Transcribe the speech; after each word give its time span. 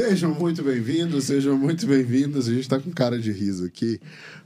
Sejam 0.00 0.32
muito 0.32 0.62
bem-vindos, 0.62 1.24
sejam 1.24 1.58
muito 1.58 1.84
bem-vindos. 1.84 2.46
A 2.46 2.50
gente 2.52 2.60
está 2.60 2.78
com 2.78 2.88
cara 2.92 3.18
de 3.18 3.32
riso 3.32 3.64
aqui, 3.64 4.00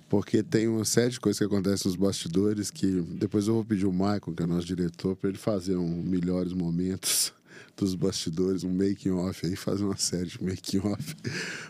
porque 0.09 0.43
tem 0.43 0.67
uma 0.67 0.83
série 0.83 1.11
de 1.11 1.21
coisas 1.21 1.39
que 1.39 1.45
acontecem 1.45 1.91
nos 1.91 1.95
bastidores 1.95 2.71
que 2.71 2.87
depois 3.03 3.47
eu 3.47 3.55
vou 3.55 3.65
pedir 3.65 3.85
o 3.85 3.93
Michael, 3.93 4.33
que 4.35 4.43
é 4.43 4.47
nosso 4.47 4.67
diretor, 4.67 5.15
para 5.15 5.29
ele 5.29 5.37
fazer 5.37 5.77
um 5.77 6.03
melhores 6.03 6.55
momentos 6.55 7.35
dos 7.77 7.95
bastidores, 7.95 8.65
um 8.65 8.73
making 8.73 9.11
off 9.11 9.47
aí, 9.47 9.55
fazer 9.55 9.85
uma 9.85 9.99
série 9.99 10.31
de 10.31 10.43
making 10.43 10.79
off. 10.79 11.15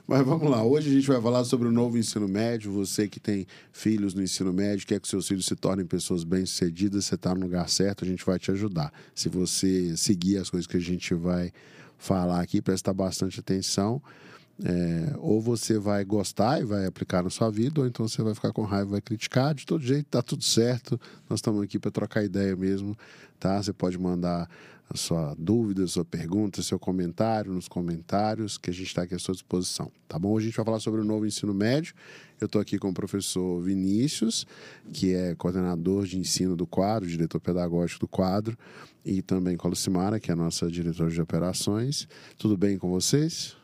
Mas 0.06 0.24
vamos 0.24 0.48
lá, 0.48 0.62
hoje 0.62 0.88
a 0.88 0.92
gente 0.92 1.08
vai 1.08 1.20
falar 1.20 1.44
sobre 1.44 1.66
o 1.66 1.72
novo 1.72 1.98
ensino 1.98 2.28
médio. 2.28 2.70
Você 2.70 3.08
que 3.08 3.18
tem 3.18 3.48
filhos 3.72 4.14
no 4.14 4.22
ensino 4.22 4.52
médio, 4.52 4.86
quer 4.86 5.00
que 5.00 5.08
seus 5.08 5.26
filhos 5.26 5.44
se 5.44 5.56
tornem 5.56 5.84
pessoas 5.84 6.22
bem-sucedidas, 6.22 7.06
você 7.06 7.16
está 7.16 7.34
no 7.34 7.40
lugar 7.40 7.68
certo, 7.68 8.04
a 8.04 8.08
gente 8.08 8.24
vai 8.24 8.38
te 8.38 8.52
ajudar. 8.52 8.92
Se 9.12 9.28
você 9.28 9.96
seguir 9.96 10.36
as 10.36 10.48
coisas 10.48 10.68
que 10.68 10.76
a 10.76 10.80
gente 10.80 11.14
vai 11.14 11.52
falar 12.02 12.40
aqui, 12.40 12.60
prestar 12.60 12.92
bastante 12.92 13.38
atenção. 13.38 14.02
É, 14.64 15.14
ou 15.18 15.40
você 15.40 15.78
vai 15.78 16.04
gostar 16.04 16.60
e 16.60 16.64
vai 16.64 16.84
aplicar 16.84 17.22
na 17.22 17.30
sua 17.30 17.50
vida, 17.50 17.80
ou 17.80 17.86
então 17.86 18.06
você 18.06 18.22
vai 18.22 18.34
ficar 18.34 18.52
com 18.52 18.62
raiva 18.62 18.88
e 18.88 18.92
vai 18.92 19.00
criticar. 19.00 19.54
De 19.54 19.64
todo 19.64 19.82
jeito, 19.82 20.06
tá 20.06 20.20
tudo 20.20 20.44
certo. 20.44 21.00
Nós 21.28 21.38
estamos 21.38 21.62
aqui 21.62 21.78
para 21.78 21.90
trocar 21.90 22.24
ideia 22.24 22.54
mesmo, 22.54 22.96
tá? 23.40 23.62
Você 23.62 23.72
pode 23.72 23.98
mandar 23.98 24.48
a 24.92 24.96
sua 24.96 25.34
dúvida, 25.38 25.84
a 25.84 25.88
sua 25.88 26.04
pergunta, 26.04 26.62
seu 26.62 26.78
comentário 26.78 27.52
nos 27.52 27.66
comentários, 27.66 28.58
que 28.58 28.68
a 28.68 28.72
gente 28.72 28.86
está 28.86 29.02
aqui 29.02 29.14
à 29.14 29.18
sua 29.18 29.32
disposição, 29.32 29.90
tá 30.06 30.18
bom? 30.18 30.32
Hoje 30.32 30.46
a 30.46 30.48
gente 30.48 30.56
vai 30.56 30.64
falar 30.66 30.80
sobre 30.80 31.00
o 31.00 31.04
novo 31.04 31.24
ensino 31.24 31.54
médio. 31.54 31.94
Eu 32.38 32.46
estou 32.46 32.60
aqui 32.60 32.78
com 32.78 32.90
o 32.90 32.94
professor 32.94 33.62
Vinícius, 33.62 34.46
que 34.92 35.14
é 35.14 35.34
coordenador 35.34 36.04
de 36.04 36.18
ensino 36.18 36.54
do 36.54 36.66
quadro, 36.66 37.08
diretor 37.08 37.40
pedagógico 37.40 38.00
do 38.00 38.08
quadro, 38.08 38.56
e 39.04 39.22
também 39.22 39.56
com 39.56 39.66
a 39.66 39.70
Lucimara, 39.70 40.20
que 40.20 40.30
é 40.30 40.34
a 40.34 40.36
nossa 40.36 40.70
diretora 40.70 41.10
de 41.10 41.20
operações. 41.20 42.06
Tudo 42.36 42.56
bem 42.56 42.76
com 42.76 42.90
vocês? 42.90 43.61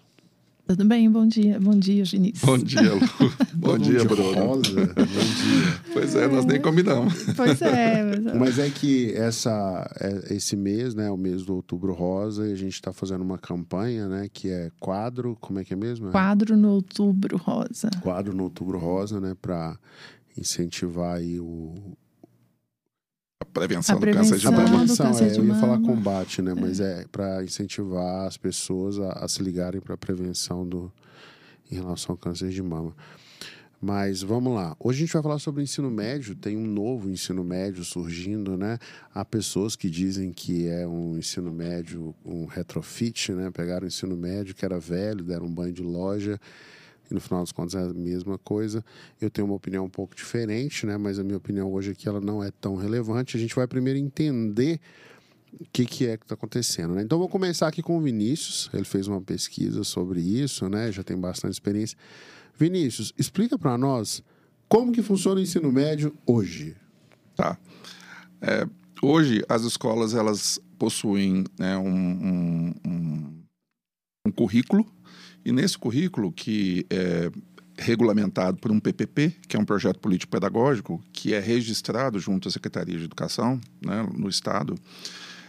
Tudo 0.69 0.85
bem, 0.85 1.11
bom 1.11 1.27
dia, 1.27 1.59
bom 1.59 1.79
dia, 1.79 2.05
Vinícius. 2.05 2.45
Bom 2.45 2.59
dia, 2.59 2.93
Lu. 2.93 3.01
bom 3.57 3.79
dia, 3.79 4.05
Bruno. 4.05 4.35
Rosa. 4.35 4.75
bom 4.75 5.05
dia. 5.05 5.81
Pois 5.95 6.15
é, 6.15 6.29
nós 6.29 6.45
nem 6.45 6.61
combinamos. 6.61 7.15
Pois 7.35 7.63
é. 7.63 8.05
Mas... 8.05 8.35
Mas 8.35 8.59
é 8.59 8.69
que 8.69 9.15
essa, 9.15 9.91
é, 9.99 10.35
esse 10.35 10.57
mês, 10.57 10.95
né, 10.95 11.11
o 11.11 11.17
mês 11.17 11.43
do 11.47 11.55
Outubro 11.55 11.95
Rosa, 11.95 12.47
e 12.47 12.53
a 12.53 12.55
gente 12.55 12.75
está 12.75 12.93
fazendo 12.93 13.23
uma 13.23 13.39
campanha, 13.39 14.09
né, 14.09 14.29
que 14.31 14.51
é 14.51 14.71
quadro, 14.79 15.39
como 15.41 15.59
é 15.59 15.65
que 15.65 15.73
é 15.73 15.77
mesmo? 15.77 16.11
Quadro 16.11 16.55
no 16.55 16.73
Outubro 16.73 17.39
Rosa. 17.39 17.89
Quadro 18.03 18.37
no 18.37 18.43
Outubro 18.43 18.79
Rosa, 18.79 19.19
né, 19.19 19.35
para 19.41 19.75
incentivar 20.37 21.17
aí 21.17 21.41
o, 21.41 21.73
A 23.41 23.45
prevenção, 23.45 23.97
A 23.97 23.99
do 24.01 24.07
câncer 24.07 24.37
de 24.37 24.49
prevenção. 24.49 24.49
a 24.49 24.57
mama. 24.57 24.69
prevenção, 24.69 25.07
do 25.07 25.13
câncer 25.13 25.25
é, 25.27 25.29
de 25.31 25.39
eu 25.39 25.47
ia 25.47 25.55
falar 25.55 25.79
combate, 25.79 26.43
né? 26.43 26.55
Mas 26.55 26.81
é 26.81 27.05
para 27.11 27.45
incentivar 27.45 28.27
as 28.27 28.37
pessoas 28.37 28.99
a, 28.99 29.13
a 29.13 29.29
se 29.29 29.41
ligarem 29.45 29.81
para 29.81 29.95
a 29.95 29.97
prevenção 29.97 30.67
do, 30.67 30.93
em 31.71 31.77
relação 31.77 32.15
ao 32.15 32.17
câncer 32.17 32.51
de 32.51 32.61
mama. 32.61 32.97
Mas 33.81 34.23
vamos 34.23 34.53
lá. 34.53 34.77
Hoje 34.81 34.99
a 34.99 35.01
gente 35.07 35.13
vai 35.13 35.23
falar 35.23 35.39
sobre 35.39 35.61
o 35.61 35.63
ensino 35.63 35.89
médio. 35.89 36.35
Tem 36.35 36.57
um 36.57 36.67
novo 36.67 37.09
ensino 37.09 37.45
médio 37.45 37.85
surgindo, 37.85 38.57
né? 38.57 38.77
Há 39.15 39.25
pessoas 39.25 39.77
que 39.77 39.89
dizem 39.89 40.33
que 40.33 40.67
é 40.67 40.85
um 40.85 41.17
ensino 41.17 41.53
médio, 41.53 42.13
um 42.25 42.45
retrofit, 42.45 43.31
né? 43.31 43.53
Pegaram 43.53 43.85
o 43.85 43.87
ensino 43.87 44.17
médio 44.17 44.53
que 44.53 44.65
era 44.65 44.81
velho, 44.81 45.23
deram 45.23 45.47
um 45.47 45.55
banho 45.55 45.73
de 45.73 45.83
loja 45.83 46.41
e 47.11 47.15
no 47.15 47.21
final 47.21 47.41
das 47.41 47.53
contas 47.53 47.75
é 47.75 47.83
a 47.83 47.95
mesma 47.95 48.39
coisa. 48.39 48.85
Eu 49.21 49.31
tenho 49.31 49.47
uma 49.47 49.57
opinião 49.57 49.85
um 49.85 49.91
pouco 49.91 50.15
diferente, 50.15 50.87
né? 50.87 50.97
Mas 50.97 51.19
a 51.19 51.25
minha 51.25 51.37
opinião 51.37 51.73
hoje 51.73 51.93
aqui 51.93 52.09
ela 52.09 52.21
não 52.21 52.43
é 52.43 52.51
tão 52.51 52.77
relevante. 52.77 53.37
A 53.37 53.41
gente 53.41 53.55
vai 53.55 53.67
primeiro 53.67 53.99
entender 53.99 54.81
o 55.53 55.65
que, 55.73 55.85
que 55.85 56.07
é 56.07 56.17
que 56.17 56.25
está 56.25 56.35
acontecendo. 56.35 56.95
Né? 56.95 57.03
Então 57.03 57.19
vou 57.19 57.29
começar 57.29 57.67
aqui 57.69 57.83
com 57.83 57.97
o 57.97 58.01
Vinícius. 58.01 58.71
Ele 58.73 58.85
fez 58.85 59.09
uma 59.09 59.21
pesquisa 59.21 59.83
sobre 59.85 60.21
isso, 60.21 60.69
né? 60.69 60.93
Já 60.93 61.03
tem 61.03 61.17
bastante 61.17 61.53
experiência. 61.53 61.97
Vinícius, 62.57 63.15
explica 63.17 63.59
para 63.59 63.79
nós 63.79 64.23
como 64.69 64.93
que 64.93 65.03
funciona 65.03 65.41
o 65.41 65.43
ensino 65.43 65.73
médio 65.73 66.15
hoje. 66.27 66.77
Tá. 67.35 67.59
É, 68.41 68.67
hoje, 69.03 69.45
as 69.49 69.63
escolas, 69.63 70.15
elas 70.15 70.61
possuem 70.79 71.45
né, 71.59 71.77
um, 71.79 71.89
um, 71.89 72.75
um, 72.87 73.43
um 74.27 74.31
currículo, 74.31 74.87
e 75.45 75.53
nesse 75.53 75.79
currículo, 75.79 76.33
que 76.33 76.87
é 76.91 77.31
regulamentado 77.79 78.59
por 78.59 78.73
um 78.73 78.81
PPP, 78.81 79.37
que 79.47 79.57
é 79.57 79.61
um 79.61 79.65
projeto 79.65 80.01
político-pedagógico, 80.01 81.03
que 81.13 81.33
é 81.33 81.39
registrado 81.39 82.19
junto 82.19 82.49
à 82.49 82.51
Secretaria 82.51 82.99
de 82.99 83.05
Educação 83.05 83.61
né, 83.81 84.07
no 84.17 84.29
Estado, 84.29 84.75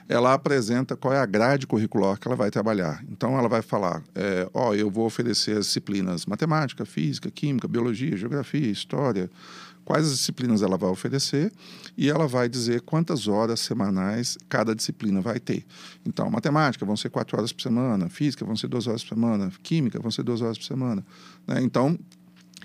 ela 0.07 0.33
apresenta 0.33 0.95
qual 0.95 1.13
é 1.13 1.19
a 1.19 1.25
grade 1.25 1.67
curricular 1.67 2.19
que 2.19 2.27
ela 2.27 2.35
vai 2.35 2.49
trabalhar. 2.49 3.03
Então, 3.09 3.37
ela 3.37 3.47
vai 3.47 3.61
falar: 3.61 4.01
é, 4.15 4.49
ó, 4.53 4.73
eu 4.73 4.89
vou 4.89 5.05
oferecer 5.05 5.57
as 5.57 5.67
disciplinas 5.67 6.25
matemática, 6.25 6.83
física, 6.83 7.29
química, 7.29 7.67
biologia, 7.67 8.17
geografia, 8.17 8.67
história, 8.67 9.29
quais 9.89 10.05
as 10.05 10.11
disciplinas 10.11 10.61
ela 10.61 10.77
vai 10.77 10.87
oferecer 10.91 11.51
e 11.97 12.11
ela 12.11 12.27
vai 12.27 12.47
dizer 12.47 12.81
quantas 12.81 13.27
horas 13.27 13.59
semanais 13.59 14.37
cada 14.47 14.75
disciplina 14.75 15.19
vai 15.19 15.39
ter. 15.39 15.65
Então, 16.05 16.29
matemática 16.29 16.85
vão 16.85 16.95
ser 16.95 17.09
quatro 17.09 17.35
horas 17.35 17.51
por 17.51 17.63
semana, 17.63 18.07
física 18.07 18.45
vão 18.45 18.55
ser 18.55 18.67
duas 18.67 18.85
horas 18.85 19.03
por 19.03 19.15
semana, 19.15 19.51
química 19.63 19.99
vão 19.99 20.11
ser 20.11 20.21
duas 20.21 20.43
horas 20.43 20.59
por 20.59 20.65
semana. 20.65 21.03
Né? 21.47 21.63
Então, 21.63 21.97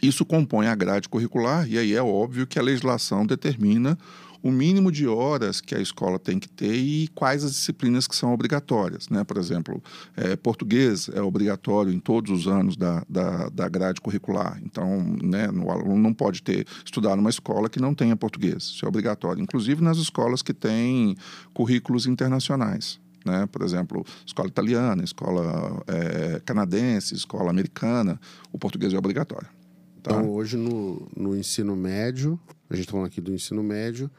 isso 0.03 0.23
compõe 0.27 0.67
a 0.67 0.75
grade 0.75 1.09
curricular 1.09 1.67
e 1.67 1.79
aí 1.79 1.95
é 1.95 2.03
óbvio 2.03 2.47
que 2.47 2.59
a 2.59 2.63
legislação 2.63 3.25
determina 3.25 3.97
o 4.45 4.53
mínimo 4.53 4.93
de 4.93 5.09
horas 5.09 5.59
que 5.59 5.75
a 5.75 5.81
escola 5.81 6.19
tem 6.19 6.39
que 6.39 6.47
ter 6.51 6.75
e 6.75 7.09
quais 7.15 7.43
as 7.43 7.53
disciplinas 7.53 8.07
que 8.07 8.15
são 8.15 8.31
obrigatórias. 8.31 9.09
Né? 9.09 9.25
Por 9.25 9.39
exemplo, 9.39 9.83
é, 10.15 10.37
português 10.37 11.09
é 11.15 11.23
obrigatório 11.23 11.91
em 11.91 11.99
todos 11.99 12.31
os 12.31 12.47
anos 12.47 12.77
da, 12.77 13.03
da, 13.09 13.49
da 13.49 13.67
grade 13.71 14.03
curricular. 14.03 14.61
Então, 14.63 15.03
né, 15.23 15.49
o 15.49 15.71
aluno 15.71 15.97
não 15.97 16.13
pode 16.13 16.43
ter 16.43 16.67
estudar 16.85 17.17
numa 17.17 17.31
escola 17.31 17.71
que 17.71 17.81
não 17.81 17.95
tenha 17.95 18.15
português. 18.15 18.65
Isso 18.65 18.85
é 18.85 18.89
obrigatório. 18.89 19.43
Inclusive 19.43 19.83
nas 19.83 19.97
escolas 19.97 20.43
que 20.43 20.53
têm 20.53 21.17
currículos 21.55 22.05
internacionais. 22.07 23.01
Né? 23.25 23.49
Por 23.51 23.63
exemplo, 23.63 24.05
escola 24.27 24.49
italiana, 24.49 25.03
escola 25.03 25.83
é, 25.87 26.43
canadense, 26.45 27.15
escola 27.15 27.49
americana, 27.49 28.21
o 28.53 28.59
português 28.59 28.93
é 28.93 28.99
obrigatório. 28.99 29.49
Tá? 30.03 30.17
Então, 30.17 30.29
hoje 30.29 30.59
no, 30.59 31.09
no 31.17 31.35
ensino 31.35 31.75
médio, 31.75 32.39
a 32.69 32.75
gente 32.75 32.83
está 32.83 32.93
falando 32.93 33.07
aqui 33.07 33.23
do 33.23 33.33
ensino 33.33 33.63
médio, 33.63 34.11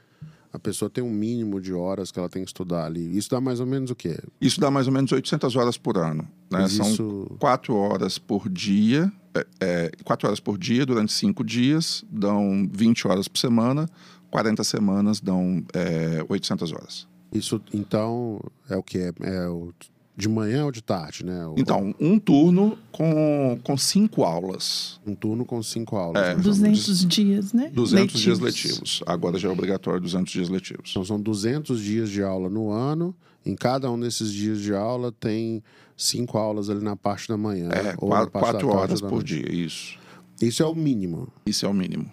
a 0.56 0.60
pessoa 0.60 0.90
tem 0.90 1.04
um 1.04 1.10
mínimo 1.10 1.60
de 1.60 1.74
horas 1.74 2.12
que 2.12 2.18
ela 2.20 2.30
tem 2.30 2.44
que 2.44 2.50
estudar 2.50 2.86
ali. 2.86 3.18
Isso 3.18 3.30
dá 3.30 3.42
mais 3.42 3.60
ou 3.60 3.66
menos 3.66 3.92
o 3.92 3.96
quê? 3.96 4.18
Isso 4.40 4.60
dá 4.60 4.72
mais 4.72 4.88
ou 4.88 4.94
menos 4.94 5.12
800 5.12 5.56
horas 5.56 5.78
por 5.78 5.98
ano. 5.98 6.26
Né? 6.50 6.68
São 6.70 6.90
isso- 6.90 7.28
quatro 7.40 7.76
horas 7.76 8.18
por 8.18 8.48
dia, 8.50 9.12
é, 9.36 9.48
é, 9.60 9.92
quatro 10.04 10.28
horas 10.28 10.40
por 10.40 10.58
dia 10.58 10.86
durante 10.86 11.12
cinco 11.12 11.44
dias, 11.44 12.06
dão 12.10 12.68
20 12.72 13.08
horas 13.08 13.28
por 13.28 13.38
semana, 13.38 13.88
40 14.32 14.64
semanas 14.64 15.20
dão 15.20 15.64
é, 15.74 16.26
800 16.30 16.72
horas. 16.72 17.08
Isso, 17.34 17.62
então, 17.74 18.40
é 18.70 18.78
o 18.78 18.84
quê? 18.84 19.12
É, 19.22 19.36
é 19.44 19.48
o 19.50 19.74
de 20.18 20.30
manhã 20.30 20.66
ou 20.66 20.72
de 20.72 20.82
tarde, 20.82 21.26
né? 21.26 21.46
O- 21.46 21.56
Então, 21.58 21.94
um 22.00 22.18
turno 22.18 22.78
com, 22.92 23.60
com 23.64 23.78
cinco 23.78 24.24
aulas, 24.24 25.00
Um 25.06 25.14
turno 25.14 25.46
com 25.46 25.62
cinco 25.62 25.98
aulas. 25.98 26.24
É. 26.24 26.36
né? 26.36 26.42
200 26.42 27.06
dias, 27.06 27.52
né? 27.54 27.70
200 27.74 28.20
dias 28.22 28.40
letivos. 28.40 29.04
Agora 29.06 29.38
já 29.38 29.50
é 29.50 29.52
obrigatório 29.52 30.00
200 30.00 30.32
dias 30.32 30.50
letivos. 30.50 30.92
Então, 30.92 31.04
são 31.04 31.20
200 31.20 31.82
dias 31.82 32.10
de 32.10 32.24
aula 32.24 32.50
no 32.50 32.70
ano. 32.72 33.14
Em 33.46 33.56
cada 33.56 33.92
um 33.92 34.00
desses 34.00 34.32
dias 34.32 34.60
de 34.62 34.74
aula 34.74 35.12
tem 35.12 35.62
cinco 35.98 36.38
aulas 36.38 36.70
ali 36.70 36.84
na 36.84 36.96
parte 36.96 37.28
da 37.28 37.38
manhã. 37.38 37.70
É, 37.70 37.94
ou 37.98 38.10
quatro, 38.10 38.32
quatro 38.32 38.70
horas 38.70 39.02
por 39.02 39.22
dia, 39.24 39.52
isso. 39.52 39.98
Isso 40.42 40.64
é 40.64 40.66
o 40.66 40.74
mínimo. 40.76 41.28
Isso 41.46 41.66
é 41.66 41.70
o 41.70 41.74
mínimo. 41.74 42.10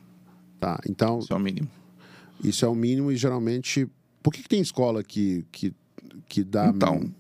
Tá, 0.61 0.79
então, 0.89 1.19
Isso 1.21 1.33
é 1.33 1.37
o 1.37 1.41
mínimo. 1.41 1.69
isso 2.45 2.65
é 2.65 2.69
o 2.69 2.75
mínimo 2.75 3.11
e 3.11 3.17
geralmente... 3.17 3.89
Por 4.23 4.33
que, 4.33 4.43
que 4.43 4.49
tem 4.49 4.61
escola 4.61 5.03
que, 5.03 5.45
que, 5.51 5.75
que 6.29 6.45
dá... 6.45 6.69
Então. 6.69 7.11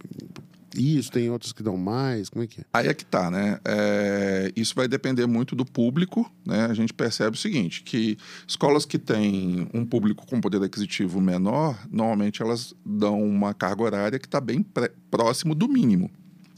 Isso, 0.77 1.11
tem 1.11 1.31
outras 1.31 1.53
que 1.53 1.63
dão 1.63 1.77
mais? 1.77 2.29
Como 2.29 2.45
é 2.45 2.47
que 2.47 2.61
é? 2.61 2.65
Aí 2.73 2.89
é 2.89 2.95
que 2.95 3.05
tá, 3.05 3.31
né? 3.31 3.59
É, 3.65 4.53
isso 4.57 4.75
vai 4.75 4.89
depender 4.89 5.27
muito 5.27 5.55
do 5.55 5.65
público, 5.65 6.31
né? 6.47 6.67
A 6.67 6.75
gente 6.75 6.93
percebe 6.93 7.37
o 7.37 7.41
seguinte, 7.41 7.83
que 7.83 8.17
escolas 8.47 8.85
que 8.85 8.99
têm 8.99 9.69
um 9.75 9.85
público 9.85 10.27
com 10.27 10.41
poder 10.41 10.63
aquisitivo 10.63 11.21
menor, 11.21 11.79
normalmente 11.91 12.43
elas 12.43 12.75
dão 12.85 13.23
uma 13.23 13.53
carga 13.53 13.83
horária 13.83 14.19
que 14.19 14.27
está 14.27 14.41
bem 14.41 14.65
próximo 15.11 15.55
do 15.55 15.69
mínimo. 15.69 16.11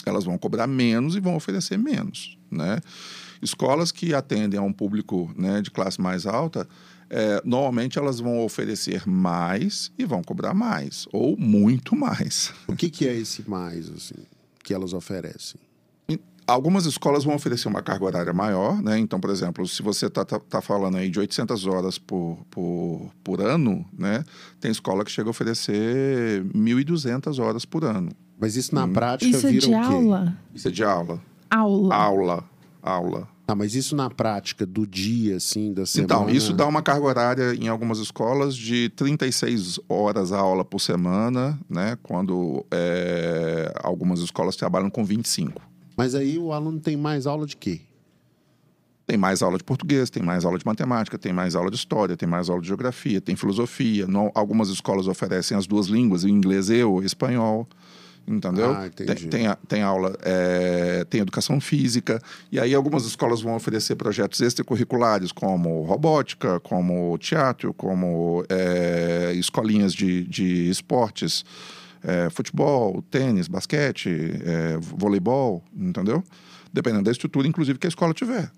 Elas 0.06 0.24
vão 0.24 0.38
cobrar 0.38 0.66
menos 0.66 1.16
e 1.16 1.20
vão 1.20 1.34
oferecer 1.34 1.78
menos, 1.78 2.38
né? 2.50 2.78
Escolas 3.42 3.90
que 3.90 4.14
atendem 4.14 4.58
a 4.58 4.62
um 4.62 4.72
público 4.72 5.30
né, 5.36 5.60
de 5.60 5.70
classe 5.70 6.00
mais 6.00 6.24
alta, 6.26 6.66
é, 7.10 7.40
normalmente 7.44 7.98
elas 7.98 8.20
vão 8.20 8.44
oferecer 8.44 9.06
mais 9.06 9.90
e 9.98 10.04
vão 10.04 10.22
cobrar 10.22 10.54
mais, 10.54 11.06
ou 11.12 11.36
muito 11.36 11.94
mais. 11.96 12.52
O 12.66 12.74
que, 12.76 12.88
que 12.90 13.06
é 13.06 13.14
esse 13.14 13.48
mais, 13.48 13.88
assim, 13.90 14.24
que 14.62 14.72
elas 14.74 14.92
oferecem? 14.92 15.60
Algumas 16.46 16.84
escolas 16.84 17.24
vão 17.24 17.34
oferecer 17.34 17.68
uma 17.68 17.80
carga 17.82 18.04
horária 18.04 18.32
maior, 18.34 18.82
né? 18.82 18.98
Então, 18.98 19.18
por 19.18 19.30
exemplo, 19.30 19.66
se 19.66 19.80
você 19.82 20.08
está 20.08 20.26
tá, 20.26 20.38
tá 20.38 20.60
falando 20.60 20.98
aí 20.98 21.08
de 21.08 21.18
800 21.18 21.66
horas 21.66 21.96
por, 21.96 22.36
por, 22.50 23.10
por 23.24 23.40
ano, 23.40 23.82
né? 23.98 24.22
Tem 24.60 24.70
escola 24.70 25.06
que 25.06 25.10
chega 25.10 25.26
a 25.26 25.30
oferecer 25.30 26.44
1.200 26.54 27.42
horas 27.42 27.64
por 27.64 27.82
ano. 27.82 28.10
Mas 28.38 28.56
isso 28.56 28.74
na 28.74 28.84
Hum. 28.84 28.92
prática 28.92 29.34
Isso 29.34 29.46
é 29.46 29.50
vira 29.52 29.60
de 29.66 29.74
o 29.74 29.78
quê? 29.80 29.94
aula? 29.94 30.36
Isso 30.54 30.68
é 30.68 30.70
de 30.70 30.84
aula. 30.84 31.22
aula. 31.50 31.94
Aula. 31.94 32.44
Aula. 32.82 33.28
Ah, 33.46 33.54
mas 33.54 33.74
isso 33.74 33.94
na 33.94 34.08
prática 34.08 34.64
do 34.64 34.86
dia, 34.86 35.36
assim, 35.36 35.72
da 35.72 35.84
semana... 35.84 36.14
Então, 36.14 36.30
isso 36.30 36.52
dá 36.54 36.66
uma 36.66 36.82
carga 36.82 37.04
horária 37.04 37.54
em 37.54 37.68
algumas 37.68 37.98
escolas 37.98 38.56
de 38.56 38.88
36 38.90 39.80
horas 39.86 40.32
a 40.32 40.38
aula 40.38 40.64
por 40.64 40.80
semana, 40.80 41.58
né? 41.68 41.98
Quando 42.02 42.64
é, 42.70 43.72
algumas 43.82 44.20
escolas 44.20 44.56
trabalham 44.56 44.88
com 44.88 45.04
25. 45.04 45.60
Mas 45.94 46.14
aí 46.14 46.38
o 46.38 46.52
aluno 46.52 46.80
tem 46.80 46.96
mais 46.96 47.26
aula 47.26 47.46
de 47.46 47.56
quê? 47.56 47.80
Tem 49.06 49.18
mais 49.18 49.42
aula 49.42 49.58
de 49.58 49.64
português, 49.64 50.08
tem 50.08 50.22
mais 50.22 50.46
aula 50.46 50.58
de 50.58 50.64
matemática, 50.64 51.18
tem 51.18 51.32
mais 51.32 51.54
aula 51.54 51.70
de 51.70 51.76
história, 51.76 52.16
tem 52.16 52.26
mais 52.26 52.48
aula 52.48 52.62
de 52.62 52.68
geografia, 52.68 53.20
tem 53.20 53.36
filosofia. 53.36 54.06
Não, 54.06 54.32
algumas 54.34 54.70
escolas 54.70 55.06
oferecem 55.06 55.54
as 55.54 55.66
duas 55.66 55.88
línguas, 55.88 56.24
o 56.24 56.28
inglês 56.28 56.70
e 56.70 56.82
o 56.82 57.02
espanhol. 57.02 57.68
Entendeu? 58.26 58.72
Ah, 58.72 58.88
tem, 58.88 59.06
tem, 59.06 59.46
tem 59.68 59.82
aula, 59.82 60.16
é, 60.22 61.04
tem 61.04 61.20
educação 61.20 61.60
física. 61.60 62.20
E 62.50 62.58
aí 62.58 62.74
algumas 62.74 63.04
escolas 63.04 63.42
vão 63.42 63.54
oferecer 63.54 63.96
projetos 63.96 64.40
extracurriculares, 64.40 65.30
como 65.30 65.82
robótica, 65.82 66.58
como 66.60 67.18
teatro, 67.18 67.74
como 67.74 68.42
é, 68.48 69.32
escolinhas 69.34 69.92
de, 69.92 70.24
de 70.24 70.70
esportes, 70.70 71.44
é, 72.02 72.30
futebol, 72.30 73.02
tênis, 73.10 73.46
basquete, 73.46 74.08
é, 74.08 74.78
voleibol, 74.78 75.62
entendeu? 75.76 76.24
Dependendo 76.72 77.04
da 77.04 77.10
estrutura, 77.10 77.46
inclusive, 77.46 77.78
que 77.78 77.86
a 77.86 77.88
escola 77.88 78.14
tiver. 78.14 78.50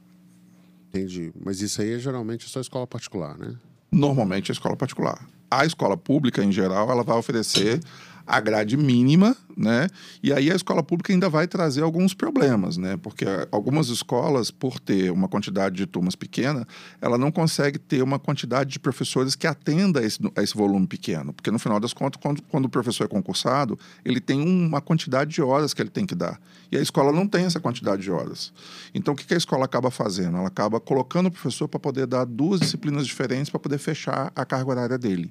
Entendi. 0.88 1.32
Mas 1.44 1.60
isso 1.60 1.82
aí 1.82 1.94
é 1.94 1.98
geralmente 1.98 2.48
só 2.48 2.60
escola 2.60 2.86
particular, 2.86 3.36
né? 3.36 3.54
Normalmente 3.90 4.50
a 4.50 4.54
escola 4.54 4.76
particular. 4.76 5.26
A 5.50 5.64
escola 5.64 5.96
pública, 5.96 6.42
em 6.42 6.52
geral, 6.52 6.90
ela 6.90 7.02
vai 7.02 7.16
oferecer 7.16 7.80
a 8.26 8.40
grade 8.40 8.76
mínima, 8.76 9.36
né? 9.56 9.88
E 10.22 10.32
aí 10.32 10.50
a 10.50 10.54
escola 10.54 10.82
pública 10.82 11.12
ainda 11.12 11.28
vai 11.28 11.46
trazer 11.46 11.82
alguns 11.82 12.12
problemas, 12.12 12.76
né? 12.76 12.96
Porque 12.96 13.24
algumas 13.50 13.88
escolas, 13.88 14.50
por 14.50 14.78
ter 14.80 15.10
uma 15.10 15.28
quantidade 15.28 15.76
de 15.76 15.86
turmas 15.86 16.14
pequena, 16.14 16.66
ela 17.00 17.16
não 17.16 17.30
consegue 17.30 17.78
ter 17.78 18.02
uma 18.02 18.18
quantidade 18.18 18.70
de 18.70 18.78
professores 18.78 19.34
que 19.34 19.46
atenda 19.46 20.00
a 20.00 20.02
esse, 20.02 20.18
a 20.36 20.42
esse 20.42 20.54
volume 20.54 20.86
pequeno. 20.86 21.32
Porque 21.32 21.50
no 21.50 21.58
final 21.58 21.78
das 21.78 21.92
contas, 21.92 22.20
quando, 22.20 22.42
quando 22.42 22.64
o 22.66 22.68
professor 22.68 23.04
é 23.04 23.08
concursado, 23.08 23.78
ele 24.04 24.20
tem 24.20 24.40
uma 24.40 24.80
quantidade 24.80 25.30
de 25.30 25.40
horas 25.40 25.72
que 25.72 25.80
ele 25.80 25.90
tem 25.90 26.04
que 26.04 26.14
dar. 26.14 26.40
E 26.70 26.76
a 26.76 26.80
escola 26.80 27.12
não 27.12 27.26
tem 27.26 27.44
essa 27.44 27.60
quantidade 27.60 28.02
de 28.02 28.10
horas. 28.10 28.52
Então, 28.92 29.14
o 29.14 29.16
que 29.16 29.24
que 29.24 29.34
a 29.34 29.38
escola 29.38 29.64
acaba 29.64 29.90
fazendo? 29.90 30.36
Ela 30.36 30.48
acaba 30.48 30.80
colocando 30.80 31.26
o 31.26 31.30
professor 31.30 31.68
para 31.68 31.78
poder 31.78 32.06
dar 32.06 32.24
duas 32.24 32.60
disciplinas 32.60 33.06
diferentes 33.06 33.50
para 33.50 33.60
poder 33.60 33.78
fechar 33.78 34.32
a 34.34 34.44
carga 34.44 34.70
horária 34.70 34.98
dele. 34.98 35.30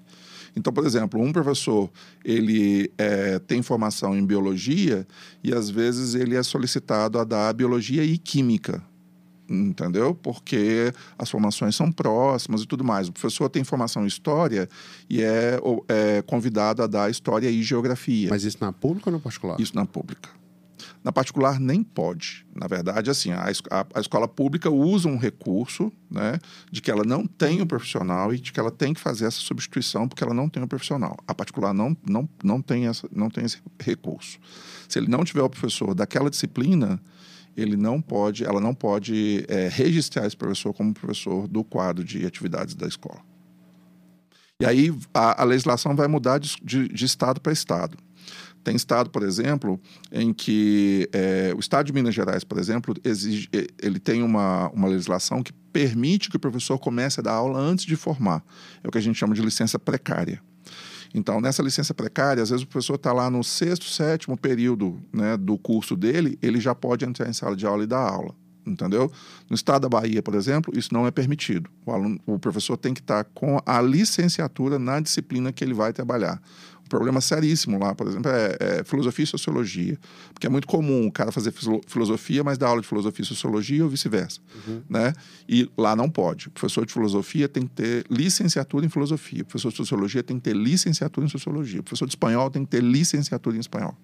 Então, 0.55 0.71
por 0.71 0.85
exemplo, 0.85 1.21
um 1.21 1.33
professor 1.33 1.89
ele 2.23 2.91
eh, 2.97 3.39
tem 3.39 3.61
formação 3.61 4.17
em 4.17 4.25
biologia 4.25 5.05
e 5.43 5.53
às 5.53 5.69
vezes 5.69 6.15
ele 6.15 6.35
é 6.35 6.41
solicitado 6.43 7.19
a 7.19 7.23
dar 7.23 7.53
biologia 7.53 8.03
e 8.03 8.17
química, 8.17 8.81
entendeu? 9.49 10.15
Porque 10.15 10.93
as 11.17 11.29
formações 11.29 11.75
são 11.75 11.91
próximas 11.91 12.61
e 12.61 12.67
tudo 12.67 12.83
mais. 12.83 13.09
O 13.09 13.11
professor 13.11 13.49
tem 13.49 13.63
formação 13.63 14.03
em 14.03 14.07
história 14.07 14.69
e 15.09 15.21
é, 15.21 15.59
é 15.89 16.21
convidado 16.21 16.81
a 16.81 16.87
dar 16.87 17.11
história 17.11 17.49
e 17.49 17.61
geografia. 17.61 18.29
Mas 18.29 18.43
isso 18.43 18.57
na 18.61 18.71
pública 18.71 19.09
ou 19.09 19.13
na 19.13 19.19
particular? 19.19 19.59
Isso 19.59 19.75
na 19.75 19.85
pública. 19.85 20.29
Na 21.03 21.11
particular, 21.11 21.59
nem 21.59 21.83
pode. 21.83 22.45
Na 22.55 22.67
verdade, 22.67 23.09
assim, 23.09 23.31
a, 23.31 23.43
a- 23.71 23.85
a 23.93 23.99
escola 23.99 24.27
pública 24.27 24.69
usa 24.69 25.07
um 25.07 25.17
recurso 25.17 25.91
né, 26.09 26.39
de 26.71 26.81
que 26.81 26.89
ela 26.91 27.03
não 27.03 27.25
tem 27.27 27.61
o 27.61 27.65
profissional 27.65 28.33
e 28.33 28.39
de 28.39 28.51
que 28.51 28.59
ela 28.59 28.71
tem 28.71 28.93
que 28.93 28.99
fazer 28.99 29.25
essa 29.25 29.39
substituição 29.39 30.07
porque 30.07 30.23
ela 30.23 30.33
não 30.33 30.49
tem 30.49 30.63
o 30.63 30.67
profissional. 30.67 31.17
A 31.27 31.33
particular 31.33 31.73
não, 31.73 31.95
não, 32.07 32.27
não, 32.43 32.61
tem, 32.61 32.87
essa, 32.87 33.07
não 33.11 33.29
tem 33.29 33.45
esse 33.45 33.59
recurso. 33.79 34.37
Se 34.89 34.97
ele 34.99 35.07
não 35.07 35.23
tiver 35.23 35.41
o 35.41 35.49
professor 35.49 35.93
daquela 35.93 36.29
disciplina, 36.29 36.99
ele 37.55 37.77
não 37.77 38.01
pode, 38.01 38.43
ela 38.43 38.59
não 38.59 38.73
pode 38.73 39.45
eh, 39.47 39.69
registrar 39.71 40.25
esse 40.27 40.35
professor 40.35 40.73
como 40.73 40.93
professor 40.93 41.47
do 41.47 41.63
quadro 41.63 42.03
de 42.03 42.25
atividades 42.25 42.75
da 42.75 42.87
escola. 42.87 43.21
E 44.59 44.65
aí 44.65 44.93
a, 45.13 45.41
a 45.41 45.45
legislação 45.45 45.95
vai 45.95 46.07
mudar 46.07 46.37
de, 46.39 46.55
de- 46.63 46.87
de 46.87 47.05
estado 47.05 47.41
para 47.41 47.51
estado. 47.51 47.97
Tem 48.65 48.75
estado, 48.75 49.11
por 49.11 49.21
exemplo, 49.21 49.79
em 50.11 50.33
que 50.33 51.07
eh, 51.13 51.53
o 51.55 51.59
estado 51.59 51.85
de 51.85 51.93
Minas 51.93 52.15
Gerais, 52.15 52.43
por 52.43 52.57
exemplo, 52.57 52.95
exige, 53.03 53.47
ele 53.79 53.99
tem 53.99 54.23
uma, 54.23 54.69
uma 54.71 54.87
legislação 54.87 55.43
que 55.43 55.53
permite 55.71 56.31
que 56.31 56.35
o 56.35 56.39
professor 56.39 56.79
comece 56.79 57.19
a 57.19 57.23
dar 57.23 57.33
aula 57.33 57.59
antes 57.59 57.85
de 57.85 57.95
formar. 57.95 58.43
É 58.83 58.87
o 58.87 58.91
que 58.91 58.97
a 58.97 59.01
gente 59.01 59.19
chama 59.19 59.35
de 59.35 59.41
licença 59.43 59.77
precária. 59.77 60.41
Então, 61.13 61.39
nessa 61.39 61.61
licença 61.61 61.93
precária, 61.93 62.41
às 62.41 62.49
vezes 62.49 62.63
o 62.63 62.67
professor 62.67 62.95
está 62.95 63.13
lá 63.13 63.29
no 63.29 63.43
sexto, 63.43 63.85
sétimo 63.85 64.35
período 64.35 64.99
né, 65.13 65.37
do 65.37 65.59
curso 65.59 65.95
dele, 65.95 66.39
ele 66.41 66.59
já 66.59 66.73
pode 66.73 67.05
entrar 67.05 67.29
em 67.29 67.33
sala 67.33 67.55
de 67.55 67.67
aula 67.67 67.83
e 67.83 67.87
dar 67.87 67.99
aula. 67.99 68.33
Entendeu? 68.65 69.11
No 69.47 69.55
estado 69.55 69.83
da 69.83 69.89
Bahia, 69.89 70.23
por 70.23 70.33
exemplo, 70.33 70.73
isso 70.75 70.91
não 70.91 71.05
é 71.05 71.11
permitido. 71.11 71.69
O, 71.85 71.91
aluno, 71.91 72.19
o 72.25 72.39
professor 72.39 72.75
tem 72.75 72.95
que 72.95 72.99
estar 72.99 73.23
com 73.25 73.59
a 73.63 73.79
licenciatura 73.79 74.79
na 74.79 74.99
disciplina 74.99 75.53
que 75.53 75.63
ele 75.63 75.73
vai 75.75 75.93
trabalhar. 75.93 76.41
Problema 76.87 77.19
seríssimo 77.19 77.79
lá, 77.79 77.95
por 77.95 78.07
exemplo, 78.07 78.29
é, 78.31 78.57
é 78.79 78.83
filosofia 78.83 79.23
e 79.23 79.27
sociologia. 79.27 79.97
Porque 80.33 80.45
é 80.45 80.49
muito 80.49 80.67
comum 80.67 81.07
o 81.07 81.11
cara 81.11 81.31
fazer 81.31 81.51
filo- 81.51 81.81
filosofia, 81.87 82.43
mas 82.43 82.57
dar 82.59 82.67
aula 82.67 82.81
de 82.81 82.87
filosofia 82.87 83.23
e 83.23 83.25
sociologia 83.27 83.83
ou 83.83 83.89
vice-versa. 83.89 84.39
Né? 84.87 85.11
E 85.49 85.67
lá 85.77 85.95
não 85.95 86.09
pode. 86.09 86.47
O 86.47 86.51
professor 86.51 86.85
de 86.85 86.93
filosofia 86.93 87.49
tem 87.49 87.63
que 87.63 87.71
ter 87.73 88.05
licenciatura 88.09 88.85
em 88.85 88.89
filosofia. 88.89 89.41
O 89.41 89.45
professor 89.45 89.71
de 89.71 89.77
sociologia 89.77 90.21
tem 90.21 90.37
que 90.37 90.43
ter 90.43 90.55
licenciatura 90.55 91.25
em 91.25 91.29
sociologia. 91.29 91.79
O 91.79 91.83
professor 91.83 92.05
de 92.05 92.11
espanhol 92.11 92.51
tem 92.51 92.63
que 92.63 92.69
ter 92.69 92.83
licenciatura 92.83 93.55
em 93.57 93.59
espanhol. 93.59 93.97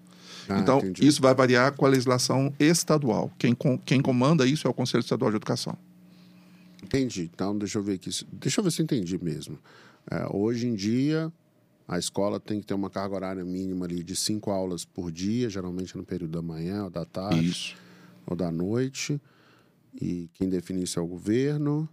Ah, 0.49 0.57
então, 0.59 0.79
entendi. 0.79 1.05
isso 1.07 1.21
vai 1.21 1.35
variar 1.35 1.73
com 1.73 1.85
a 1.85 1.89
legislação 1.89 2.51
estadual. 2.59 3.31
Quem, 3.37 3.53
com- 3.53 3.77
quem 3.77 4.01
comanda 4.01 4.45
isso 4.47 4.65
é 4.67 4.69
o 4.69 4.73
Conselho 4.73 5.01
Estadual 5.01 5.29
de 5.29 5.37
Educação. 5.37 5.77
Entendi. 6.83 7.29
Então, 7.33 7.55
deixa 7.57 7.77
eu 7.77 7.83
ver 7.83 7.93
aqui. 7.93 8.09
Deixa 8.33 8.59
eu 8.59 8.63
ver 8.63 8.71
se 8.71 8.81
eu 8.81 8.83
entendi 8.85 9.23
mesmo. 9.23 9.57
É, 10.09 10.25
hoje 10.31 10.67
em 10.67 10.73
dia, 10.73 11.31
a 11.87 11.97
escola 11.97 12.39
tem 12.39 12.59
que 12.59 12.65
ter 12.65 12.73
uma 12.73 12.89
carga 12.89 13.15
horária 13.15 13.43
mínima 13.43 13.85
ali 13.85 14.03
de 14.03 14.15
cinco 14.15 14.51
aulas 14.51 14.85
por 14.85 15.11
dia, 15.11 15.49
geralmente 15.49 15.97
no 15.97 16.03
período 16.03 16.31
da 16.31 16.41
manhã 16.41 16.85
ou 16.85 16.89
da 16.89 17.05
tarde 17.05 17.49
Isso. 17.49 17.75
ou 18.25 18.35
da 18.35 18.51
noite. 18.51 19.19
E 19.99 20.29
quem 20.33 20.47
define 20.47 20.83
isso 20.83 20.99
é 20.99 21.01
o 21.01 21.07
governo. 21.07 21.87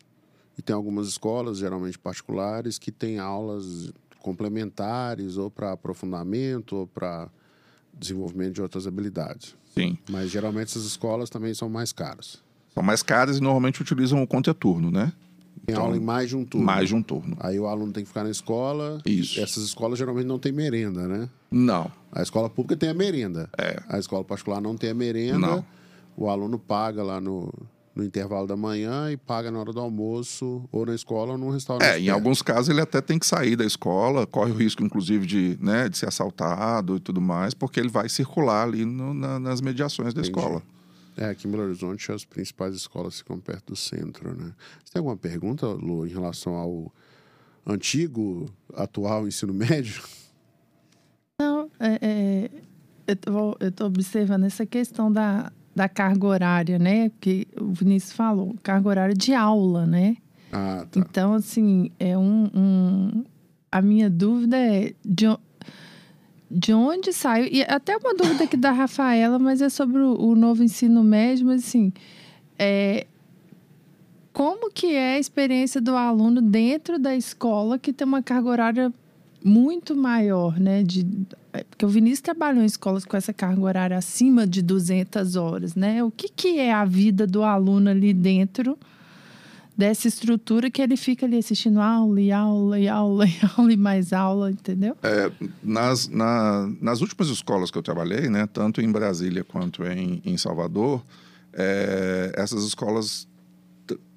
E 0.57 0.63
tem 0.63 0.75
algumas 0.75 1.09
escolas, 1.09 1.59
geralmente 1.59 1.99
particulares, 1.99 2.79
que 2.79 2.93
têm 2.93 3.19
aulas 3.19 3.93
complementares 4.21 5.37
ou 5.37 5.51
para 5.51 5.73
aprofundamento 5.73 6.77
ou 6.77 6.87
para 6.87 7.29
desenvolvimento 7.93 8.55
de 8.55 8.63
outras 8.63 8.87
habilidades. 8.87 9.57
Sim. 9.75 9.99
Mas 10.11 10.31
geralmente 10.31 10.69
essas 10.69 10.85
escolas 10.85 11.31
também 11.31 11.55
são 11.55 11.69
mais 11.69 11.93
caras. 11.93 12.43
São 12.75 12.83
mais 12.83 13.03
caras 13.03 13.39
e 13.39 13.41
normalmente 13.41 13.83
utilizam 13.83 14.23
o 14.23 14.27
contraturno, 14.27 14.91
né? 14.91 15.13
Tem 15.69 15.75
Então, 15.75 15.85
aula 15.85 15.99
em 15.99 16.01
mais 16.01 16.31
de 16.31 16.37
um 16.37 16.47
turno. 16.47 16.65
Mais 16.67 16.89
de 16.89 16.95
um 16.95 17.03
turno. 17.03 17.37
Aí 17.41 17.61
o 17.61 17.67
aluno 17.67 17.93
tem 17.93 18.03
que 18.03 18.09
ficar 18.09 18.25
na 18.25 18.31
escola. 18.31 19.03
Isso. 19.05 19.39
Essas 19.39 19.65
escolas 19.65 19.99
geralmente 19.99 20.25
não 20.27 20.39
têm 20.39 20.51
merenda, 20.51 21.07
né? 21.07 21.29
Não. 21.51 21.93
A 22.11 22.23
escola 22.23 22.49
pública 22.49 22.75
tem 22.75 22.89
a 22.89 22.95
merenda. 22.95 23.51
É. 23.59 23.79
A 23.87 23.99
escola 23.99 24.25
particular 24.25 24.63
não 24.63 24.79
tem 24.79 24.89
a 24.89 24.95
merenda. 24.95 25.39
Não. 25.39 25.65
O 26.17 26.31
aluno 26.31 26.59
paga 26.59 27.03
lá 27.03 27.21
no, 27.21 27.53
no 27.95 28.03
intervalo 28.03 28.47
da 28.47 28.57
manhã 28.57 29.13
e 29.13 29.19
paga 29.19 29.51
na 29.51 29.59
hora 29.61 29.71
do 29.71 29.79
almoço, 29.79 30.65
ou 30.73 30.87
na 30.87 30.95
escola 30.95 31.33
ou 31.33 31.39
num 31.39 31.51
restaurante. 31.51 31.87
É, 31.87 32.01
em 32.01 32.09
alguns 32.09 32.41
casos 32.41 32.71
ele 32.71 32.81
até 32.81 33.03
tem 33.03 33.19
que 33.19 33.27
sair 33.27 33.55
da 33.55 33.67
escola, 33.67 34.27
corre 34.27 34.51
o 34.51 34.55
risco, 34.55 34.83
inclusive, 34.83 35.27
de, 35.27 35.59
né, 35.61 35.87
de 35.91 35.99
ser 35.99 36.09
assaltado 36.09 36.97
e 36.97 37.01
tudo 37.01 37.21
mais, 37.21 37.53
porque 37.53 37.79
ele 37.79 37.91
vai 37.91 38.09
circular 38.09 38.63
ali 38.67 38.87
no- 38.87 39.13
na- 39.13 39.39
nas 39.39 39.61
mediações 39.61 40.15
da 40.15 40.23
Entendi. 40.23 40.37
escola. 40.39 40.63
É, 41.19 41.27
aqui 41.31 41.49
em 41.49 41.51
Belo 41.51 41.65
Horizonte 41.65 42.13
as 42.13 42.25
principais 42.25 42.75
escolas 42.75 43.19
ficam 43.19 43.41
perto 43.41 43.73
do 43.73 43.77
centro, 43.77 44.37
né? 44.37 44.53
Você 44.85 44.93
tem 44.93 45.01
alguma 45.01 45.17
pergunta, 45.17 45.67
Lu, 45.67 46.07
em 46.07 46.11
relação 46.11 46.55
ao 46.55 46.93
antigo, 47.67 48.47
atual 48.75 49.27
ensino 49.27 49.53
médio? 49.53 50.03
Não, 51.41 51.71
é, 51.81 51.99
é, 52.01 52.51
eu 53.07 53.15
estou 53.69 53.87
observando 53.87 54.45
essa 54.45 54.65
questão 54.65 55.11
da, 55.13 55.53
da 55.75 55.89
carga 55.89 56.27
horária, 56.27 56.79
né? 56.79 57.11
Que 57.21 57.47
o 57.61 57.73
Vinícius 57.73 58.13
falou, 58.13 58.55
carga 58.63 58.89
horária 58.89 59.15
de 59.15 59.35
aula, 59.35 59.87
né? 59.87 60.17
Ah, 60.53 60.87
tá. 60.91 61.01
Então, 61.01 61.35
assim, 61.35 61.91
é 61.99 62.17
um, 62.17 62.49
um- 62.55 63.25
A 63.71 63.83
minha 63.83 64.09
dúvida 64.09 64.57
é 64.57 64.95
de, 65.05 65.27
de 66.51 66.73
onde 66.73 67.13
saiu. 67.13 67.49
E 67.51 67.63
até 67.63 67.97
uma 67.97 68.15
dúvida 68.15 68.45
aqui 68.45 68.57
da 68.57 68.71
Rafaela, 68.71 69.39
mas 69.39 69.61
é 69.61 69.69
sobre 69.69 70.01
o, 70.01 70.19
o 70.19 70.35
novo 70.35 70.63
ensino 70.63 71.03
médio, 71.05 71.47
mas 71.47 71.65
assim. 71.65 71.93
É, 72.59 73.07
como 74.33 74.71
que 74.71 74.95
é 74.95 75.15
a 75.15 75.19
experiência 75.19 75.81
do 75.81 75.97
aluno 75.97 76.41
dentro 76.41 76.99
da 76.99 77.15
escola 77.15 77.79
que 77.79 77.93
tem 77.93 78.07
uma 78.07 78.23
carga 78.23 78.49
horária 78.49 78.93
muito 79.45 79.97
maior, 79.97 80.59
né? 80.59 80.83
De, 80.83 81.07
é, 81.53 81.65
porque 81.65 81.85
o 81.85 81.89
Vinícius 81.89 82.21
trabalhou 82.21 82.63
em 82.63 82.67
escolas 82.67 83.05
com 83.05 83.17
essa 83.17 83.33
carga 83.33 83.61
horária 83.61 83.97
acima 83.97 84.47
de 84.47 84.63
200 84.63 85.37
horas, 85.37 85.75
né? 85.75 86.03
O 86.05 86.11
que, 86.11 86.29
que 86.29 86.59
é 86.59 86.73
a 86.73 86.85
vida 86.85 87.27
do 87.27 87.43
aluno 87.43 87.91
ali 87.91 88.13
dentro 88.13 88.79
dessa 89.79 90.09
estrutura 90.09 90.69
que 90.73 90.83
ele 90.83 90.97
fica 90.97 91.25
ali 91.25 91.39
assistindo 91.39 91.81
aula 91.81 92.21
e 92.21 92.33
aula 92.33 92.81
e 92.81 92.89
aula 92.89 93.25
e 93.29 93.35
aula 93.57 93.73
e 93.73 93.77
mais 93.77 94.13
aula, 94.13 94.51
entendeu? 94.51 94.97
Nas, 95.63 96.09
na- 96.09 96.69
nas 96.81 97.01
últimas 97.01 97.29
escolas 97.29 97.71
que 97.71 97.79
eu 97.79 97.83
trabalhei, 97.83 98.29
né, 98.29 98.49
tanto 98.53 98.81
em 98.81 98.91
Brasília 98.91 99.45
quanto 99.45 99.85
em, 99.87 100.21
em 100.25 100.37
Salvador, 100.37 101.01
é, 101.53 102.33
essas 102.37 102.65
escolas 102.65 103.29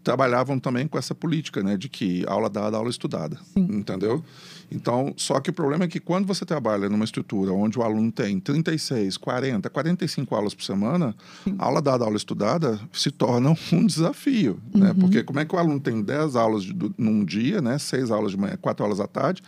trabalhavam 0.04 0.60
também 0.60 0.88
com 0.88 0.98
essa 0.98 1.14
política, 1.14 1.62
né, 1.64 1.78
de 1.78 1.88
que 1.90 2.26
aula 2.28 2.50
dada, 2.50 2.78
aula 2.78 2.90
estudada, 2.90 3.38
Sim. 3.54 3.68
entendeu? 3.72 4.24
Então, 4.72 5.14
só 5.18 5.40
que 5.40 5.50
o 5.50 5.54
problema 5.54 5.84
é 5.84 5.88
que 5.88 6.00
quando 6.00 6.26
você 6.26 6.46
trabalha 6.46 6.88
numa 6.88 7.04
estrutura 7.04 7.52
onde 7.52 7.78
o 7.78 7.84
aluno 7.84 8.12
tem 8.12 8.40
36, 8.40 9.18
40, 9.18 9.70
45 9.70 10.34
aulas 10.34 10.54
por 10.54 10.64
semana, 10.64 11.14
Sim. 11.44 11.56
aula 11.60 11.82
dada, 11.82 12.06
aula 12.06 12.16
estudada 12.16 12.80
se 12.94 13.12
torna 13.12 13.54
um 13.72 13.86
desafio, 13.86 14.60
né? 14.74 14.80
uhum. 14.80 14.82
né? 14.82 14.94
Porque 15.00 15.24
como 15.24 15.40
é 15.40 15.46
que 15.46 15.54
o 15.54 15.60
aluno 15.60 15.80
tem 15.80 16.02
10 16.02 16.36
aulas 16.36 16.64
de, 16.64 16.74
num 16.98 17.26
dia, 17.26 17.62
né, 17.62 17.78
6 17.78 18.12
aulas 18.12 18.32
de 18.32 18.38
manhã, 18.38 18.58
4 18.62 18.84
aulas 18.84 19.00
à 19.00 19.08
tarde, 19.08 19.44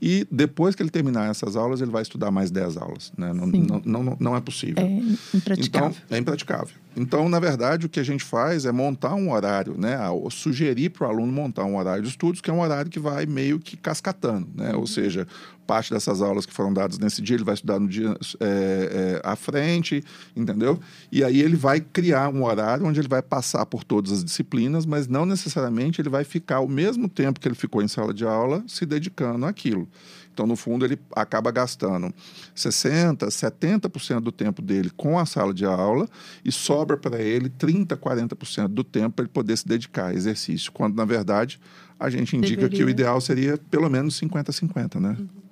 e 0.00 0.26
depois 0.30 0.74
que 0.74 0.82
ele 0.82 0.90
terminar 0.90 1.30
essas 1.30 1.56
aulas, 1.56 1.80
ele 1.80 1.90
vai 1.90 2.02
estudar 2.02 2.30
mais 2.30 2.50
10 2.50 2.76
aulas. 2.76 3.12
Né? 3.16 3.32
Não, 3.32 3.46
não, 3.46 3.82
não, 3.84 4.16
não, 4.20 4.36
é 4.36 4.40
possível. 4.40 4.82
É 4.84 5.36
impraticável. 5.36 5.96
Então, 6.06 6.16
é 6.16 6.20
impraticável. 6.20 6.74
Então, 6.96 7.28
na 7.28 7.40
verdade, 7.40 7.86
o 7.86 7.88
que 7.88 8.00
a 8.00 8.02
gente 8.02 8.24
faz 8.24 8.64
é 8.64 8.72
montar 8.72 9.14
um 9.14 9.30
horário, 9.30 9.74
né? 9.78 9.98
sugerir 10.30 10.90
para 10.90 11.06
o 11.06 11.10
aluno 11.10 11.32
montar 11.32 11.64
um 11.64 11.76
horário 11.76 12.02
de 12.02 12.08
estudos, 12.08 12.40
que 12.40 12.50
é 12.50 12.52
um 12.52 12.60
horário 12.60 12.90
que 12.90 12.98
vai 12.98 13.26
meio 13.26 13.58
que 13.58 13.76
cascatando. 13.76 14.48
Né? 14.54 14.74
Ou 14.74 14.86
seja, 14.86 15.26
parte 15.66 15.92
dessas 15.92 16.22
aulas 16.22 16.46
que 16.46 16.52
foram 16.52 16.72
dadas 16.72 16.98
nesse 16.98 17.20
dia, 17.20 17.36
ele 17.36 17.44
vai 17.44 17.54
estudar 17.54 17.78
no 17.80 17.88
dia 17.88 18.16
é, 18.40 19.20
é, 19.24 19.28
à 19.28 19.34
frente, 19.34 20.02
entendeu? 20.34 20.78
E 21.10 21.24
aí 21.24 21.40
ele 21.40 21.56
vai 21.56 21.80
criar 21.80 22.28
um 22.28 22.44
horário 22.44 22.86
onde 22.86 23.00
ele 23.00 23.08
vai 23.08 23.22
passar 23.22 23.66
por 23.66 23.82
todas 23.82 24.12
as 24.12 24.24
disciplinas, 24.24 24.86
mas 24.86 25.08
não 25.08 25.26
necessariamente 25.26 26.00
ele 26.00 26.08
vai 26.08 26.24
ficar 26.24 26.60
o 26.60 26.68
mesmo 26.68 27.08
tempo 27.08 27.40
que 27.40 27.48
ele 27.48 27.54
ficou 27.54 27.82
em 27.82 27.88
sala 27.88 28.14
de 28.14 28.24
aula 28.24 28.62
se 28.66 28.86
dedicando 28.86 29.44
àquilo. 29.44 29.88
Então, 30.36 30.46
no 30.46 30.54
fundo, 30.54 30.84
ele 30.84 30.98
acaba 31.14 31.50
gastando 31.50 32.12
60%, 32.54 33.26
70% 33.26 34.20
do 34.20 34.30
tempo 34.30 34.60
dele 34.60 34.90
com 34.94 35.18
a 35.18 35.24
sala 35.24 35.54
de 35.54 35.64
aula 35.64 36.06
e 36.44 36.52
sobra 36.52 36.98
para 36.98 37.22
ele 37.22 37.48
30%, 37.48 37.96
40% 37.96 38.68
do 38.68 38.84
tempo 38.84 39.16
para 39.16 39.22
ele 39.22 39.32
poder 39.32 39.56
se 39.56 39.66
dedicar 39.66 40.08
a 40.08 40.14
exercício, 40.14 40.70
quando, 40.72 40.94
na 40.94 41.06
verdade, 41.06 41.58
a 41.98 42.10
gente 42.10 42.36
indica 42.36 42.56
Deveria. 42.56 42.78
que 42.78 42.84
o 42.84 42.90
ideal 42.90 43.18
seria 43.18 43.56
pelo 43.56 43.88
menos 43.88 44.20
50-50, 44.20 45.00
né? 45.00 45.16
Uhum. 45.18 45.45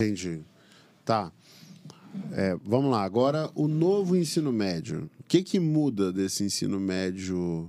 Entendi. 0.00 0.42
Tá. 1.04 1.32
É, 2.30 2.56
vamos 2.64 2.88
lá, 2.88 3.02
agora 3.02 3.50
o 3.52 3.66
novo 3.66 4.14
ensino 4.14 4.52
médio. 4.52 5.10
O 5.18 5.24
que, 5.24 5.42
que 5.42 5.58
muda 5.58 6.12
desse 6.12 6.44
ensino 6.44 6.78
médio 6.78 7.68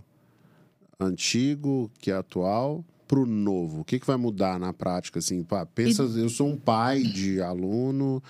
antigo, 1.00 1.90
que 2.00 2.12
é 2.12 2.14
atual, 2.14 2.86
para 3.08 3.18
o 3.18 3.26
novo? 3.26 3.82
O 3.82 3.84
que, 3.84 4.00
que 4.00 4.06
vai 4.06 4.16
mudar 4.16 4.60
na 4.60 4.72
prática? 4.72 5.18
Assim, 5.18 5.44
pá, 5.44 5.66
pensa, 5.66 6.04
e... 6.04 6.20
eu 6.20 6.30
sou 6.30 6.50
um 6.50 6.56
pai 6.56 7.02
de 7.02 7.42
aluno 7.42 8.22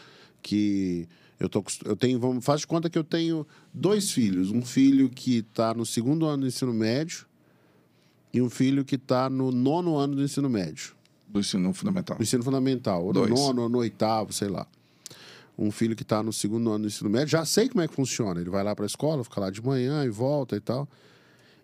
que 0.42 1.06
eu, 1.38 1.50
tô, 1.50 1.62
eu 1.84 1.98
tenho, 1.98 2.22
vamos, 2.22 2.46
faz 2.46 2.62
de 2.62 2.68
conta 2.68 2.90
que 2.90 2.98
eu 2.98 3.04
tenho 3.04 3.46
dois 3.74 4.12
filhos. 4.12 4.50
Um 4.50 4.62
filho 4.62 5.10
que 5.10 5.40
está 5.40 5.74
no 5.74 5.86
segundo 5.86 6.26
ano 6.26 6.44
do 6.44 6.48
ensino 6.48 6.74
médio 6.74 7.28
e 8.34 8.42
um 8.42 8.50
filho 8.50 8.86
que 8.86 8.96
está 8.96 9.30
no 9.30 9.52
nono 9.52 9.98
ano 9.98 10.16
do 10.16 10.24
ensino 10.24 10.50
médio. 10.50 10.98
Do 11.30 11.40
ensino 11.40 11.74
fundamental. 11.74 12.18
Do 12.18 12.24
ensino 12.24 12.44
fundamental. 12.44 13.02
Ou 13.06 13.14
no 13.14 13.28
Dois. 13.28 13.30
nono, 13.30 13.62
ou 13.64 13.70
no 13.70 13.78
oitavo, 13.80 14.34
sei 14.34 14.48
lá. 14.48 14.66
Um 15.58 15.72
filho 15.72 15.96
que 15.96 16.04
está 16.04 16.24
no 16.24 16.32
segundo 16.32 16.70
ano 16.72 16.86
do 16.86 16.88
ensino 16.88 17.10
médio, 17.10 17.28
já 17.28 17.46
sei 17.46 17.70
como 17.70 17.82
é 17.82 17.88
que 17.88 17.94
funciona. 17.94 18.40
Ele 18.40 18.50
vai 18.50 18.64
lá 18.64 18.76
para 18.76 18.86
a 18.86 18.88
escola, 18.88 19.24
fica 19.24 19.42
lá 19.42 19.50
de 19.50 19.62
manhã 19.64 20.04
e 20.06 20.10
volta 20.10 20.56
e 20.56 20.60
tal. 20.60 20.88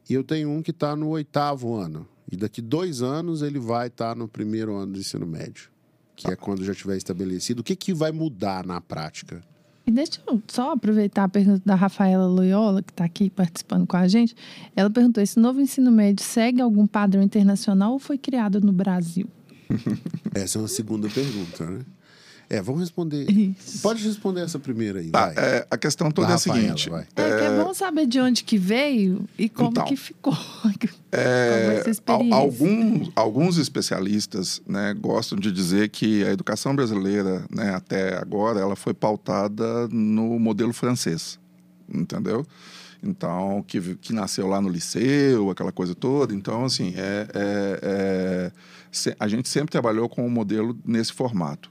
E 0.10 0.14
eu 0.14 0.24
tenho 0.24 0.50
um 0.50 0.62
que 0.62 0.72
está 0.72 0.96
no 0.96 1.10
oitavo 1.10 1.74
ano. 1.74 2.08
E 2.32 2.36
daqui 2.36 2.62
dois 2.62 3.02
anos 3.02 3.42
ele 3.42 3.60
vai 3.60 3.88
estar 3.88 4.10
tá 4.10 4.16
no 4.16 4.28
primeiro 4.28 4.76
ano 4.76 4.94
do 4.94 5.00
ensino 5.00 5.26
médio, 5.26 5.70
que 6.16 6.30
é 6.30 6.36
quando 6.36 6.64
já 6.64 6.74
tiver 6.74 6.98
estabelecido. 6.98 7.62
O 7.62 7.64
que, 7.64 7.76
que 7.76 7.94
vai 7.94 8.12
mudar 8.12 8.66
na 8.66 8.82
prática? 8.82 9.42
E 9.88 9.92
deixa 9.92 10.20
eu 10.28 10.42
só 10.48 10.72
aproveitar 10.72 11.26
a 11.26 11.30
pergunta 11.30 11.62
da 11.64 11.76
Rafaela 11.76 12.26
Loyola, 12.26 12.82
que 12.82 12.92
está 12.92 13.06
aqui 13.06 13.30
participando 13.30 13.86
com 13.86 13.96
a 13.96 14.08
gente. 14.08 14.36
Ela 14.76 14.90
perguntou: 14.90 15.24
esse 15.24 15.40
novo 15.40 15.62
ensino 15.62 15.92
médio 15.92 16.26
segue 16.26 16.60
algum 16.60 16.88
padrão 16.88 17.22
internacional 17.22 17.94
ou 17.94 18.00
foi 18.00 18.18
criado 18.18 18.60
no 18.60 18.72
Brasil? 18.72 19.28
Essa 20.34 20.58
é 20.58 20.62
uma 20.62 20.68
segunda 20.68 21.10
pergunta, 21.10 21.66
né? 21.66 21.80
É, 22.50 22.62
vamos 22.62 22.82
responder. 22.82 23.30
Isso. 23.30 23.82
Pode 23.82 24.04
responder 24.06 24.42
essa 24.42 24.60
primeira 24.60 25.00
aí. 25.00 25.10
Tá, 25.10 25.34
é, 25.36 25.66
a 25.70 25.78
questão 25.78 26.12
toda 26.12 26.28
da 26.28 26.34
é 26.34 26.36
a 26.36 26.40
seguinte. 26.40 26.90
Vai. 26.90 27.08
É, 27.16 27.22
é, 27.22 27.38
que 27.38 27.44
é 27.44 27.64
bom 27.64 27.74
saber 27.74 28.06
de 28.06 28.20
onde 28.20 28.44
que 28.44 28.58
veio 28.58 29.28
e 29.38 29.50
como 29.50 29.70
então, 29.70 29.86
que 29.86 29.96
ficou. 29.96 30.36
É, 31.18 31.82
alguns, 32.32 33.10
alguns 33.16 33.58
especialistas 33.58 34.62
né, 34.68 34.94
gostam 34.94 35.40
de 35.40 35.50
dizer 35.50 35.88
que 35.88 36.26
a 36.26 36.32
educação 36.32 36.76
brasileira, 36.76 37.46
né, 37.50 37.74
até 37.74 38.18
agora, 38.18 38.60
ela 38.60 38.76
foi 38.76 38.94
pautada 38.94 39.88
no 39.88 40.38
modelo 40.38 40.74
francês. 40.74 41.40
Entendeu? 41.88 42.46
Então, 43.06 43.64
que, 43.68 43.96
que 43.96 44.14
nasceu 44.14 44.48
lá 44.48 44.60
no 44.60 44.70
liceu, 44.70 45.50
aquela 45.50 45.72
coisa 45.72 45.94
toda. 45.94 46.34
Então, 46.34 46.66
assim, 46.66 46.94
é, 46.98 47.28
é, 47.34 47.80
é 47.84 48.52
a 49.20 49.28
gente 49.28 49.50
sempre 49.50 49.72
trabalhou 49.72 50.08
com 50.08 50.24
o 50.24 50.26
um 50.26 50.30
modelo 50.30 50.78
nesse 50.86 51.14
formato. 51.14 51.70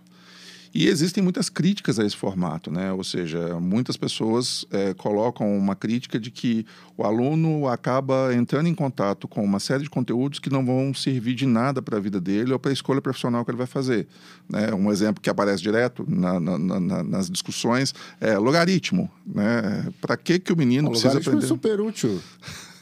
E 0.74 0.88
existem 0.88 1.22
muitas 1.22 1.48
críticas 1.48 2.00
a 2.00 2.04
esse 2.04 2.16
formato, 2.16 2.68
né? 2.68 2.92
Ou 2.92 3.04
seja, 3.04 3.60
muitas 3.60 3.96
pessoas 3.96 4.66
é, 4.72 4.92
colocam 4.92 5.56
uma 5.56 5.76
crítica 5.76 6.18
de 6.18 6.32
que 6.32 6.66
o 6.96 7.04
aluno 7.04 7.68
acaba 7.68 8.34
entrando 8.34 8.66
em 8.66 8.74
contato 8.74 9.28
com 9.28 9.44
uma 9.44 9.60
série 9.60 9.84
de 9.84 9.90
conteúdos 9.90 10.40
que 10.40 10.50
não 10.50 10.66
vão 10.66 10.92
servir 10.92 11.34
de 11.36 11.46
nada 11.46 11.80
para 11.80 11.96
a 11.96 12.00
vida 12.00 12.20
dele 12.20 12.52
ou 12.52 12.58
para 12.58 12.72
a 12.72 12.74
escolha 12.74 13.00
profissional 13.00 13.44
que 13.44 13.52
ele 13.52 13.58
vai 13.58 13.68
fazer. 13.68 14.08
Né? 14.48 14.74
Um 14.74 14.90
exemplo 14.90 15.22
que 15.22 15.30
aparece 15.30 15.62
direto 15.62 16.04
na, 16.08 16.40
na, 16.40 16.58
na, 16.58 17.04
nas 17.04 17.30
discussões 17.30 17.94
é 18.20 18.36
logaritmo. 18.36 19.08
Né? 19.24 19.92
Para 20.00 20.16
que, 20.16 20.40
que 20.40 20.52
o 20.52 20.56
menino 20.56 20.88
o 20.88 20.90
precisa 20.90 21.18
aprender? 21.18 21.36
Logaritmo 21.36 21.44
é 21.44 21.56
super 21.56 21.80
útil. 21.80 22.20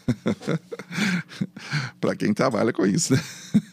para 2.01 2.17
quem 2.17 2.33
trabalha 2.33 2.73
com 2.73 2.87
isso, 2.87 3.15
né? 3.15 3.21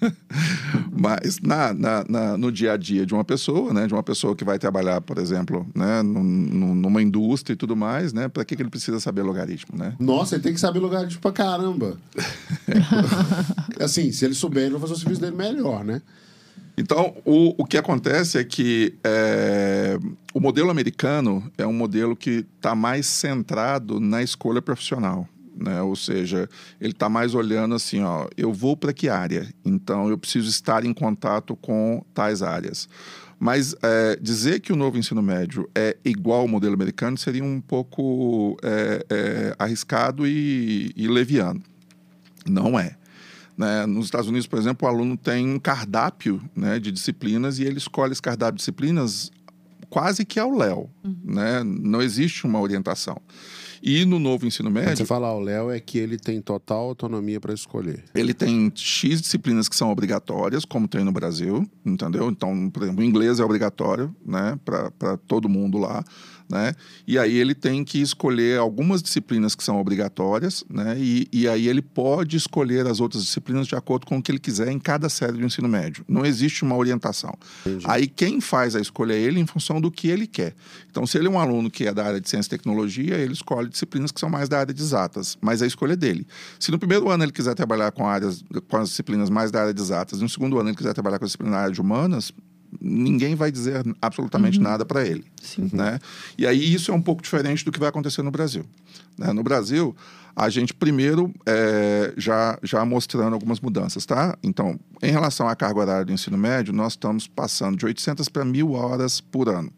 Mas 0.91 1.39
na, 1.39 1.73
na, 1.73 2.05
na, 2.07 2.37
no 2.37 2.51
dia 2.51 2.73
a 2.73 2.77
dia 2.77 3.05
de 3.05 3.13
uma 3.13 3.23
pessoa, 3.23 3.73
né? 3.73 3.87
De 3.87 3.93
uma 3.93 4.03
pessoa 4.03 4.35
que 4.35 4.43
vai 4.43 4.59
trabalhar, 4.59 5.01
por 5.01 5.17
exemplo, 5.17 5.65
né? 5.75 6.01
numa 6.03 7.01
indústria 7.01 7.53
e 7.53 7.57
tudo 7.57 7.75
mais, 7.75 8.13
né? 8.13 8.27
Para 8.27 8.43
que, 8.45 8.55
que 8.55 8.61
ele 8.61 8.69
precisa 8.69 8.99
saber 8.99 9.23
logaritmo, 9.23 9.77
né? 9.77 9.95
Nossa, 9.99 10.35
ele 10.35 10.43
tem 10.43 10.53
que 10.53 10.59
saber 10.59 10.79
logaritmo 10.79 11.21
para 11.21 11.31
caramba. 11.31 11.97
assim, 13.79 14.11
se 14.11 14.25
ele 14.25 14.33
souber, 14.33 14.63
ele 14.63 14.71
vai 14.71 14.81
fazer 14.81 14.93
o 14.93 14.97
serviço 14.97 15.21
dele 15.21 15.35
melhor, 15.35 15.83
né? 15.83 16.01
Então, 16.77 17.13
o, 17.25 17.61
o 17.61 17.65
que 17.65 17.77
acontece 17.77 18.37
é 18.37 18.43
que 18.43 18.93
é, 19.03 19.99
o 20.33 20.39
modelo 20.39 20.69
americano 20.69 21.51
é 21.57 21.67
um 21.67 21.73
modelo 21.73 22.15
que 22.15 22.45
está 22.55 22.73
mais 22.73 23.05
centrado 23.05 23.99
na 23.99 24.23
escolha 24.23 24.61
profissional 24.61 25.27
né? 25.55 25.81
Ou 25.81 25.95
seja, 25.95 26.49
ele 26.79 26.91
está 26.91 27.09
mais 27.09 27.33
olhando 27.33 27.75
assim, 27.75 28.01
ó, 28.01 28.27
eu 28.37 28.53
vou 28.53 28.75
para 28.75 28.93
que 28.93 29.09
área? 29.09 29.47
Então 29.63 30.09
eu 30.09 30.17
preciso 30.17 30.49
estar 30.49 30.85
em 30.85 30.93
contato 30.93 31.55
com 31.55 32.03
tais 32.13 32.41
áreas. 32.41 32.87
Mas 33.39 33.73
é, 33.81 34.17
dizer 34.21 34.59
que 34.59 34.73
o 34.73 34.75
novo 34.75 34.97
ensino 34.97 35.21
médio 35.21 35.69
é 35.73 35.95
igual 36.03 36.41
ao 36.41 36.47
modelo 36.47 36.73
americano 36.73 37.17
seria 37.17 37.43
um 37.43 37.61
pouco 37.61 38.57
é, 38.61 39.05
é, 39.09 39.55
arriscado 39.57 40.27
e, 40.27 40.91
e 40.95 41.07
leviano. 41.07 41.61
Não 42.45 42.77
é. 42.77 42.97
Né? 43.57 43.85
Nos 43.85 44.05
Estados 44.05 44.27
Unidos, 44.27 44.47
por 44.47 44.59
exemplo, 44.59 44.87
o 44.87 44.91
aluno 44.91 45.15
tem 45.15 45.49
um 45.49 45.59
cardápio 45.59 46.41
né, 46.55 46.79
de 46.79 46.91
disciplinas 46.91 47.59
e 47.59 47.63
ele 47.63 47.77
escolhe 47.77 48.11
esse 48.11 48.21
cardápio 48.21 48.55
de 48.55 48.59
disciplinas 48.59 49.31
quase 49.89 50.25
que 50.25 50.39
ao 50.39 50.51
léu. 50.51 50.89
Uhum. 51.03 51.15
Né? 51.23 51.63
Não 51.63 52.01
existe 52.01 52.45
uma 52.45 52.59
orientação. 52.59 53.21
E 53.81 54.05
no 54.05 54.19
novo 54.19 54.45
ensino 54.45 54.69
médio. 54.69 54.89
Quando 54.89 54.97
você 54.97 55.05
fala 55.05 55.27
ao 55.27 55.39
Léo, 55.39 55.71
é 55.71 55.79
que 55.79 55.97
ele 55.97 56.17
tem 56.17 56.41
total 56.41 56.85
autonomia 56.85 57.39
para 57.39 57.53
escolher. 57.53 58.03
Ele 58.13 58.33
tem 58.33 58.71
X 58.75 59.21
disciplinas 59.21 59.69
que 59.69 59.75
são 59.75 59.89
obrigatórias, 59.91 60.65
como 60.65 60.87
tem 60.87 61.03
no 61.03 61.11
Brasil, 61.11 61.69
entendeu? 61.85 62.29
Então, 62.29 62.69
por 62.69 62.83
exemplo, 62.83 63.01
o 63.01 63.05
inglês 63.05 63.39
é 63.39 63.43
obrigatório, 63.43 64.13
né, 64.25 64.59
para 64.63 65.17
todo 65.27 65.49
mundo 65.49 65.77
lá 65.77 66.03
né? 66.49 66.73
E 67.07 67.19
aí 67.19 67.37
ele 67.37 67.53
tem 67.53 67.83
que 67.83 68.01
escolher 68.01 68.57
algumas 68.57 69.03
disciplinas 69.03 69.53
que 69.53 69.63
são 69.63 69.79
obrigatórias, 69.79 70.63
né? 70.69 70.97
E, 70.99 71.27
e 71.31 71.47
aí 71.47 71.67
ele 71.67 71.81
pode 71.81 72.35
escolher 72.35 72.87
as 72.87 72.99
outras 72.99 73.23
disciplinas 73.23 73.67
de 73.67 73.75
acordo 73.75 74.07
com 74.07 74.17
o 74.17 74.21
que 74.21 74.31
ele 74.31 74.39
quiser 74.39 74.69
em 74.69 74.79
cada 74.79 75.09
série 75.09 75.33
do 75.33 75.45
ensino 75.45 75.67
médio. 75.67 76.03
Não 76.07 76.25
existe 76.25 76.63
uma 76.63 76.75
orientação. 76.75 77.37
Entendi. 77.65 77.85
Aí 77.87 78.07
quem 78.07 78.41
faz 78.41 78.75
a 78.75 78.79
escolha 78.79 79.13
é 79.13 79.19
ele 79.19 79.39
em 79.39 79.45
função 79.45 79.79
do 79.79 79.91
que 79.91 80.07
ele 80.07 80.25
quer. 80.25 80.55
Então, 80.89 81.05
se 81.05 81.17
ele 81.17 81.27
é 81.27 81.29
um 81.29 81.39
aluno 81.39 81.69
que 81.69 81.85
é 81.85 81.93
da 81.93 82.05
área 82.05 82.19
de 82.19 82.27
ciência 82.27 82.49
e 82.49 82.57
tecnologia, 82.57 83.15
ele 83.15 83.33
escolhe 83.33 83.69
disciplinas 83.69 84.11
que 84.11 84.19
são 84.19 84.29
mais 84.29 84.49
da 84.49 84.59
área 84.59 84.73
de 84.73 84.81
exatas, 84.81 85.37
mas 85.39 85.61
a 85.61 85.67
escolha 85.67 85.93
é 85.93 85.95
dele. 85.95 86.25
Se 86.59 86.71
no 86.71 86.79
primeiro 86.79 87.09
ano 87.09 87.23
ele 87.23 87.31
quiser 87.31 87.53
trabalhar 87.53 87.91
com 87.91 88.07
áreas 88.07 88.43
com 88.67 88.77
as 88.77 88.89
disciplinas 88.89 89.29
mais 89.29 89.51
da 89.51 89.61
área 89.61 89.73
de 89.73 89.81
exatas, 89.81 90.19
no 90.21 90.29
segundo 90.29 90.59
ano 90.59 90.69
ele 90.69 90.77
quiser 90.77 90.93
trabalhar 90.93 91.19
com 91.19 91.25
a 91.25 91.27
disciplina 91.27 91.51
da 91.51 91.61
área 91.61 91.73
de 91.73 91.81
humanas, 91.81 92.33
ninguém 92.79 93.35
vai 93.35 93.51
dizer 93.51 93.83
absolutamente 94.01 94.57
uhum. 94.57 94.63
nada 94.63 94.85
para 94.85 95.05
ele. 95.05 95.25
Sim. 95.41 95.69
Né? 95.73 95.99
E 96.37 96.45
aí 96.45 96.73
isso 96.73 96.91
é 96.91 96.93
um 96.93 97.01
pouco 97.01 97.21
diferente 97.21 97.65
do 97.65 97.71
que 97.71 97.79
vai 97.79 97.89
acontecer 97.89 98.21
no 98.21 98.31
Brasil. 98.31 98.65
Né? 99.17 99.31
No 99.33 99.43
Brasil, 99.43 99.95
a 100.35 100.49
gente 100.49 100.73
primeiro 100.73 101.33
é, 101.45 102.13
já, 102.17 102.57
já 102.63 102.85
mostrando 102.85 103.33
algumas 103.33 103.59
mudanças, 103.59 104.05
tá? 104.05 104.37
Então, 104.41 104.79
em 105.01 105.11
relação 105.11 105.47
à 105.47 105.55
carga 105.55 105.79
horária 105.79 106.05
do 106.05 106.13
ensino 106.13 106.37
médio, 106.37 106.73
nós 106.73 106.93
estamos 106.93 107.27
passando 107.27 107.77
de 107.77 107.85
800 107.85 108.29
para 108.29 108.45
1.000 108.45 108.71
horas 108.71 109.19
por 109.19 109.49
ano. 109.49 109.71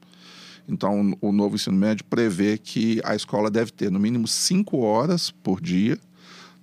Então, 0.68 1.18
o 1.20 1.32
novo 1.32 1.56
ensino 1.56 1.76
médio 1.76 2.06
prevê 2.06 2.58
que 2.58 3.02
a 3.04 3.16
escola 3.16 3.50
deve 3.50 3.72
ter 3.72 3.92
no 3.92 4.00
mínimo 4.00 4.28
cinco 4.28 4.80
horas 4.80 5.32
por 5.32 5.60
dia, 5.60 5.98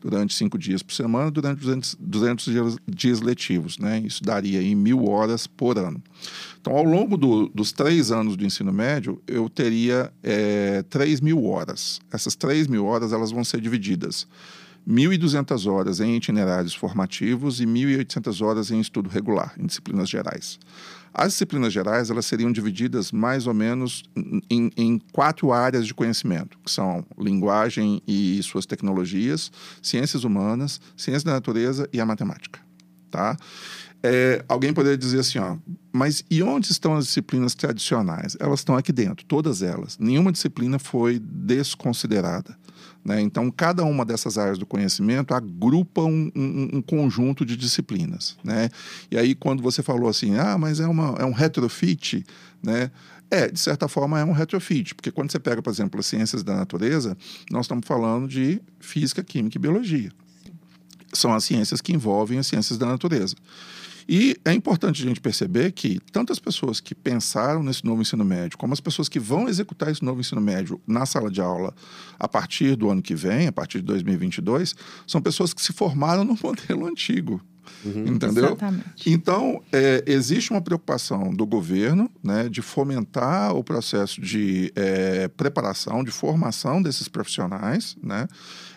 durante 0.01 0.35
cinco 0.35 0.59
dias 0.59 0.83
por 0.83 0.93
semana, 0.95 1.31
durante 1.31 1.61
200, 1.61 1.97
200 1.99 2.45
dias, 2.45 2.77
dias, 2.87 3.21
letivos. 3.21 3.79
Né? 3.79 4.01
Isso 4.01 4.23
daria 4.23 4.63
em 4.63 4.75
mil 4.75 5.09
horas 5.09 5.47
por 5.47 5.79
ano. 5.79 6.03
Então, 6.61 6.77
ao 6.77 6.85
longo 6.85 7.17
do, 7.17 7.49
dos 7.49 7.73
três 7.73 8.11
anos 8.11 8.37
do 8.37 8.45
ensino 8.45 8.73
médio, 8.73 9.21
eu 9.27 9.49
teria 9.49 10.13
é, 10.23 10.83
3 10.85 11.21
mil 11.21 11.45
horas. 11.45 12.01
Essas 12.13 12.35
3 12.35 12.67
mil 12.67 12.85
horas 12.85 13.13
elas 13.13 13.31
vão 13.31 13.45
ser 13.45 13.61
divididas 13.61 14.27
1.200 14.89 15.71
horas 15.71 16.01
em 16.01 16.17
itinerários 16.17 16.75
formativos 16.75 17.61
e 17.61 17.67
1.800 17.67 18.45
horas 18.45 18.71
em 18.71 18.81
estudo 18.81 19.11
regular, 19.11 19.55
em 19.59 19.67
disciplinas 19.67 20.09
gerais. 20.09 20.59
As 21.13 21.33
disciplinas 21.33 21.73
gerais 21.73 22.11
elas 22.11 22.27
seriam 22.27 22.53
divididas 22.53 23.11
mais 23.11 23.47
ou 23.47 23.55
menos 23.55 24.05
em, 24.51 24.71
em, 24.77 24.99
quatro 25.13 25.53
áreas 25.53 25.87
de 25.87 25.95
conhecimento, 25.95 26.59
que 26.65 26.71
são 26.71 27.05
linguagem 27.19 28.03
e 28.07 28.41
suas 28.43 28.67
tecnologias, 28.67 29.51
ciências 29.83 30.25
humanas, 30.25 30.81
ciência 30.97 31.27
da 31.27 31.33
natureza 31.33 31.89
e 31.93 32.01
a 32.01 32.07
matemática. 32.07 32.68
Tá? 33.11 33.37
É, 34.03 34.45
alguém 34.49 34.73
poderia 34.73 34.97
dizer 34.97 35.21
assim, 35.21 35.39
ó, 35.39 35.57
mas 35.93 36.25
e 36.31 36.43
onde 36.43 36.71
estão 36.71 36.95
as 36.95 37.07
disciplinas 37.07 37.55
tradicionais? 37.55 38.37
Elas 38.39 38.61
estão 38.61 38.77
aqui 38.77 38.93
dentro, 38.93 39.25
todas 39.27 39.63
elas. 39.63 39.99
Nenhuma 39.99 40.31
disciplina 40.31 40.79
foi 40.79 41.19
desconsiderada. 41.19 42.57
Né? 43.05 43.21
Então, 43.21 43.51
cada 43.51 43.85
uma 43.85 44.05
dessas 44.05 44.39
áreas 44.39 44.59
do 44.59 44.67
conhecimento 44.67 45.35
agrupa 45.35 46.03
um, 46.03 46.31
um, 46.35 46.69
um, 46.75 46.83
conjunto 46.83 47.45
de 47.45 47.57
disciplinas. 47.57 48.37
Né? 48.45 48.69
E 49.11 49.17
aí, 49.17 49.35
quando 49.35 49.63
você 49.63 49.83
falou 49.83 50.09
assim, 50.09 50.37
ah, 50.37 50.59
mas 50.59 50.79
é, 50.79 50.87
uma, 50.87 51.17
é 51.19 51.25
um 51.25 51.33
retrofit, 51.33 52.25
né? 52.63 52.91
É, 53.31 53.47
de 53.47 53.61
certa 53.61 53.89
forma 53.89 54.19
é 54.19 54.25
um 54.25 54.33
retrofit, 54.33 54.95
porque 54.95 55.11
quando 55.11 55.31
você 55.31 55.39
pega, 55.39 55.61
por 55.61 55.69
exemplo, 55.69 56.01
as 56.01 56.07
ciências 56.07 56.43
da 56.43 56.57
natureza, 56.57 57.15
nós 57.51 57.67
estamos 57.67 57.87
falando 57.87 58.27
de 58.27 58.59
física, 58.81 59.23
química 59.23 59.59
e 59.59 59.61
biologia. 59.61 60.11
São 61.13 61.33
as 61.33 61.45
ciências 61.45 61.81
que 61.81 61.93
envolvem 61.93 62.39
as 62.39 62.47
ciências 62.47 62.79
da 62.79 62.87
natureza. 62.87 63.35
E 64.09 64.39
é 64.43 64.55
importante 64.55 65.03
a 65.03 65.07
gente 65.07 65.21
perceber 65.21 65.71
que 65.73 66.01
tanto 66.11 66.33
as 66.33 66.39
pessoas 66.39 66.81
que 66.81 66.95
pensaram 66.95 67.63
nesse 67.63 67.85
novo 67.85 68.01
ensino 68.01 68.25
médio, 68.25 68.57
como 68.57 68.73
as 68.73 68.81
pessoas 68.81 69.07
que 69.07 69.21
vão 69.21 69.47
executar 69.47 69.91
esse 69.91 70.03
novo 70.03 70.19
ensino 70.19 70.41
médio 70.41 70.81
na 70.87 71.05
sala 71.05 71.31
de 71.31 71.43
aula 71.43 71.75
a 72.19 72.27
partir 72.27 72.75
do 72.75 72.89
ano 72.89 73.03
que 73.03 73.15
vem, 73.15 73.47
a 73.49 73.53
partir 73.53 73.81
de 73.81 73.85
2022, 73.85 74.75
são 75.07 75.21
pessoas 75.21 75.53
que 75.53 75.61
se 75.61 75.75
formaram 75.75 76.25
no 76.25 76.39
modelo 76.43 76.87
antigo. 76.87 77.39
Uhum. 77.85 78.07
Entendeu? 78.07 78.47
Exatamente. 78.47 78.85
Então, 79.07 79.63
é, 79.73 80.05
existe 80.07 80.51
uma 80.51 80.61
preocupação 80.61 81.33
do 81.33 81.47
governo 81.47 82.11
né, 82.23 82.49
de 82.49 82.63
fomentar 82.63 83.55
o 83.55 83.63
processo 83.63 84.21
de 84.21 84.73
é, 84.75 85.29
preparação, 85.29 86.03
de 86.03 86.11
formação 86.11 86.83
desses 86.83 87.09
profissionais. 87.09 87.97
Né? 88.03 88.27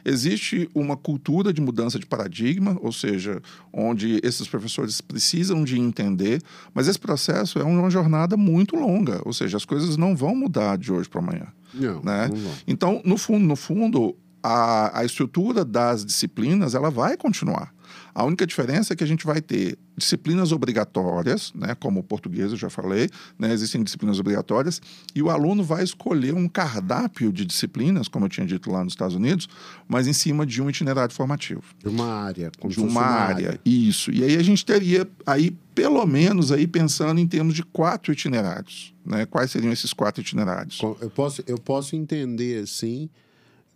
Existe 0.04 0.70
uma 0.74 0.98
cultura 0.98 1.54
de 1.54 1.62
mudança 1.62 2.00
de 2.00 2.06
paradigma, 2.06 2.78
ou 2.82 2.92
seja, 2.92 3.42
onde 3.72 4.20
esses 4.24 4.48
professores 4.48 5.02
precisam 5.02 5.64
de 5.64 5.80
entender, 5.80 6.42
mas 6.74 6.88
esse 6.88 7.00
processo 7.00 7.60
é 7.60 7.64
uma 7.64 7.90
jornada 7.90 8.36
muito 8.36 8.76
longa, 8.76 9.22
ou 9.26 9.34
seja, 9.34 9.58
as 9.58 9.66
coisas 9.66 9.98
não 9.98 10.16
vão 10.16 10.36
mudar 10.36 10.78
de 10.78 10.92
hoje 10.92 11.08
para 11.08 11.20
amanhã. 11.20 11.48
Não, 11.74 12.02
né? 12.02 12.28
não 12.28 12.52
Então, 12.68 13.02
no 13.06 13.18
fundo, 13.18 13.46
no 13.46 13.56
fundo, 13.56 14.16
a, 14.44 15.00
a 15.00 15.06
estrutura 15.06 15.64
das 15.64 16.06
disciplinas 16.06 16.74
ela 16.74 16.90
vai 16.90 17.16
continuar. 17.16 17.74
A 18.14 18.24
única 18.24 18.46
diferença 18.46 18.94
é 18.94 18.96
que 18.96 19.04
a 19.04 19.08
gente 19.08 19.26
vai 19.26 19.42
ter 19.42 19.78
disciplinas 19.98 20.52
obrigatórias, 20.52 21.52
né, 21.54 21.76
como 21.76 22.00
o 22.00 22.04
português, 22.04 22.52
eu 22.52 22.58
já 22.58 22.70
falei, 22.70 23.10
né, 23.38 23.54
existem 23.54 23.84
disciplinas 23.84 24.20
obrigatórias, 24.20 24.82
e 25.14 25.22
o 25.22 25.30
aluno 25.30 25.64
vai 25.64 25.84
escolher 25.84 26.34
um 26.34 26.48
cardápio 26.48 27.32
de 27.32 27.46
disciplinas, 27.46 28.08
como 28.08 28.26
eu 28.26 28.30
tinha 28.30 28.46
dito 28.46 28.72
lá 28.72 28.84
nos 28.84 28.94
Estados 28.94 29.16
Unidos, 29.16 29.48
mas 29.88 30.08
em 30.08 30.14
cima 30.14 30.46
de 30.46 30.62
um 30.62 30.70
itinerário 30.70 31.14
formativo. 31.14 31.64
De 31.80 31.90
uma 31.90 32.06
área. 32.06 32.52
de 32.68 32.80
uma, 32.80 32.88
uma 32.88 33.02
área, 33.02 33.48
área, 33.50 33.62
isso. 33.66 34.12
E 34.12 34.24
aí 34.24 34.36
a 34.36 34.44
gente 34.44 34.66
teria 34.66 35.08
aí, 35.26 35.52
pelo 35.76 36.06
menos, 36.06 36.52
aí 36.52 36.66
pensando 36.66 37.20
em 37.20 37.28
termos 37.28 37.54
de 37.54 37.64
quatro 37.64 38.12
itinerários. 38.12 38.94
Né? 39.06 39.26
Quais 39.26 39.52
seriam 39.52 39.72
esses 39.72 39.94
quatro 39.94 40.22
itinerários? 40.22 40.80
Eu 40.82 41.10
posso, 41.10 41.44
eu 41.48 41.58
posso 41.58 41.96
entender, 41.96 42.64
assim, 42.64 43.10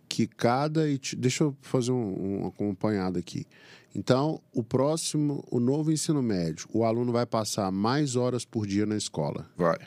que 0.08 0.26
cada... 0.26 0.82
Deixa 1.16 1.44
eu 1.44 1.56
fazer 1.62 1.92
um, 1.92 2.42
um 2.42 2.46
acompanhado 2.46 3.18
aqui. 3.18 3.46
Então, 3.94 4.40
o 4.52 4.62
próximo, 4.62 5.42
o 5.50 5.58
novo 5.58 5.90
ensino 5.90 6.22
médio, 6.22 6.68
o 6.70 6.84
aluno 6.84 7.12
vai 7.12 7.24
passar 7.24 7.72
mais 7.72 8.14
horas 8.14 8.44
por 8.44 8.66
dia 8.66 8.84
na 8.84 8.96
escola. 8.96 9.48
Vai. 9.56 9.78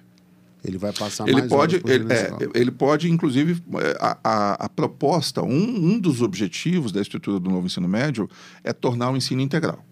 Ele 0.63 0.77
vai 0.77 0.91
passar 0.91 1.27
ele 1.27 1.37
mais 1.37 1.47
pode, 1.47 1.75
horas 1.75 1.81
por 1.83 1.91
ele, 1.91 2.05
dia 2.05 2.07
na 2.07 2.15
é, 2.15 2.23
escola. 2.23 2.51
Ele 2.55 2.71
pode, 2.71 3.09
inclusive, 3.09 3.61
é, 3.75 3.97
a, 3.99 4.17
a, 4.23 4.53
a 4.65 4.69
proposta, 4.69 5.43
um, 5.43 5.93
um 5.93 5.99
dos 5.99 6.21
objetivos 6.21 6.91
da 6.91 7.01
estrutura 7.01 7.39
do 7.39 7.49
novo 7.49 7.67
ensino 7.67 7.87
médio 7.87 8.27
é 8.63 8.73
tornar 8.73 9.11
o 9.11 9.15
ensino 9.15 9.41
integral. 9.41 9.85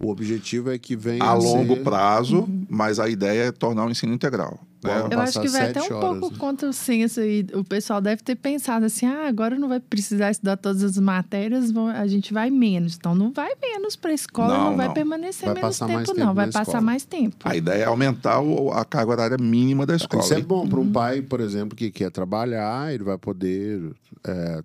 O 0.00 0.08
objetivo 0.10 0.70
é 0.70 0.78
que 0.78 0.94
venha 0.94 1.24
a, 1.24 1.30
a 1.30 1.34
longo 1.34 1.74
ser... 1.74 1.82
prazo, 1.82 2.48
mas 2.70 3.00
a 3.00 3.08
ideia 3.08 3.46
é 3.48 3.52
tornar 3.52 3.86
o 3.86 3.90
ensino 3.90 4.14
integral. 4.14 4.60
Né? 4.82 5.08
Eu 5.10 5.20
acho 5.20 5.40
que 5.40 5.48
vai 5.48 5.70
até 5.70 5.80
um 5.80 5.96
horas, 5.96 6.18
pouco 6.20 6.30
né? 6.32 6.38
contra 6.38 6.68
o 6.68 6.72
senso 6.72 7.20
e 7.20 7.46
o 7.54 7.64
pessoal 7.64 8.00
deve 8.00 8.22
ter 8.22 8.36
pensado 8.36 8.84
assim: 8.86 9.06
ah, 9.06 9.26
agora 9.28 9.58
não 9.58 9.68
vai 9.68 9.80
precisar 9.80 10.30
estudar 10.30 10.56
todas 10.56 10.82
as 10.82 10.98
matérias, 10.98 11.72
a 11.94 12.06
gente 12.06 12.32
vai 12.32 12.50
menos. 12.50 12.96
Então 12.96 13.14
não 13.14 13.32
vai 13.32 13.52
menos 13.60 13.96
para 13.96 14.10
a 14.10 14.14
escola, 14.14 14.56
não, 14.56 14.70
não, 14.70 14.76
vai 14.76 14.86
não. 14.88 14.94
permanecer 14.94 15.46
Vai 15.52 15.62
menos 15.62 15.78
tempo, 15.78 15.92
mais 15.92 16.08
não. 16.08 16.14
tempo 16.14 16.34
vai 16.34 16.46
passar 16.46 16.62
escola. 16.62 16.80
mais 16.80 17.04
tempo. 17.04 17.36
A 17.44 17.56
ideia 17.56 17.82
é 17.82 17.86
aumentar 17.86 18.40
o- 18.40 18.70
a 18.72 18.84
carga 18.84 19.10
horária 19.12 19.36
mínima 19.38 19.84
da 19.86 19.96
escola. 19.96 20.22
Isso 20.22 20.34
é 20.34 20.40
bom 20.40 20.66
para 20.68 20.78
um 20.80 20.90
pai, 20.90 21.22
por 21.22 21.40
exemplo, 21.40 21.76
que 21.76 21.90
quer 21.90 22.10
trabalhar, 22.10 22.92
ele 22.94 23.04
vai 23.04 23.18
poder. 23.18 23.90
é, 24.26 24.62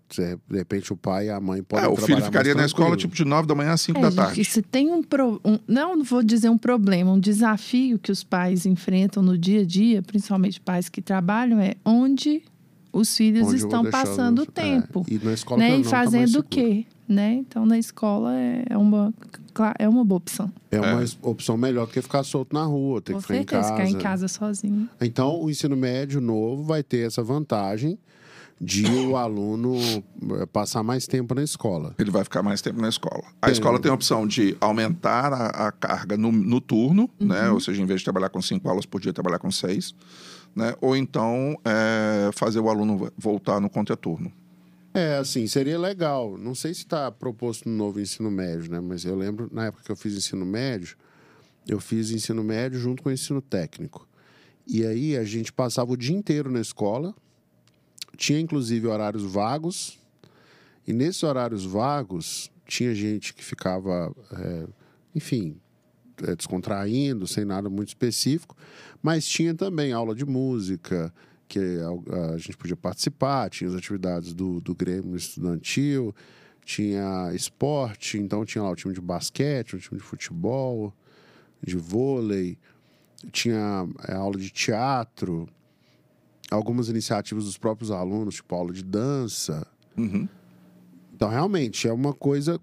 de 0.50 0.58
repente, 0.58 0.92
o 0.92 0.98
pai 0.98 1.28
e 1.28 1.30
a 1.30 1.40
mãe 1.40 1.62
podem 1.64 1.86
É, 1.86 1.88
o 1.88 1.96
filho 1.96 2.22
ficaria 2.24 2.56
na 2.56 2.66
escola 2.66 2.98
tipo 2.98 3.14
de 3.16 3.24
9 3.24 3.48
da 3.48 3.54
manhã 3.56 3.72
às 3.74 3.82
5 3.82 4.00
É, 4.00 4.02
da 4.02 4.10
gente, 4.10 4.16
tarde. 4.18 4.46
se 4.46 4.62
tem 4.62 4.92
um, 4.92 5.02
pro, 5.04 5.40
um. 5.46 5.60
Não 5.68 6.04
vou 6.04 6.24
dizer 6.24 6.50
um 6.50 6.58
problema, 6.58 7.12
um 7.12 7.20
desafio 7.20 8.00
que 8.00 8.12
os 8.12 8.24
pais 8.24 8.66
enfrentam 8.66 9.22
no 9.24 9.38
dia 9.38 9.62
a 9.62 9.66
dia, 9.66 10.02
principalmente 10.04 10.60
pais 10.62 10.90
que 10.90 11.02
trabalham, 11.02 11.60
é 11.60 11.76
onde 11.86 12.44
os 12.92 13.16
filhos 13.18 13.48
Onde 13.48 13.58
estão 13.58 13.84
passando 13.90 14.44
o 14.44 14.46
tempo. 14.46 15.04
É, 15.10 15.14
e 15.16 15.20
na 15.24 15.34
escola 15.34 15.60
né? 15.60 15.70
E 15.70 15.72
não, 15.78 15.84
tá 15.84 15.90
fazendo 15.90 16.26
o 16.26 16.30
seguro. 16.30 16.48
quê? 16.50 16.86
Né? 17.08 17.34
Então, 17.34 17.66
na 17.66 17.78
escola 17.78 18.34
é 18.38 18.64
é 18.70 18.78
uma, 18.78 19.14
é 19.80 19.90
uma 19.90 20.06
boa 20.06 20.18
opção. 20.18 20.52
É 20.72 20.80
uma 20.80 21.04
É. 21.04 21.06
opção 21.22 21.58
melhor 21.58 21.86
do 21.88 21.92
que 21.92 22.02
ficar 22.02 22.24
solto 22.24 22.54
na 22.54 22.64
rua, 22.64 23.02
ter 23.02 23.14
Com 23.14 23.20
que 23.20 23.24
ficar 23.24 23.34
em 23.36 23.38
certeza, 23.40 23.62
casa. 23.62 23.74
ficar 23.86 23.90
em 23.90 24.02
casa 24.02 24.28
sozinho. 24.28 24.90
Então, 25.02 25.42
o 25.42 25.50
ensino 25.50 25.76
médio 25.76 26.22
novo 26.22 26.64
vai 26.64 26.82
ter 26.84 27.06
essa 27.08 27.22
vantagem 27.24 27.98
de 28.60 28.86
o 28.86 29.18
aluno 29.18 29.76
eh, 29.78 30.46
passar 30.52 30.84
mais 30.84 31.06
tempo 31.06 31.36
na 31.36 31.44
escola. 31.44 31.96
Ele 32.00 32.12
vai 32.12 32.24
ficar 32.24 32.42
mais 32.42 32.62
tempo 32.62 32.82
na 32.82 32.90
escola. 32.90 33.24
A 33.42 33.48
Tem. 33.48 33.54
escola 33.54 33.80
tem 33.80 33.92
a 33.92 33.94
opção 33.94 34.26
de 34.26 34.56
aumentar 34.62 35.34
a, 35.34 35.68
a 35.68 35.72
carga 35.72 36.18
no, 36.18 36.32
no 36.32 36.62
turno, 36.62 37.10
né? 37.20 37.48
Uhum. 37.48 37.56
Ou 37.56 37.60
seja, 37.60 37.82
em 37.82 37.86
vez 37.86 38.02
de 38.02 38.06
trabalhar 38.06 38.30
com 38.30 38.42
cinco 38.42 38.70
aulas 38.70 38.86
por 38.86 39.02
dia, 39.02 39.12
trabalhar 39.12 39.40
com 39.40 39.52
seis. 39.52 39.94
Né? 40.56 40.76
Ou 40.82 40.96
então 40.96 41.58
é, 41.66 42.30
fazer 42.34 42.60
o 42.60 42.70
aluno 42.70 43.12
voltar 43.18 43.60
no 43.60 43.70
contraturno. 43.70 44.32
É, 44.94 45.18
assim, 45.18 45.48
seria 45.48 45.80
legal. 45.80 46.38
Não 46.38 46.54
sei 46.54 46.74
se 46.74 46.82
está 46.82 47.12
proposto 47.12 47.68
no 47.68 47.76
novo 47.76 48.00
ensino 48.00 48.30
médio, 48.30 48.72
né? 48.72 48.80
Mas 48.80 49.04
eu 49.04 49.16
lembro, 49.16 49.50
na 49.52 49.66
época 49.66 49.84
que 49.84 49.92
eu 49.92 49.96
fiz 49.96 50.14
ensino 50.14 50.46
médio, 50.46 50.96
eu 51.68 51.80
fiz 51.80 52.12
ensino 52.12 52.44
médio 52.44 52.80
junto 52.80 53.02
com 53.02 53.10
o 53.10 53.12
ensino 53.12 53.42
técnico. 53.42 54.08
E 54.68 54.86
aí 54.86 55.18
a 55.18 55.24
gente 55.24 55.52
passava 55.52 55.92
o 55.92 55.98
dia 55.98 56.16
inteiro 56.16 56.52
na 56.52 56.62
escola, 56.62 57.14
tinha 58.18 58.40
inclusive 58.40 58.88
horários 58.88 59.24
vagos, 59.24 60.00
e 60.88 60.94
nesses 60.94 61.24
horários 61.24 61.66
vagos 61.66 62.52
tinha 62.66 62.94
gente 62.94 63.34
que 63.34 63.44
ficava, 63.44 64.14
é, 64.32 64.68
enfim, 65.16 65.58
é, 66.24 66.36
descontraindo, 66.36 67.28
sem 67.28 67.46
nada 67.46 67.70
muito 67.70 67.90
específico, 67.90 68.56
mas 69.02 69.26
tinha 69.26 69.54
também 69.54 69.92
aula 69.92 70.16
de 70.16 70.26
música, 70.26 71.14
que 71.48 71.60
a, 71.60 72.34
a 72.34 72.38
gente 72.38 72.58
podia 72.58 72.76
participar, 72.76 73.50
tinha 73.50 73.70
as 73.70 73.76
atividades 73.76 74.34
do, 74.34 74.60
do 74.60 74.74
Grêmio 74.74 75.16
Estudantil, 75.16 76.16
tinha 76.66 77.32
esporte, 77.34 78.18
então 78.18 78.46
tinha 78.46 78.64
lá 78.64 78.72
o 78.72 78.76
time 78.76 78.94
de 78.94 79.02
basquete, 79.02 79.76
o 79.76 79.80
time 79.80 80.00
de 80.00 80.04
futebol, 80.06 80.94
de 81.62 81.76
vôlei, 81.76 82.58
tinha 83.32 83.88
é, 84.08 84.14
aula 84.14 84.38
de 84.38 84.50
teatro, 84.50 85.48
algumas 86.54 86.90
iniciativas 86.90 87.46
dos 87.46 87.58
próprios 87.58 87.92
alunos, 87.92 88.36
tipo 88.36 88.54
aula 88.56 88.72
de 88.74 88.84
dança. 88.84 89.66
Uhum. 89.98 90.28
Então, 91.14 91.30
realmente, 91.30 91.88
é 91.88 91.94
uma 91.94 92.14
coisa. 92.14 92.60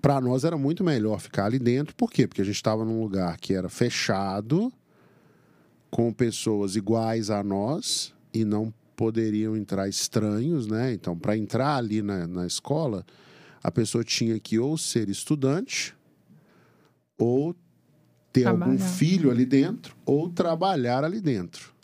Para 0.00 0.20
nós 0.20 0.44
era 0.44 0.56
muito 0.56 0.82
melhor 0.82 1.20
ficar 1.20 1.46
ali 1.46 1.58
dentro, 1.58 1.94
por 1.94 2.10
quê? 2.10 2.26
Porque 2.26 2.42
a 2.42 2.44
gente 2.44 2.56
estava 2.56 2.84
num 2.84 3.00
lugar 3.00 3.36
que 3.38 3.54
era 3.54 3.68
fechado, 3.68 4.72
com 5.90 6.12
pessoas 6.12 6.76
iguais 6.76 7.30
a 7.30 7.42
nós, 7.42 8.12
e 8.32 8.44
não 8.44 8.72
poderiam 8.96 9.56
entrar 9.56 9.88
estranhos, 9.88 10.66
né? 10.66 10.92
Então, 10.92 11.16
para 11.16 11.36
entrar 11.36 11.76
ali 11.76 12.02
na, 12.02 12.26
na 12.26 12.46
escola, 12.46 13.04
a 13.62 13.70
pessoa 13.70 14.02
tinha 14.02 14.38
que 14.40 14.58
ou 14.58 14.76
ser 14.76 15.08
estudante, 15.08 15.94
ou 17.18 17.54
ter 18.32 18.46
algum 18.46 18.76
Trabalhar. 18.76 18.88
filho 18.88 19.30
ali 19.30 19.44
dentro, 19.44 19.96
ou 20.04 20.28
trabalhar 20.28 21.04
ali 21.04 21.20
dentro. 21.20 21.75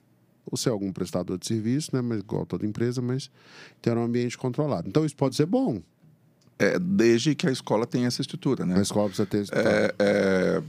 Ou 0.53 0.57
ser 0.59 0.69
algum 0.69 0.93
prestador 0.93 1.39
de 1.39 1.47
serviço, 1.47 1.91
né? 1.95 2.03
Mas 2.03 2.21
igual 2.21 2.45
toda 2.45 2.67
empresa, 2.67 3.01
mas 3.01 3.31
ter 3.81 3.97
um 3.97 4.05
ambiente 4.05 4.37
controlado. 4.37 4.87
Então 4.87 5.05
isso 5.05 5.17
pode 5.17 5.35
ser 5.35 5.47
bom. 5.47 5.81
É, 6.59 6.79
desde 6.79 7.35
que 7.35 7.49
a 7.49 7.51
escola 7.51 7.87
tenha 7.87 8.07
essa 8.07 8.21
estrutura, 8.21 8.67
né? 8.67 8.79
A 8.79 8.83
escola 8.83 9.09
precisa 9.09 9.27
ter. 9.27 9.47
É, 9.51 9.95
é, 9.99 10.63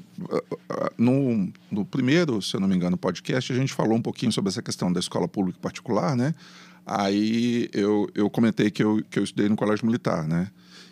no, 0.98 1.52
no 1.70 1.86
primeiro, 1.86 2.42
se 2.42 2.56
eu 2.56 2.62
não 2.62 2.68
me 2.68 2.76
engano, 2.76 2.98
podcast, 2.98 3.52
a 3.52 3.56
gente 3.56 3.74
falou 3.74 3.98
um 3.98 4.02
pouquinho 4.02 4.32
sobre 4.32 4.50
essa 4.50 4.62
questão 4.62 4.92
da 4.92 5.02
escola 5.02 5.28
pública 5.28 5.60
e 5.60 5.62
particular, 5.62 6.16
né? 6.16 6.34
Aí 6.86 7.70
eu, 7.74 8.10
eu 8.16 8.30
comentei 8.30 8.72
que 8.72 8.84
eu, 8.84 9.04
que 9.10 9.20
eu 9.20 9.24
estudei 9.24 9.50
no 9.50 9.56
colégio 9.58 9.86
militar, 9.86 10.28
né? 10.28 10.50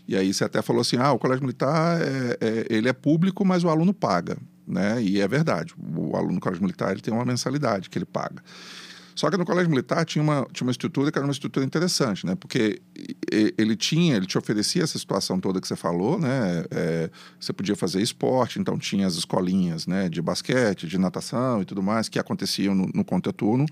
E 0.08 0.16
aí 0.18 0.34
você 0.34 0.44
até 0.44 0.62
falou 0.62 0.82
assim, 0.82 0.98
ah, 0.98 1.14
o 1.14 1.18
colégio 1.18 1.44
militar, 1.44 2.02
é, 2.02 2.38
é, 2.42 2.68
ele 2.70 2.90
é 2.90 2.94
público, 2.94 3.46
mas 3.46 3.64
o 3.64 3.70
aluno 3.70 3.94
paga, 3.94 4.38
né? 4.68 5.02
E 5.02 5.22
é 5.22 5.28
verdade, 5.28 5.74
o 5.78 6.16
aluno 6.16 6.36
do 6.36 6.42
colégio 6.42 6.64
militar 6.64 6.92
ele 6.92 7.02
tem 7.02 7.14
uma 7.14 7.26
mensalidade 7.26 7.90
que 7.90 7.98
ele 7.98 8.06
paga. 8.06 8.44
Só 9.16 9.30
que 9.30 9.38
no 9.38 9.46
colégio 9.46 9.70
militar 9.70 10.06
tinha 10.06 10.22
uma, 10.22 10.48
tinha 10.52 10.66
uma 10.66 10.72
estrutura 10.72 11.12
que 11.12 11.18
era 11.18 11.26
uma 11.26 11.32
estrutura 11.32 11.66
interessante, 11.66 12.26
né? 12.26 12.36
Porque 12.36 12.82
ele 13.58 13.76
tinha, 13.76 14.16
ele 14.16 14.26
te 14.26 14.38
oferecia 14.38 14.84
essa 14.84 14.98
situação 14.98 15.40
toda 15.40 15.60
que 15.60 15.68
você 15.68 15.76
falou, 15.76 16.20
né? 16.20 16.66
É, 16.72 17.10
você 17.40 17.54
podia 17.54 17.76
fazer 17.76 18.02
esporte, 18.02 18.60
então 18.60 18.78
tinha 18.78 19.08
as 19.08 19.16
escolinhas, 19.16 19.88
né? 19.88 20.10
De 20.10 20.22
basquete, 20.22 20.88
de 20.88 20.98
natação 20.98 21.62
e 21.62 21.66
tudo 21.66 21.82
mais 21.82 22.10
que 22.10 22.20
aconteciam 22.20 22.74
no, 22.74 22.90
no 22.94 23.06
contraturno. 23.06 23.66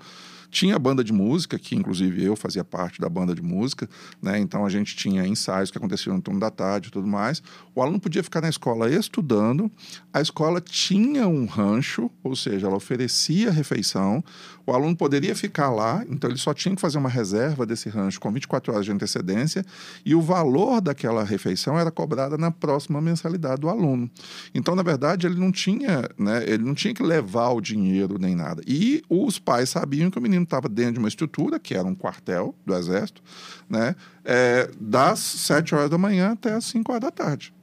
Tinha 0.49 0.77
banda 0.79 1.03
de 1.03 1.13
música, 1.13 1.59
que 1.59 1.75
inclusive 1.75 2.23
eu 2.23 2.35
fazia 2.35 2.63
parte 2.63 2.99
da 2.99 3.07
banda 3.07 3.35
de 3.35 3.41
música, 3.41 3.89
né? 4.21 4.39
Então 4.39 4.65
a 4.65 4.69
gente 4.69 4.95
tinha 4.95 5.25
ensaios 5.25 5.71
que 5.71 5.77
aconteciam 5.77 6.15
no 6.15 6.21
turno 6.21 6.39
da 6.39 6.49
tarde 6.49 6.87
e 6.87 6.91
tudo 6.91 7.07
mais. 7.07 7.41
O 7.75 7.81
aluno 7.81 7.99
podia 7.99 8.23
ficar 8.23 8.41
na 8.41 8.49
escola 8.49 8.89
estudando, 8.89 9.71
a 10.13 10.21
escola 10.21 10.59
tinha 10.59 11.27
um 11.27 11.45
rancho, 11.45 12.09
ou 12.23 12.35
seja, 12.35 12.67
ela 12.67 12.75
oferecia 12.75 13.51
refeição, 13.51 14.23
o 14.65 14.73
aluno 14.73 14.95
poderia 14.95 15.35
ficar 15.35 15.71
lá, 15.71 16.05
então 16.07 16.29
ele 16.29 16.37
só 16.37 16.53
tinha 16.53 16.75
que 16.75 16.81
fazer 16.81 16.99
uma 16.99 17.09
reserva 17.09 17.65
desse 17.65 17.89
rancho 17.89 18.19
com 18.19 18.31
24 18.31 18.71
horas 18.73 18.85
de 18.85 18.91
antecedência 18.91 19.65
e 20.05 20.13
o 20.13 20.21
valor 20.21 20.79
daquela 20.79 21.23
refeição 21.23 21.77
era 21.79 21.89
cobrada 21.89 22.37
na 22.37 22.51
próxima 22.51 23.01
mensalidade 23.01 23.61
do 23.61 23.69
aluno. 23.69 24.09
Então, 24.53 24.75
na 24.75 24.83
verdade, 24.83 25.25
ele 25.25 25.39
não 25.39 25.51
tinha, 25.51 26.07
né, 26.17 26.43
ele 26.45 26.63
não 26.63 26.75
tinha 26.75 26.93
que 26.93 27.01
levar 27.01 27.49
o 27.49 27.61
dinheiro 27.61 28.17
nem 28.19 28.35
nada. 28.35 28.61
E 28.67 29.01
os 29.09 29.39
pais 29.39 29.69
sabiam 29.69 30.11
que 30.11 30.19
o 30.19 30.21
menino 30.21 30.38
estava 30.43 30.67
dentro 30.69 30.93
de 30.93 30.99
uma 30.99 31.07
estrutura, 31.07 31.59
que 31.59 31.75
era 31.75 31.87
um 31.87 31.95
quartel 31.95 32.55
do 32.65 32.75
Exército, 32.75 33.21
né? 33.69 33.95
É, 34.23 34.69
das 34.79 35.19
7 35.19 35.75
horas 35.75 35.89
da 35.89 35.97
manhã 35.97 36.31
até 36.31 36.53
as 36.53 36.65
5 36.65 36.91
horas 36.91 37.01
da 37.01 37.11
tarde. 37.11 37.53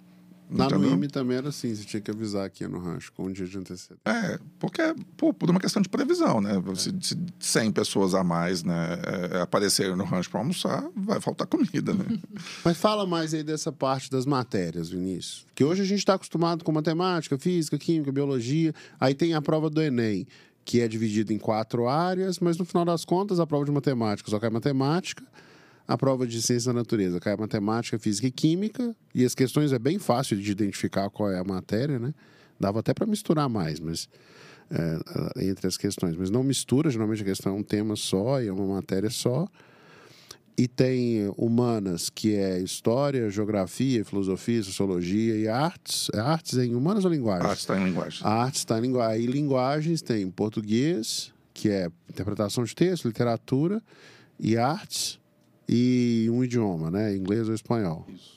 Lá 0.51 0.69
no 0.71 0.93
IME 0.93 1.09
também 1.09 1.37
era 1.37 1.49
assim, 1.49 1.75
você 1.75 1.85
tinha 1.85 2.01
que 2.01 2.11
avisar 2.11 2.45
aqui 2.45 2.67
no 2.69 2.79
rancho 2.79 3.13
com 3.13 3.25
um 3.25 3.33
dia 3.33 3.47
de 3.47 3.59
antecedência. 3.59 4.01
É, 4.05 4.39
porque 4.61 4.81
pô, 5.17 5.35
por 5.35 5.51
uma 5.51 5.59
questão 5.59 5.83
de 5.83 5.89
previsão, 5.89 6.41
né? 6.41 6.53
Se, 6.77 6.95
se 7.01 7.19
100 7.41 7.73
pessoas 7.73 8.15
a 8.15 8.23
mais 8.23 8.63
né, 8.63 8.99
é, 9.33 9.41
aparecerem 9.41 9.97
no 9.97 10.05
rancho 10.05 10.31
para 10.31 10.41
almoçar, 10.41 10.85
vai 10.95 11.21
faltar 11.21 11.47
comida, 11.49 11.93
né? 11.93 12.05
Mas 12.65 12.77
fala 12.77 13.05
mais 13.07 13.35
aí 13.35 13.43
dessa 13.43 13.73
parte 13.73 14.09
das 14.09 14.25
matérias, 14.25 14.89
Vinícius. 14.89 15.47
Que 15.55 15.65
hoje 15.65 15.83
a 15.83 15.87
gente 15.87 15.99
está 15.99 16.15
acostumado 16.15 16.65
com 16.65 16.71
matemática, 16.71 17.37
física, 17.39 17.77
química, 17.77 18.13
biologia. 18.13 18.73
Aí 19.01 19.15
tem 19.15 19.35
a 19.35 19.43
prova 19.43 19.69
do 19.69 19.83
Enem 19.83 20.27
que 20.67 20.81
é 20.81 20.89
dividido 20.89 21.33
em 21.33 21.39
quatro 21.39 21.89
áreas, 21.89 22.41
mas 22.41 22.59
no 22.59 22.65
final 22.65 22.85
das 22.85 23.05
contas 23.05 23.39
a 23.39 23.47
prova 23.47 23.65
de 23.65 23.71
matemática 23.71 24.29
só 24.29 24.41
cai 24.41 24.51
matemática, 24.51 25.25
a 25.87 25.97
prova 25.97 26.27
de 26.27 26.43
ciência 26.43 26.73
da 26.73 26.81
natureza 26.81 27.21
cai 27.21 27.37
matemática, 27.37 27.97
física 28.01 28.27
e 28.27 28.33
química, 28.33 28.95
e 29.15 29.25
as 29.25 29.33
questões 29.33 29.73
é 29.73 29.79
bem 29.79 30.01
fácil 30.01 30.37
de 30.37 30.51
identificar 30.51 31.09
qual 31.09 31.31
é 31.31 31.39
a 31.39 31.45
matéria, 31.45 32.01
né? 32.01 32.13
Dava 32.59 32.81
até 32.81 32.93
para 32.93 33.07
misturar 33.07 33.49
mais, 33.49 33.79
mas 33.79 34.09
é, 34.69 35.45
entre 35.49 35.69
as 35.69 35.77
questões, 35.77 36.17
mas 36.17 36.31
não 36.31 36.43
mistura, 36.43 36.91
geralmente 36.91 37.23
a 37.23 37.25
questão 37.25 37.53
é 37.53 37.57
um 37.57 37.63
tema 37.63 37.95
só 37.95 38.43
e 38.43 38.49
é 38.49 38.53
uma 38.53 38.67
matéria 38.67 39.09
só. 39.09 39.47
E 40.59 40.67
tem 40.67 41.31
humanas, 41.37 42.09
que 42.09 42.35
é 42.35 42.59
história, 42.59 43.29
geografia, 43.29 44.03
filosofia, 44.05 44.63
sociologia 44.63 45.37
e 45.37 45.47
artes. 45.47 46.09
É 46.15 46.19
artes 46.19 46.57
em 46.57 46.75
humanas 46.75 47.05
ou 47.05 47.11
linguagens? 47.11 47.45
Artes 47.45 47.63
está 47.63 47.79
em 47.79 47.85
linguagens. 47.85 48.25
Artes 48.25 48.61
está 48.61 48.79
em 48.79 48.83
linguagem. 48.83 49.23
E 49.23 49.27
linguagens 49.27 50.01
tem 50.01 50.31
português, 50.31 51.31
que 51.53 51.69
é 51.69 51.91
interpretação 52.09 52.65
de 52.65 52.75
texto, 52.75 53.07
literatura, 53.07 53.83
e 54.41 54.57
artes, 54.57 55.19
e 55.69 56.27
um 56.31 56.43
idioma, 56.43 56.91
né? 56.91 57.15
Inglês 57.15 57.49
ou 57.49 57.55
espanhol. 57.55 58.07
Isso. 58.09 58.37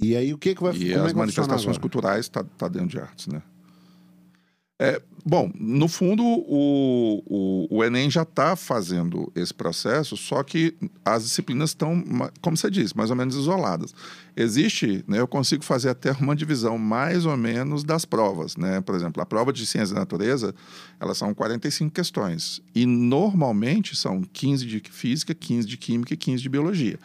E 0.00 0.16
aí 0.16 0.32
o 0.32 0.38
que, 0.38 0.54
que 0.54 0.62
vai 0.62 0.72
E 0.76 0.94
as 0.94 1.10
é 1.10 1.14
manifestações 1.14 1.78
culturais 1.78 2.26
está 2.26 2.44
tá 2.44 2.68
dentro 2.68 2.88
de 2.88 3.00
artes, 3.00 3.26
né? 3.26 3.42
É, 4.80 5.02
bom, 5.24 5.50
no 5.58 5.88
fundo, 5.88 6.22
o, 6.22 7.22
o, 7.26 7.78
o 7.78 7.84
Enem 7.84 8.08
já 8.08 8.22
está 8.22 8.54
fazendo 8.54 9.32
esse 9.34 9.52
processo, 9.52 10.16
só 10.16 10.40
que 10.44 10.72
as 11.04 11.24
disciplinas 11.24 11.70
estão, 11.70 12.04
como 12.40 12.56
você 12.56 12.70
disse, 12.70 12.96
mais 12.96 13.10
ou 13.10 13.16
menos 13.16 13.34
isoladas. 13.34 13.92
Existe, 14.36 15.04
né, 15.08 15.18
eu 15.18 15.26
consigo 15.26 15.64
fazer 15.64 15.88
até 15.88 16.12
uma 16.12 16.36
divisão 16.36 16.78
mais 16.78 17.26
ou 17.26 17.36
menos 17.36 17.82
das 17.82 18.04
provas. 18.04 18.56
Né? 18.56 18.80
Por 18.80 18.94
exemplo, 18.94 19.20
a 19.20 19.26
prova 19.26 19.52
de 19.52 19.66
ciência 19.66 19.94
da 19.94 20.00
natureza, 20.00 20.54
elas 21.00 21.18
são 21.18 21.34
45 21.34 21.92
questões. 21.92 22.62
E 22.72 22.86
normalmente 22.86 23.96
são 23.96 24.22
15 24.22 24.64
de 24.64 24.80
física, 24.88 25.34
15 25.34 25.66
de 25.66 25.76
química 25.76 26.14
e 26.14 26.16
15 26.16 26.40
de 26.40 26.48
biologia. 26.48 27.00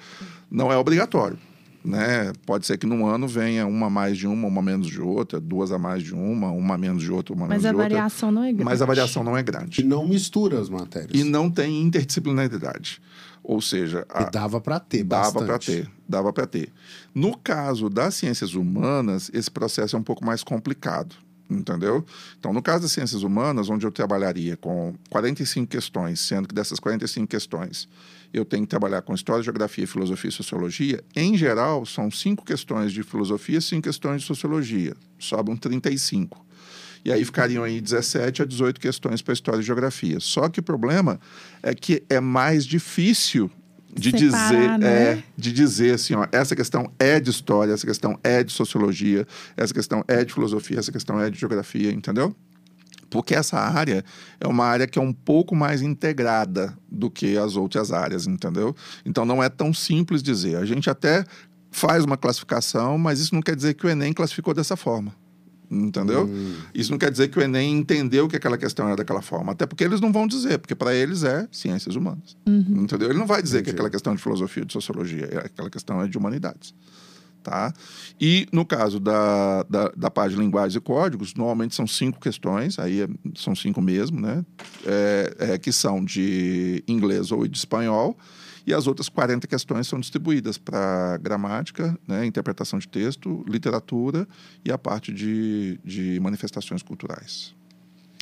Não 0.51 0.71
é 0.71 0.77
obrigatório 0.77 1.39
né? 1.83 2.31
Pode 2.45 2.65
ser 2.65 2.77
que 2.77 2.85
num 2.85 3.05
ano 3.05 3.27
venha 3.27 3.67
uma 3.67 3.89
mais 3.89 4.17
de 4.17 4.25
uma, 4.25 4.47
uma 4.47 4.61
menos 4.61 4.87
de 4.87 5.01
outra, 5.01 5.39
duas 5.39 5.71
a 5.71 5.77
mais 5.77 6.01
de 6.01 6.13
uma, 6.13 6.49
uma 6.51 6.77
menos 6.77 7.03
de 7.03 7.11
outra, 7.11 7.33
uma 7.35 7.47
Mas 7.47 7.63
menos 7.63 7.63
de 7.63 7.67
outra. 7.67 7.83
Mas 7.83 7.91
a 7.91 7.95
variação 7.95 8.31
não 8.31 8.43
é 8.43 8.51
grande. 8.51 8.63
Mas 8.63 8.81
a 8.81 8.85
variação 8.85 9.23
não 9.23 9.37
é 9.37 9.43
grande. 9.43 9.81
E 9.81 9.83
não 9.83 10.07
mistura 10.07 10.59
as 10.59 10.69
matérias. 10.69 11.11
E 11.13 11.23
não 11.23 11.49
tem 11.49 11.81
interdisciplinaridade. 11.81 13.01
Ou 13.43 13.59
seja, 13.59 14.05
a... 14.09 14.23
e 14.23 14.31
dava 14.31 14.61
para 14.61 14.79
ter 14.79 15.03
dava 15.03 15.43
para 15.43 15.59
ter, 15.59 15.91
dava 16.07 16.31
para 16.31 16.47
ter. 16.47 16.71
No 17.13 17.37
caso 17.37 17.89
das 17.89 18.15
ciências 18.15 18.53
humanas, 18.53 19.29
esse 19.33 19.51
processo 19.51 19.97
é 19.97 19.99
um 19.99 20.03
pouco 20.03 20.25
mais 20.25 20.41
complicado, 20.43 21.13
entendeu? 21.49 22.05
Então, 22.39 22.53
no 22.53 22.61
caso 22.61 22.83
das 22.83 22.93
ciências 22.93 23.21
humanas, 23.21 23.69
onde 23.69 23.85
eu 23.85 23.91
trabalharia 23.91 24.55
com 24.55 24.93
45 25.09 25.67
questões, 25.67 26.21
sendo 26.21 26.47
que 26.47 26.55
dessas 26.55 26.79
45 26.79 27.27
questões 27.27 27.89
eu 28.33 28.43
tenho 28.43 28.63
que 28.63 28.69
trabalhar 28.69 29.01
com 29.03 29.13
história, 29.13 29.43
geografia, 29.43 29.87
filosofia 29.87 30.29
e 30.29 30.33
sociologia. 30.33 31.03
Em 31.15 31.37
geral, 31.37 31.85
são 31.85 32.09
cinco 32.09 32.43
questões 32.43 32.91
de 32.91 33.03
filosofia, 33.03 33.61
cinco 33.61 33.83
questões 33.83 34.21
de 34.21 34.27
sociologia. 34.27 34.95
Sobram 35.19 35.55
35. 35.55 36.43
E 37.05 37.11
aí 37.11 37.23
ficariam 37.23 37.63
aí 37.63 37.79
17 37.79 38.41
a 38.41 38.45
18 38.45 38.79
questões 38.79 39.21
para 39.21 39.33
história 39.33 39.59
e 39.59 39.63
geografia. 39.63 40.19
Só 40.19 40.49
que 40.49 40.59
o 40.59 40.63
problema 40.63 41.19
é 41.61 41.75
que 41.75 42.03
é 42.09 42.19
mais 42.19 42.65
difícil 42.65 43.51
de 43.95 44.09
Separar, 44.09 44.49
dizer, 44.49 44.77
né? 44.79 44.87
é, 44.87 45.23
de 45.37 45.51
dizer 45.51 45.93
assim, 45.93 46.15
ó, 46.15 46.25
essa 46.31 46.55
questão 46.55 46.91
é 46.97 47.19
de 47.19 47.29
história, 47.29 47.73
essa 47.73 47.85
questão 47.85 48.17
é 48.23 48.43
de 48.43 48.51
sociologia, 48.51 49.27
essa 49.55 49.73
questão 49.73 50.03
é 50.07 50.25
de 50.25 50.33
filosofia, 50.33 50.79
essa 50.79 50.91
questão 50.91 51.19
é 51.19 51.29
de 51.29 51.39
geografia, 51.39 51.91
entendeu? 51.91 52.35
Porque 53.13 53.35
essa 53.35 53.59
área 53.59 54.03
é 54.39 54.47
uma 54.47 54.65
área 54.65 54.87
que 54.87 54.97
é 54.97 55.01
um 55.01 55.13
pouco 55.13 55.55
mais 55.55 55.83
integrada 55.83 56.75
do 56.89 57.11
que 57.11 57.37
as 57.37 57.55
outras 57.55 57.91
áreas, 57.91 58.25
entendeu? 58.25 58.75
Então 59.05 59.23
não 59.23 59.41
é 59.41 59.49
tão 59.49 59.71
simples 59.71 60.23
dizer. 60.23 60.55
A 60.55 60.65
gente 60.65 60.89
até 60.89 61.23
faz 61.69 62.03
uma 62.03 62.17
classificação, 62.17 62.97
mas 62.97 63.19
isso 63.19 63.35
não 63.35 63.41
quer 63.43 63.55
dizer 63.55 63.75
que 63.75 63.85
o 63.85 63.89
Enem 63.89 64.13
classificou 64.13 64.51
dessa 64.51 64.75
forma. 64.75 65.13
Entendeu? 65.69 66.25
Hum. 66.25 66.55
Isso 66.73 66.89
não 66.89 66.97
quer 66.97 67.11
dizer 67.11 67.27
que 67.27 67.37
o 67.37 67.41
Enem 67.41 67.77
entendeu 67.77 68.27
que 68.27 68.35
aquela 68.35 68.57
questão 68.57 68.87
era 68.87 68.95
daquela 68.95 69.21
forma. 69.21 69.51
Até 69.51 69.67
porque 69.67 69.83
eles 69.83 70.01
não 70.01 70.11
vão 70.11 70.25
dizer, 70.25 70.57
porque 70.57 70.73
para 70.73 70.95
eles 70.95 71.23
é 71.23 71.47
ciências 71.51 71.95
humanas. 71.95 72.35
Uhum. 72.47 72.81
Entendeu? 72.83 73.11
Ele 73.11 73.19
não 73.19 73.27
vai 73.27 73.43
dizer 73.43 73.57
Entendi. 73.57 73.65
que 73.65 73.75
aquela 73.75 73.91
questão 73.91 74.13
é 74.13 74.15
de 74.15 74.23
filosofia, 74.23 74.65
de 74.65 74.73
sociologia, 74.73 75.29
é 75.31 75.37
aquela 75.37 75.69
questão 75.69 76.01
é 76.01 76.07
de 76.07 76.17
humanidades. 76.17 76.73
Tá? 77.43 77.73
E 78.19 78.47
no 78.53 78.65
caso 78.65 79.01
da, 79.01 79.63
da, 79.63 79.91
da 79.95 80.27
de 80.27 80.35
linguagens 80.35 80.75
e 80.75 80.79
códigos, 80.79 81.33
normalmente 81.35 81.75
são 81.75 81.85
cinco 81.85 82.17
questões, 82.19 82.79
aí 82.79 83.01
é, 83.01 83.07
são 83.35 83.53
cinco 83.53 83.81
mesmo, 83.81 84.19
né? 84.21 84.45
É, 84.85 85.35
é, 85.39 85.57
que 85.57 85.73
são 85.73 86.03
de 86.03 86.81
inglês 86.87 87.31
ou 87.33 87.45
de 87.45 87.57
espanhol, 87.57 88.17
e 88.65 88.73
as 88.73 88.87
outras 88.87 89.09
40 89.09 89.45
questões 89.45 89.87
são 89.87 89.99
distribuídas 89.99 90.57
para 90.57 91.17
gramática, 91.17 91.99
né, 92.07 92.25
interpretação 92.25 92.79
de 92.79 92.87
texto, 92.87 93.43
literatura 93.45 94.25
e 94.63 94.71
a 94.71 94.77
parte 94.77 95.11
de, 95.11 95.77
de 95.83 96.17
manifestações 96.21 96.81
culturais. 96.81 97.53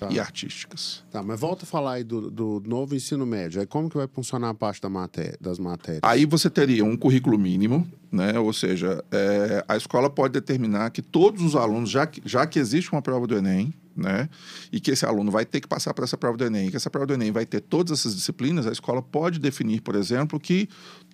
Tá. 0.02 0.08
e 0.10 0.20
artísticas. 0.20 1.04
Tá, 1.12 1.22
mas 1.22 1.40
volta 1.40 1.64
a 1.64 1.68
falar 1.68 1.94
aí 1.94 2.04
do, 2.04 2.32
do 2.32 2.64
novo 2.66 2.96
ensino 2.96 3.24
médio. 3.24 3.62
Aí 3.62 3.68
como 3.68 3.88
que 3.88 3.96
vai 3.96 4.08
funcionar 4.08 4.50
a 4.50 4.54
parte 4.56 4.82
da 4.82 4.90
matéria, 4.90 5.38
das 5.40 5.60
matérias? 5.60 6.02
Aí 6.02 6.26
você 6.26 6.50
teria 6.50 6.84
um 6.84 6.98
currículo 6.98 7.38
mínimo, 7.38 7.88
né? 8.12 8.40
Ou 8.40 8.52
seja, 8.52 9.06
é, 9.12 9.64
a 9.68 9.78
escola 9.78 10.10
pode 10.10 10.34
determinar 10.34 10.90
que 10.90 11.04
todos 11.04 11.44
os 11.44 11.56
alunos, 11.56 11.92
já 11.92 12.08
que, 12.08 12.20
já 12.26 12.48
que 12.48 12.58
existe 12.58 12.92
uma 12.92 13.02
prova 13.04 13.28
do 13.28 13.38
Enem, 13.38 13.72
né? 13.96 14.28
E 14.72 14.80
que 14.80 14.90
esse 14.90 15.06
aluno 15.06 15.30
vai 15.30 15.46
ter 15.46 15.62
que 15.62 15.68
passar 15.68 15.94
por 15.94 16.04
essa 16.04 16.18
prova 16.18 16.36
do 16.36 16.46
Enem, 16.46 16.70
e 16.70 16.72
que 16.72 16.78
essa 16.78 16.90
prova 16.90 17.06
do 17.06 17.14
Enem 17.14 17.32
vai 17.32 17.46
ter 17.46 17.62
todas 17.62 18.00
essas 18.00 18.16
disciplinas, 18.16 18.66
a 18.66 18.72
escola 18.72 19.04
pode 19.04 19.38
definir, 19.38 19.82
por 19.82 19.94
exemplo, 19.94 20.40
que 20.40 20.68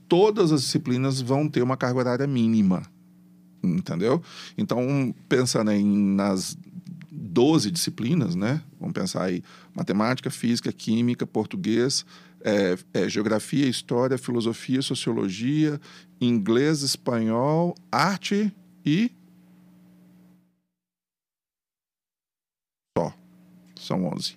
todas 0.08 0.54
as 0.54 0.62
disciplinas 0.62 1.20
vão 1.20 1.50
ter 1.50 1.62
uma 1.62 1.76
carga 1.76 2.00
horária 2.00 2.26
mínima. 2.26 2.84
Entendeu? 3.62 4.22
Então, 4.58 5.14
pensando 5.28 5.72
em 5.72 5.86
nas 5.86 6.56
12 7.18 7.72
disciplinas, 7.72 8.36
né? 8.36 8.62
Vamos 8.80 8.94
pensar 8.94 9.24
aí: 9.24 9.44
matemática, 9.76 10.30
física, 10.30 10.72
química, 10.72 11.26
português, 11.26 12.06
é, 12.42 12.78
é, 12.94 13.10
geografia, 13.10 13.68
história, 13.68 14.18
filosofia, 14.18 14.82
sociologia, 14.82 15.82
inglês, 16.22 16.84
espanhol, 16.84 17.76
arte 17.92 18.54
e. 18.86 19.12
Só. 22.98 23.14
São 23.76 24.06
11. 24.06 24.36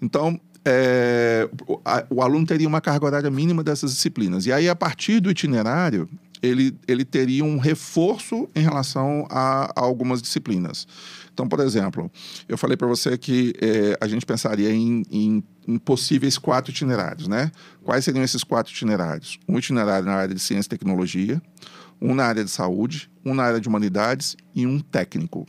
Então, 0.00 0.40
é, 0.64 1.48
o, 1.66 1.80
a, 1.84 2.06
o 2.08 2.22
aluno 2.22 2.46
teria 2.46 2.68
uma 2.68 2.80
carga 2.80 3.06
horária 3.06 3.30
mínima 3.30 3.64
dessas 3.64 3.92
disciplinas. 3.92 4.46
E 4.46 4.52
aí, 4.52 4.68
a 4.68 4.76
partir 4.76 5.20
do 5.20 5.30
itinerário, 5.30 6.08
ele, 6.40 6.76
ele 6.86 7.04
teria 7.04 7.44
um 7.44 7.58
reforço 7.58 8.48
em 8.54 8.62
relação 8.62 9.26
a, 9.30 9.72
a 9.74 9.80
algumas 9.80 10.22
disciplinas. 10.22 10.86
Então, 11.34 11.48
por 11.48 11.58
exemplo, 11.58 12.10
eu 12.48 12.56
falei 12.56 12.76
para 12.76 12.86
você 12.86 13.18
que 13.18 13.52
é, 13.60 13.98
a 14.00 14.06
gente 14.06 14.24
pensaria 14.24 14.70
em, 14.70 15.02
em, 15.10 15.44
em, 15.66 15.78
possíveis 15.78 16.38
quatro 16.38 16.70
itinerários, 16.70 17.26
né? 17.26 17.50
Quais 17.82 18.04
seriam 18.04 18.22
esses 18.22 18.44
quatro 18.44 18.72
itinerários? 18.72 19.40
Um 19.48 19.58
itinerário 19.58 20.06
na 20.06 20.14
área 20.14 20.32
de 20.32 20.40
ciência 20.40 20.68
e 20.68 20.70
tecnologia, 20.70 21.42
um 22.00 22.14
na 22.14 22.24
área 22.24 22.44
de 22.44 22.50
saúde, 22.50 23.10
um 23.24 23.34
na 23.34 23.42
área 23.42 23.60
de 23.60 23.68
humanidades 23.68 24.36
e 24.54 24.64
um 24.64 24.78
técnico. 24.78 25.44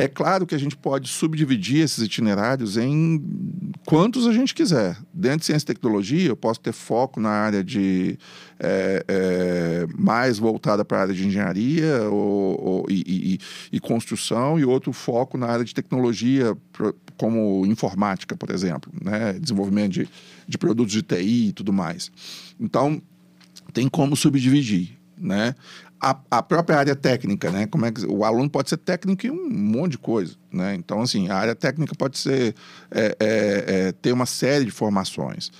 É 0.00 0.06
claro 0.06 0.46
que 0.46 0.54
a 0.54 0.58
gente 0.58 0.76
pode 0.76 1.08
subdividir 1.08 1.82
esses 1.82 1.98
itinerários 1.98 2.76
em 2.76 3.20
quantos 3.84 4.28
a 4.28 4.32
gente 4.32 4.54
quiser. 4.54 4.96
Dentro 5.12 5.40
de 5.40 5.46
ciência 5.46 5.64
e 5.64 5.74
tecnologia, 5.74 6.28
eu 6.28 6.36
posso 6.36 6.60
ter 6.60 6.72
foco 6.72 7.18
na 7.18 7.30
área 7.30 7.64
de 7.64 8.16
é, 8.60 9.04
é, 9.08 9.86
mais 9.98 10.38
voltada 10.38 10.84
para 10.84 10.98
a 10.98 11.00
área 11.00 11.14
de 11.14 11.26
engenharia 11.26 12.08
ou, 12.08 12.64
ou 12.64 12.86
e, 12.88 13.02
e, 13.34 13.38
e, 13.72 13.80
construção, 13.80 14.56
e 14.56 14.64
outro 14.64 14.92
foco 14.92 15.36
na 15.36 15.48
área 15.48 15.64
de 15.64 15.74
tecnologia, 15.74 16.56
como 17.16 17.66
informática, 17.66 18.36
por 18.36 18.50
exemplo, 18.50 18.92
né? 19.02 19.32
desenvolvimento 19.32 19.94
de, 19.94 20.08
de 20.46 20.56
produtos 20.56 20.92
de 20.92 21.02
TI 21.02 21.48
e 21.48 21.52
tudo 21.52 21.72
mais. 21.72 22.12
Então, 22.60 23.02
tem 23.72 23.88
como 23.88 24.14
subdividir. 24.14 24.96
Né? 25.20 25.56
A, 26.00 26.16
a, 26.30 26.42
própria 26.42 26.78
área 26.78 26.94
técnica, 26.94 27.50
né? 27.50 27.66
Como 27.66 27.84
é 27.86 27.92
que 27.92 28.06
o 28.06 28.24
aluno 28.24 28.48
pode 28.48 28.68
ser 28.68 28.76
técnico 28.76 29.26
em 29.26 29.30
um 29.30 29.50
monte 29.50 29.92
de 29.92 29.98
coisa, 29.98 30.34
né? 30.52 30.74
Então, 30.74 31.00
assim, 31.00 31.28
a 31.28 31.36
área 31.36 31.54
técnica 31.54 31.94
pode 31.94 32.18
ser 32.18 32.54
é, 32.90 33.16
é, 33.18 33.64
é, 33.66 33.92
ter 33.92 34.12
uma 34.12 34.26
série 34.26 34.64
de 34.64 34.70
formações. 34.70 35.50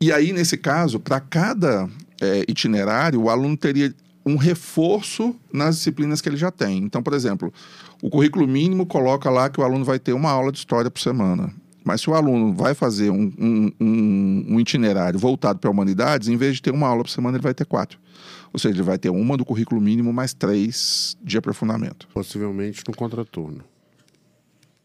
E 0.00 0.12
aí, 0.12 0.32
nesse 0.32 0.56
caso, 0.56 0.98
para 0.98 1.20
cada 1.20 1.88
é, 2.20 2.44
itinerário, 2.48 3.22
o 3.22 3.30
aluno 3.30 3.56
teria 3.56 3.94
um 4.24 4.36
reforço 4.36 5.34
nas 5.52 5.76
disciplinas 5.76 6.20
que 6.20 6.28
ele 6.28 6.36
já 6.36 6.50
tem. 6.50 6.78
Então, 6.78 7.02
por 7.02 7.14
exemplo, 7.14 7.52
o 8.02 8.10
currículo 8.10 8.46
mínimo 8.46 8.86
coloca 8.86 9.30
lá 9.30 9.48
que 9.48 9.60
o 9.60 9.64
aluno 9.64 9.84
vai 9.84 9.98
ter 9.98 10.12
uma 10.12 10.30
aula 10.30 10.52
de 10.52 10.58
história 10.58 10.90
por 10.90 11.00
semana. 11.00 11.52
Mas 11.84 12.02
se 12.02 12.10
o 12.10 12.14
aluno 12.14 12.52
vai 12.52 12.74
fazer 12.74 13.10
um, 13.10 13.32
um, 13.38 13.72
um, 13.80 14.44
um 14.48 14.60
itinerário 14.60 15.18
voltado 15.18 15.58
para 15.58 15.70
humanidades, 15.70 16.28
em 16.28 16.36
vez 16.36 16.56
de 16.56 16.62
ter 16.62 16.70
uma 16.70 16.86
aula 16.86 17.02
por 17.02 17.10
semana, 17.10 17.38
ele 17.38 17.42
vai 17.42 17.54
ter 17.54 17.64
quatro. 17.64 17.98
Ou 18.52 18.58
seja, 18.58 18.74
ele 18.74 18.82
vai 18.82 18.98
ter 18.98 19.10
uma 19.10 19.36
do 19.36 19.44
currículo 19.44 19.80
mínimo 19.80 20.12
mais 20.12 20.32
três 20.32 21.16
de 21.22 21.36
aprofundamento. 21.36 22.08
Possivelmente 22.12 22.82
no 22.86 22.94
contraturno. 22.94 23.64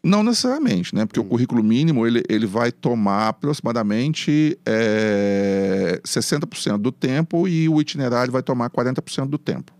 Não 0.02 0.22
necessariamente, 0.22 0.94
né? 0.94 1.06
Porque 1.06 1.18
hum. 1.18 1.22
o 1.22 1.26
currículo 1.26 1.62
mínimo 1.64 2.06
ele, 2.06 2.22
ele 2.28 2.46
vai 2.46 2.70
tomar 2.70 3.28
aproximadamente 3.28 4.58
é, 4.66 5.98
60% 6.04 6.76
do 6.76 6.92
tempo 6.92 7.48
e 7.48 7.68
o 7.68 7.80
itinerário 7.80 8.30
vai 8.30 8.42
tomar 8.42 8.68
40% 8.68 9.26
do 9.26 9.38
tempo. 9.38 9.72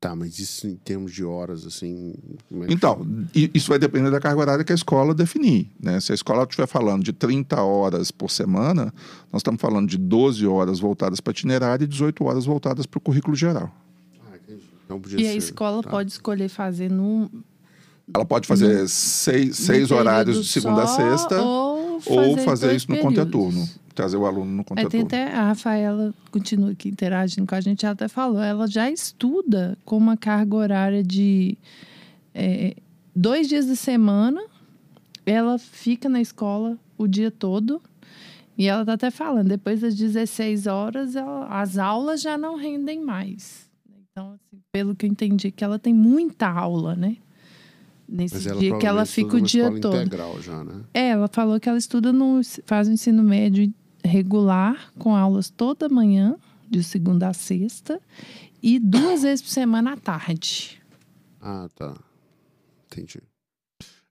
Tá, 0.00 0.16
mas 0.16 0.38
isso 0.38 0.66
em 0.66 0.76
termos 0.76 1.12
de 1.12 1.22
horas, 1.22 1.66
assim. 1.66 2.14
É 2.50 2.72
então, 2.72 3.06
isso 3.34 3.68
vai 3.68 3.78
depender 3.78 4.10
da 4.10 4.18
carga 4.18 4.40
horária 4.40 4.64
que 4.64 4.72
a 4.72 4.74
escola 4.74 5.14
definir. 5.14 5.70
Né? 5.78 6.00
Se 6.00 6.10
a 6.10 6.14
escola 6.14 6.44
estiver 6.44 6.66
falando 6.66 7.04
de 7.04 7.12
30 7.12 7.62
horas 7.62 8.10
por 8.10 8.30
semana, 8.30 8.94
nós 9.30 9.40
estamos 9.40 9.60
falando 9.60 9.86
de 9.86 9.98
12 9.98 10.46
horas 10.46 10.80
voltadas 10.80 11.20
para 11.20 11.32
itinerário 11.32 11.84
e 11.84 11.86
18 11.86 12.24
horas 12.24 12.46
voltadas 12.46 12.86
para 12.86 12.96
o 12.96 13.00
currículo 13.00 13.36
geral. 13.36 13.70
Ah, 14.32 14.38
podia 14.88 15.20
e 15.20 15.24
ser. 15.24 15.28
a 15.28 15.34
escola 15.34 15.82
tá. 15.82 15.90
pode 15.90 16.12
escolher 16.12 16.48
fazer 16.48 16.90
num. 16.90 17.28
Ela 18.14 18.24
pode 18.24 18.48
fazer 18.48 18.80
no, 18.80 18.88
seis, 18.88 19.58
seis 19.58 19.90
horários 19.90 20.46
de 20.46 20.50
segunda 20.50 20.84
a 20.84 20.86
sexta 20.86 21.42
ou 21.42 22.00
fazer, 22.00 22.18
ou 22.18 22.38
fazer 22.38 22.74
isso 22.74 22.90
no 22.90 22.96
contraturno 23.00 23.68
trazer 23.94 24.16
o 24.16 24.26
aluno 24.26 24.50
no 24.50 24.64
contraturno. 24.64 25.08
tem 25.08 25.22
até 25.22 25.34
a 25.34 25.48
Rafaela 25.48 26.14
continua 26.30 26.70
aqui 26.70 26.88
interagindo 26.88 27.46
com 27.46 27.54
a 27.54 27.60
gente, 27.60 27.84
ela 27.84 27.92
até 27.92 28.08
falou, 28.08 28.40
ela 28.40 28.66
já 28.66 28.90
estuda 28.90 29.76
com 29.84 29.96
uma 29.96 30.16
carga 30.16 30.56
horária 30.56 31.02
de 31.02 31.58
é, 32.34 32.76
dois 33.14 33.48
dias 33.48 33.66
de 33.66 33.76
semana, 33.76 34.42
ela 35.26 35.58
fica 35.58 36.08
na 36.08 36.20
escola 36.20 36.78
o 36.96 37.06
dia 37.06 37.30
todo. 37.30 37.82
E 38.58 38.68
ela 38.68 38.84
tá 38.84 38.92
até 38.92 39.10
falando, 39.10 39.48
depois 39.48 39.80
das 39.80 39.94
16 39.94 40.66
horas, 40.66 41.16
ela, 41.16 41.46
as 41.46 41.78
aulas 41.78 42.20
já 42.20 42.36
não 42.36 42.56
rendem 42.56 43.02
mais. 43.02 43.70
Então, 44.12 44.32
assim, 44.32 44.60
pelo 44.70 44.94
que 44.94 45.06
eu 45.06 45.10
entendi, 45.10 45.50
que 45.50 45.64
ela 45.64 45.78
tem 45.78 45.94
muita 45.94 46.46
aula, 46.46 46.94
né? 46.94 47.16
nesse 48.10 48.52
dia 48.58 48.76
que 48.76 48.86
ela 48.86 49.06
fica 49.06 49.36
o 49.36 49.40
dia 49.40 49.70
todo. 49.80 50.42
Já, 50.42 50.64
né? 50.64 50.80
É, 50.92 51.10
ela 51.10 51.28
falou 51.28 51.60
que 51.60 51.68
ela 51.68 51.78
estuda 51.78 52.12
no 52.12 52.40
faz 52.66 52.88
o 52.88 52.90
ensino 52.90 53.22
médio 53.22 53.72
regular, 54.04 54.92
com 54.98 55.14
aulas 55.14 55.50
toda 55.50 55.88
manhã, 55.88 56.36
de 56.68 56.82
segunda 56.82 57.28
a 57.28 57.32
sexta, 57.32 58.00
e 58.62 58.78
duas 58.78 59.22
vezes 59.22 59.42
por 59.42 59.50
semana 59.50 59.94
à 59.94 59.96
tarde. 59.96 60.80
Ah, 61.40 61.68
tá. 61.74 61.94
Entendi. 62.86 63.20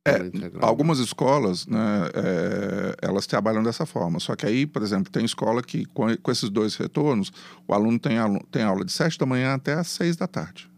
É, 0.05 0.17
algumas 0.61 0.97
escolas, 0.99 1.67
né, 1.67 2.09
é, 2.13 2.95
elas 3.01 3.27
trabalham 3.27 3.61
dessa 3.61 3.85
forma. 3.85 4.19
Só 4.19 4.35
que 4.35 4.45
aí, 4.45 4.65
por 4.65 4.81
exemplo, 4.81 5.11
tem 5.11 5.25
escola 5.25 5.61
que, 5.61 5.85
com, 5.85 6.15
com 6.17 6.31
esses 6.31 6.49
dois 6.49 6.75
retornos, 6.75 7.31
o 7.67 7.73
aluno 7.73 7.99
tem, 7.99 8.17
aluno 8.17 8.43
tem 8.49 8.63
aula 8.63 8.83
de 8.83 8.91
sete 8.91 9.17
da 9.17 9.25
manhã 9.25 9.53
até 9.53 9.73
às 9.73 9.87
seis 9.87 10.15
da 10.15 10.25
tarde. 10.25 10.69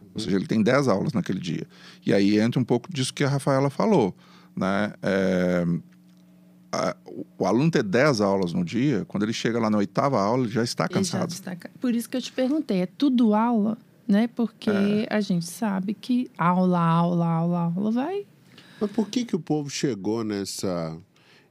Uhum. 0.00 0.08
Ou 0.14 0.20
seja, 0.20 0.36
ele 0.36 0.46
tem 0.46 0.62
dez 0.62 0.88
aulas 0.88 1.12
naquele 1.12 1.38
dia. 1.38 1.66
E 2.04 2.12
aí 2.12 2.38
entra 2.38 2.58
um 2.58 2.64
pouco 2.64 2.92
disso 2.92 3.14
que 3.14 3.22
a 3.22 3.28
Rafaela 3.28 3.70
falou. 3.70 4.16
Né? 4.56 4.92
É, 5.02 5.64
a, 6.72 6.96
o 7.38 7.46
aluno 7.46 7.70
ter 7.70 7.82
10 7.82 8.20
aulas 8.20 8.52
no 8.52 8.64
dia, 8.64 9.04
quando 9.06 9.22
ele 9.22 9.32
chega 9.32 9.58
lá 9.58 9.70
na 9.70 9.78
oitava 9.78 10.20
aula, 10.20 10.44
ele 10.44 10.52
já 10.52 10.62
está 10.62 10.88
cansado. 10.88 11.30
Já 11.30 11.52
está, 11.52 11.70
por 11.80 11.94
isso 11.94 12.08
que 12.08 12.16
eu 12.16 12.22
te 12.22 12.32
perguntei, 12.32 12.82
é 12.82 12.86
tudo 12.86 13.34
aula, 13.34 13.76
né? 14.06 14.28
Porque 14.28 14.70
é. 14.70 15.06
a 15.10 15.20
gente 15.20 15.46
sabe 15.46 15.94
que 15.94 16.30
aula, 16.36 16.80
aula, 16.80 17.26
aula, 17.26 17.72
aula 17.74 17.90
vai. 17.90 18.26
Mas 18.80 18.90
por 18.90 19.08
que, 19.08 19.24
que 19.24 19.34
o 19.34 19.40
povo 19.40 19.68
chegou 19.68 20.22
nessa 20.22 20.96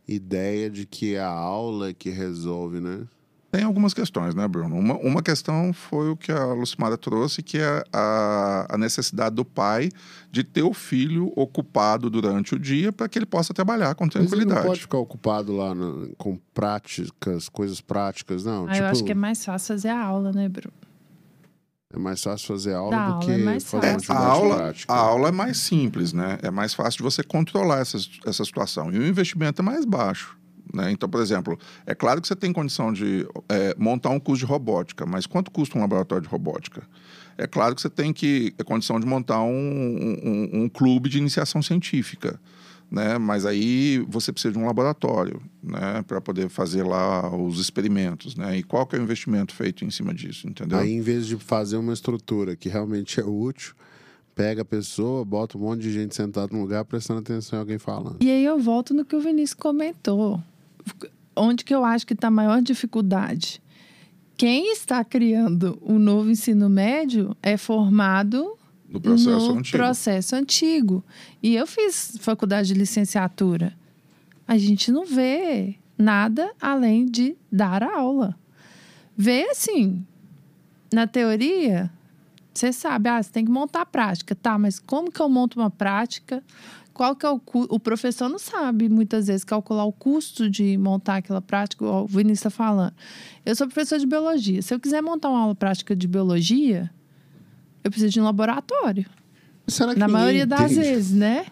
ideia 0.08 0.70
de 0.70 0.86
que 0.86 1.16
é 1.16 1.20
a 1.20 1.30
aula 1.30 1.94
que 1.94 2.10
resolve, 2.10 2.80
né? 2.80 3.06
Tem 3.50 3.64
algumas 3.64 3.94
questões, 3.94 4.36
né, 4.36 4.46
Bruno? 4.46 4.76
Uma, 4.76 4.96
uma 4.96 5.22
questão 5.24 5.72
foi 5.72 6.10
o 6.10 6.18
que 6.18 6.32
a 6.32 6.48
Lucimara 6.48 6.98
trouxe, 6.98 7.42
que 7.42 7.58
é 7.58 7.84
a, 7.94 8.68
a 8.70 8.78
necessidade 8.78 9.36
do 9.36 9.46
pai 9.46 9.90
de 10.30 10.44
ter 10.44 10.64
o 10.64 10.74
filho 10.74 11.32
ocupado 11.34 12.10
durante 12.10 12.54
o 12.56 12.60
dia 12.60 12.92
para 12.92 13.08
que 13.08 13.18
ele 13.18 13.26
possa 13.26 13.54
trabalhar 13.54 13.96
com 13.96 14.08
tranquilidade. 14.08 14.46
Mas 14.46 14.56
ele 14.56 14.64
não 14.64 14.70
pode 14.70 14.82
ficar 14.82 14.98
ocupado 14.98 15.56
lá 15.56 15.74
no, 15.74 16.14
com 16.18 16.38
práticas, 16.54 17.48
coisas 17.48 17.80
práticas, 17.80 18.44
não? 18.44 18.66
Ah, 18.66 18.72
tipo... 18.74 18.84
Eu 18.84 18.88
acho 18.88 19.04
que 19.06 19.12
é 19.14 19.16
mais 19.16 19.44
fácil 19.44 19.68
fazer 19.76 19.90
a 19.90 20.04
aula, 20.04 20.34
né, 20.34 20.50
Bruno? 20.50 20.74
É 21.94 21.98
mais 21.98 22.22
fácil 22.22 22.48
fazer 22.48 22.74
aula 22.74 22.92
da 22.92 23.08
do 23.08 23.14
aula 23.14 23.26
que 23.26 23.32
é 23.32 23.60
fazer 23.62 24.12
uma 24.12 24.20
a 24.20 24.26
aula, 24.28 24.56
prática. 24.58 24.94
A 24.94 24.98
aula 24.98 25.30
é 25.30 25.32
mais 25.32 25.58
simples, 25.58 26.12
né? 26.12 26.38
É 26.42 26.52
mais 26.52 26.74
fácil 26.74 26.98
de 26.98 27.04
você 27.04 27.24
controlar 27.24 27.80
essa, 27.80 27.98
essa 28.26 28.44
situação. 28.44 28.92
E 28.92 29.00
o 29.00 29.08
investimento 29.08 29.62
é 29.62 29.66
mais 29.66 29.86
baixo. 29.86 30.38
Né? 30.78 30.92
Então, 30.92 31.10
por 31.10 31.20
exemplo, 31.20 31.58
é 31.88 31.96
claro 31.96 32.22
que 32.22 32.28
você 32.28 32.36
tem 32.36 32.54
condição 32.54 32.94
de 32.94 33.28
é, 33.50 33.76
montar 33.80 34.12
um 34.12 34.20
curso 34.20 34.46
de 34.46 34.46
robótica, 34.46 35.08
mas 35.08 35.26
quanto 35.26 35.50
custa 35.50 35.76
um 35.76 35.82
laboratório 35.82 36.22
de 36.22 36.30
robótica? 36.30 36.84
É 37.36 37.48
claro 37.48 37.74
que 37.74 37.82
você 37.82 37.90
tem 37.90 38.14
que 38.14 38.54
é 38.60 38.64
condição 38.64 39.00
de 39.00 39.06
montar 39.08 39.42
um, 39.42 39.50
um, 39.50 40.50
um 40.62 40.70
clube 40.70 41.10
de 41.10 41.18
iniciação 41.18 41.64
científica. 41.64 42.40
Né? 42.90 43.18
Mas 43.18 43.44
aí 43.46 44.06
você 44.08 44.32
precisa 44.32 44.54
de 44.54 44.60
um 44.60 44.66
laboratório, 44.66 45.42
né? 45.62 46.06
Para 46.08 46.22
poder 46.22 46.48
fazer 46.48 46.84
lá 46.84 47.36
os 47.36 47.60
experimentos, 47.60 48.34
né? 48.38 48.60
E 48.60 48.64
qual 48.64 48.88
que 48.88 48.96
é 48.96 49.00
o 49.00 49.04
investimento 49.04 49.54
feito 49.54 49.84
em 49.84 49.92
cima 49.92 50.14
disso, 50.14 50.48
entendeu? 50.48 50.80
Aí, 50.80 50.94
em 50.94 51.02
vez 51.02 51.28
de 51.28 51.36
fazer 51.36 51.76
uma 51.76 51.92
estrutura 51.92 52.56
que 52.56 52.70
realmente 52.70 53.20
é 53.20 53.26
útil, 53.26 53.76
pega 54.34 54.62
a 54.62 54.66
pessoa, 54.66 55.26
bota 55.26 55.58
um 55.58 55.62
monte 55.62 55.82
de 55.82 55.92
gente 55.92 56.16
sentada 56.16 56.48
num 56.56 56.62
lugar 56.62 56.86
prestando 56.86 57.20
atenção 57.20 57.58
em 57.58 57.60
alguém 57.60 57.78
falando. 57.78 58.18
E 58.22 58.32
aí 58.32 58.46
eu 58.46 58.58
volto 58.58 58.94
no 58.94 59.04
que 59.04 59.18
o 59.18 59.20
Vinícius 59.20 59.60
comentou 59.60 60.42
onde 61.36 61.64
que 61.64 61.74
eu 61.74 61.86
acho 61.86 62.06
que 62.06 62.14
está 62.14 62.28
a 62.28 62.32
maior 62.32 62.62
dificuldade? 62.62 63.62
Quem 64.36 64.72
está 64.72 65.04
criando 65.04 65.78
o 65.82 65.98
novo 65.98 66.30
ensino 66.30 66.70
médio 66.70 67.36
é 67.42 67.58
formado 67.58 68.58
no 68.88 69.02
processo 69.02 69.54
no 69.54 69.60
antigo. 69.60 69.78
processo 69.78 70.36
antigo. 70.36 71.04
E 71.42 71.56
eu 71.56 71.66
fiz 71.66 72.18
faculdade 72.20 72.70
de 72.70 72.74
licenciatura. 72.76 73.74
A 74.48 74.58
gente 74.58 74.92
não 74.92 75.06
vê 75.06 75.76
nada 75.98 76.52
além 76.62 77.06
de 77.06 77.36
dar 77.52 77.84
aula. 77.84 78.38
Vê 79.16 79.50
assim, 79.50 80.06
na 80.94 81.08
teoria, 81.08 81.92
você 82.54 82.72
sabe, 82.72 83.10
ah, 83.10 83.22
você 83.22 83.32
tem 83.32 83.44
que 83.44 83.52
montar 83.52 83.82
a 83.82 83.86
prática, 83.86 84.36
tá? 84.36 84.58
Mas 84.58 84.80
como 84.80 85.12
que 85.12 85.20
eu 85.20 85.28
monto 85.28 85.60
uma 85.60 85.70
prática? 85.70 86.44
Qual 86.98 87.16
que 87.16 87.28
é 87.28 87.30
o 87.30 87.40
cu... 87.40 87.68
O 87.70 87.80
professor 87.80 88.28
não 88.28 88.40
sabe, 88.40 88.90
muitas 88.90 89.28
vezes, 89.28 89.44
calcular 89.44 89.86
o 89.86 89.94
custo 89.94 90.50
de 90.50 90.76
montar 90.80 91.18
aquela 91.18 91.40
prática, 91.40 91.86
o 91.86 92.08
Vinícius 92.08 92.40
está 92.40 92.50
falando. 92.50 92.92
Eu 93.46 93.56
sou 93.56 93.68
professor 93.68 94.00
de 94.00 94.08
biologia. 94.08 94.64
Se 94.64 94.74
eu 94.74 94.80
quiser 94.80 95.04
montar 95.04 95.30
uma 95.30 95.42
aula 95.42 95.54
prática 95.54 95.96
de 95.96 96.08
biologia, 96.08 96.90
eu 97.84 97.92
preciso 97.92 98.12
de 98.14 98.20
um 98.20 98.24
laboratório. 98.24 99.06
Será 99.68 99.94
que 99.94 100.00
Na 100.00 100.08
maioria 100.08 100.48
das 100.48 100.72
entende? 100.72 100.90
vezes, 100.90 101.12
né? 101.12 101.46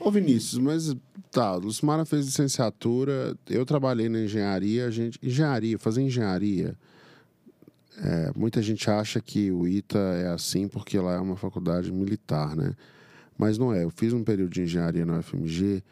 Ô 0.00 0.10
Vinícius, 0.10 0.58
mas 0.58 0.96
tá, 1.30 1.54
Lucimara 1.56 2.06
fez 2.06 2.24
licenciatura, 2.24 3.36
eu 3.46 3.66
trabalhei 3.66 4.08
na 4.08 4.20
engenharia, 4.20 4.86
a 4.86 4.90
gente. 4.90 5.18
Engenharia, 5.22 5.78
fazer 5.78 6.00
engenharia. 6.00 6.74
é, 8.02 8.32
muita 8.34 8.62
gente 8.62 8.88
acha 8.90 9.20
que 9.20 9.50
o 9.50 9.66
ITA 9.66 9.98
é 9.98 10.28
assim 10.28 10.66
porque 10.66 10.98
lá 10.98 11.14
é 11.14 11.20
uma 11.20 11.36
faculdade 11.36 11.92
militar, 11.92 12.56
né? 12.56 12.72
Mas 13.38 13.56
não 13.56 13.72
é. 13.72 13.84
Eu 13.84 13.90
fiz 13.90 14.12
um 14.12 14.24
período 14.24 14.50
de 14.50 14.62
engenharia 14.62 15.06
na 15.06 15.20
UFMG 15.20 15.82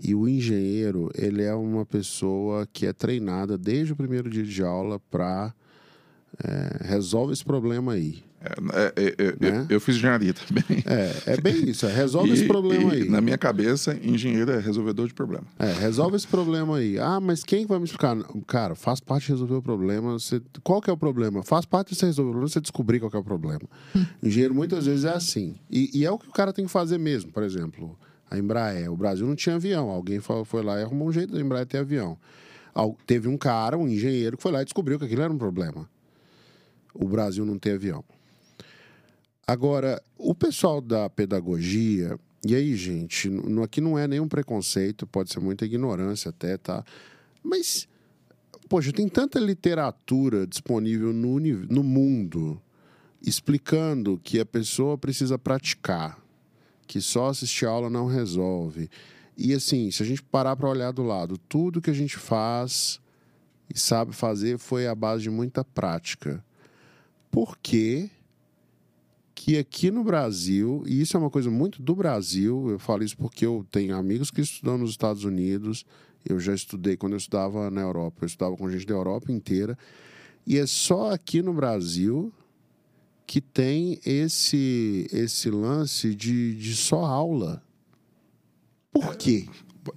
e 0.00 0.14
o 0.14 0.28
engenheiro, 0.28 1.10
ele 1.14 1.42
é 1.42 1.54
uma 1.54 1.84
pessoa 1.84 2.66
que 2.72 2.86
é 2.86 2.92
treinada 2.92 3.58
desde 3.58 3.92
o 3.92 3.96
primeiro 3.96 4.30
dia 4.30 4.44
de 4.44 4.62
aula 4.62 4.98
para 5.10 5.52
resolve 6.80 7.32
esse 7.32 7.44
problema 7.44 7.92
aí. 7.92 8.22
É, 8.72 8.92
é, 8.96 9.08
é, 9.08 9.14
eu- 9.40 9.52
Né? 9.52 9.66
eu, 9.70 9.80
fiz 9.80 9.96
engenharia 9.96 10.34
também. 10.34 10.64
É, 10.86 11.32
é 11.34 11.40
bem 11.40 11.68
isso, 11.70 11.86
é, 11.86 11.92
resolve 11.92 12.30
E- 12.30 12.32
esse 12.34 12.46
problema 12.46 12.94
e, 12.94 13.02
aí. 13.02 13.08
Na 13.08 13.20
minha 13.20 13.38
cabeça, 13.38 13.98
engenheiro 14.02 14.50
é 14.50 14.58
resolvedor 14.58 15.06
de 15.08 15.14
problema. 15.14 15.44
É, 15.58 15.72
resolve 15.72 16.16
esse 16.16 16.26
problema 16.26 16.76
aí. 16.76 16.98
Ah, 16.98 17.20
mas 17.20 17.42
quem 17.44 17.66
vai 17.66 17.78
me 17.78 17.84
explicar? 17.84 18.16
Cara, 18.46 18.74
faz 18.74 19.00
parte 19.00 19.26
de 19.26 19.32
resolver 19.32 19.54
o 19.54 19.62
problema. 19.62 20.12
Você... 20.12 20.40
Qual 20.62 20.80
que 20.80 20.90
é 20.90 20.92
o 20.92 20.96
problema? 20.96 21.42
Faz 21.42 21.64
parte 21.64 21.90
de 21.90 21.96
você 21.96 22.06
resolver 22.06 22.28
o 22.28 22.32
problema, 22.32 22.48
você 22.48 22.60
descobrir 22.60 23.00
qual 23.00 23.10
que 23.10 23.16
é 23.16 23.20
o 23.20 23.24
problema. 23.24 23.62
Engenheiro 24.22 24.54
muitas 24.54 24.86
vezes 24.86 25.04
é 25.04 25.12
assim. 25.14 25.54
E, 25.70 25.90
e 25.98 26.04
é 26.04 26.10
o 26.10 26.18
que 26.18 26.28
o 26.28 26.32
cara 26.32 26.52
tem 26.52 26.64
que 26.66 26.70
fazer 26.70 26.98
mesmo. 26.98 27.32
Por 27.32 27.42
exemplo, 27.42 27.98
a 28.30 28.38
Embraer. 28.38 28.92
O 28.92 28.96
Brasil 28.96 29.26
não 29.26 29.34
tinha 29.34 29.56
avião. 29.56 29.88
Alguém 29.90 30.20
foi, 30.20 30.62
lá 30.62 30.78
e 30.80 30.82
arrumou 30.82 31.08
um 31.08 31.12
jeito 31.12 31.32
da 31.32 31.40
Embraer 31.40 31.66
ter 31.66 31.78
avião. 31.78 32.18
Teve 33.06 33.28
um 33.28 33.36
cara, 33.36 33.78
um 33.78 33.86
engenheiro, 33.88 34.36
que 34.36 34.42
foi 34.42 34.50
lá 34.52 34.60
e 34.60 34.64
descobriu 34.64 34.98
que 34.98 35.04
aquilo 35.04 35.22
era 35.22 35.32
um 35.32 35.38
problema. 35.38 35.88
O 36.92 37.06
Brasil 37.08 37.44
não 37.44 37.58
ter 37.58 37.72
avião. 37.74 38.04
Agora, 39.46 40.02
o 40.16 40.34
pessoal 40.34 40.80
da 40.80 41.08
pedagogia, 41.10 42.18
e 42.46 42.54
aí, 42.54 42.74
gente, 42.76 43.28
n- 43.28 43.62
aqui 43.62 43.80
não 43.80 43.98
é 43.98 44.08
nenhum 44.08 44.28
preconceito, 44.28 45.06
pode 45.06 45.32
ser 45.32 45.40
muita 45.40 45.64
ignorância 45.64 46.30
até, 46.30 46.56
tá? 46.56 46.84
Mas, 47.42 47.86
poxa, 48.68 48.92
tem 48.92 49.08
tanta 49.08 49.38
literatura 49.38 50.46
disponível 50.46 51.12
no, 51.12 51.38
no 51.40 51.82
mundo 51.82 52.60
explicando 53.26 54.20
que 54.22 54.38
a 54.38 54.44
pessoa 54.46 54.98
precisa 54.98 55.38
praticar, 55.38 56.18
que 56.86 57.00
só 57.00 57.28
assistir 57.28 57.64
aula 57.66 57.88
não 57.88 58.06
resolve. 58.06 58.90
E 59.36 59.52
assim, 59.54 59.90
se 59.90 60.02
a 60.02 60.06
gente 60.06 60.22
parar 60.22 60.56
para 60.56 60.68
olhar 60.68 60.92
do 60.92 61.02
lado, 61.02 61.38
tudo 61.38 61.80
que 61.80 61.90
a 61.90 61.94
gente 61.94 62.16
faz 62.18 63.00
e 63.74 63.78
sabe 63.78 64.12
fazer 64.14 64.58
foi 64.58 64.86
à 64.86 64.94
base 64.94 65.22
de 65.22 65.30
muita 65.30 65.64
prática. 65.64 66.44
Por 67.30 67.58
quê? 67.58 68.10
Que 69.34 69.58
aqui 69.58 69.90
no 69.90 70.04
Brasil, 70.04 70.84
e 70.86 71.00
isso 71.00 71.16
é 71.16 71.20
uma 71.20 71.30
coisa 71.30 71.50
muito 71.50 71.82
do 71.82 71.94
Brasil, 71.94 72.70
eu 72.70 72.78
falo 72.78 73.02
isso 73.02 73.16
porque 73.16 73.44
eu 73.44 73.66
tenho 73.70 73.96
amigos 73.96 74.30
que 74.30 74.40
estudam 74.40 74.78
nos 74.78 74.90
Estados 74.90 75.24
Unidos, 75.24 75.84
eu 76.24 76.38
já 76.38 76.54
estudei 76.54 76.96
quando 76.96 77.14
eu 77.14 77.18
estudava 77.18 77.70
na 77.70 77.80
Europa, 77.80 78.18
eu 78.22 78.26
estudava 78.26 78.56
com 78.56 78.70
gente 78.70 78.86
da 78.86 78.94
Europa 78.94 79.32
inteira, 79.32 79.76
e 80.46 80.58
é 80.58 80.66
só 80.66 81.10
aqui 81.10 81.42
no 81.42 81.52
Brasil 81.52 82.32
que 83.26 83.40
tem 83.40 83.98
esse, 84.04 85.08
esse 85.10 85.50
lance 85.50 86.14
de, 86.14 86.54
de 86.54 86.76
só 86.76 87.04
aula. 87.04 87.62
Por 88.92 89.16
quê? 89.16 89.48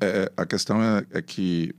É, 0.02 0.32
a 0.36 0.46
questão 0.46 0.82
é, 0.82 1.06
é 1.12 1.22
que 1.22 1.74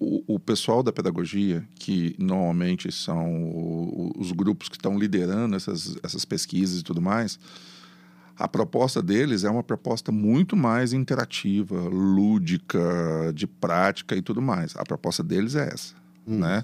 o, 0.00 0.34
o 0.34 0.40
pessoal 0.40 0.82
da 0.82 0.90
pedagogia, 0.90 1.62
que 1.74 2.16
normalmente 2.18 2.90
são 2.90 4.12
os 4.16 4.32
grupos 4.32 4.70
que 4.70 4.76
estão 4.76 4.98
liderando 4.98 5.54
essas, 5.54 5.96
essas 6.02 6.24
pesquisas 6.24 6.80
e 6.80 6.82
tudo 6.82 7.02
mais, 7.02 7.38
a 8.34 8.48
proposta 8.48 9.02
deles 9.02 9.44
é 9.44 9.50
uma 9.50 9.62
proposta 9.62 10.10
muito 10.10 10.56
mais 10.56 10.94
interativa, 10.94 11.78
lúdica, 11.78 13.30
de 13.34 13.46
prática 13.46 14.16
e 14.16 14.22
tudo 14.22 14.40
mais. 14.40 14.74
A 14.76 14.82
proposta 14.82 15.22
deles 15.22 15.54
é 15.54 15.68
essa. 15.70 15.94
Né? 16.26 16.62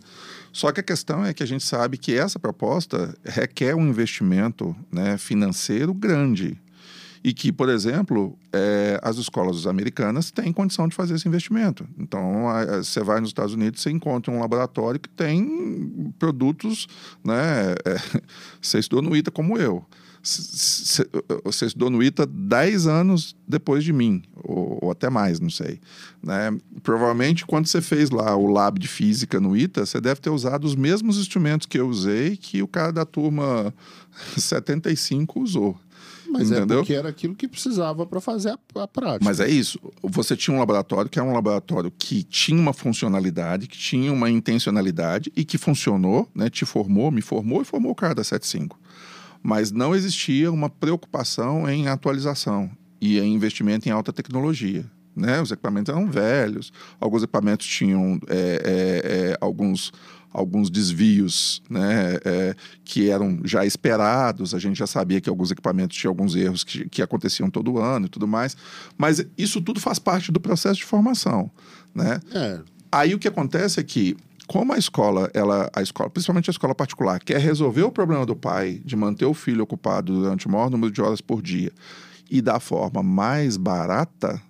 Só 0.53 0.73
que 0.73 0.81
a 0.81 0.83
questão 0.83 1.25
é 1.25 1.35
que 1.35 1.43
a 1.43 1.47
gente 1.47 1.65
sabe 1.65 1.99
que 1.99 2.15
essa 2.15 2.39
proposta 2.39 3.15
requer 3.23 3.75
um 3.75 3.87
investimento 3.87 4.75
né, 4.91 5.19
financeiro 5.19 5.93
grande. 5.93 6.59
E 7.27 7.35
que, 7.35 7.51
por 7.51 7.69
exemplo, 7.69 8.39
eh, 8.53 9.01
as 9.03 9.17
escolas 9.17 9.67
americanas 9.67 10.31
têm 10.31 10.53
condição 10.53 10.87
de 10.87 10.95
fazer 10.95 11.17
esse 11.17 11.27
investimento. 11.27 11.85
Então, 11.99 12.45
você 12.77 13.03
vai 13.03 13.19
nos 13.19 13.31
Estados 13.31 13.53
Unidos, 13.53 13.83
você 13.83 13.91
encontra 13.91 14.33
um 14.33 14.39
laboratório 14.39 15.01
que 15.01 15.09
tem 15.09 16.13
produtos, 16.21 16.87
né? 17.25 17.75
eh, 17.85 18.21
você 18.63 18.79
estudou 18.79 19.03
no 19.03 19.17
ITA 19.17 19.33
como 19.33 19.59
eu. 19.59 19.85
Você 20.23 21.67
estudou 21.67 21.91
no 21.91 22.01
ITA 22.01 22.27
10 22.27 22.87
anos 22.87 23.35
depois 23.47 23.83
de 23.83 23.93
mim, 23.93 24.23
ou, 24.37 24.79
ou 24.83 24.91
até 24.93 25.11
mais, 25.11 25.41
não 25.41 25.51
sei. 25.51 25.81
Né? 26.23 26.57
Provavelmente, 26.85 27.45
quando 27.45 27.67
você 27.67 27.83
fez 27.83 28.09
lá 28.09 28.37
o 28.37 28.47
lab 28.47 28.79
de 28.79 28.87
física 28.87 29.41
no 29.41 29.57
ITA, 29.57 29.85
você 29.85 30.01
deve 30.01 30.21
ter 30.21 30.31
usado 30.31 30.65
os 30.65 30.77
mesmos 30.77 31.19
instrumentos 31.19 31.67
que 31.67 31.79
eu 31.79 31.89
usei 31.89 32.37
que 32.37 32.63
o 32.63 32.69
cara 32.69 32.93
da 32.93 33.05
turma 33.05 33.75
75 34.37 35.41
usou. 35.41 35.77
Mas 36.39 36.53
é 36.53 36.57
Entendeu? 36.59 36.79
porque 36.79 36.95
era 36.95 37.09
aquilo 37.09 37.35
que 37.35 37.49
precisava 37.49 38.07
para 38.07 38.21
fazer 38.21 38.51
a, 38.51 38.83
a 38.83 38.89
prática. 38.89 39.25
Mas 39.25 39.41
é 39.41 39.49
isso. 39.49 39.79
Você 40.03 40.37
tinha 40.37 40.55
um 40.55 40.59
laboratório 40.59 41.11
que 41.11 41.19
era 41.19 41.27
um 41.27 41.33
laboratório 41.33 41.91
que 41.91 42.23
tinha 42.23 42.61
uma 42.61 42.73
funcionalidade, 42.73 43.67
que 43.67 43.79
tinha 43.79 44.13
uma 44.13 44.31
intencionalidade 44.31 45.33
e 45.35 45.45
que 45.45 45.59
funcionou, 45.59 46.29
né? 46.35 46.51
Te 46.51 46.65
formou, 46.65 47.11
me 47.11 47.23
formou 47.23 47.63
e 47.63 47.65
formou 47.65 47.93
o 47.93 47.95
cara 47.95 48.15
da 48.15 48.23
75. 48.23 48.79
Mas 49.43 49.71
não 49.71 49.95
existia 49.95 50.51
uma 50.51 50.69
preocupação 50.69 51.69
em 51.69 51.89
atualização 51.89 52.71
e 53.01 53.19
em 53.19 53.35
investimento 53.35 53.89
em 53.89 53.93
alta 53.93 54.13
tecnologia. 54.13 54.85
Né? 55.17 55.41
Os 55.41 55.51
equipamentos 55.51 55.95
eram 55.95 56.11
velhos, 56.11 56.71
alguns 57.01 57.23
equipamentos 57.23 57.67
tinham 57.67 58.21
é, 58.29 58.37
é, 58.37 59.31
é, 59.31 59.39
alguns, 59.41 59.91
alguns 60.37 60.69
desvios 60.69 61.63
né, 61.69 62.19
é, 62.25 62.55
que 62.85 63.09
eram 63.09 63.41
já 63.45 63.65
esperados, 63.65 64.55
a 64.55 64.59
gente 64.59 64.77
já 64.77 64.87
sabia 64.87 65.21
que 65.21 65.29
alguns 65.29 65.51
equipamentos 65.51 65.97
tinham 65.97 66.11
alguns 66.11 66.37
erros 66.37 66.63
que, 66.63 66.89
que 66.89 67.01
aconteciam 67.01 67.49
todo 67.49 67.79
ano 67.79 68.07
e 68.07 68.09
tudo 68.09 68.29
mais, 68.29 68.57
mas 68.99 69.25
isso 69.39 69.61
tudo 69.63 69.81
faz 69.81 69.99
parte 69.99 70.31
do 70.31 70.39
processo 70.39 70.77
de 70.77 70.85
formação. 70.85 71.51
Né? 71.95 72.21
É, 72.35 72.61
Aí 72.91 73.15
o 73.15 73.19
que 73.19 73.29
acontece 73.29 73.81
é 73.81 73.83
que, 73.83 74.17
como 74.47 74.73
a 74.73 74.79
escola, 74.79 75.31
ela, 75.35 75.71
a 75.75 75.83
escola, 75.83 76.09
principalmente 76.09 76.49
a 76.49 76.53
escola 76.53 76.75
particular, 76.75 77.21
quer 77.21 77.39
resolver 77.39 77.83
o 77.83 77.91
problema 77.91 78.25
do 78.25 78.37
pai 78.37 78.81
de 78.85 78.97
manter 78.97 79.27
o 79.27 79.35
filho 79.35 79.65
ocupado 79.65 80.15
durante 80.15 80.47
o 80.47 80.51
maior 80.51 80.71
número 80.71 80.93
de 80.93 81.03
horas 81.03 81.21
por 81.21 81.43
dia 81.43 81.73
e 82.31 82.41
da 82.41 82.59
forma 82.59 83.03
mais 83.03 83.57
barata, 83.57 84.41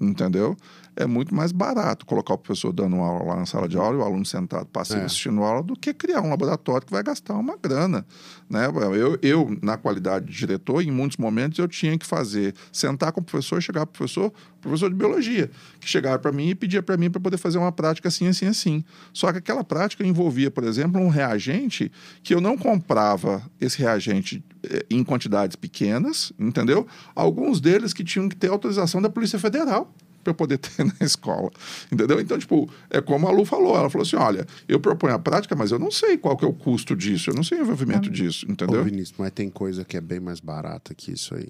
entendeu? 0.00 0.56
É 1.00 1.06
muito 1.06 1.32
mais 1.32 1.52
barato 1.52 2.04
colocar 2.04 2.34
o 2.34 2.38
professor 2.38 2.72
dando 2.72 2.96
aula 2.96 3.24
lá 3.24 3.36
na 3.36 3.46
sala 3.46 3.68
de 3.68 3.76
aula 3.76 3.96
e 3.96 4.00
o 4.00 4.02
aluno 4.02 4.26
sentado 4.26 4.66
passivo 4.66 4.98
É. 4.98 5.04
assistindo 5.04 5.44
aula 5.44 5.62
do 5.62 5.76
que 5.76 5.94
criar 5.94 6.20
um 6.22 6.28
laboratório 6.30 6.84
que 6.84 6.92
vai 6.92 7.04
gastar 7.04 7.34
uma 7.34 7.56
grana. 7.56 8.04
Né? 8.50 8.66
Eu, 8.66 9.16
eu, 9.22 9.56
na 9.62 9.76
qualidade 9.76 10.26
de 10.26 10.32
diretor, 10.36 10.82
em 10.82 10.90
muitos 10.90 11.16
momentos 11.16 11.56
eu 11.60 11.68
tinha 11.68 11.96
que 11.96 12.04
fazer, 12.04 12.52
sentar 12.72 13.12
com 13.12 13.20
o 13.20 13.22
professor, 13.22 13.62
chegar 13.62 13.86
para 13.86 13.90
o 13.94 13.96
professor, 13.98 14.32
professor 14.60 14.90
de 14.90 14.96
biologia, 14.96 15.48
que 15.78 15.88
chegava 15.88 16.18
para 16.18 16.32
mim 16.32 16.48
e 16.48 16.54
pedia 16.56 16.82
para 16.82 16.96
mim 16.96 17.08
para 17.08 17.20
poder 17.20 17.36
fazer 17.36 17.58
uma 17.58 17.70
prática 17.70 18.08
assim, 18.08 18.26
assim, 18.26 18.46
assim. 18.46 18.84
Só 19.12 19.30
que 19.30 19.38
aquela 19.38 19.62
prática 19.62 20.04
envolvia, 20.04 20.50
por 20.50 20.64
exemplo, 20.64 21.00
um 21.00 21.08
reagente 21.08 21.92
que 22.24 22.34
eu 22.34 22.40
não 22.40 22.58
comprava 22.58 23.40
esse 23.60 23.78
reagente 23.78 24.42
eh, 24.64 24.84
em 24.90 25.04
quantidades 25.04 25.54
pequenas, 25.54 26.32
entendeu? 26.36 26.88
Alguns 27.14 27.60
deles 27.60 27.92
que 27.92 28.02
tinham 28.02 28.28
que 28.28 28.34
ter 28.34 28.50
autorização 28.50 29.00
da 29.00 29.08
Polícia 29.08 29.38
Federal 29.38 29.94
para 30.28 30.32
eu 30.32 30.34
poder 30.34 30.58
ter 30.58 30.84
na 30.84 30.94
escola, 31.00 31.50
entendeu? 31.90 32.20
Então, 32.20 32.38
tipo, 32.38 32.68
é 32.90 33.00
como 33.00 33.26
a 33.26 33.30
Lu 33.30 33.44
falou, 33.44 33.76
ela 33.76 33.88
falou 33.88 34.06
assim, 34.06 34.16
olha, 34.16 34.46
eu 34.68 34.78
proponho 34.78 35.14
a 35.14 35.18
prática, 35.18 35.54
mas 35.56 35.70
eu 35.70 35.78
não 35.78 35.90
sei 35.90 36.18
qual 36.18 36.36
que 36.36 36.44
é 36.44 36.48
o 36.48 36.52
custo 36.52 36.94
disso, 36.94 37.30
eu 37.30 37.34
não 37.34 37.42
sei 37.42 37.58
o 37.58 37.62
envolvimento 37.62 38.10
disso, 38.10 38.46
Ô, 38.48 38.52
entendeu? 38.52 38.84
Vinícius, 38.84 39.14
mas 39.18 39.30
tem 39.32 39.48
coisa 39.48 39.84
que 39.84 39.96
é 39.96 40.00
bem 40.00 40.20
mais 40.20 40.40
barata 40.40 40.94
que 40.94 41.12
isso 41.12 41.34
aí. 41.34 41.48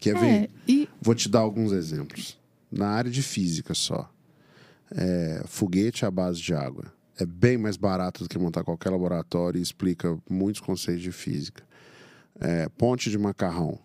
Quer 0.00 0.16
É, 0.16 0.20
ver? 0.20 0.50
e 0.66 0.88
Vou 1.00 1.14
te 1.14 1.28
dar 1.28 1.40
alguns 1.40 1.72
exemplos. 1.72 2.38
Na 2.70 2.88
área 2.88 3.10
de 3.10 3.22
física 3.22 3.72
só. 3.74 4.08
É, 4.90 5.42
foguete 5.46 6.04
à 6.04 6.10
base 6.10 6.40
de 6.40 6.54
água. 6.54 6.84
É 7.18 7.26
bem 7.26 7.58
mais 7.58 7.76
barato 7.76 8.22
do 8.22 8.28
que 8.28 8.38
montar 8.38 8.62
qualquer 8.64 8.90
laboratório 8.90 9.58
e 9.58 9.62
explica 9.62 10.16
muitos 10.30 10.60
conceitos 10.60 11.02
de 11.02 11.10
física. 11.12 11.62
É, 12.40 12.68
ponte 12.68 13.10
de 13.10 13.18
macarrão. 13.18 13.78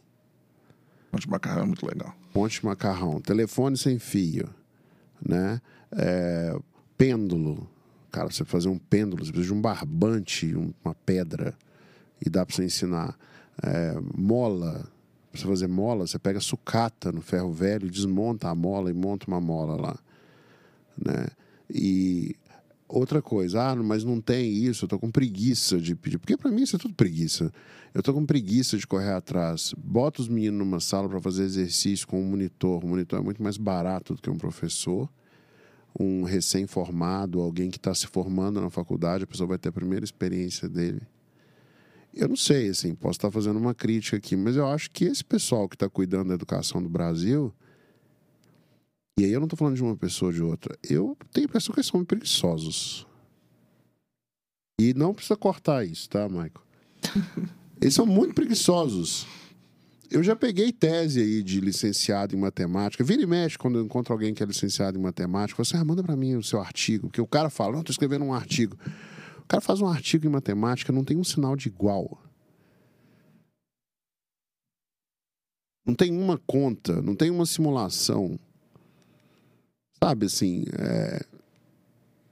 Monte 1.12 1.24
de 1.24 1.30
macarrão 1.30 1.64
é 1.64 1.66
muito 1.66 1.86
legal. 1.86 2.14
Ponte 2.34 2.60
de 2.60 2.66
macarrão. 2.66 3.22
Telefone 3.22 3.78
sem 3.78 4.00
fio. 4.00 4.50
Né? 5.26 5.62
É, 5.92 6.58
pêndulo. 6.98 7.70
Cara, 8.12 8.30
você 8.32 8.44
fazer 8.44 8.70
um 8.70 8.78
pêndulo, 8.78 9.24
você 9.24 9.32
precisa 9.32 9.54
de 9.54 9.58
um 9.58 9.62
barbante, 9.62 10.56
um- 10.56 10.74
uma 10.84 10.96
pedra. 10.96 11.54
E 12.26 12.30
dá 12.30 12.46
para 12.46 12.56
você 12.56 12.66
ensinar. 12.66 13.18
é, 13.62 13.96
mola. 14.18 14.90
Pra 15.32 15.40
você 15.40 15.48
fazer 15.48 15.68
mola, 15.68 16.08
você 16.08 16.18
pega 16.18 16.40
sucata 16.40 17.12
no 17.12 17.22
ferro 17.22 17.52
velho, 17.54 17.90
desmonta 17.90 18.50
a 18.50 18.56
mola 18.56 18.90
e 18.90 18.94
monta 18.94 19.28
uma 19.28 19.40
mola 19.40 19.80
lá. 19.80 20.00
Né? 20.98 21.28
E 21.70 22.36
outra 22.94 23.22
coisa, 23.22 23.72
ah, 23.72 23.76
mas 23.76 24.04
não 24.04 24.22
tem 24.22 24.52
isso, 24.52 24.86
eu 24.86 24.90
tô 24.90 25.00
com 25.00 25.10
preguiça 25.10 25.80
de 25.80 25.96
pedir. 25.96 26.20
Porque 26.20 26.38
para 26.38 26.52
mim 26.52 26.62
isso 26.62 26.76
é 26.76 26.80
tudo 26.80 26.94
preguiça. 26.94 27.52
Eu 27.94 28.04
tô 28.04 28.14
com 28.14 28.26
preguiça 28.26 28.78
de 28.78 28.86
correr 28.86 29.14
atrás. 29.14 29.74
Bota 29.78 30.22
os 30.22 30.28
meninos 30.28 30.60
numa 30.60 30.80
sala 30.80 31.10
para 31.10 31.20
fazer 31.20 31.44
exercício 31.44 32.08
com 32.08 32.22
um 32.22 32.26
monitor. 32.26 32.84
O 32.84 32.88
monitor 32.88 33.20
é 33.20 33.24
muito 33.24 33.42
mais 33.42 33.58
barato 33.58 34.14
do 34.14 34.22
que 34.22 34.30
um 34.30 34.38
professor. 34.38 35.10
Um 36.00 36.24
recém-formado, 36.24 37.40
alguém 37.40 37.70
que 37.70 37.78
está 37.78 37.94
se 37.94 38.08
formando 38.08 38.62
na 38.62 38.70
faculdade, 38.70 39.24
a 39.24 39.28
pessoa 39.28 39.48
vai 39.48 39.58
ter 39.58 39.70
a 39.70 39.72
primeira 39.74 40.04
experiência 40.04 40.70
dele. 40.70 41.02
Eu 42.14 42.28
não 42.28 42.36
sei, 42.36 42.70
assim, 42.70 42.94
posso 42.94 43.18
estar 43.18 43.32
fazendo 43.32 43.58
uma 43.58 43.74
crítica 43.74 44.18
aqui, 44.18 44.36
mas 44.36 44.56
eu 44.56 44.68
acho 44.68 44.90
que 44.92 45.06
esse 45.06 45.24
pessoal 45.24 45.68
que 45.68 45.76
está 45.76 45.90
cuidando 45.90 46.30
da 46.30 46.36
educação 46.36 46.82
do 46.82 46.90
Brasil, 46.90 47.54
e 49.20 49.26
aí 49.26 49.32
eu 49.32 49.40
não 49.40 49.46
estou 49.46 49.58
falando 49.58 49.76
de 49.76 49.84
uma 49.84 49.96
pessoa 49.96 50.30
ou 50.30 50.34
de 50.34 50.42
outra, 50.42 50.78
eu 50.84 51.18
tenho 51.32 51.46
impressão 51.46 51.74
que 51.74 51.84
são 51.84 52.04
preguiçosos. 52.04 53.06
E 54.80 54.94
não 54.94 55.14
precisa 55.14 55.36
cortar 55.36 55.86
isso, 55.86 56.10
tá, 56.10 56.28
Michael? 56.28 56.52
Eles 57.80 57.94
são 57.94 58.06
muito 58.06 58.34
preguiçosos. 58.34 59.28
Eu 60.10 60.24
já 60.24 60.36
peguei 60.36 60.72
tese 60.72 61.22
aí 61.22 61.44
de 61.44 61.60
licenciado 61.60 62.36
em 62.36 62.40
matemática. 62.40 63.04
Vira 63.04 63.22
e 63.22 63.26
mexe 63.26 63.58
quando 63.58 63.80
eu 63.80 63.86
encontro 63.86 64.14
alguém 64.14 64.34
que 64.34 64.44
é 64.44 64.46
licenciado 64.46 64.98
em 64.98 65.02
matemática. 65.02 65.64
Você 65.64 65.76
assim, 65.76 65.82
ah, 65.82 65.86
manda 65.86 66.04
para 66.04 66.16
mim 66.16 66.36
o 66.36 66.44
seu 66.44 66.60
artigo. 66.60 67.08
Porque 67.08 67.22
o 67.22 67.28
cara 67.28 67.50
fala, 67.50 67.74
não, 67.74 67.80
estou 67.80 67.92
escrevendo 67.92 68.24
um 68.26 68.34
artigo. 68.34 68.78
O 69.40 69.48
cara 69.48 69.62
faz 69.62 69.82
um 69.82 69.88
artigo 69.88 70.26
em 70.26 70.30
matemática, 70.30 70.94
não 70.94 71.04
tem 71.04 71.18
um 71.18 71.24
sinal 71.24 71.56
de 71.56 71.68
igual. 71.68 72.22
Não 75.86 75.94
tem 75.94 76.16
uma 76.16 76.38
conta, 76.46 77.02
não 77.02 77.16
tem 77.16 77.30
uma 77.30 77.46
simulação. 77.46 78.40
Sabe 80.08 80.26
assim, 80.26 80.66
é... 80.78 81.26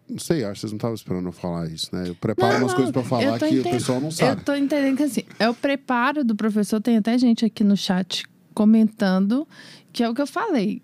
não 0.10 0.20
sei, 0.20 0.44
acho 0.44 0.54
que 0.54 0.60
vocês 0.62 0.72
não 0.72 0.78
estavam 0.78 0.96
esperando 0.96 1.28
eu 1.28 1.32
falar 1.32 1.68
isso, 1.70 1.94
né? 1.96 2.10
Eu 2.10 2.16
preparo 2.16 2.54
Não, 2.54 2.60
umas 2.62 2.72
não, 2.72 2.76
coisas 2.76 2.92
para 2.92 3.04
falar 3.04 3.40
que 3.40 3.46
entendendo. 3.46 3.66
o 3.68 3.72
pessoal 3.72 4.02
não 4.02 4.12
sabe. 4.12 4.42
Eu 4.42 4.46
tô 4.46 4.56
entendendo 4.56 4.98
que 4.98 5.04
assim, 5.04 5.24
é 5.40 5.50
o 5.50 5.54
preparo 5.54 6.24
do 6.24 6.36
professor, 6.36 6.82
tem 6.82 6.98
até 6.98 7.18
gente 7.18 7.46
aqui 7.46 7.64
no 7.64 7.78
chat 7.78 8.26
comentando, 8.54 9.48
que 9.94 10.04
é 10.04 10.10
o 10.10 10.14
que 10.14 10.22
eu 10.22 10.28
falei. 10.28 10.82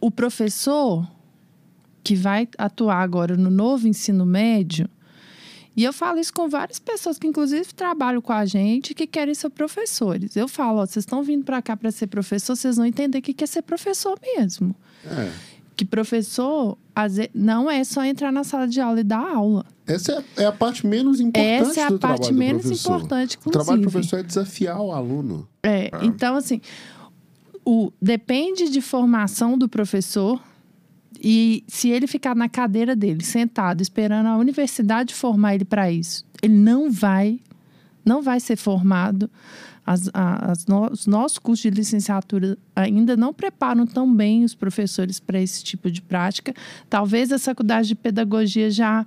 O 0.00 0.10
professor 0.10 1.06
que 2.02 2.14
vai 2.16 2.48
atuar 2.56 3.02
agora 3.02 3.36
no 3.36 3.50
novo 3.50 3.86
ensino 3.86 4.24
médio, 4.24 4.88
e 5.76 5.84
eu 5.84 5.92
falo 5.92 6.18
isso 6.18 6.32
com 6.32 6.48
várias 6.48 6.78
pessoas 6.78 7.18
que, 7.18 7.26
inclusive, 7.26 7.72
trabalham 7.72 8.20
com 8.20 8.32
a 8.32 8.44
gente 8.44 8.92
que 8.92 9.06
querem 9.06 9.34
ser 9.34 9.50
professores. 9.50 10.36
Eu 10.36 10.48
falo, 10.48 10.80
ó, 10.80 10.86
vocês 10.86 11.04
estão 11.04 11.22
vindo 11.22 11.44
para 11.44 11.62
cá 11.62 11.76
para 11.76 11.90
ser 11.90 12.08
professor, 12.08 12.56
vocês 12.56 12.76
vão 12.76 12.86
entender 12.86 13.18
o 13.18 13.22
que 13.22 13.32
que 13.32 13.44
é 13.44 13.46
ser 13.46 13.62
professor 13.62 14.18
mesmo. 14.36 14.74
É. 15.06 15.32
Que 15.80 15.84
professor 15.86 16.76
não 17.32 17.70
é 17.70 17.82
só 17.84 18.04
entrar 18.04 18.30
na 18.30 18.44
sala 18.44 18.68
de 18.68 18.82
aula 18.82 19.00
e 19.00 19.02
dar 19.02 19.26
aula. 19.34 19.64
Essa 19.86 20.22
é, 20.36 20.42
é 20.42 20.44
a 20.44 20.52
parte 20.52 20.86
menos 20.86 21.20
importante 21.20 21.70
Essa 21.70 21.80
é 21.80 21.84
a 21.84 21.98
parte 21.98 22.34
menos 22.34 22.66
importante, 22.66 23.38
O 23.42 23.50
trabalho 23.50 23.80
do 23.80 23.88
inclusive. 23.88 23.90
professor 23.90 24.18
é 24.18 24.22
desafiar 24.22 24.78
o 24.78 24.92
aluno. 24.92 25.48
É, 25.62 25.90
então 26.02 26.36
assim, 26.36 26.60
o, 27.64 27.90
depende 27.98 28.68
de 28.68 28.82
formação 28.82 29.56
do 29.56 29.70
professor 29.70 30.38
e 31.18 31.64
se 31.66 31.88
ele 31.88 32.06
ficar 32.06 32.36
na 32.36 32.46
cadeira 32.46 32.94
dele, 32.94 33.24
sentado, 33.24 33.80
esperando 33.80 34.26
a 34.26 34.36
universidade 34.36 35.14
formar 35.14 35.54
ele 35.54 35.64
para 35.64 35.90
isso, 35.90 36.26
ele 36.42 36.52
não 36.52 36.90
vai, 36.90 37.40
não 38.04 38.20
vai 38.20 38.38
ser 38.38 38.56
formado. 38.56 39.30
As, 39.92 40.08
a- 40.14 40.52
as 40.52 40.66
no- 40.66 40.88
os 40.92 41.04
nossos 41.08 41.36
cursos 41.38 41.62
de 41.62 41.70
licenciatura 41.70 42.56
ainda 42.76 43.16
não 43.16 43.32
preparam 43.34 43.84
tão 43.86 44.14
bem 44.14 44.44
os 44.44 44.54
professores 44.54 45.18
para 45.18 45.40
esse 45.40 45.64
tipo 45.64 45.90
de 45.90 46.00
prática. 46.00 46.54
Talvez 46.88 47.32
as 47.32 47.44
faculdades 47.44 47.88
de 47.88 47.96
pedagogia 47.96 48.70
já 48.70 49.04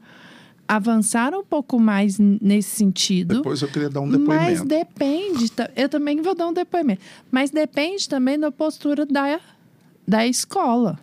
avançaram 0.67 1.39
um 1.41 1.43
pouco 1.45 1.79
mais 1.79 2.17
nesse 2.19 2.71
sentido. 2.75 3.35
Depois 3.37 3.61
eu 3.61 3.67
queria 3.69 3.89
dar 3.89 4.01
um 4.01 4.07
Mas 4.07 4.59
depoimento. 4.61 4.65
depende, 4.65 5.51
ta- 5.51 5.69
eu 5.75 5.87
também 5.87 6.21
vou 6.21 6.35
dar 6.35 6.47
um 6.47 6.53
depoimento, 6.53 7.01
mas 7.31 7.49
depende 7.49 8.07
também 8.09 8.39
da 8.39 8.51
postura 8.51 9.05
da, 9.05 9.39
da 10.07 10.25
escola, 10.27 10.99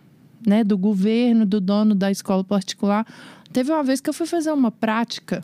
né? 0.47 0.64
Do 0.64 0.76
governo, 0.76 1.47
do 1.47 1.61
dono 1.61 1.95
da 1.95 2.11
escola 2.11 2.43
particular. 2.45 3.07
Teve 3.53 3.72
uma 3.72 3.83
vez 3.85 4.01
que 4.01 4.11
eu 4.11 4.14
fui 4.14 4.26
fazer 4.26 4.53
uma 4.53 4.70
prática 4.70 5.43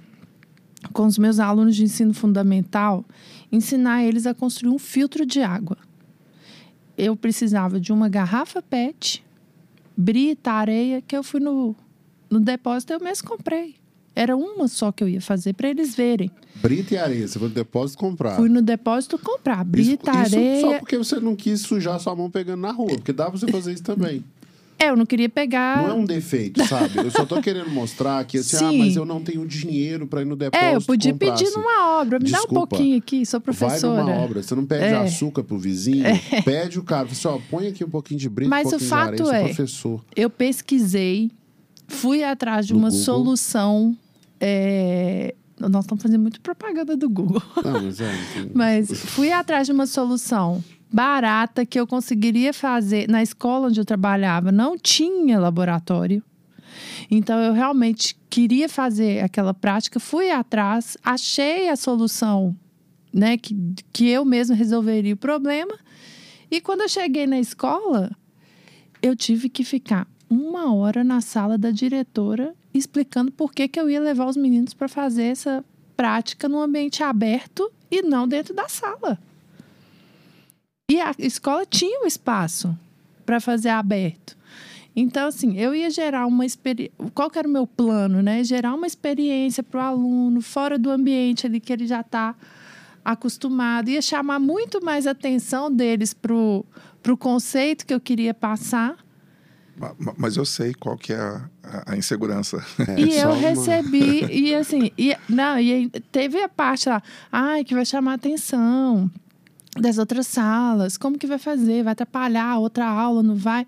com 0.93 1.05
os 1.07 1.19
meus 1.19 1.39
alunos 1.39 1.75
de 1.77 1.85
ensino 1.85 2.15
fundamental, 2.15 3.05
ensinar 3.51 4.05
eles 4.05 4.27
a 4.27 4.35
construir 4.35 4.73
um 4.73 4.79
filtro 4.79 5.25
de 5.25 5.41
água. 5.41 5.79
Eu 6.97 7.15
precisava 7.15 7.79
de 7.79 7.93
uma 7.93 8.09
garrafa 8.09 8.63
PET, 8.63 9.25
brita, 9.97 10.53
areia, 10.53 11.03
que 11.03 11.17
eu 11.17 11.23
fui 11.23 11.41
no, 11.41 11.75
no 12.31 12.41
depósito 12.41 12.93
e 12.93 12.97
eu 12.97 13.01
mesmo 13.01 13.29
comprei. 13.29 13.77
Era 14.15 14.35
uma 14.35 14.67
só 14.67 14.91
que 14.91 15.05
eu 15.05 15.09
ia 15.09 15.21
fazer 15.21 15.53
para 15.53 15.69
eles 15.69 15.95
verem. 15.95 16.31
Brita 16.55 16.95
e 16.95 16.97
areia, 16.97 17.29
você 17.29 17.39
foi 17.39 17.49
no 17.49 17.55
depósito 17.55 17.99
comprar. 17.99 18.37
Fui 18.37 18.49
no 18.49 18.63
depósito 18.63 19.19
comprar 19.19 19.63
brita, 19.63 20.11
isso, 20.11 20.27
isso 20.27 20.37
areia. 20.37 20.61
só 20.63 20.79
porque 20.79 20.97
você 20.97 21.21
não 21.21 21.37
quis 21.37 21.61
sujar 21.61 22.01
sua 22.01 22.17
mão 22.17 22.31
pegando 22.31 22.63
na 22.63 22.73
rua, 22.73 22.95
porque 22.95 23.13
dá 23.13 23.25
pra 23.31 23.39
você 23.39 23.47
fazer 23.47 23.75
isso 23.75 23.83
também. 23.83 24.25
É, 24.79 24.91
eu 24.91 24.97
não 24.97 25.07
queria 25.07 25.29
pegar. 25.29 25.83
Não 25.83 25.89
é 25.91 25.95
um 25.95 26.05
defeito, 26.05 26.63
sabe? 26.67 26.99
Eu 26.99 27.11
só 27.11 27.25
tô 27.25 27.41
querendo 27.41 27.71
mostrar 27.71 28.23
que 28.27 28.39
assim, 28.39 28.57
ah, 28.57 28.71
Sim. 28.71 28.79
mas 28.79 28.95
eu 28.97 29.07
não 29.07 29.23
tenho 29.23 29.47
dinheiro 29.47 30.07
pra 30.07 30.21
ir 30.21 30.27
no 30.27 30.37
depósito 30.37 30.65
É, 30.71 30.77
eu 30.77 30.83
podia 30.83 31.13
comprar, 31.13 31.33
pedir 31.33 31.45
assim. 31.45 31.57
numa 31.59 31.99
obra. 32.01 32.19
Me 32.19 32.31
dá 32.31 32.39
um 32.39 32.41
Desculpa. 32.43 32.67
pouquinho 32.77 32.99
aqui, 32.99 33.25
sou 33.25 33.41
Vai 33.41 33.45
professora. 33.55 34.03
numa 34.05 34.17
obra, 34.17 34.43
você 34.43 34.55
não 34.55 34.67
pede 34.67 34.85
É. 34.85 34.97
açúcar 34.97 35.43
pro 35.45 35.59
vizinho, 35.59 36.05
pede 36.45 36.79
o 36.79 36.83
cara, 36.85 37.09
você 37.09 37.27
ó, 37.27 37.39
põe 37.51 37.69
aqui 37.69 37.83
um 37.85 37.89
pouquinho 37.89 38.21
de 38.21 38.29
brita, 38.29 38.51
Mas 38.51 38.67
um 38.67 38.69
o 38.69 38.71
pouquinho 38.73 38.91
fato 38.91 39.15
de 39.17 39.23
areia, 39.23 39.41
é- 39.43 39.45
professor. 39.55 40.05
Eu 40.15 40.29
pesquisei, 40.29 41.31
fui 41.89 42.23
atrás 42.23 42.67
de 42.67 42.75
No 42.75 42.81
uma 42.81 42.89
Google? 42.91 43.05
solução. 43.05 43.97
é, 44.39 45.35
Nós 45.59 45.85
estamos 45.87 46.03
fazendo 46.03 46.21
muito 46.21 46.39
propaganda 46.43 46.95
do 46.95 47.09
Google. 47.09 47.43
Não, 47.65 47.83
mas 47.83 47.99
é. 47.99 48.13
Mas 48.53 48.91
fui 48.91 49.33
atrás 49.33 49.67
de 49.67 49.73
uma 49.73 49.87
solução 49.87 50.63
barata 50.93 51.67
que 51.67 51.79
eu 51.79 51.87
conseguiria 51.87 52.53
fazer 52.53 53.09
na 53.09 53.23
escola 53.23 53.69
onde 53.69 53.81
eu 53.81 53.85
trabalhava. 53.85 54.53
Não 54.53 54.79
tinha 54.79 55.39
laboratório. 55.39 56.23
Então 57.11 57.39
eu 57.39 57.53
realmente 57.53 58.17
queria 58.29 58.69
fazer 58.69 59.23
aquela 59.23 59.55
prática, 59.55 59.99
fui 59.99 60.31
atrás, 60.31 60.97
achei 61.03 61.69
a 61.69 61.77
solução, 61.77 62.57
né, 63.13 63.37
que, 63.37 63.57
que 63.93 64.09
eu 64.09 64.25
mesmo 64.25 64.55
resolveria 64.55 65.15
o 65.15 65.17
problema. 65.17 65.75
E 66.51 66.61
quando 66.61 66.83
eu 66.83 66.89
cheguei 66.89 67.27
na 67.27 67.41
escola, 67.41 68.11
eu 69.03 69.17
tive 69.17 69.49
que 69.49 69.65
ficar 69.65 70.07
uma 70.29 70.75
hora 70.75 71.03
na 71.03 71.21
sala 71.21 71.57
da 71.57 71.71
diretora 71.71 72.55
explicando 72.75 73.33
por 73.33 73.53
que, 73.53 73.69
que 73.69 73.81
eu 73.81 73.89
ia 73.89 74.01
levar 74.01 74.27
os 74.27 74.37
meninos 74.37 74.75
para 74.75 74.89
fazer 74.89 75.25
essa 75.25 75.65
prática 75.97 76.49
num 76.49 76.61
ambiente 76.61 77.03
aberto 77.03 77.71
e 77.91 78.03
não 78.03 78.29
dentro 78.29 78.55
da 78.55 78.69
sala. 78.69 79.19
E 80.89 81.01
a 81.01 81.13
escola 81.19 81.67
tinha 81.67 82.01
um 82.03 82.07
espaço 82.07 82.77
para 83.25 83.41
fazer 83.41 83.71
aberto. 83.71 84.37
Então, 84.95 85.27
assim, 85.27 85.59
eu 85.59 85.75
ia 85.75 85.91
gerar 85.91 86.27
uma 86.27 86.47
experiência. 86.47 86.93
Qual 87.13 87.29
que 87.29 87.39
era 87.39 87.49
o 87.49 87.51
meu 87.51 87.67
plano, 87.67 88.23
né? 88.23 88.45
Gerar 88.45 88.73
uma 88.73 88.87
experiência 88.87 89.65
para 89.65 89.81
o 89.81 89.83
aluno, 89.83 90.41
fora 90.41 90.79
do 90.79 90.89
ambiente 90.91 91.45
ali 91.45 91.59
que 91.59 91.73
ele 91.73 91.87
já 91.89 92.03
está 92.03 92.37
acostumado. 93.05 93.89
Ia 93.91 94.01
chamar 94.01 94.39
muito 94.39 94.83
mais 94.83 95.07
atenção 95.09 95.71
deles 95.75 96.15
para 96.15 96.33
o 96.33 96.65
conceito 97.19 97.85
que 97.85 97.93
eu 97.93 98.01
queria 98.01 98.33
passar. 98.33 98.97
Ma- 99.77 99.95
ma- 99.99 100.15
Mas 100.17 100.37
eu 100.37 100.45
sei 100.47 100.73
qual 100.73 100.97
que 100.97 101.13
é 101.13 101.19
a, 101.19 101.51
a- 101.89 101.97
insegurança. 101.97 102.65
É 102.89 103.01
e 103.01 103.19
eu 103.19 103.31
uma- 103.31 103.37
recebi, 103.37 104.25
e 104.33 104.55
assim, 104.55 104.91
e, 104.97 105.15
não, 105.29 105.59
e 105.59 105.91
teve 106.13 106.41
a 106.43 106.49
parte 106.49 106.89
lá, 106.89 107.03
ai, 107.31 107.65
que 107.65 107.75
vai 107.75 107.85
chamar 107.85 108.15
atenção 108.15 109.11
das 109.81 109.99
outras 109.99 110.27
salas, 110.27 110.97
como 110.97 111.19
que 111.19 111.27
vai 111.27 111.39
fazer? 111.39 111.83
Vai 111.83 111.93
atrapalhar 111.93 112.53
a 112.53 112.59
outra 112.59 112.87
aula, 112.87 113.23
não 113.23 113.35
vai? 113.35 113.67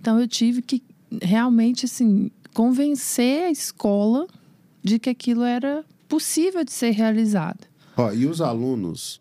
Então 0.00 0.20
eu 0.20 0.26
tive 0.26 0.62
que 0.62 0.82
realmente, 1.20 1.84
assim, 1.84 2.30
convencer 2.54 3.44
a 3.44 3.50
escola 3.50 4.26
de 4.82 4.98
que 4.98 5.10
aquilo 5.10 5.42
era 5.42 5.84
possível 6.08 6.64
de 6.64 6.72
ser 6.72 6.90
realizado. 6.90 7.66
Ó, 7.96 8.12
e 8.12 8.26
os 8.26 8.40
alunos, 8.40 9.20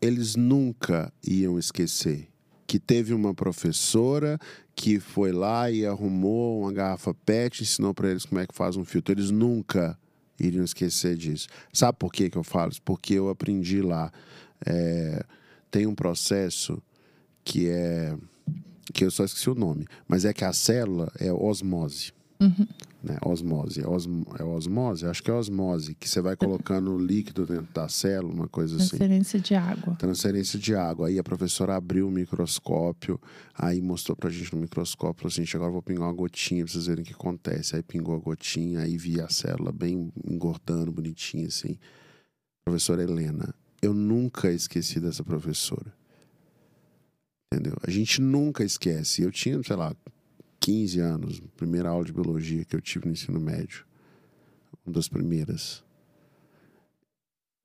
eles 0.00 0.36
nunca 0.36 1.12
iam 1.22 1.58
esquecer 1.58 2.28
que 2.66 2.78
teve 2.78 3.14
uma 3.14 3.32
professora 3.32 4.38
que 4.76 5.00
foi 5.00 5.32
lá 5.32 5.70
e 5.70 5.86
arrumou 5.86 6.60
uma 6.60 6.72
garrafa 6.72 7.14
PET, 7.14 7.62
ensinou 7.62 7.94
para 7.94 8.10
eles 8.10 8.26
como 8.26 8.40
é 8.40 8.46
que 8.46 8.54
faz 8.54 8.76
um 8.76 8.84
filtro. 8.84 9.14
Eles 9.14 9.30
nunca 9.30 9.98
iriam 10.38 10.62
esquecer 10.62 11.16
disso. 11.16 11.48
Sabe 11.72 11.98
por 11.98 12.12
que, 12.12 12.28
que 12.28 12.36
eu 12.36 12.44
falo 12.44 12.70
isso? 12.70 12.82
Porque 12.82 13.14
eu 13.14 13.30
aprendi 13.30 13.80
lá. 13.80 14.12
É, 14.66 15.24
tem 15.70 15.86
um 15.86 15.94
processo 15.94 16.82
que 17.44 17.68
é. 17.68 18.16
que 18.92 19.04
eu 19.04 19.10
só 19.10 19.24
esqueci 19.24 19.48
o 19.50 19.54
nome, 19.54 19.86
mas 20.06 20.24
é 20.24 20.32
que 20.32 20.44
a 20.44 20.52
célula 20.52 21.10
é 21.18 21.32
osmose. 21.32 22.12
Uhum. 22.40 22.66
Né? 23.02 23.16
Osmose. 23.24 23.80
É, 23.80 23.88
osmo, 23.88 24.26
é 24.38 24.44
osmose? 24.44 25.06
Acho 25.06 25.22
que 25.22 25.30
é 25.30 25.34
osmose, 25.34 25.94
que 25.94 26.08
você 26.08 26.20
vai 26.20 26.36
colocando 26.36 26.96
líquido 26.98 27.46
dentro 27.46 27.72
da 27.72 27.88
célula, 27.88 28.32
uma 28.32 28.48
coisa 28.48 28.76
assim. 28.76 28.96
Transferência 28.96 29.40
de 29.40 29.54
água. 29.54 29.94
Transferência 29.96 30.58
de 30.58 30.74
água. 30.74 31.08
Aí 31.08 31.18
a 31.18 31.24
professora 31.24 31.76
abriu 31.76 32.08
o 32.08 32.10
microscópio, 32.10 33.20
aí 33.54 33.80
mostrou 33.80 34.16
pra 34.16 34.30
gente 34.30 34.54
no 34.54 34.60
microscópio, 34.60 35.22
falou 35.22 35.32
assim, 35.32 35.42
gente, 35.42 35.56
agora 35.56 35.70
eu 35.70 35.74
vou 35.74 35.82
pingar 35.82 36.04
uma 36.08 36.12
gotinha 36.12 36.64
pra 36.64 36.72
vocês 36.72 36.86
verem 36.86 37.02
o 37.02 37.06
que 37.06 37.12
acontece. 37.12 37.76
Aí 37.76 37.82
pingou 37.82 38.14
a 38.14 38.18
gotinha, 38.18 38.80
aí 38.80 38.96
via 38.96 39.24
a 39.24 39.28
célula 39.28 39.72
bem 39.72 40.12
engordando, 40.28 40.92
bonitinha, 40.92 41.46
assim. 41.46 41.76
Professora 42.64 43.02
Helena, 43.02 43.54
eu 43.80 43.94
nunca 43.94 44.50
esqueci 44.50 45.00
dessa 45.00 45.22
professora. 45.22 45.92
Entendeu? 47.52 47.76
A 47.82 47.90
gente 47.90 48.20
nunca 48.20 48.62
esquece. 48.62 49.22
Eu 49.22 49.32
tinha, 49.32 49.60
sei 49.62 49.76
lá, 49.76 49.94
15 50.60 51.00
anos, 51.00 51.42
primeira 51.56 51.88
aula 51.88 52.04
de 52.04 52.12
biologia 52.12 52.64
que 52.64 52.76
eu 52.76 52.80
tive 52.80 53.06
no 53.06 53.12
ensino 53.12 53.40
médio. 53.40 53.86
Uma 54.84 54.92
das 54.92 55.08
primeiras. 55.08 55.82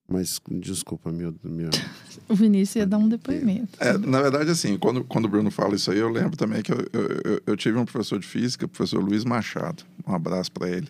Mas, 0.07 0.39
desculpa, 0.49 1.11
meu. 1.11 1.33
meu... 1.43 1.69
O 2.29 2.35
Vinícius 2.35 2.75
ia 2.75 2.85
dar 2.85 2.97
um 2.97 3.09
depoimento. 3.09 3.77
É, 3.79 3.97
na 3.97 4.21
verdade, 4.21 4.51
assim, 4.51 4.77
quando, 4.77 5.03
quando 5.03 5.25
o 5.25 5.27
Bruno 5.27 5.49
fala 5.49 5.75
isso 5.75 5.91
aí, 5.91 5.97
eu 5.97 6.09
lembro 6.09 6.37
também 6.37 6.61
que 6.61 6.71
eu, 6.71 6.77
eu, 6.93 7.41
eu 7.47 7.57
tive 7.57 7.77
um 7.77 7.85
professor 7.85 8.19
de 8.19 8.27
física, 8.27 8.65
o 8.65 8.69
professor 8.69 9.03
Luiz 9.03 9.25
Machado, 9.25 9.83
um 10.05 10.13
abraço 10.13 10.51
para 10.51 10.69
ele, 10.69 10.87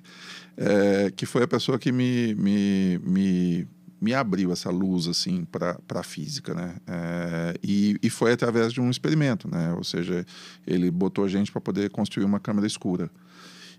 é, 0.58 1.12
que 1.16 1.26
foi 1.26 1.44
a 1.44 1.48
pessoa 1.48 1.80
que 1.80 1.92
me, 1.92 2.36
me, 2.36 3.00
me 3.00 3.68
me 4.04 4.14
abriu 4.14 4.52
essa 4.52 4.70
luz 4.70 5.08
assim 5.08 5.46
para 5.46 5.78
a 5.96 6.04
física, 6.04 6.54
né? 6.54 6.76
É, 6.86 7.54
e, 7.64 7.98
e 8.04 8.10
foi 8.10 8.34
através 8.34 8.74
de 8.74 8.82
um 8.82 8.90
experimento, 8.90 9.50
né? 9.50 9.74
Ou 9.78 9.84
seja, 9.84 10.26
ele 10.68 10.92
botou 10.92 11.24
a 11.24 11.30
gente 11.30 11.50
para 11.50 11.62
poder 11.62 11.90
construir 11.90 12.26
uma 12.26 12.40
câmera 12.40 12.68
escura. 12.68 13.10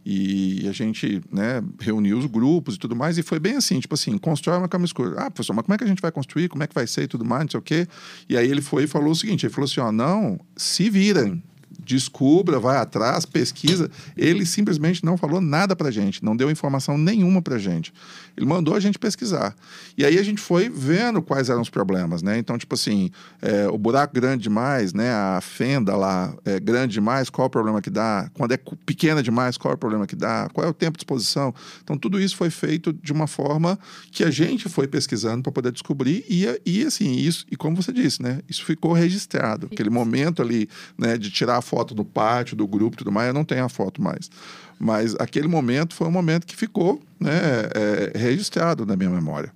E 0.07 0.67
a 0.69 0.73
gente 0.73 1.23
né, 1.31 1.63
reuniu 1.79 2.19
os 2.19 2.27
grupos 2.27 2.75
e 2.75 2.79
tudo 2.79 2.97
mais, 2.97 3.17
e 3.19 3.23
foi 3.23 3.39
bem 3.39 3.57
assim, 3.57 3.81
tipo 3.81 3.95
assim, 3.95 4.17
constrói 4.17 4.57
uma 4.59 4.69
câmera 4.69 4.87
escura. 4.87 5.15
Ah, 5.19 5.31
professor, 5.31 5.55
mas 5.55 5.65
como 5.65 5.75
é 5.75 5.79
que 5.79 5.85
a 5.85 5.87
gente 5.87 6.01
vai 6.01 6.11
construir? 6.11 6.49
Como 6.49 6.63
é 6.63 6.67
que 6.67 6.75
vai 6.75 6.87
ser 6.87 7.03
e 7.03 7.07
tudo 7.07 7.25
mais, 7.25 7.43
não 7.43 7.51
sei 7.51 7.61
o 7.61 7.63
quê. 7.63 7.87
E 8.29 8.37
aí 8.37 8.51
ele 8.51 8.63
foi 8.63 8.85
e 8.85 8.87
falou 8.87 9.11
o 9.11 9.15
seguinte, 9.15 9.45
ele 9.45 9.53
falou 9.53 9.67
assim, 9.67 9.81
ó, 9.81 9.93
não, 9.93 10.41
se 10.57 10.89
virem, 10.89 11.43
descubra, 11.83 12.59
vai 12.59 12.77
atrás, 12.77 13.25
pesquisa. 13.25 13.91
Ele 14.17 14.45
simplesmente 14.45 15.05
não 15.05 15.17
falou 15.17 15.41
nada 15.41 15.75
para 15.75 15.91
gente, 15.91 16.25
não 16.25 16.37
deu 16.37 16.51
informação 16.51 16.99
nenhuma 16.99 17.41
para 17.41 17.59
gente. 17.59 17.93
Ele 18.37 18.47
mandou 18.47 18.75
a 18.75 18.81
gente 18.81 18.99
pesquisar. 18.99 19.55
E 19.97 20.05
aí 20.05 20.19
a 20.19 20.23
gente 20.23 20.41
foi 20.41 20.69
vendo 20.69 21.23
quais 21.23 21.49
eram 21.49 21.61
os 21.61 21.71
problemas, 21.71 22.23
né? 22.23 22.39
Então, 22.39 22.59
tipo 22.59 22.75
assim, 22.75 23.11
é, 23.41 23.69
o 23.69 23.79
buraco 23.79 24.15
grande 24.15 24.43
demais, 24.43 24.93
né? 24.93 25.13
A 25.13 25.41
fenda 25.41 25.97
lá 25.97 26.35
é 26.45 26.59
grande 26.59 26.95
demais, 26.95 27.31
qual 27.31 27.45
é 27.45 27.49
o 27.49 27.51
problema 27.51 27.81
que 27.81 27.91
dá? 27.91 28.31
Quando 28.35 28.53
é 28.53 28.59
pequena 28.85 29.23
demais, 29.23 29.57
qual 29.57 29.73
é 29.73 29.75
o 29.75 29.79
problema 29.79 30.07
que 30.07 30.17
dá? 30.17 30.49
Qual 30.53 30.67
é 30.67 30.71
o 30.71 30.75
tempo 30.75 30.99
de 30.99 31.03
exposição? 31.03 31.55
Então, 31.83 31.97
tudo 31.97 32.21
isso 32.21 32.37
foi 32.37 32.51
feito 32.51 32.93
de 32.93 33.13
uma 33.13 33.27
forma 33.27 33.79
que 34.11 34.25
a 34.25 34.31
gente 34.31 34.69
foi 34.69 34.87
pesquisando 34.87 35.43
para 35.43 35.53
poder 35.53 35.73
descobrir 35.73 36.25
e, 36.29 36.47
e 36.65 36.85
assim, 36.85 37.13
isso, 37.17 37.47
e 37.51 37.57
como 37.57 37.77
você 37.77 37.93
disse, 37.93 38.23
né? 38.23 38.41
Isso 38.49 38.65
ficou 38.65 38.93
registrado. 38.93 39.69
Aquele 39.71 39.91
momento 39.91 40.43
ali, 40.43 40.69
né, 40.99 41.17
de 41.17 41.31
tirar 41.31 41.59
a 41.59 41.63
foto 41.65 41.95
do 41.95 42.05
pátio, 42.05 42.57
do 42.57 42.67
grupo 42.67 42.95
e 42.95 42.99
tudo 42.99 43.11
mais, 43.11 43.29
eu 43.29 43.35
não 43.35 43.45
tenho 43.45 43.65
a 43.65 43.69
foto 43.69 44.01
mais. 44.01 44.31
Mas 44.79 45.15
aquele 45.17 45.49
momento 45.49 45.95
foi 45.95 46.07
um 46.07 46.13
momento 46.13 46.47
que 46.47 46.55
ficou 46.55 47.01
né, 47.19 47.33
é, 47.75 48.13
registrado 48.17 48.85
na 48.85 48.95
minha 48.95 49.11
memória. 49.11 49.53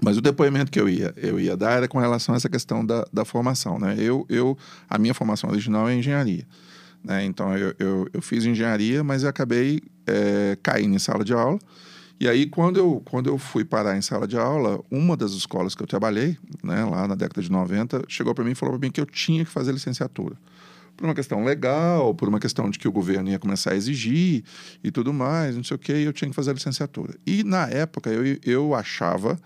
Mas 0.00 0.16
o 0.16 0.20
depoimento 0.20 0.70
que 0.70 0.80
eu 0.80 0.88
ia, 0.88 1.12
eu 1.16 1.40
ia 1.40 1.56
dar 1.56 1.72
era 1.72 1.88
com 1.88 1.98
relação 1.98 2.34
a 2.34 2.36
essa 2.36 2.48
questão 2.48 2.84
da, 2.84 3.04
da 3.12 3.24
formação. 3.24 3.78
Né? 3.78 3.96
Eu, 3.98 4.24
eu, 4.28 4.56
a 4.88 4.96
minha 4.96 5.12
formação 5.12 5.50
original 5.50 5.88
é 5.88 5.94
engenharia. 5.94 6.46
Né? 7.02 7.24
Então, 7.24 7.56
eu, 7.56 7.74
eu, 7.78 8.08
eu, 8.12 8.22
fiz 8.22 8.44
engenharia, 8.44 9.02
mas 9.02 9.22
eu 9.22 9.28
acabei 9.28 9.80
é, 10.06 10.56
caindo 10.62 10.94
em 10.94 10.98
sala 10.98 11.24
de 11.24 11.32
aula. 11.32 11.58
E 12.20 12.28
aí, 12.28 12.46
quando 12.46 12.78
eu, 12.78 13.02
quando 13.04 13.28
eu 13.28 13.38
fui 13.38 13.64
parar 13.64 13.96
em 13.96 14.02
sala 14.02 14.26
de 14.26 14.36
aula, 14.36 14.80
uma 14.90 15.16
das 15.16 15.32
escolas 15.32 15.74
que 15.74 15.82
eu 15.82 15.86
trabalhei, 15.86 16.36
né, 16.62 16.84
lá 16.84 17.06
na 17.06 17.14
década 17.14 17.40
de 17.42 17.50
90, 17.50 18.04
chegou 18.08 18.34
para 18.34 18.44
mim 18.44 18.52
e 18.52 18.54
falou 18.56 18.76
para 18.76 18.86
mim 18.86 18.92
que 18.92 19.00
eu 19.00 19.06
tinha 19.06 19.44
que 19.44 19.50
fazer 19.50 19.72
licenciatura 19.72 20.36
por 20.98 21.04
uma 21.06 21.14
questão 21.14 21.44
legal, 21.44 22.12
por 22.12 22.28
uma 22.28 22.40
questão 22.40 22.68
de 22.68 22.78
que 22.78 22.88
o 22.88 22.92
governo 22.92 23.30
ia 23.30 23.38
começar 23.38 23.72
a 23.72 23.76
exigir 23.76 24.42
e 24.82 24.90
tudo 24.90 25.14
mais, 25.14 25.56
não 25.56 25.62
sei 25.62 25.76
o 25.76 25.78
quê, 25.78 25.94
e 25.94 26.02
eu 26.02 26.12
tinha 26.12 26.28
que 26.28 26.34
fazer 26.34 26.50
a 26.50 26.54
licenciatura. 26.54 27.14
E 27.24 27.44
na 27.44 27.68
época 27.68 28.10
eu, 28.10 28.36
eu 28.44 28.74
achava 28.74 29.38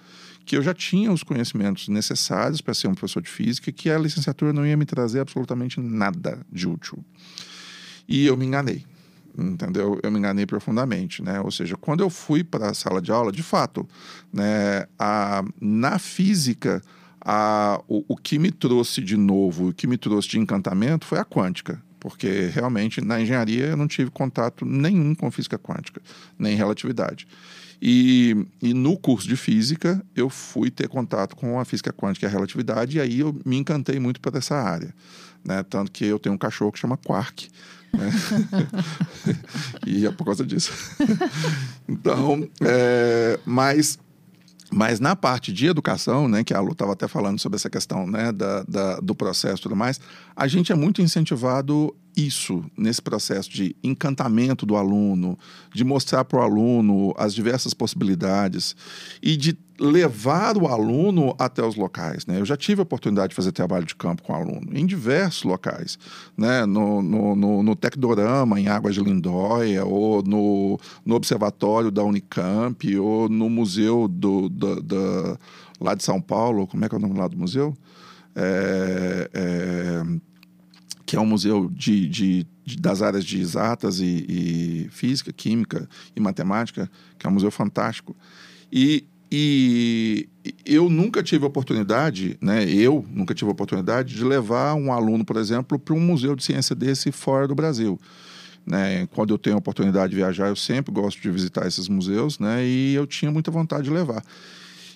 que 0.47 0.57
eu 0.57 0.63
já 0.63 0.73
tinha 0.73 1.13
os 1.13 1.23
conhecimentos 1.23 1.89
necessários 1.89 2.63
para 2.63 2.73
ser 2.73 2.89
um 2.89 2.95
professor 2.95 3.23
de 3.23 3.29
física 3.29 3.71
que 3.71 3.91
a 3.91 3.99
licenciatura 3.99 4.53
não 4.53 4.67
ia 4.67 4.77
me 4.77 4.87
trazer 4.87 5.21
absolutamente 5.21 5.79
nada 5.79 6.41
de 6.51 6.67
útil. 6.67 7.05
E 8.09 8.27
eu 8.27 8.37
me 8.37 8.47
enganei 8.47 8.85
entendeu? 9.39 9.99
Eu 10.03 10.11
me 10.11 10.19
enganei 10.19 10.45
profundamente, 10.45 11.23
né? 11.23 11.41
Ou 11.41 11.51
seja, 11.51 11.75
quando 11.75 12.01
eu 12.01 12.11
fui 12.11 12.45
para 12.45 12.69
a 12.69 12.75
sala 12.75 13.01
de 13.01 13.11
aula, 13.11 13.33
de 13.33 13.43
fato, 13.43 13.89
né, 14.31 14.87
a, 14.99 15.43
na 15.59 15.99
física 15.99 16.83
a, 17.25 17.81
o, 17.89 18.05
o 18.09 18.17
que 18.17 18.39
me 18.39 18.51
trouxe 18.51 19.01
de 19.01 19.17
novo, 19.17 19.69
o 19.69 19.73
que 19.73 19.87
me 19.87 19.97
trouxe 19.97 20.29
de 20.29 20.39
encantamento 20.39 21.07
foi 21.07 21.19
a 21.19 21.25
quântica 21.25 21.81
porque 22.03 22.51
realmente 22.53 23.01
na 23.01 23.21
engenharia 23.21 23.67
eu 23.67 23.77
não 23.77 23.87
tive 23.87 24.11
contato 24.11 24.65
nenhum 24.65 25.15
com 25.15 25.31
física 25.31 25.57
quântica, 25.57 26.03
nem 26.37 26.57
relatividade. 26.57 27.29
E, 27.81 28.45
e, 28.61 28.75
no 28.75 28.97
curso 28.97 29.29
de 29.29 29.37
física 29.37 30.05
eu 30.15 30.29
fui 30.29 30.69
ter 30.69 30.89
contato 30.89 31.37
com 31.37 31.61
a 31.61 31.65
física 31.65 31.93
quântica 31.93 32.27
e 32.27 32.29
a 32.29 32.31
relatividade, 32.31 32.97
e 32.97 33.01
aí 33.01 33.21
eu 33.21 33.41
me 33.47 33.57
encantei 33.57 34.01
muito 34.01 34.21
por 34.21 34.35
essa 34.35 34.57
área. 34.57 34.93
Né? 35.45 35.63
Tanto 35.63 35.93
que 35.93 36.05
eu 36.05 36.19
tenho 36.19 36.35
um 36.35 36.39
cachorro 36.39 36.73
que 36.73 36.79
chama 36.81 36.97
Quark. 36.97 37.49
Né? 37.93 38.11
e 39.87 40.05
é 40.05 40.11
por 40.11 40.25
causa 40.25 40.45
disso. 40.45 40.73
então, 41.89 42.49
é, 42.63 43.39
mas 43.47 43.97
mas 44.73 44.99
na 44.99 45.15
parte 45.15 45.53
de 45.53 45.67
educação, 45.67 46.27
né, 46.27 46.43
que 46.43 46.55
a 46.55 46.61
Lu 46.61 46.73
estava 46.73 46.93
até 46.93 47.07
falando 47.07 47.39
sobre 47.39 47.57
essa 47.57 47.69
questão 47.69 48.07
né, 48.07 48.33
da, 48.33 48.63
da, 48.63 49.01
do 49.01 49.15
processo 49.15 49.61
e 49.61 49.63
tudo 49.63 49.77
mais, 49.77 50.01
a 50.35 50.49
gente 50.49 50.73
é 50.73 50.75
muito 50.75 51.03
incentivado 51.03 51.95
isso 52.17 52.65
nesse 52.77 53.01
processo 53.01 53.51
de 53.51 53.77
encantamento 53.83 54.65
do 54.65 54.77
aluno, 54.77 55.39
de 55.75 55.85
mostrar 55.85 56.25
para 56.25 56.41
o 56.41 56.43
aluno 56.43 57.15
as 57.17 57.35
diversas 57.35 57.75
possibilidades 57.75 58.75
e 59.23 59.37
de 59.37 59.57
levar 59.83 60.57
o 60.57 60.69
aluno 60.69 61.35
até 61.37 61.65
os 61.65 61.75
locais. 61.75 62.25
Né? 62.25 62.39
Eu 62.39 62.45
já 62.45 62.57
tive 62.57 62.81
a 62.81 62.85
oportunidade 62.85 63.31
de 63.31 63.35
fazer 63.35 63.51
trabalho 63.51 63.85
de 63.85 63.97
campo 63.97 64.23
com 64.23 64.33
aluno 64.33 64.69
em 64.73 64.87
diversos 64.87 65.43
locais, 65.43 65.99
né? 66.37 66.65
no, 66.65 67.03
no, 67.03 67.35
no, 67.35 67.63
no 67.65 67.75
Tecdorama, 67.75 68.61
em 68.61 68.69
Águas 68.69 68.95
de 68.95 69.03
Lindóia, 69.03 69.85
ou 69.85 70.23
no, 70.23 70.79
no 71.05 71.17
Observatório 71.17 71.91
da 71.91 72.05
Unicamp, 72.05 72.97
ou 72.97 73.29
no 73.29 73.51
Museu 73.51 74.07
do, 74.07 74.49
do, 74.49 74.81
do, 74.81 75.39
lá 75.81 75.95
de 75.95 76.05
São 76.05 76.21
Paulo, 76.21 76.69
como 76.69 76.85
é 76.85 76.89
que 76.89 76.95
é 76.95 76.99
o 76.99 77.01
nome 77.01 77.19
lá 77.19 77.27
do 77.27 77.37
museu? 77.37 77.77
É, 78.37 79.31
é, 79.35 80.03
que 81.05 81.17
é 81.17 81.21
um 81.21 81.27
museu 81.27 81.69
de, 81.69 82.09
de, 82.09 82.47
de 82.65 82.77
das 82.77 83.03
áreas 83.03 83.25
de 83.25 83.41
exatas 83.41 83.99
e, 83.99 84.25
e, 84.29 84.89
física, 84.91 85.33
química 85.33 85.89
e 86.15 86.21
matemática, 86.21 86.89
que 87.19 87.27
é 87.27 87.29
um 87.31 87.33
museu 87.33 87.51
fantástico. 87.51 88.17
E, 88.73 89.05
e 89.35 90.29
eu 90.67 90.91
nunca 90.91 91.23
tive 91.23 91.47
oportunidade, 91.47 92.37
né? 92.39 92.69
Eu 92.69 93.03
nunca 93.11 93.35
tive 93.35 93.51
oportunidade 93.51 94.15
de 94.15 94.23
levar 94.23 94.75
um 94.75 94.93
aluno, 94.93 95.25
por 95.25 95.39
exemplo, 95.39 95.79
para 95.79 95.95
um 95.95 96.01
museu 96.01 96.37
de 96.37 96.45
ciência 96.45 96.77
desse 96.77 97.11
fora 97.11 97.49
do 97.49 97.55
Brasil. 97.55 97.99
Né? 98.67 99.07
Quando 99.07 99.33
eu 99.33 99.39
tenho 99.39 99.57
a 99.57 99.59
oportunidade 99.59 100.11
de 100.11 100.17
viajar, 100.17 100.49
eu 100.49 100.57
sempre 100.57 100.93
gosto 100.93 101.19
de 101.19 101.31
visitar 101.31 101.67
esses 101.67 101.89
museus, 101.89 102.39
né? 102.39 102.63
E 102.63 102.93
eu 102.93 103.07
tinha 103.07 103.31
muita 103.31 103.51
vontade 103.51 103.85
de 103.85 103.91
levar. 103.91 104.23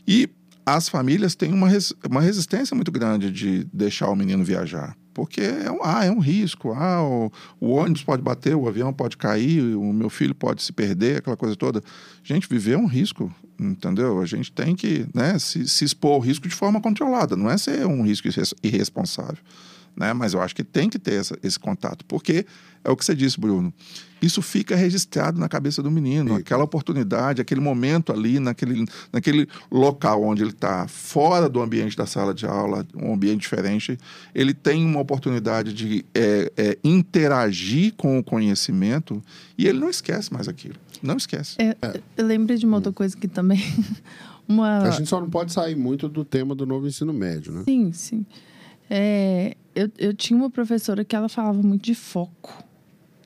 E 0.07 0.29
as 0.67 0.89
famílias 0.89 1.37
têm 1.37 1.53
uma, 1.53 1.69
res, 1.69 1.95
uma 2.11 2.21
resistência 2.21 2.75
muito 2.75 2.91
grande 2.91 3.31
de 3.31 3.65
deixar 3.73 4.11
o 4.11 4.17
menino 4.17 4.45
viajar 4.45 4.97
porque 5.15 5.41
é 5.41 5.73
um, 5.73 5.79
ah, 5.83 6.05
é 6.05 6.11
um 6.11 6.19
risco. 6.19 6.75
Ah, 6.75 7.03
o, 7.03 7.33
o, 7.59 7.71
ônibus 7.71 8.03
pode 8.03 8.21
bater, 8.21 8.55
o 8.55 8.69
avião 8.69 8.93
pode 8.93 9.17
cair, 9.17 9.75
o 9.75 9.91
meu 9.91 10.11
filho 10.11 10.35
pode 10.35 10.63
se 10.63 10.71
perder, 10.71 11.17
aquela 11.17 11.39
coisa 11.39 11.57
toda. 11.57 11.81
Gente, 12.23 12.47
viver 12.47 12.73
é 12.73 12.77
um 12.77 12.85
risco, 12.85 13.35
entendeu? 13.59 14.21
A 14.21 14.27
gente 14.27 14.53
tem 14.53 14.77
que 14.77 15.07
né, 15.15 15.39
se, 15.39 15.67
se 15.67 15.87
expor 15.87 16.13
ao 16.13 16.21
risco 16.21 16.47
de 16.47 16.55
forma 16.55 16.83
controlada, 16.83 17.35
não 17.35 17.51
é 17.51 17.57
ser 17.57 17.87
um 17.87 18.03
risco 18.03 18.29
irresponsável 18.63 19.39
né? 19.97 20.13
Mas 20.13 20.35
eu 20.35 20.41
acho 20.41 20.55
que 20.55 20.63
tem 20.63 20.89
que 20.89 20.99
ter 20.99 21.15
essa, 21.15 21.39
esse 21.43 21.59
contato, 21.59 22.05
porque 22.07 22.47
é 22.85 22.91
o 22.91 22.97
que 22.97 23.05
você 23.05 23.15
disse, 23.15 23.41
Bruno. 23.41 23.73
Isso 24.23 24.41
fica 24.41 24.75
registrado 24.75 25.39
na 25.39 25.49
cabeça 25.49 25.83
do 25.83 25.91
menino, 25.91 26.35
Sim. 26.35 26.41
aquela 26.41 26.65
oportunidade, 26.65 27.41
aquele 27.41 27.61
momento 27.61 28.13
ali, 28.13 28.41
naquele, 28.41 28.87
naquele 29.13 29.47
local 29.71 30.23
onde 30.23 30.43
ele 30.43 30.51
está, 30.51 30.87
fora 30.89 31.49
do 31.49 31.61
ambiente 31.61 31.97
da 31.97 32.07
sala 32.07 32.33
de 32.33 32.47
aula, 32.47 32.87
um 32.95 33.13
ambiente 33.13 33.43
diferente, 33.43 33.99
ele 34.35 34.55
tem 34.55 34.85
uma 34.85 35.01
oportunidade 35.01 35.75
de 35.75 36.05
é, 36.15 36.53
é, 36.57 36.79
interagir 36.83 37.93
com 37.95 38.19
o 38.19 38.25
conhecimento 38.25 39.23
e 39.59 39.67
ele 39.67 39.79
não 39.79 39.91
esquece 39.91 40.33
mais 40.33 40.49
aquilo. 40.49 40.77
Não 41.03 41.17
esquece. 41.17 41.57
É, 41.59 41.77
eu 42.17 42.27
lembrei 42.27 42.57
de 42.57 42.65
uma 42.65 42.77
outra 42.77 42.93
coisa 42.93 43.17
que 43.17 43.29
também. 43.29 43.61
Uma... 44.49 44.79
A 44.79 44.91
gente 44.93 45.09
só 45.09 45.21
não 45.21 45.29
pode 45.29 45.53
sair 45.53 45.75
muito 45.75 46.09
do 46.09 46.25
tema 46.25 46.55
do 46.55 46.65
novo 46.65 46.87
ensino 46.87 47.13
médio, 47.13 47.53
né? 47.53 47.65
Sim, 47.65 47.91
sim. 47.93 48.25
É, 48.89 49.57
eu, 49.75 49.91
eu 49.99 50.15
tinha 50.15 50.37
uma 50.37 50.51
professora 50.51 51.05
que 51.05 51.15
ela 51.15 51.29
falava 51.29 51.63
muito 51.63 51.83
de 51.83 51.95
foco. 51.95 52.65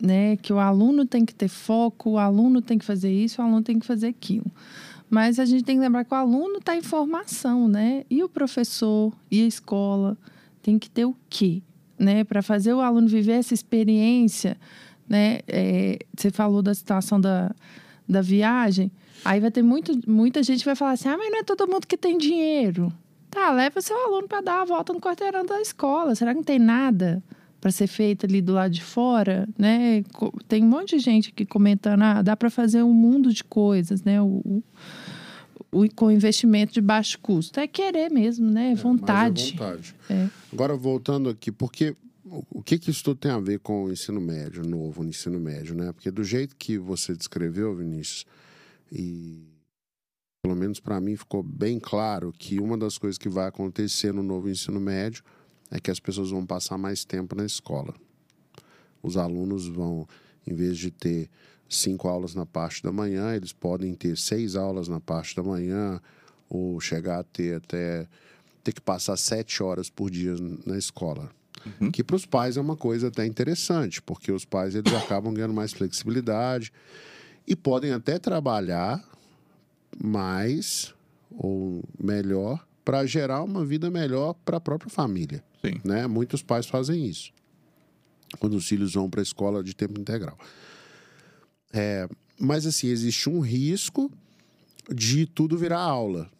né? 0.00 0.36
Que 0.36 0.52
o 0.52 0.58
aluno 0.58 1.04
tem 1.06 1.24
que 1.24 1.34
ter 1.34 1.48
foco, 1.48 2.10
o 2.10 2.18
aluno 2.18 2.62
tem 2.62 2.78
que 2.78 2.84
fazer 2.84 3.12
isso, 3.12 3.40
o 3.40 3.44
aluno 3.44 3.62
tem 3.62 3.78
que 3.78 3.86
fazer 3.86 4.08
aquilo. 4.08 4.50
Mas 5.10 5.38
a 5.38 5.44
gente 5.44 5.64
tem 5.64 5.76
que 5.76 5.82
lembrar 5.82 6.04
que 6.04 6.14
o 6.14 6.16
aluno 6.16 6.58
está 6.58 6.76
em 6.76 6.82
formação, 6.82 7.68
né? 7.68 8.04
E 8.08 8.22
o 8.22 8.28
professor 8.28 9.12
e 9.30 9.42
a 9.42 9.46
escola 9.46 10.16
tem 10.62 10.78
que 10.78 10.88
ter 10.88 11.04
o 11.04 11.14
quê? 11.28 11.62
Né? 11.98 12.24
Para 12.24 12.42
fazer 12.42 12.72
o 12.72 12.80
aluno 12.80 13.08
viver 13.08 13.32
essa 13.32 13.52
experiência, 13.52 14.56
né? 15.08 15.40
É, 15.48 15.98
você 16.16 16.30
falou 16.30 16.62
da 16.62 16.72
situação 16.72 17.20
da, 17.20 17.54
da 18.08 18.22
viagem. 18.22 18.90
Aí 19.24 19.40
vai 19.40 19.50
ter 19.50 19.62
muito, 19.62 19.92
muita 20.08 20.42
gente 20.42 20.60
que 20.60 20.64
vai 20.64 20.76
falar 20.76 20.92
assim: 20.92 21.08
ah, 21.08 21.18
mas 21.18 21.30
não 21.30 21.40
é 21.40 21.42
todo 21.42 21.66
mundo 21.66 21.86
que 21.86 21.96
tem 21.98 22.16
dinheiro. 22.16 22.92
Tá, 23.30 23.52
leva 23.52 23.80
seu 23.80 23.96
aluno 23.96 24.26
para 24.26 24.40
dar 24.40 24.62
a 24.62 24.64
volta 24.64 24.92
no 24.92 25.00
quarteirão 25.00 25.46
da 25.46 25.60
escola. 25.60 26.14
Será 26.14 26.32
que 26.32 26.38
não 26.38 26.44
tem 26.44 26.58
nada 26.58 27.22
para 27.60 27.70
ser 27.70 27.86
feito 27.86 28.26
ali 28.26 28.40
do 28.40 28.54
lado 28.54 28.72
de 28.72 28.82
fora, 28.82 29.46
né? 29.56 30.02
Tem 30.48 30.64
um 30.64 30.68
monte 30.68 30.96
de 30.96 30.98
gente 30.98 31.28
aqui 31.28 31.44
comentando, 31.44 32.02
ah, 32.02 32.22
dá 32.22 32.34
para 32.36 32.50
fazer 32.50 32.82
um 32.82 32.92
mundo 32.92 33.32
de 33.32 33.44
coisas, 33.44 34.02
né? 34.02 34.20
O, 34.20 34.62
o, 35.70 35.88
com 35.94 36.10
investimento 36.10 36.72
de 36.72 36.80
baixo 36.80 37.18
custo. 37.20 37.60
É 37.60 37.66
querer 37.66 38.10
mesmo, 38.10 38.50
né? 38.50 38.72
É, 38.72 38.74
vontade. 38.74 39.54
É 39.54 39.58
vontade. 39.58 39.94
É. 40.08 40.28
Agora, 40.52 40.76
voltando 40.76 41.28
aqui, 41.28 41.52
porque 41.52 41.94
o 42.50 42.62
que, 42.62 42.78
que 42.78 42.90
isso 42.90 43.04
tudo 43.04 43.18
tem 43.18 43.30
a 43.30 43.38
ver 43.38 43.58
com 43.58 43.84
o 43.84 43.92
ensino 43.92 44.20
médio, 44.20 44.66
novo 44.66 45.04
ensino 45.04 45.38
médio, 45.38 45.74
né? 45.74 45.92
Porque 45.92 46.10
do 46.10 46.24
jeito 46.24 46.56
que 46.56 46.78
você 46.78 47.14
descreveu, 47.14 47.74
Vinícius, 47.74 48.24
e 48.90 49.49
pelo 50.42 50.56
menos 50.56 50.80
para 50.80 51.00
mim 51.00 51.16
ficou 51.16 51.42
bem 51.42 51.78
claro 51.78 52.32
que 52.32 52.58
uma 52.58 52.76
das 52.76 52.96
coisas 52.96 53.18
que 53.18 53.28
vai 53.28 53.46
acontecer 53.46 54.12
no 54.12 54.22
novo 54.22 54.48
ensino 54.48 54.80
médio 54.80 55.22
é 55.70 55.78
que 55.78 55.90
as 55.90 56.00
pessoas 56.00 56.30
vão 56.30 56.44
passar 56.44 56.78
mais 56.78 57.04
tempo 57.04 57.36
na 57.36 57.44
escola. 57.44 57.94
Os 59.02 59.16
alunos 59.16 59.66
vão, 59.66 60.08
em 60.46 60.54
vez 60.54 60.78
de 60.78 60.90
ter 60.90 61.30
cinco 61.68 62.08
aulas 62.08 62.34
na 62.34 62.44
parte 62.44 62.82
da 62.82 62.90
manhã, 62.90 63.34
eles 63.34 63.52
podem 63.52 63.94
ter 63.94 64.16
seis 64.16 64.56
aulas 64.56 64.88
na 64.88 64.98
parte 64.98 65.36
da 65.36 65.42
manhã, 65.42 66.00
ou 66.48 66.80
chegar 66.80 67.20
a 67.20 67.22
ter 67.22 67.56
até 67.56 68.08
ter 68.64 68.72
que 68.72 68.80
passar 68.80 69.16
sete 69.16 69.62
horas 69.62 69.88
por 69.88 70.10
dia 70.10 70.34
na 70.66 70.76
escola. 70.76 71.30
Uhum. 71.80 71.90
Que 71.90 72.02
para 72.02 72.16
os 72.16 72.26
pais 72.26 72.56
é 72.56 72.60
uma 72.60 72.76
coisa 72.76 73.08
até 73.08 73.24
interessante, 73.24 74.02
porque 74.02 74.32
os 74.32 74.44
pais 74.44 74.74
eles 74.74 74.92
acabam 74.92 75.32
ganhando 75.32 75.54
mais 75.54 75.72
flexibilidade 75.72 76.72
e 77.46 77.54
podem 77.54 77.92
até 77.92 78.18
trabalhar 78.18 79.02
mais 79.98 80.94
ou 81.30 81.82
melhor 81.98 82.66
para 82.84 83.06
gerar 83.06 83.42
uma 83.42 83.64
vida 83.64 83.90
melhor 83.90 84.34
para 84.44 84.56
a 84.56 84.60
própria 84.60 84.90
família. 84.90 85.44
Sim. 85.64 85.80
Né? 85.84 86.06
Muitos 86.06 86.42
pais 86.42 86.66
fazem 86.66 87.06
isso 87.06 87.32
quando 88.38 88.54
os 88.54 88.68
filhos 88.68 88.94
vão 88.94 89.08
para 89.08 89.20
a 89.20 89.22
escola 89.22 89.62
de 89.62 89.74
tempo 89.74 90.00
integral. 90.00 90.38
É, 91.72 92.08
mas 92.38 92.66
assim, 92.66 92.88
existe 92.88 93.28
um 93.28 93.40
risco 93.40 94.10
de 94.92 95.26
tudo 95.26 95.56
virar 95.58 95.80
aula. 95.80 96.30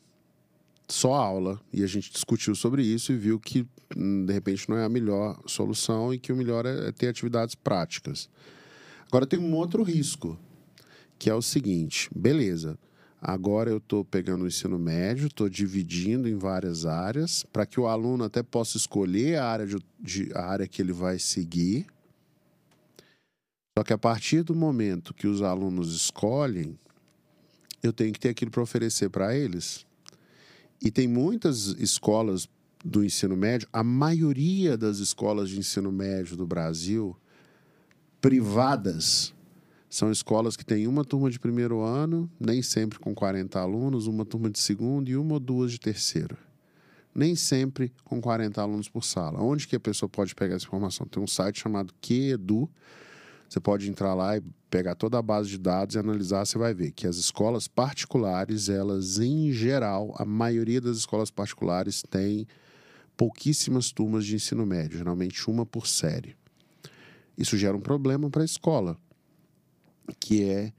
Só 0.89 1.15
aula. 1.15 1.61
E 1.73 1.83
a 1.83 1.87
gente 1.87 2.13
discutiu 2.13 2.55
sobre 2.55 2.83
isso 2.83 3.13
e 3.13 3.17
viu 3.17 3.39
que, 3.39 3.67
hum, 3.97 4.25
de 4.27 4.33
repente, 4.33 4.69
não 4.69 4.77
é 4.77 4.85
a 4.85 4.89
melhor 4.89 5.41
solução 5.47 6.13
e 6.13 6.19
que 6.19 6.33
o 6.33 6.37
melhor 6.37 6.67
é 6.67 6.91
ter 6.93 7.09
atividades 7.09 7.55
práticas. 7.55 8.29
Agora 9.07 9.27
tem 9.27 9.39
um 9.39 9.55
outro 9.55 9.83
risco, 9.83 10.39
que 11.19 11.31
é 11.31 11.35
o 11.35 11.43
seguinte: 11.43 12.09
beleza, 12.15 12.79
Agora 13.21 13.71
eu 13.71 13.77
estou 13.77 14.03
pegando 14.03 14.45
o 14.45 14.47
ensino 14.47 14.79
médio, 14.79 15.27
estou 15.27 15.49
dividindo 15.49 16.27
em 16.27 16.37
várias 16.37 16.87
áreas 16.87 17.45
para 17.53 17.67
que 17.67 17.79
o 17.79 17.87
aluno 17.87 18.25
até 18.25 18.43
possa 18.43 18.79
escolher 18.79 19.37
a 19.37 19.45
área, 19.45 19.67
de, 19.67 19.77
de, 20.01 20.33
a 20.35 20.47
área 20.47 20.67
que 20.67 20.81
ele 20.81 20.93
vai 20.93 21.19
seguir. 21.19 21.87
Só 23.77 23.85
que 23.85 23.93
a 23.93 23.99
partir 23.99 24.43
do 24.43 24.55
momento 24.55 25.13
que 25.13 25.27
os 25.27 25.43
alunos 25.43 25.95
escolhem, 25.95 26.79
eu 27.83 27.93
tenho 27.93 28.13
que 28.13 28.21
ter 28.21 28.31
aquilo 28.31 28.51
para 28.51 28.63
oferecer 28.63 29.11
para 29.11 29.37
eles. 29.37 29.87
E 30.81 30.91
tem 30.91 31.07
muitas 31.07 31.67
escolas 31.79 32.49
do 32.83 33.05
ensino 33.05 33.37
médio, 33.37 33.69
a 33.71 33.85
maioria 33.85 34.79
das 34.79 34.99
escolas 34.99 35.51
de 35.51 35.59
ensino 35.59 35.93
médio 35.93 36.37
do 36.37 36.47
Brasil, 36.47 37.15
privadas, 38.19 39.35
são 39.91 40.13
escolas 40.13 40.57
que 40.57 40.65
têm 40.65 40.87
uma 40.87 41.05
turma 41.05 41.29
de 41.29 41.41
primeiro 41.41 41.81
ano, 41.81 42.31
nem 42.39 42.63
sempre 42.63 43.01
com 43.01 43.13
40 43.13 43.59
alunos, 43.59 44.07
uma 44.07 44.25
turma 44.25 44.49
de 44.49 44.61
segundo 44.61 45.09
e 45.09 45.17
uma 45.17 45.35
ou 45.35 45.41
duas 45.41 45.73
de 45.73 45.81
terceiro. 45.81 46.37
Nem 47.13 47.35
sempre 47.35 47.93
com 48.05 48.21
40 48.21 48.63
alunos 48.63 48.89
por 48.89 49.03
sala. 49.03 49.43
Onde 49.43 49.67
que 49.67 49.75
a 49.75 49.81
pessoa 49.81 50.09
pode 50.09 50.33
pegar 50.33 50.55
essa 50.55 50.65
informação? 50.65 51.09
Tem 51.09 51.21
um 51.21 51.27
site 51.27 51.61
chamado 51.61 51.93
QEDU. 52.01 52.71
Você 53.49 53.59
pode 53.59 53.91
entrar 53.91 54.15
lá 54.15 54.37
e 54.37 54.43
pegar 54.71 54.95
toda 54.95 55.19
a 55.19 55.23
base 55.23 55.51
de 55.51 55.59
dados 55.59 55.97
e 55.97 55.99
analisar, 55.99 56.47
você 56.47 56.57
vai 56.57 56.73
ver 56.73 56.93
que 56.93 57.09
as 57.09 57.17
escolas 57.17 57.67
particulares, 57.67 58.69
elas 58.69 59.19
em 59.19 59.51
geral, 59.53 60.15
a 60.17 60.25
maioria 60.25 60.81
das 60.81 60.99
escolas 60.99 61.33
particulares 61.33 62.05
tem 62.09 62.47
pouquíssimas 63.17 63.91
turmas 63.91 64.25
de 64.25 64.37
ensino 64.37 64.65
médio, 64.65 64.99
geralmente 64.99 65.51
uma 65.51 65.67
por 65.67 65.89
série. 65.89 66.37
Isso 67.37 67.57
gera 67.57 67.77
um 67.77 67.81
problema 67.81 68.31
para 68.31 68.43
a 68.43 68.45
escola, 68.45 68.97
que 70.19 70.45
é 70.45 70.73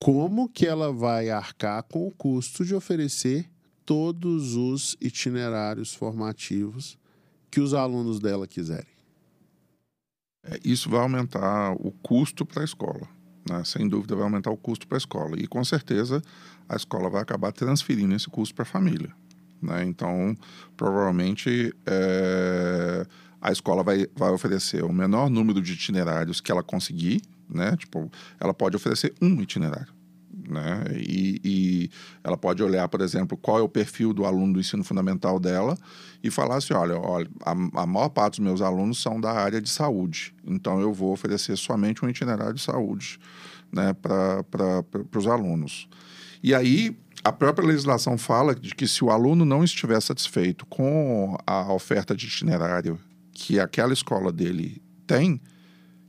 como 0.00 0.48
que 0.48 0.66
ela 0.66 0.92
vai 0.92 1.28
arcar 1.28 1.82
com 1.82 2.06
o 2.06 2.10
custo 2.10 2.64
de 2.64 2.74
oferecer 2.74 3.50
todos 3.84 4.54
os 4.56 4.96
itinerários 5.00 5.94
formativos 5.94 6.98
que 7.50 7.60
os 7.60 7.74
alunos 7.74 8.18
dela 8.18 8.46
quiserem. 8.46 9.00
É, 10.42 10.58
isso 10.64 10.88
vai 10.88 11.00
aumentar 11.00 11.72
o 11.72 11.92
custo 12.02 12.46
para 12.46 12.62
a 12.62 12.64
escola. 12.64 13.06
Né? 13.48 13.62
Sem 13.64 13.88
dúvida, 13.88 14.14
vai 14.14 14.24
aumentar 14.24 14.50
o 14.50 14.56
custo 14.56 14.86
para 14.86 14.96
a 14.96 14.98
escola. 14.98 15.36
E 15.38 15.46
com 15.46 15.62
certeza 15.64 16.22
a 16.68 16.76
escola 16.76 17.10
vai 17.10 17.20
acabar 17.20 17.52
transferindo 17.52 18.14
esse 18.14 18.28
custo 18.28 18.54
para 18.54 18.62
a 18.62 18.66
família. 18.66 19.12
Né? 19.60 19.84
Então, 19.84 20.34
provavelmente, 20.76 21.74
é... 21.84 23.06
a 23.40 23.52
escola 23.52 23.82
vai, 23.82 24.06
vai 24.16 24.30
oferecer 24.30 24.82
o 24.82 24.92
menor 24.92 25.28
número 25.28 25.60
de 25.60 25.74
itinerários 25.74 26.40
que 26.40 26.50
ela 26.50 26.62
conseguir 26.62 27.20
né? 27.52 27.76
Tipo, 27.76 28.10
ela 28.38 28.54
pode 28.54 28.76
oferecer 28.76 29.12
um 29.20 29.40
itinerário. 29.40 29.92
Né? 30.48 30.84
E, 30.96 31.40
e, 31.44 31.90
ela 32.24 32.36
pode 32.36 32.62
olhar, 32.62 32.88
por 32.88 33.00
exemplo, 33.00 33.36
qual 33.36 33.58
é 33.58 33.62
o 33.62 33.68
perfil 33.68 34.12
do 34.12 34.24
aluno 34.24 34.54
do 34.54 34.60
ensino 34.60 34.82
fundamental 34.82 35.38
dela 35.38 35.76
e 36.22 36.30
falar 36.30 36.56
assim: 36.56 36.74
olha, 36.74 36.98
olha 36.98 37.28
a, 37.44 37.50
a 37.50 37.86
maior 37.86 38.08
parte 38.08 38.40
dos 38.40 38.44
meus 38.44 38.60
alunos 38.60 39.00
são 39.00 39.20
da 39.20 39.30
área 39.32 39.60
de 39.60 39.68
saúde, 39.68 40.34
então 40.44 40.80
eu 40.80 40.92
vou 40.92 41.12
oferecer 41.12 41.56
somente 41.56 42.04
um 42.04 42.08
itinerário 42.08 42.54
de 42.54 42.62
saúde 42.62 43.18
né, 43.72 43.92
para 43.92 44.44
os 45.16 45.26
alunos. 45.26 45.88
E 46.42 46.54
aí, 46.54 46.96
a 47.22 47.32
própria 47.32 47.66
legislação 47.66 48.16
fala 48.16 48.54
de 48.54 48.74
que 48.74 48.88
se 48.88 49.04
o 49.04 49.10
aluno 49.10 49.44
não 49.44 49.62
estiver 49.62 50.00
satisfeito 50.00 50.64
com 50.66 51.36
a 51.46 51.72
oferta 51.72 52.16
de 52.16 52.26
itinerário 52.26 52.98
que 53.32 53.60
aquela 53.60 53.92
escola 53.92 54.32
dele 54.32 54.82
tem, 55.06 55.40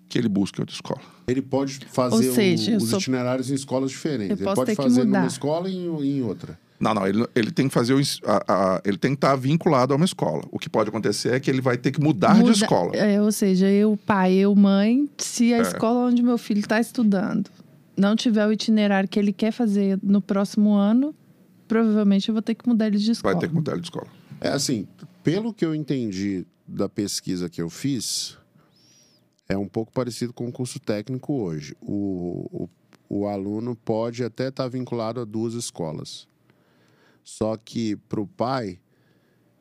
que 0.08 0.18
ele 0.18 0.30
busque 0.30 0.60
outra 0.60 0.74
escola. 0.74 1.02
Ele 1.32 1.42
pode 1.42 1.80
fazer 1.92 2.32
seja, 2.32 2.74
o, 2.74 2.78
os 2.78 2.90
sou... 2.90 3.00
itinerários 3.00 3.50
em 3.50 3.54
escolas 3.54 3.92
diferentes. 3.92 4.40
ele 4.40 4.54
pode 4.54 4.76
fazer 4.76 5.06
numa 5.06 5.26
escola 5.26 5.70
e 5.70 5.76
em, 5.76 6.18
em 6.18 6.22
outra. 6.22 6.60
Não, 6.80 6.96
não, 6.96 7.08
ele, 7.08 7.28
ele 7.36 7.52
tem 7.52 7.68
que 7.68 7.74
fazer 7.74 7.94
o, 7.94 8.02
a, 8.26 8.44
a, 8.48 8.82
ele 8.84 8.98
tem 8.98 9.12
que 9.12 9.18
estar 9.18 9.36
vinculado 9.36 9.94
a 9.94 9.96
uma 9.96 10.06
escola. 10.06 10.44
O 10.52 10.58
que 10.58 10.68
pode 10.68 10.90
acontecer 10.90 11.34
é 11.34 11.40
que 11.40 11.50
ele 11.50 11.62
vai 11.62 11.78
ter 11.78 11.92
que 11.92 12.02
mudar 12.02 12.36
Muda, 12.36 12.52
de 12.52 12.64
escola. 12.64 12.96
É, 12.96 13.22
ou 13.22 13.32
seja, 13.32 13.70
eu, 13.70 13.98
pai, 14.04 14.34
eu, 14.34 14.56
mãe, 14.56 15.08
se 15.18 15.54
a 15.54 15.58
é. 15.58 15.62
escola 15.62 16.08
onde 16.08 16.24
meu 16.24 16.40
filho 16.40 16.60
está 16.60 16.80
estudando 16.80 17.52
não 17.96 18.16
tiver 18.16 18.48
o 18.48 18.52
itinerário 18.52 19.08
que 19.08 19.20
ele 19.20 19.32
quer 19.32 19.52
fazer 19.52 20.00
no 20.02 20.22
próximo 20.22 20.74
ano, 20.74 21.14
provavelmente 21.68 22.30
eu 22.30 22.34
vou 22.34 22.42
ter 22.42 22.56
que 22.56 22.68
mudar 22.68 22.88
ele 22.88 22.98
de 22.98 23.12
escola. 23.12 23.34
Vai 23.34 23.42
ter 23.42 23.48
que 23.48 23.54
mudar 23.54 23.74
ele 23.74 23.82
de 23.82 23.88
escola. 23.88 24.08
É 24.40 24.50
assim, 24.50 24.88
pelo 25.24 25.54
que 25.54 25.64
eu 25.64 25.76
entendi 25.76 26.46
da 26.68 26.90
pesquisa 26.90 27.48
que 27.48 27.62
eu 27.62 27.70
fiz, 27.70 28.38
é 29.52 29.58
um 29.58 29.68
pouco 29.68 29.92
parecido 29.92 30.32
com 30.32 30.48
o 30.48 30.52
curso 30.52 30.80
técnico 30.80 31.34
hoje. 31.34 31.76
O, 31.82 32.48
o, 32.52 32.70
o 33.10 33.28
aluno 33.28 33.76
pode 33.76 34.24
até 34.24 34.48
estar 34.48 34.68
vinculado 34.70 35.20
a 35.20 35.26
duas 35.26 35.54
escolas. 35.54 36.26
Só 37.22 37.58
que 37.58 37.98
para 37.98 38.22
o 38.22 38.26
pai, 38.26 38.80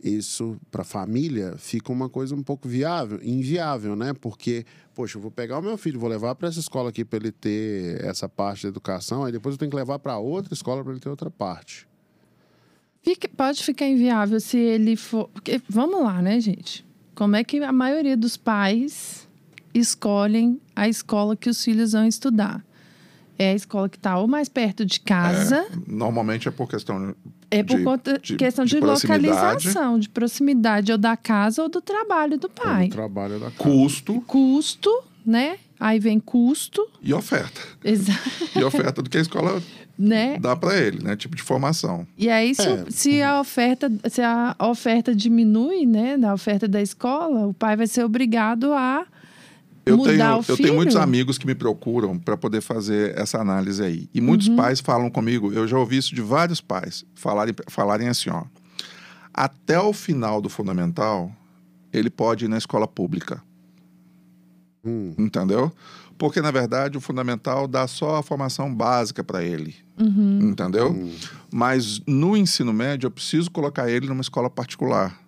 isso 0.03 0.57
para 0.71 0.83
a 0.83 0.85
família 0.85 1.57
fica 1.59 1.93
uma 1.93 2.09
coisa 2.09 2.37
um 2.37 2.43
pouco 2.43 2.69
viável, 2.69 3.19
inviável, 3.21 3.97
né? 3.97 4.13
Porque, 4.15 4.65
poxa, 4.95 5.19
eu 5.19 5.23
vou 5.23 5.31
pegar 5.31 5.59
o 5.59 5.63
meu 5.63 5.77
filho, 5.77 5.99
vou 5.99 6.09
levar 6.09 6.37
para 6.37 6.49
essa 6.49 6.61
escola 6.61 6.91
aqui 6.91 7.05
para 7.05 7.19
ele 7.19 7.33
ter 7.33 8.05
essa 8.05 8.29
parte 8.29 8.63
da 8.63 8.69
educação, 8.69 9.25
aí 9.25 9.33
depois 9.33 9.55
eu 9.55 9.59
tenho 9.59 9.71
que 9.73 9.77
levar 9.77 9.99
para 9.99 10.17
outra 10.19 10.55
escola 10.55 10.85
para 10.85 10.93
ele 10.93 11.01
ter 11.01 11.09
outra 11.09 11.31
parte. 11.31 11.89
Fica, 13.03 13.29
pode 13.29 13.65
ficar 13.65 13.89
inviável 13.89 14.39
se 14.39 14.57
ele 14.57 14.95
for. 14.95 15.29
Porque, 15.31 15.61
vamos 15.69 16.01
lá, 16.01 16.23
né, 16.23 16.39
gente? 16.39 16.87
Como 17.15 17.35
é 17.35 17.43
que 17.43 17.59
a 17.59 17.73
maioria 17.73 18.17
dos 18.17 18.37
pais 18.37 19.29
escolhem 19.75 20.61
a 20.75 20.89
escola 20.89 21.37
que 21.37 21.49
os 21.49 21.63
filhos 21.63 21.93
vão 21.93 22.07
estudar. 22.07 22.65
É 23.39 23.53
a 23.53 23.55
escola 23.55 23.89
que 23.89 23.97
está 23.97 24.19
ou 24.19 24.29
mais 24.29 24.51
perto 24.51 24.85
de 24.85 25.01
casa. 25.01 25.57
É, 25.57 25.69
normalmente 25.87 26.47
é 26.47 26.51
por 26.51 26.69
questão. 26.69 27.15
É 27.51 27.63
por 27.63 27.79
de, 27.79 27.85
conta, 27.85 28.19
de, 28.19 28.37
questão 28.37 28.67
de, 28.67 28.75
de 28.75 28.81
localização, 28.81 29.99
de 29.99 30.11
proximidade, 30.11 30.93
ou 30.93 30.99
da 30.99 31.17
casa 31.17 31.63
ou 31.63 31.69
do 31.69 31.81
trabalho 31.81 32.39
do 32.39 32.51
pai. 32.51 32.89
do 32.89 32.93
trabalho 32.93 33.41
da 33.41 33.51
casa. 33.51 33.57
Custo. 33.57 34.21
Custo, 34.27 34.91
né? 35.25 35.57
Aí 35.79 35.99
vem 35.99 36.21
custo. 36.21 36.87
E 37.03 37.15
oferta. 37.15 37.61
Exato. 37.83 38.21
E 38.61 38.63
oferta 38.63 39.01
do 39.01 39.09
que 39.09 39.17
a 39.17 39.23
escola 39.23 39.63
né? 39.99 40.39
dá 40.39 40.55
para 40.55 40.77
ele, 40.77 41.03
né? 41.03 41.17
Tipo 41.17 41.35
de 41.35 41.43
formação. 41.43 42.07
E 42.19 42.29
aí, 42.29 42.55
se, 42.55 42.63
É. 42.69 42.85
se 42.91 43.23
a 43.23 43.41
oferta, 43.41 43.91
se 44.11 44.21
a 44.21 44.55
oferta 44.61 45.15
diminui, 45.15 45.87
né, 45.87 46.19
da 46.19 46.35
oferta 46.35 46.69
da 46.69 46.83
escola, 46.83 47.47
o 47.47 47.55
pai 47.55 47.77
vai 47.77 47.87
ser 47.87 48.05
obrigado 48.05 48.75
a 48.75 49.07
Eu 49.91 49.97
mudar 49.97 50.13
tenho, 50.13 50.35
o 50.35 50.39
eu 50.39 50.43
filho. 50.43 50.57
tenho 50.63 50.75
muitos 50.75 50.97
amigos 50.97 51.37
que 51.39 51.47
me 51.47 51.55
procuram 51.55 52.19
para 52.19 52.37
poder 52.37 52.61
fazer 52.61 53.17
essa 53.19 53.39
análise 53.41 53.83
aí. 53.83 54.09
E 54.15 54.21
muitos 54.21 54.49
Uhum. 54.49 54.57
pais 54.57 54.81
falam 54.81 55.11
comigo, 55.11 55.53
eu 55.53 55.67
já 55.69 55.79
ouvi 55.79 55.97
isso 55.99 56.15
de 56.15 56.21
vários 56.23 56.61
pais, 56.61 57.05
falarem, 57.15 57.55
falarem 57.69 58.09
assim, 58.09 58.31
ó. 58.31 58.45
Até 59.33 59.79
o 59.79 59.93
final 59.93 60.41
do 60.41 60.49
fundamental, 60.49 61.31
ele 61.93 62.11
pode 62.11 62.45
ir 62.45 62.49
na 62.49 62.59
escola 62.59 62.87
pública. 62.89 63.43
Hum. 64.85 65.15
Entendeu? 65.19 65.73
Porque, 66.19 66.41
na 66.43 66.51
verdade, 66.51 66.99
o 66.99 67.01
fundamental 67.01 67.67
dá 67.67 67.87
só 67.87 68.17
a 68.17 68.23
formação 68.23 68.75
básica 68.75 69.25
para 69.25 69.43
ele. 69.43 69.75
Uhum. 69.99 70.51
Entendeu? 70.51 71.11
Mas 71.51 72.01
no 72.07 72.37
ensino 72.37 72.73
médio, 72.73 73.07
eu 73.07 73.11
preciso 73.11 73.51
colocar 73.51 73.89
ele 73.91 74.07
numa 74.07 74.21
escola 74.21 74.51
particular. 74.51 75.19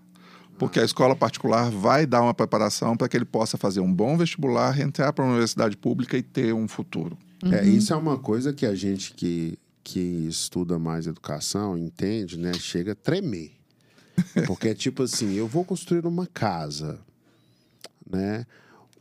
Porque 0.63 0.79
a 0.79 0.85
escola 0.85 1.17
particular 1.17 1.73
vai 1.73 2.07
dar 2.07 2.23
uma 2.23 2.33
preparação 2.33 2.97
para 2.97 3.09
que 3.09 3.17
ele 3.17 3.25
possa 3.25 3.59
fazer 3.59 3.81
um 3.81 3.93
bom 3.93 4.17
vestibular, 4.17 4.79
entrar 4.79 5.13
para 5.13 5.25
uma 5.25 5.33
universidade 5.33 5.77
pública 5.77 6.17
e 6.17 6.23
ter 6.23 6.55
um 6.55 6.69
futuro. 6.69 7.19
É, 7.51 7.67
isso 7.67 7.93
é 7.93 7.97
uma 7.97 8.17
coisa 8.17 8.53
que 8.53 8.65
a 8.65 8.73
gente 8.73 9.13
que, 9.13 9.59
que 9.83 9.99
estuda 10.29 10.79
mais 10.79 11.09
educação 11.09 11.77
entende, 11.77 12.39
né? 12.39 12.53
Chega 12.55 12.93
a 12.93 12.95
tremer. 12.95 13.51
Porque 14.47 14.69
é 14.69 14.75
tipo 14.75 15.03
assim, 15.03 15.33
eu 15.33 15.49
vou 15.49 15.65
construir 15.65 16.07
uma 16.07 16.29
casa, 16.29 17.01
né? 18.09 18.47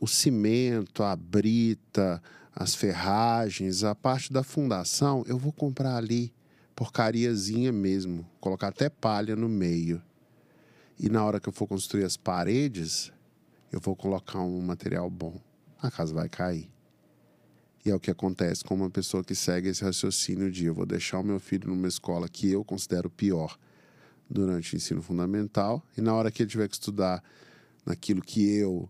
O 0.00 0.08
cimento, 0.08 1.04
a 1.04 1.14
brita, 1.14 2.20
as 2.52 2.74
ferragens, 2.74 3.84
a 3.84 3.94
parte 3.94 4.32
da 4.32 4.42
fundação, 4.42 5.22
eu 5.28 5.38
vou 5.38 5.52
comprar 5.52 5.94
ali, 5.94 6.32
porcariazinha 6.74 7.70
mesmo, 7.70 8.26
colocar 8.40 8.66
até 8.66 8.88
palha 8.88 9.36
no 9.36 9.48
meio. 9.48 10.02
E 10.98 11.08
na 11.08 11.24
hora 11.24 11.40
que 11.40 11.48
eu 11.48 11.52
for 11.52 11.66
construir 11.66 12.04
as 12.04 12.16
paredes, 12.16 13.12
eu 13.70 13.80
vou 13.80 13.96
colocar 13.96 14.40
um 14.40 14.60
material 14.60 15.08
bom. 15.10 15.40
A 15.80 15.90
casa 15.90 16.14
vai 16.14 16.28
cair. 16.28 16.70
E 17.84 17.90
é 17.90 17.94
o 17.94 17.98
que 17.98 18.10
acontece 18.10 18.62
com 18.62 18.74
uma 18.74 18.90
pessoa 18.90 19.24
que 19.24 19.34
segue 19.34 19.68
esse 19.68 19.82
raciocínio 19.82 20.50
de 20.50 20.66
eu 20.66 20.74
vou 20.74 20.86
deixar 20.86 21.18
o 21.18 21.24
meu 21.24 21.40
filho 21.40 21.68
numa 21.68 21.88
escola 21.88 22.28
que 22.28 22.50
eu 22.50 22.64
considero 22.64 23.10
pior 23.10 23.58
durante 24.30 24.74
o 24.74 24.76
ensino 24.76 25.02
fundamental 25.02 25.84
e 25.98 26.00
na 26.00 26.14
hora 26.14 26.30
que 26.30 26.42
ele 26.42 26.50
tiver 26.50 26.68
que 26.68 26.74
estudar 26.74 27.22
naquilo 27.84 28.22
que 28.22 28.54
eu 28.54 28.88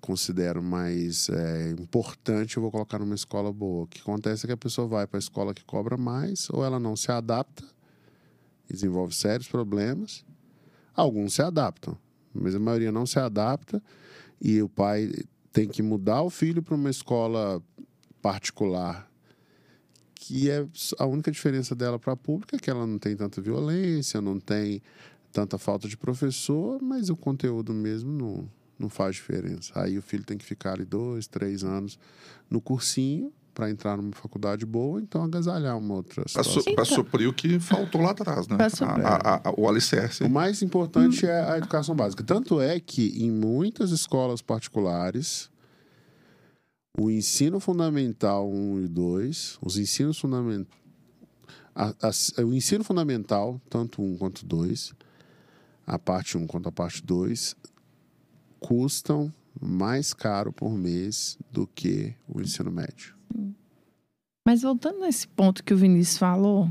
considero 0.00 0.62
mais 0.62 1.28
é, 1.28 1.70
importante, 1.70 2.56
eu 2.56 2.62
vou 2.62 2.70
colocar 2.70 3.00
numa 3.00 3.16
escola 3.16 3.52
boa. 3.52 3.82
O 3.82 3.86
que 3.88 4.00
acontece 4.00 4.46
é 4.46 4.46
que 4.46 4.52
a 4.52 4.56
pessoa 4.56 4.86
vai 4.86 5.06
para 5.06 5.18
a 5.18 5.20
escola 5.20 5.52
que 5.52 5.64
cobra 5.64 5.96
mais 5.96 6.48
ou 6.50 6.64
ela 6.64 6.78
não 6.78 6.94
se 6.94 7.10
adapta 7.10 7.64
desenvolve 8.68 9.14
sérios 9.14 9.48
problemas. 9.48 10.24
Alguns 10.98 11.34
se 11.34 11.42
adaptam, 11.42 11.96
mas 12.34 12.56
a 12.56 12.58
maioria 12.58 12.90
não 12.90 13.06
se 13.06 13.20
adapta 13.20 13.80
e 14.42 14.60
o 14.60 14.68
pai 14.68 15.08
tem 15.52 15.68
que 15.68 15.80
mudar 15.80 16.22
o 16.22 16.28
filho 16.28 16.60
para 16.60 16.74
uma 16.74 16.90
escola 16.90 17.62
particular, 18.20 19.08
que 20.12 20.50
é 20.50 20.66
a 20.98 21.06
única 21.06 21.30
diferença 21.30 21.72
dela 21.72 22.00
para 22.00 22.14
a 22.14 22.16
pública 22.16 22.56
é 22.56 22.58
que 22.58 22.68
ela 22.68 22.84
não 22.84 22.98
tem 22.98 23.14
tanta 23.14 23.40
violência, 23.40 24.20
não 24.20 24.40
tem 24.40 24.82
tanta 25.30 25.56
falta 25.56 25.86
de 25.86 25.96
professor, 25.96 26.82
mas 26.82 27.10
o 27.10 27.16
conteúdo 27.16 27.72
mesmo 27.72 28.10
não, 28.10 28.50
não 28.76 28.88
faz 28.88 29.14
diferença. 29.14 29.72
Aí 29.76 29.96
o 29.96 30.02
filho 30.02 30.24
tem 30.24 30.36
que 30.36 30.44
ficar 30.44 30.72
ali 30.72 30.84
dois, 30.84 31.28
três 31.28 31.62
anos 31.62 31.96
no 32.50 32.60
cursinho 32.60 33.32
para 33.58 33.68
entrar 33.72 33.96
numa 33.96 34.12
faculdade 34.12 34.64
boa, 34.64 35.00
então 35.00 35.20
agasalhar 35.24 35.76
uma 35.76 35.94
outra 35.94 36.22
Para 36.32 36.44
situação. 36.44 36.84
suprir 36.94 37.28
o 37.28 37.32
que 37.32 37.58
faltou 37.58 38.00
lá 38.00 38.12
atrás, 38.12 38.46
né? 38.46 38.56
A- 39.04 39.34
a- 39.34 39.48
a- 39.48 39.54
o 39.58 39.68
alicerce. 39.68 40.22
O 40.22 40.30
mais 40.30 40.62
importante 40.62 41.26
é 41.26 41.40
a 41.42 41.58
educação 41.58 41.92
básica. 41.96 42.22
Tanto 42.22 42.60
é 42.60 42.78
que 42.78 43.20
em 43.20 43.32
muitas 43.32 43.90
escolas 43.90 44.40
particulares, 44.40 45.50
o 46.96 47.10
ensino 47.10 47.58
fundamental 47.58 48.48
1 48.48 48.78
e 48.84 48.86
2, 48.86 49.58
os 49.60 49.76
ensinos 49.76 50.20
fundamentais. 50.20 50.78
o 52.38 52.52
ensino 52.54 52.84
fundamental, 52.84 53.60
tanto 53.68 54.00
1 54.00 54.16
quanto 54.18 54.46
2, 54.46 54.92
a 55.84 55.98
parte 55.98 56.38
1 56.38 56.46
quanto 56.46 56.68
a 56.68 56.72
parte 56.72 57.02
2, 57.04 57.56
custam 58.60 59.32
mais 59.60 60.14
caro 60.14 60.52
por 60.52 60.70
mês 60.70 61.36
do 61.50 61.66
que 61.66 62.14
o 62.28 62.40
ensino 62.40 62.70
médio. 62.70 63.17
Mas 64.46 64.62
voltando 64.62 65.00
nesse 65.00 65.28
ponto 65.28 65.62
que 65.62 65.74
o 65.74 65.76
Vinícius 65.76 66.16
falou, 66.18 66.68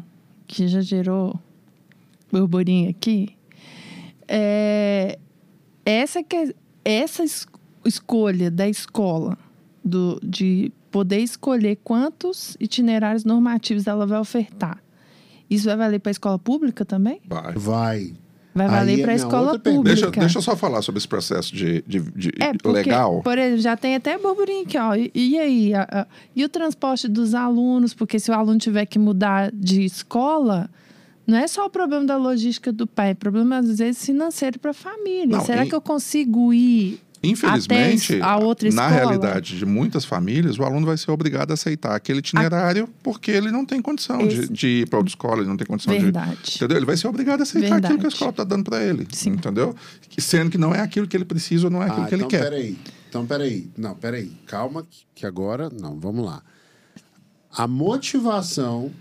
que 0.48 0.68
já 0.68 0.82
gerou 0.82 1.40
burburinho 2.32 2.90
aqui, 2.90 3.36
é, 4.28 5.18
essa, 5.86 6.24
que, 6.24 6.36
é, 6.36 6.54
essa 6.84 7.24
es- 7.24 7.48
escolha 7.86 8.50
da 8.52 8.68
escola 8.68 9.38
do, 9.84 10.20
de 10.24 10.72
poder 10.92 11.20
escolher 11.20 11.78
quantos 11.84 12.58
itinerários 12.60 13.24
normativos 13.24 13.88
ela 13.88 14.06
vai 14.08 14.20
ofertar, 14.20 14.82
isso 15.50 15.66
vai 15.66 15.78
valer 15.78 16.00
para 16.00 16.10
a 16.10 16.12
escola 16.12 16.40
pública 16.40 16.84
também? 16.84 17.22
Vai. 17.28 17.54
Vai. 17.54 18.14
Vai 18.58 18.68
valer 18.68 19.00
é 19.00 19.04
para 19.04 19.12
a 19.12 19.16
escola 19.16 19.60
pública. 19.60 19.84
Deixa, 19.96 20.12
deixa 20.12 20.38
eu 20.40 20.42
só 20.42 20.56
falar 20.56 20.82
sobre 20.82 20.98
esse 21.00 21.08
processo 21.08 21.56
de, 21.56 21.84
de, 21.88 22.00
de 22.00 22.32
É, 22.40 22.52
porque, 22.54 22.70
legal. 22.70 23.22
por 23.22 23.38
exemplo, 23.38 23.62
já 23.62 23.78
tem 23.78 23.96
até 23.96 24.18
burburinho 24.18 24.64
aqui, 24.64 24.78
ó. 24.78 24.96
E, 24.96 25.12
e 25.14 25.38
aí? 25.40 25.74
a- 25.74 25.88
a- 25.90 26.08
e 26.36 26.44
o 26.44 26.50
transporte 26.50 27.08
dos 27.08 27.34
alunos? 27.34 27.94
Porque 27.94 28.20
se 28.20 28.32
o 28.32 28.34
aluno 28.34 28.58
tiver 28.58 28.86
que 28.86 28.98
mudar 29.00 29.52
de 29.54 29.84
escola, 29.84 30.70
não 31.26 31.38
é 31.38 31.48
só 31.48 31.66
o 31.66 31.70
problema 31.70 32.06
da 32.06 32.18
logística 32.18 32.72
do 32.72 32.88
pai, 32.88 33.12
é 33.12 33.14
problema, 33.14 33.58
às 33.58 33.78
vezes, 33.78 34.06
financeiro 34.06 34.58
para 34.60 34.72
a 34.72 34.74
família. 34.74 35.38
Não, 35.38 35.46
Será 35.46 35.66
e- 35.66 35.70
que 35.70 35.76
eu 35.76 35.82
consigo 35.82 36.54
ir 36.54 37.00
Infelizmente, 37.24 38.20
a 38.22 38.38
na 38.74 38.88
realidade 38.88 39.58
de 39.58 39.66
muitas 39.66 40.06
famílias, 40.06 40.58
o 40.60 40.64
aluno 40.64 40.86
vai 40.86 40.96
ser 40.98 41.10
obrigado 41.12 41.52
a 41.52 41.56
aceitar 41.56 41.96
aquele 41.96 42.20
itinerário 42.20 42.88
porque 43.02 43.32
ele 43.32 43.50
não 43.52 43.66
tem 43.66 43.82
condição 43.82 44.20
de, 44.28 44.40
Esse- 44.42 44.54
de 44.54 44.68
ir 44.68 44.90
para 44.90 45.00
outra 45.00 45.10
escola, 45.10 45.40
ele 45.42 45.50
não 45.50 45.58
tem 45.58 45.66
condição 45.66 45.94
de. 45.94 46.00
Verdade. 46.00 46.38
Entendeu? 46.56 46.78
Ele 46.78 46.86
vai 46.86 46.96
ser 46.96 47.08
obrigado 47.08 47.40
a 47.40 47.44
aceitar 47.44 47.68
aquilo 47.68 47.82
que 47.82 47.86
a 47.88 47.90
Verdade. 47.90 48.14
escola 48.14 48.32
está 48.32 48.44
dando 48.44 48.64
para 48.64 48.84
ele. 48.84 49.08
Sim. 49.12 49.32
Entendeu? 49.32 49.76
Sendo 50.20 50.52
que 50.52 50.58
não 50.58 50.74
é 50.76 50.80
aquilo 50.82 51.08
que 51.08 51.18
ele 51.18 51.26
precisa 51.26 51.68
ou 51.68 51.72
não 51.72 51.82
é 51.82 51.88
aquilo 51.88 52.04
Ah, 52.04 52.08
que 52.08 52.16
ele 52.16 52.24
então 52.24 52.30
quer. 52.40 52.44
peraí. 52.44 52.78
Então 53.10 53.26
peraí. 53.26 53.70
Não, 53.78 53.96
peraí. 53.96 54.32
Calma 54.46 54.84
que- 54.84 55.06
que 55.16 55.26
agora... 55.26 55.70
Não, 55.70 56.00
vamos 56.00 56.26
lá. 56.26 56.42
A 57.52 57.68
motivação 57.68 58.92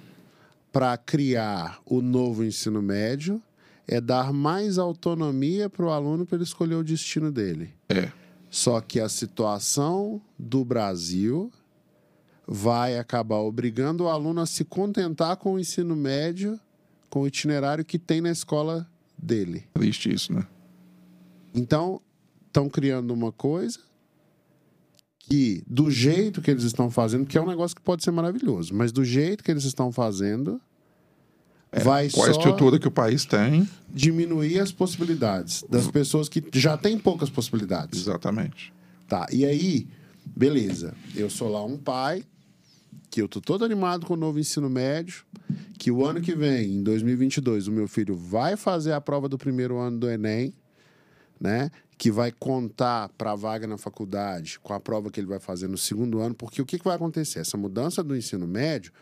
para 0.73 0.97
criar 0.97 1.79
o 1.85 2.01
novo 2.01 2.45
ensino 2.45 2.81
médio 2.83 3.41
é 3.87 4.01
dar 4.01 4.33
mais 4.33 4.79
autonomia 4.79 5.71
para 5.71 5.85
o 5.85 5.91
aluno 5.91 6.27
para 6.27 6.37
ele 6.37 6.45
escolher 6.45 6.75
o 6.75 6.85
destino 6.85 7.31
dele. 7.31 7.71
É. 7.89 8.11
Só 8.51 8.81
que 8.81 9.01
a 9.01 9.09
situação 9.09 10.21
do 10.39 10.65
Brasil 10.65 11.53
vai 12.47 12.99
acabar 12.99 13.39
obrigando 13.39 14.05
o 14.05 14.09
aluno 14.09 14.41
a 14.41 14.47
se 14.47 14.65
contentar 14.65 15.37
com 15.37 15.55
o 15.55 15.59
ensino 15.59 15.97
médio, 15.97 16.59
com 17.11 17.23
o 17.23 17.27
itinerário 17.27 17.85
que 17.85 17.99
tem 17.99 18.21
na 18.21 18.31
escola 18.31 18.89
dele. 19.19 19.65
Triste 19.75 20.13
isso, 20.13 20.33
né? 20.33 20.47
Então, 21.55 22.01
estão 22.47 22.69
criando 22.69 23.13
uma 23.13 23.33
coisa 23.33 23.79
que, 25.19 25.63
do 25.67 25.91
jeito 25.91 26.41
que 26.41 26.51
eles 26.51 26.63
estão 26.63 26.91
fazendo, 26.91 27.27
que 27.27 27.37
é 27.37 27.41
um 27.41 27.47
negócio 27.47 27.75
que 27.75 27.83
pode 27.83 28.05
ser 28.05 28.11
maravilhoso, 28.11 28.75
mas 28.75 28.93
do 28.93 29.05
jeito 29.05 29.43
que 29.43 29.51
eles 29.51 29.65
estão 29.65 29.91
fazendo, 29.91 30.61
vai 31.83 32.11
Qual 32.11 32.27
a 32.27 32.31
estrutura 32.31 32.79
que 32.79 32.89
o 32.89 32.91
país 32.91 33.25
tem? 33.25 33.69
diminuir 33.93 34.61
as 34.61 34.71
possibilidades 34.71 35.65
das 35.71 35.87
pessoas 35.89 36.29
que 36.29 36.45
já 36.53 36.77
têm 36.77 36.99
poucas 36.99 37.31
possibilidades. 37.31 38.01
Exatamente. 38.01 38.73
Tá, 39.09 39.27
e 39.33 39.45
aí, 39.45 39.87
beleza. 40.25 40.95
Eu 41.15 41.31
sou 41.31 41.51
lá 41.51 41.65
um 41.65 41.79
pai, 41.79 42.25
que 43.09 43.23
eu 43.23 43.29
tô 43.29 43.41
todo 43.41 43.65
animado 43.65 44.05
com 44.05 44.15
o 44.15 44.17
novo 44.17 44.39
ensino 44.39 44.69
médio, 44.69 45.25
que 45.79 45.91
o 45.91 46.05
ano 46.05 46.21
que 46.21 46.35
vem, 46.35 46.75
em 46.75 46.83
2022, 46.83 47.69
o 47.69 47.73
meu 47.73 47.89
filho 47.89 48.15
vai 48.15 48.57
fazer 48.57 48.93
a 48.93 49.01
prova 49.01 49.29
do 49.29 49.39
primeiro 49.39 49.79
ano 49.79 49.99
do 49.99 50.11
Enem, 50.11 50.53
né? 51.41 51.71
Que 51.97 52.11
vai 52.11 52.31
contar 52.31 53.09
para 53.17 53.33
a 53.33 53.37
vaga 53.37 53.67
na 53.67 53.79
faculdade 53.79 54.59
com 54.61 54.75
a 54.75 54.81
prova 54.81 55.11
que 55.11 55.19
ele 55.19 55.27
vai 55.27 55.39
fazer 55.39 55.69
no 55.69 55.79
segundo 55.79 56.21
ano, 56.21 56.35
porque 56.35 56.61
o 56.61 56.67
que, 56.67 56.79
que 56.79 56.85
vai 56.85 56.97
acontecer? 56.97 57.39
Essa 57.39 57.57
mudança 57.57 58.03
do 58.03 58.15
ensino 58.15 58.47
médio 58.47 58.93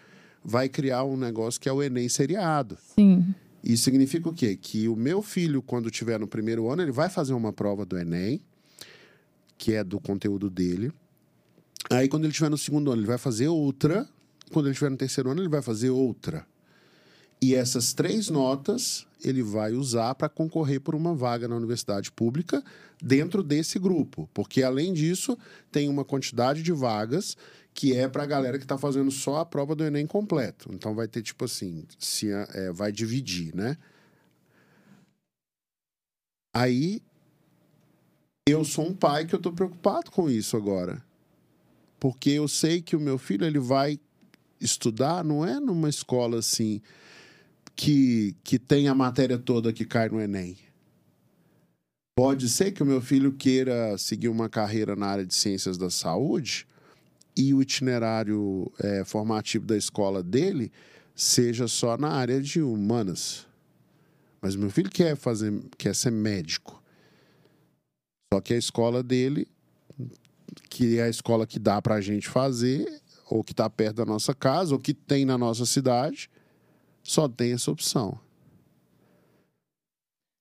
vai 0.44 0.68
criar 0.68 1.04
um 1.04 1.16
negócio 1.16 1.60
que 1.60 1.68
é 1.68 1.72
o 1.72 1.82
Enem 1.82 2.08
seriado. 2.08 2.76
Sim. 2.94 3.34
Isso 3.62 3.84
significa 3.84 4.28
o 4.28 4.34
quê? 4.34 4.56
Que 4.60 4.88
o 4.88 4.94
meu 4.94 5.22
filho, 5.22 5.62
quando 5.62 5.88
estiver 5.88 6.20
no 6.20 6.26
primeiro 6.26 6.70
ano, 6.70 6.82
ele 6.82 6.92
vai 6.92 7.08
fazer 7.08 7.32
uma 7.32 7.52
prova 7.52 7.86
do 7.86 7.96
Enem, 7.96 8.42
que 9.56 9.72
é 9.72 9.82
do 9.82 9.98
conteúdo 9.98 10.50
dele. 10.50 10.92
Aí, 11.90 12.08
quando 12.08 12.24
ele 12.24 12.32
estiver 12.32 12.50
no 12.50 12.58
segundo 12.58 12.92
ano, 12.92 13.00
ele 13.00 13.06
vai 13.06 13.16
fazer 13.16 13.48
outra. 13.48 14.06
Quando 14.52 14.66
ele 14.66 14.72
estiver 14.72 14.90
no 14.90 14.96
terceiro 14.98 15.30
ano, 15.30 15.40
ele 15.40 15.48
vai 15.48 15.62
fazer 15.62 15.88
outra. 15.88 16.46
E 17.40 17.54
essas 17.54 17.92
três 17.94 18.28
notas 18.28 19.06
ele 19.22 19.42
vai 19.42 19.72
usar 19.72 20.14
para 20.14 20.28
concorrer 20.28 20.80
por 20.80 20.94
uma 20.94 21.14
vaga 21.14 21.48
na 21.48 21.56
universidade 21.56 22.12
pública 22.12 22.62
dentro 23.02 23.42
desse 23.42 23.78
grupo. 23.78 24.28
Porque, 24.34 24.62
além 24.62 24.92
disso, 24.92 25.38
tem 25.72 25.88
uma 25.88 26.04
quantidade 26.04 26.62
de 26.62 26.72
vagas 26.72 27.36
que 27.74 27.92
é 27.92 28.08
para 28.08 28.22
a 28.22 28.26
galera 28.26 28.56
que 28.56 28.64
está 28.64 28.78
fazendo 28.78 29.10
só 29.10 29.38
a 29.38 29.44
prova 29.44 29.74
do 29.74 29.84
Enem 29.84 30.06
completo. 30.06 30.70
Então, 30.72 30.94
vai 30.94 31.08
ter, 31.08 31.22
tipo 31.22 31.44
assim, 31.44 31.84
se, 31.98 32.30
é, 32.30 32.72
vai 32.72 32.92
dividir, 32.92 33.54
né? 33.54 33.76
Aí, 36.54 37.02
eu 38.48 38.64
sou 38.64 38.86
um 38.86 38.94
pai 38.94 39.26
que 39.26 39.34
eu 39.34 39.38
estou 39.38 39.52
preocupado 39.52 40.12
com 40.12 40.30
isso 40.30 40.56
agora. 40.56 41.04
Porque 41.98 42.30
eu 42.30 42.46
sei 42.46 42.80
que 42.80 42.94
o 42.94 43.00
meu 43.00 43.18
filho 43.18 43.44
ele 43.44 43.58
vai 43.58 43.98
estudar, 44.60 45.24
não 45.24 45.44
é 45.44 45.58
numa 45.58 45.88
escola 45.88 46.38
assim 46.38 46.80
que, 47.74 48.36
que 48.44 48.56
tem 48.56 48.86
a 48.86 48.94
matéria 48.94 49.36
toda 49.36 49.72
que 49.72 49.84
cai 49.84 50.08
no 50.08 50.20
Enem. 50.20 50.56
Pode 52.16 52.48
ser 52.48 52.70
que 52.70 52.82
o 52.84 52.86
meu 52.86 53.00
filho 53.00 53.32
queira 53.32 53.98
seguir 53.98 54.28
uma 54.28 54.48
carreira 54.48 54.94
na 54.94 55.06
área 55.06 55.26
de 55.26 55.34
ciências 55.34 55.76
da 55.76 55.90
saúde 55.90 56.68
e 57.36 57.52
o 57.52 57.60
itinerário 57.60 58.70
é, 58.78 59.04
formativo 59.04 59.66
da 59.66 59.76
escola 59.76 60.22
dele 60.22 60.70
seja 61.14 61.68
só 61.68 61.96
na 61.96 62.08
área 62.10 62.40
de 62.40 62.60
humanas. 62.60 63.46
Mas 64.40 64.56
meu 64.56 64.70
filho 64.70 64.90
quer 64.90 65.16
fazer, 65.16 65.52
quer 65.78 65.94
ser 65.94 66.10
médico. 66.10 66.82
Só 68.32 68.40
que 68.40 68.52
a 68.52 68.58
escola 68.58 69.02
dele, 69.02 69.48
que 70.68 70.98
é 70.98 71.04
a 71.04 71.08
escola 71.08 71.46
que 71.46 71.58
dá 71.58 71.80
para 71.80 71.94
a 71.94 72.00
gente 72.00 72.28
fazer, 72.28 73.00
ou 73.28 73.42
que 73.42 73.52
está 73.52 73.70
perto 73.70 73.96
da 73.96 74.04
nossa 74.04 74.34
casa, 74.34 74.74
ou 74.74 74.80
que 74.80 74.92
tem 74.92 75.24
na 75.24 75.38
nossa 75.38 75.64
cidade, 75.64 76.28
só 77.02 77.28
tem 77.28 77.52
essa 77.52 77.70
opção. 77.70 78.18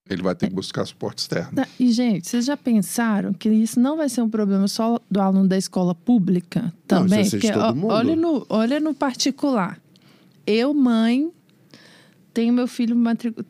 Ele 0.10 0.22
vai 0.22 0.36
ter 0.36 0.50
que 0.50 0.54
buscar 0.54 0.86
suporte 0.86 1.20
externo. 1.20 1.56
Tá, 1.56 1.68
e, 1.80 1.92
gente, 1.92 2.28
vocês 2.28 2.46
já 2.46 2.58
pensaram 2.58 3.34
que 3.34 3.50
isso 3.50 3.80
não 3.80 3.96
vai 3.96 4.10
ser 4.10 4.22
um 4.22 4.30
problema 4.30 4.68
só 4.68 5.00
do 5.10 5.22
aluno 5.22 5.48
da 5.48 5.58
escola 5.58 5.96
pública 5.96 6.74
também? 6.86 7.20
Não, 7.20 7.22
isso 7.22 7.40
Porque 7.40 7.52
mundo. 7.74 7.88
olha 7.88 8.16
no, 8.16 8.46
olha 8.50 8.80
no 8.80 8.94
particular. 8.94 9.80
Eu, 10.46 10.74
mãe, 10.74 11.32
tenho 12.34 12.54
meu 12.54 12.68
filho 12.68 12.96
matric... 12.96 13.46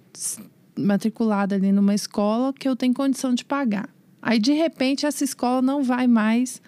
matriculado 0.78 1.56
ali 1.56 1.72
numa 1.72 1.96
escola 1.96 2.54
que 2.54 2.70
eu 2.70 2.76
tenho 2.76 2.94
condição 2.94 3.34
de 3.34 3.44
pagar. 3.44 3.90
Aí, 4.22 4.38
de 4.38 4.54
repente, 4.54 5.08
essa 5.08 5.24
escola 5.24 5.62
não 5.62 5.84
vai 5.84 6.06
mais 6.06 6.62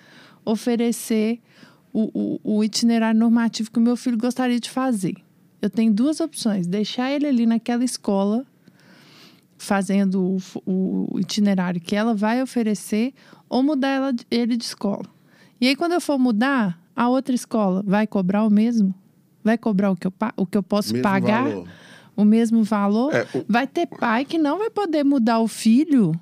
oferecer 0.44 1.40
o, 1.94 2.40
o, 2.44 2.58
o 2.58 2.64
itinerário 2.64 3.20
normativo 3.20 3.70
que 3.72 3.80
o 3.80 3.82
meu 3.82 3.96
filho 3.96 4.18
gostaria 4.18 4.60
de 4.60 4.70
fazer 4.70 5.16
eu 5.66 5.70
tenho 5.70 5.92
duas 5.92 6.20
opções: 6.20 6.68
deixar 6.68 7.12
ele 7.12 7.28
ali 7.28 7.46
naquela 7.46 7.84
escola, 7.84 8.46
fazendo 9.58 10.38
o, 10.66 11.12
o 11.14 11.20
itinerário 11.20 11.80
que 11.82 11.96
ela 11.96 12.14
vai 12.14 12.42
oferecer, 12.42 13.14
ou 13.50 13.64
mudar 13.64 13.88
ela, 13.90 14.14
ele 14.30 14.58
de 14.58 14.64
escola. 14.66 15.06
E 15.60 15.68
aí, 15.68 15.76
quando 15.76 15.94
eu 15.94 16.02
for 16.02 16.18
mudar, 16.20 16.80
a 16.96 17.08
outra 17.10 17.34
escola 17.34 17.82
vai 17.86 18.06
cobrar 18.06 18.44
o 18.44 18.50
mesmo? 18.50 18.94
Vai 19.44 19.58
cobrar 19.58 19.92
o 19.92 19.96
que 19.96 20.08
eu, 20.08 20.14
o 20.38 20.46
que 20.46 20.58
eu 20.58 20.64
posso 20.64 20.92
mesmo 20.94 21.04
pagar? 21.04 21.44
Valor. 21.50 21.68
O 22.18 22.24
mesmo 22.26 22.64
valor? 22.64 23.14
É, 23.14 23.24
o- 23.38 23.46
Vai 23.48 23.68
ter 23.68 23.86
pai 23.88 24.26
que 24.26 24.38
não 24.38 24.58
vai 24.58 24.70
poder 24.70 25.04
mudar 25.04 25.40
o 25.40 25.48
filho, 25.48 26.14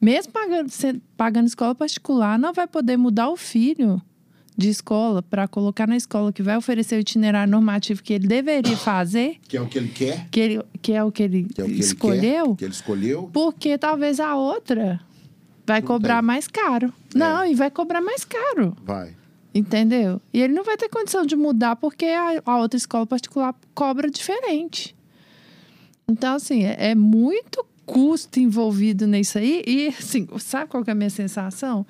mesmo 0.00 0.32
pagando, 0.32 0.70
pagando 1.16 1.46
escola 1.46 1.74
particular, 1.74 2.38
não 2.38 2.52
vai 2.52 2.66
poder 2.66 2.96
mudar 2.96 3.28
o 3.30 3.36
filho 3.36 4.00
de 4.56 4.68
escola 4.70 5.22
para 5.22 5.46
colocar 5.46 5.86
na 5.86 5.96
escola 5.96 6.32
que 6.32 6.42
vai 6.42 6.56
oferecer 6.56 6.96
o 6.96 7.00
itinerário 7.00 7.50
normativo 7.50 8.02
que 8.02 8.12
ele 8.14 8.26
deveria 8.26 8.76
fazer, 8.76 9.36
Que 9.46 9.56
é 9.56 9.60
o 9.60 9.66
que 9.66 9.76
ele 9.78 9.88
quer, 9.88 10.28
que, 10.30 10.40
ele, 10.40 10.62
que 10.80 10.92
é 10.92 11.04
o 11.04 11.12
que 11.12 11.22
ele 11.22 11.44
que 11.44 11.60
é 11.60 11.64
o 11.64 11.66
que 11.66 11.72
ele 11.72 11.80
escolheu, 11.80 12.46
quer, 12.50 12.56
que 12.56 12.64
ele 12.64 12.72
escolheu. 12.72 13.30
porque 13.32 13.76
talvez 13.76 14.18
a 14.18 14.34
outra 14.34 15.00
vai 15.66 15.80
Não 15.80 15.86
cobrar 15.88 16.16
tem. 16.20 16.26
mais 16.26 16.46
caro. 16.48 16.92
Não, 17.14 17.44
e 17.44 17.54
vai 17.54 17.70
cobrar 17.70 18.00
mais 18.00 18.24
caro. 18.24 18.74
Vai. 18.84 19.14
Entendeu? 19.54 20.20
E 20.32 20.40
ele 20.40 20.52
não 20.52 20.64
vai 20.64 20.76
ter 20.76 20.88
condição 20.88 21.24
de 21.26 21.34
mudar 21.36 21.76
porque 21.76 22.04
a, 22.06 22.42
a 22.44 22.58
outra 22.58 22.76
escola 22.76 23.06
particular 23.06 23.54
cobra 23.74 24.10
diferente. 24.10 24.94
Então, 26.08 26.34
assim, 26.36 26.64
é, 26.64 26.90
é 26.90 26.94
muito 26.94 27.64
custo 27.84 28.38
envolvido 28.38 29.06
nisso 29.06 29.38
aí. 29.38 29.62
E, 29.66 29.88
assim, 29.88 30.26
sabe 30.38 30.70
qual 30.70 30.84
que 30.84 30.90
é 30.90 30.92
a 30.92 30.96
minha 30.96 31.10
sensação? 31.10 31.86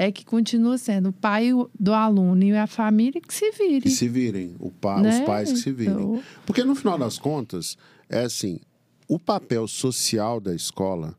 É 0.00 0.12
que 0.12 0.24
continua 0.24 0.78
sendo 0.78 1.08
o 1.08 1.12
pai 1.12 1.50
do 1.78 1.92
aluno 1.92 2.44
e 2.44 2.56
a 2.56 2.68
família 2.68 3.20
que 3.20 3.34
se 3.34 3.50
vire. 3.50 3.80
Que 3.80 3.90
se 3.90 4.08
virem, 4.08 4.54
o 4.60 4.70
pa, 4.70 5.02
né? 5.02 5.10
os 5.10 5.26
pais 5.26 5.50
que 5.50 5.58
se 5.58 5.72
virem. 5.72 5.92
Então, 5.92 6.22
Porque 6.46 6.62
no 6.62 6.76
final 6.76 6.96
das 6.96 7.18
contas, 7.18 7.76
é 8.08 8.20
assim, 8.20 8.60
o 9.08 9.18
papel 9.18 9.66
social 9.66 10.40
da 10.40 10.54
escola 10.54 11.16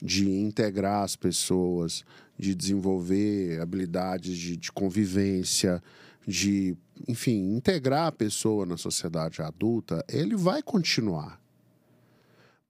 de 0.00 0.30
integrar 0.30 1.02
as 1.02 1.16
pessoas, 1.16 2.04
de 2.38 2.54
desenvolver 2.54 3.60
habilidades 3.60 4.36
de, 4.36 4.56
de 4.56 4.70
convivência, 4.70 5.82
de, 6.26 6.76
enfim, 7.08 7.56
integrar 7.56 8.06
a 8.06 8.12
pessoa 8.12 8.64
na 8.64 8.76
sociedade 8.76 9.42
adulta, 9.42 10.04
ele 10.08 10.36
vai 10.36 10.62
continuar. 10.62 11.39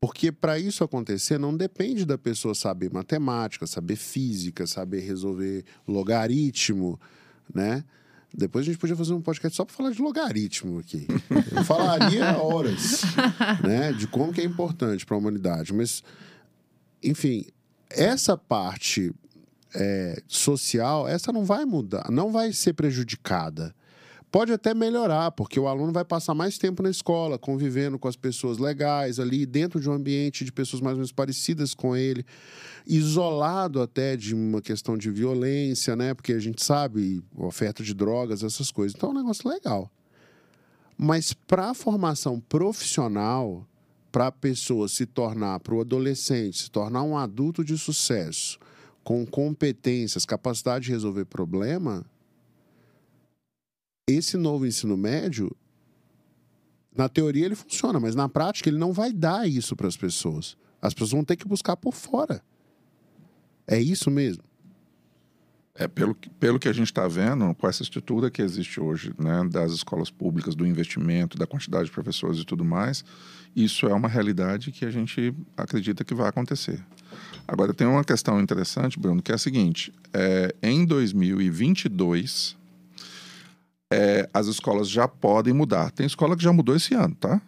Porque 0.01 0.32
para 0.32 0.59
isso 0.59 0.82
acontecer, 0.82 1.38
não 1.38 1.55
depende 1.55 2.07
da 2.07 2.16
pessoa 2.16 2.55
saber 2.55 2.90
matemática, 2.90 3.66
saber 3.66 3.96
física, 3.96 4.66
saber 4.66 5.01
resolver 5.01 5.62
logaritmo, 5.86 6.98
né? 7.55 7.84
Depois 8.32 8.64
a 8.64 8.66
gente 8.66 8.78
podia 8.78 8.96
fazer 8.96 9.12
um 9.12 9.20
podcast 9.20 9.57
só 9.57 9.64
para 9.64 9.74
falar 9.74 9.90
de 9.90 10.01
logaritmo 10.01 10.78
aqui. 10.78 11.07
Eu 11.55 11.64
falaria 11.64 12.38
horas, 12.38 13.03
né? 13.62 13.92
De 13.92 14.07
como 14.07 14.32
que 14.32 14.40
é 14.40 14.44
importante 14.44 15.05
para 15.05 15.16
a 15.16 15.18
humanidade. 15.18 15.74
Mas, 15.74 16.03
enfim, 17.03 17.44
essa 17.90 18.38
parte 18.38 19.12
é, 19.74 20.22
social, 20.26 21.07
essa 21.09 21.32
não 21.32 21.44
vai 21.44 21.66
mudar, 21.66 22.11
não 22.11 22.32
vai 22.32 22.53
ser 22.53 22.72
prejudicada. 22.72 23.74
Pode 24.31 24.53
até 24.53 24.72
melhorar, 24.72 25.33
porque 25.33 25.59
o 25.59 25.66
aluno 25.66 25.93
vai 25.93 26.05
passar 26.05 26.35
mais 26.35 26.57
tempo 26.57 26.85
na 26.85 26.91
escola, 26.91 27.37
convivendo 27.37 27.99
com 27.99 28.07
as 28.07 28.14
pessoas 28.14 28.59
legais 28.59 29.18
ali, 29.18 29.45
dentro 29.45 29.81
de 29.81 29.91
um 29.91 29.93
ambiente 29.93 30.45
de 30.45 30.53
pessoas 30.53 30.81
mais 30.81 30.93
ou 30.93 30.99
menos 30.99 31.11
parecidas 31.11 31.74
com 31.74 31.97
ele, 31.97 32.24
isolado 32.87 33.83
até 33.83 34.16
de 34.16 34.33
uma 34.33 34.62
questão 34.62 34.97
de 34.97 35.11
violência, 35.11 35.97
né? 35.97 36.14
Porque 36.14 36.33
a 36.33 36.39
gente 36.39 36.64
sabe, 36.64 37.20
oferta 37.37 37.83
de 37.83 37.93
drogas, 37.93 38.45
essas 38.45 38.70
coisas. 38.70 38.95
Então 38.97 39.09
é 39.09 39.12
um 39.12 39.16
negócio 39.16 39.51
legal. 39.51 39.91
Mas 40.97 41.33
para 41.33 41.70
a 41.70 41.74
formação 41.74 42.39
profissional, 42.39 43.66
para 44.12 44.28
a 44.28 44.33
pessoa 44.33 44.87
se 44.87 45.07
tornar, 45.07 45.59
para 45.59 45.74
o 45.74 45.81
adolescente, 45.81 46.62
se 46.62 46.70
tornar 46.70 47.03
um 47.03 47.18
adulto 47.18 47.64
de 47.64 47.76
sucesso, 47.76 48.61
com 49.03 49.26
competências, 49.26 50.24
capacidade 50.24 50.85
de 50.85 50.93
resolver 50.93 51.24
problema, 51.24 52.05
esse 54.07 54.36
novo 54.36 54.66
ensino 54.66 54.96
médio, 54.96 55.55
na 56.96 57.09
teoria 57.09 57.46
ele 57.46 57.55
funciona, 57.55 58.01
mas 58.01 58.14
na 58.14 58.28
prática 58.28 58.68
ele 58.68 58.78
não 58.78 58.92
vai 58.92 59.12
dar 59.12 59.48
isso 59.48 59.76
para 59.76 59.88
as 59.88 59.96
pessoas. 59.96 60.57
As 60.82 60.92
pessoas 60.92 61.12
vão 61.12 61.24
ter 61.24 61.36
que 61.36 61.46
buscar 61.46 61.76
por 61.76 61.94
fora. 61.94 62.42
É 63.66 63.80
isso 63.80 64.11
mesmo. 64.11 64.42
É, 65.74 65.86
pelo, 65.86 66.14
pelo 66.38 66.59
que 66.59 66.68
a 66.68 66.72
gente 66.72 66.88
está 66.88 67.07
vendo, 67.07 67.55
com 67.55 67.66
essa 67.66 67.82
estrutura 67.82 68.30
que 68.30 68.42
existe 68.42 68.80
hoje, 68.80 69.14
né, 69.18 69.48
das 69.51 69.72
escolas 69.72 70.11
públicas, 70.11 70.55
do 70.55 70.66
investimento, 70.66 71.38
da 71.38 71.46
quantidade 71.46 71.86
de 71.86 71.90
professores 71.90 72.40
e 72.40 72.44
tudo 72.44 72.64
mais, 72.64 73.05
isso 73.55 73.86
é 73.86 73.94
uma 73.94 74.09
realidade 74.09 74.72
que 74.72 74.84
a 74.84 74.90
gente 74.90 75.32
acredita 75.57 76.05
que 76.05 76.12
vai 76.12 76.28
acontecer. 76.28 76.84
Agora, 77.46 77.72
tem 77.72 77.86
uma 77.86 78.05
questão 78.05 78.40
interessante, 78.40 78.98
Bruno, 78.98 79.22
que 79.22 79.32
é 79.32 79.34
a 79.36 79.38
seguinte: 79.38 79.92
é, 80.12 80.55
em 80.62 80.84
2022, 80.84 82.57
é, 83.93 84.28
as 84.32 84.47
escolas 84.47 84.88
já 84.88 85.09
podem 85.09 85.53
mudar. 85.53 85.91
Tem 85.91 86.07
escola 86.07 86.36
que 86.36 86.43
já 86.43 86.53
mudou 86.53 86.76
esse 86.76 86.95
ano, 86.95 87.14
tá? 87.14 87.41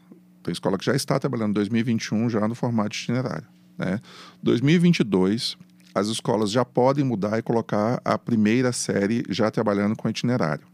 Tem 0.43 0.53
escola 0.53 0.77
que 0.77 0.85
já 0.85 0.95
está 0.95 1.19
trabalhando 1.19 1.51
em 1.51 1.55
2021 1.55 2.29
já 2.29 2.49
no 2.49 2.55
formato 2.55 2.97
itinerário. 2.97 3.47
Né? 3.79 4.01
2022, 4.43 5.57
as 5.95 6.09
escolas 6.09 6.51
já 6.51 6.65
podem 6.65 7.05
mudar 7.05 7.39
e 7.39 7.43
colocar 7.43 8.01
a 8.05 8.19
primeira 8.19 8.73
série 8.73 9.23
já 9.29 9.51
trabalhando 9.51 9.97
com 9.97 10.09
itinerário. 10.09 10.67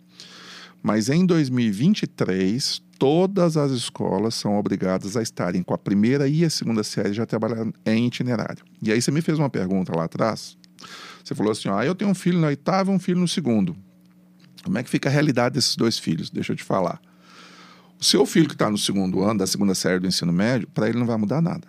Mas 0.83 1.11
em 1.11 1.27
2023, 1.27 2.81
todas 2.99 3.57
as 3.57 3.71
escolas 3.73 4.35
são 4.35 4.57
obrigadas 4.57 5.17
a 5.17 5.23
estarem 5.23 5.63
com 5.63 5.75
a 5.75 5.79
primeira 5.79 6.29
e 6.29 6.45
a 6.45 6.51
segunda 6.51 6.83
série 6.83 7.13
já 7.13 7.27
trabalhando 7.27 7.75
em 7.85 8.07
itinerário. 8.07 8.65
E 8.81 8.91
aí 8.91 9.03
você 9.03 9.11
me 9.11 9.21
fez 9.21 9.39
uma 9.39 9.51
pergunta 9.51 9.95
lá 9.95 10.05
atrás. 10.05 10.57
Você 11.23 11.35
falou 11.35 11.53
assim: 11.53 11.69
ah, 11.69 11.85
eu 11.85 11.95
tenho 11.95 12.11
um 12.11 12.15
filho 12.15 12.39
na 12.39 12.47
oitava 12.47 12.91
e 12.91 12.95
um 12.95 12.99
filho 12.99 13.21
no 13.21 13.29
segundo. 13.29 13.77
Como 14.69 14.77
é 14.77 14.83
que 14.83 14.91
fica 14.91 15.09
a 15.09 15.13
realidade 15.13 15.55
desses 15.55 15.75
dois 15.75 15.99
filhos? 15.99 16.29
Deixa 16.29 16.53
eu 16.53 16.57
te 16.57 16.63
falar. 16.63 17.01
O 17.99 18.05
seu 18.05 18.27
filho 18.27 18.47
que 18.47 18.55
está 18.55 18.69
no 18.69 18.77
segundo 18.77 19.23
ano, 19.23 19.39
da 19.39 19.47
segunda 19.47 19.75
série 19.75 19.99
do 19.99 20.07
ensino 20.07 20.31
médio, 20.31 20.69
para 20.75 20.91
ele 20.91 20.99
não 20.99 21.07
vai 21.07 21.17
mudar 21.17 21.41
nada. 21.41 21.67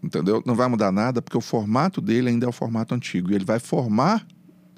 Entendeu? 0.00 0.40
Não 0.46 0.54
vai 0.54 0.68
mudar 0.68 0.92
nada 0.92 1.20
porque 1.20 1.36
o 1.36 1.40
formato 1.40 2.00
dele 2.00 2.28
ainda 2.28 2.46
é 2.46 2.48
o 2.48 2.52
formato 2.52 2.94
antigo. 2.94 3.32
E 3.32 3.34
ele 3.34 3.44
vai 3.44 3.58
formar, 3.58 4.24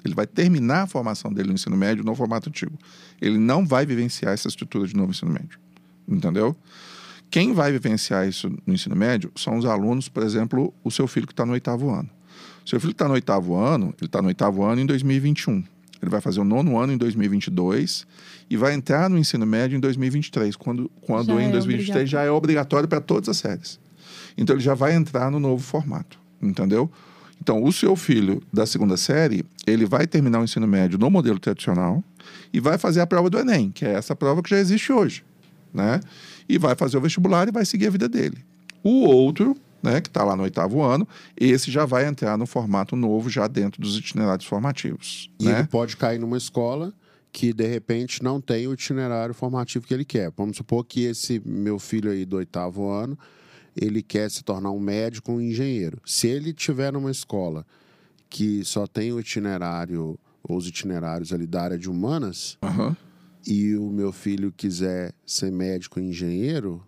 ele 0.03 0.15
vai 0.15 0.25
terminar 0.25 0.81
a 0.81 0.87
formação 0.87 1.31
dele 1.31 1.49
no 1.49 1.53
ensino 1.53 1.77
médio 1.77 2.03
no 2.03 2.15
formato 2.15 2.49
antigo. 2.49 2.75
Ele 3.21 3.37
não 3.37 3.63
vai 3.63 3.85
vivenciar 3.85 4.33
essa 4.33 4.47
estrutura 4.47 4.87
de 4.87 4.95
novo 4.95 5.11
ensino 5.11 5.31
médio. 5.31 5.59
Entendeu? 6.07 6.57
Quem 7.29 7.53
vai 7.53 7.71
vivenciar 7.71 8.27
isso 8.27 8.51
no 8.65 8.73
ensino 8.73 8.95
médio 8.95 9.31
são 9.35 9.55
os 9.55 9.65
alunos, 9.65 10.09
por 10.09 10.23
exemplo, 10.23 10.73
o 10.83 10.89
seu 10.89 11.05
filho 11.05 11.27
que 11.27 11.33
está 11.33 11.45
no 11.45 11.53
oitavo 11.53 11.91
ano. 11.91 12.09
Seu 12.65 12.79
filho 12.79 12.91
está 12.91 13.07
no 13.07 13.13
oitavo 13.13 13.53
ano, 13.53 13.93
ele 13.99 14.07
está 14.07 14.19
no 14.19 14.29
oitavo 14.29 14.63
ano 14.63 14.81
em 14.81 14.85
2021. 14.87 15.63
Ele 16.01 16.09
vai 16.09 16.21
fazer 16.21 16.39
o 16.39 16.43
nono 16.43 16.77
ano 16.77 16.93
em 16.93 16.97
2022 16.97 18.07
e 18.49 18.57
vai 18.57 18.73
entrar 18.73 19.09
no 19.09 19.17
ensino 19.17 19.45
médio 19.45 19.75
em 19.75 19.79
2023, 19.79 20.55
quando, 20.55 20.89
quando 21.01 21.35
Já 21.35 21.41
em 21.41 21.47
é 21.47 21.51
2023 21.51 22.09
já 22.09 22.21
é 22.23 22.31
obrigatório 22.31 22.87
para 22.87 23.01
todas 23.01 23.29
as 23.29 23.37
séries. 23.37 23.79
Então 24.37 24.55
ele 24.55 24.63
já 24.63 24.73
vai 24.73 24.93
entrar 24.93 25.29
no 25.29 25.39
novo 25.39 25.61
formato, 25.61 26.17
entendeu? 26.41 26.89
Então 27.41 27.63
o 27.63 27.71
seu 27.71 27.95
filho 27.95 28.41
da 28.51 28.65
segunda 28.65 28.97
série, 28.97 29.45
ele 29.65 29.85
vai 29.85 30.07
terminar 30.07 30.39
o 30.39 30.43
ensino 30.43 30.67
médio 30.67 30.97
no 30.97 31.09
modelo 31.09 31.39
tradicional 31.39 32.03
e 32.53 32.59
vai 32.59 32.77
fazer 32.77 33.01
a 33.01 33.07
prova 33.07 33.29
do 33.29 33.39
Enem, 33.39 33.71
que 33.71 33.85
é 33.85 33.93
essa 33.93 34.15
prova 34.15 34.41
que 34.41 34.49
já 34.49 34.57
existe 34.57 34.91
hoje, 34.91 35.23
né? 35.73 35.99
E 36.47 36.57
vai 36.57 36.75
fazer 36.75 36.97
o 36.97 37.01
vestibular 37.01 37.47
e 37.47 37.51
vai 37.51 37.65
seguir 37.65 37.87
a 37.87 37.91
vida 37.91 38.09
dele. 38.09 38.37
O 38.83 39.05
outro, 39.05 39.55
né, 39.81 40.01
que 40.01 40.09
está 40.09 40.23
lá 40.23 40.35
no 40.35 40.43
oitavo 40.43 40.81
ano, 40.81 41.07
esse 41.39 41.71
já 41.71 41.85
vai 41.85 42.05
entrar 42.05 42.37
no 42.37 42.45
formato 42.45 42.95
novo, 42.95 43.29
já 43.29 43.47
dentro 43.47 43.81
dos 43.81 43.97
itinerários 43.97 44.47
formativos. 44.47 45.31
E 45.39 45.45
né? 45.45 45.59
ele 45.59 45.67
pode 45.67 45.95
cair 45.97 46.19
numa 46.19 46.37
escola 46.37 46.93
que, 47.31 47.53
de 47.53 47.67
repente, 47.67 48.23
não 48.23 48.41
tem 48.41 48.67
o 48.67 48.73
itinerário 48.73 49.33
formativo 49.33 49.85
que 49.85 49.93
ele 49.93 50.05
quer. 50.05 50.31
Vamos 50.35 50.57
supor 50.57 50.83
que 50.83 51.03
esse 51.03 51.41
meu 51.45 51.79
filho 51.79 52.11
aí 52.11 52.25
do 52.25 52.37
oitavo 52.37 52.89
ano, 52.89 53.17
ele 53.75 54.01
quer 54.01 54.29
se 54.29 54.43
tornar 54.43 54.71
um 54.71 54.79
médico, 54.79 55.31
um 55.31 55.41
engenheiro. 55.41 56.01
Se 56.05 56.27
ele 56.27 56.53
tiver 56.53 56.91
numa 56.91 57.11
escola 57.11 57.65
que 58.29 58.63
só 58.63 58.85
tem 58.85 59.11
o 59.11 59.19
itinerário, 59.19 60.19
ou 60.43 60.57
os 60.57 60.67
itinerários 60.67 61.31
ali 61.33 61.47
da 61.47 61.61
área 61.61 61.77
de 61.77 61.89
humanas, 61.89 62.57
Aham. 62.61 62.95
e 63.45 63.75
o 63.75 63.89
meu 63.89 64.11
filho 64.11 64.51
quiser 64.55 65.13
ser 65.25 65.51
médico, 65.51 65.99
engenheiro, 65.99 66.83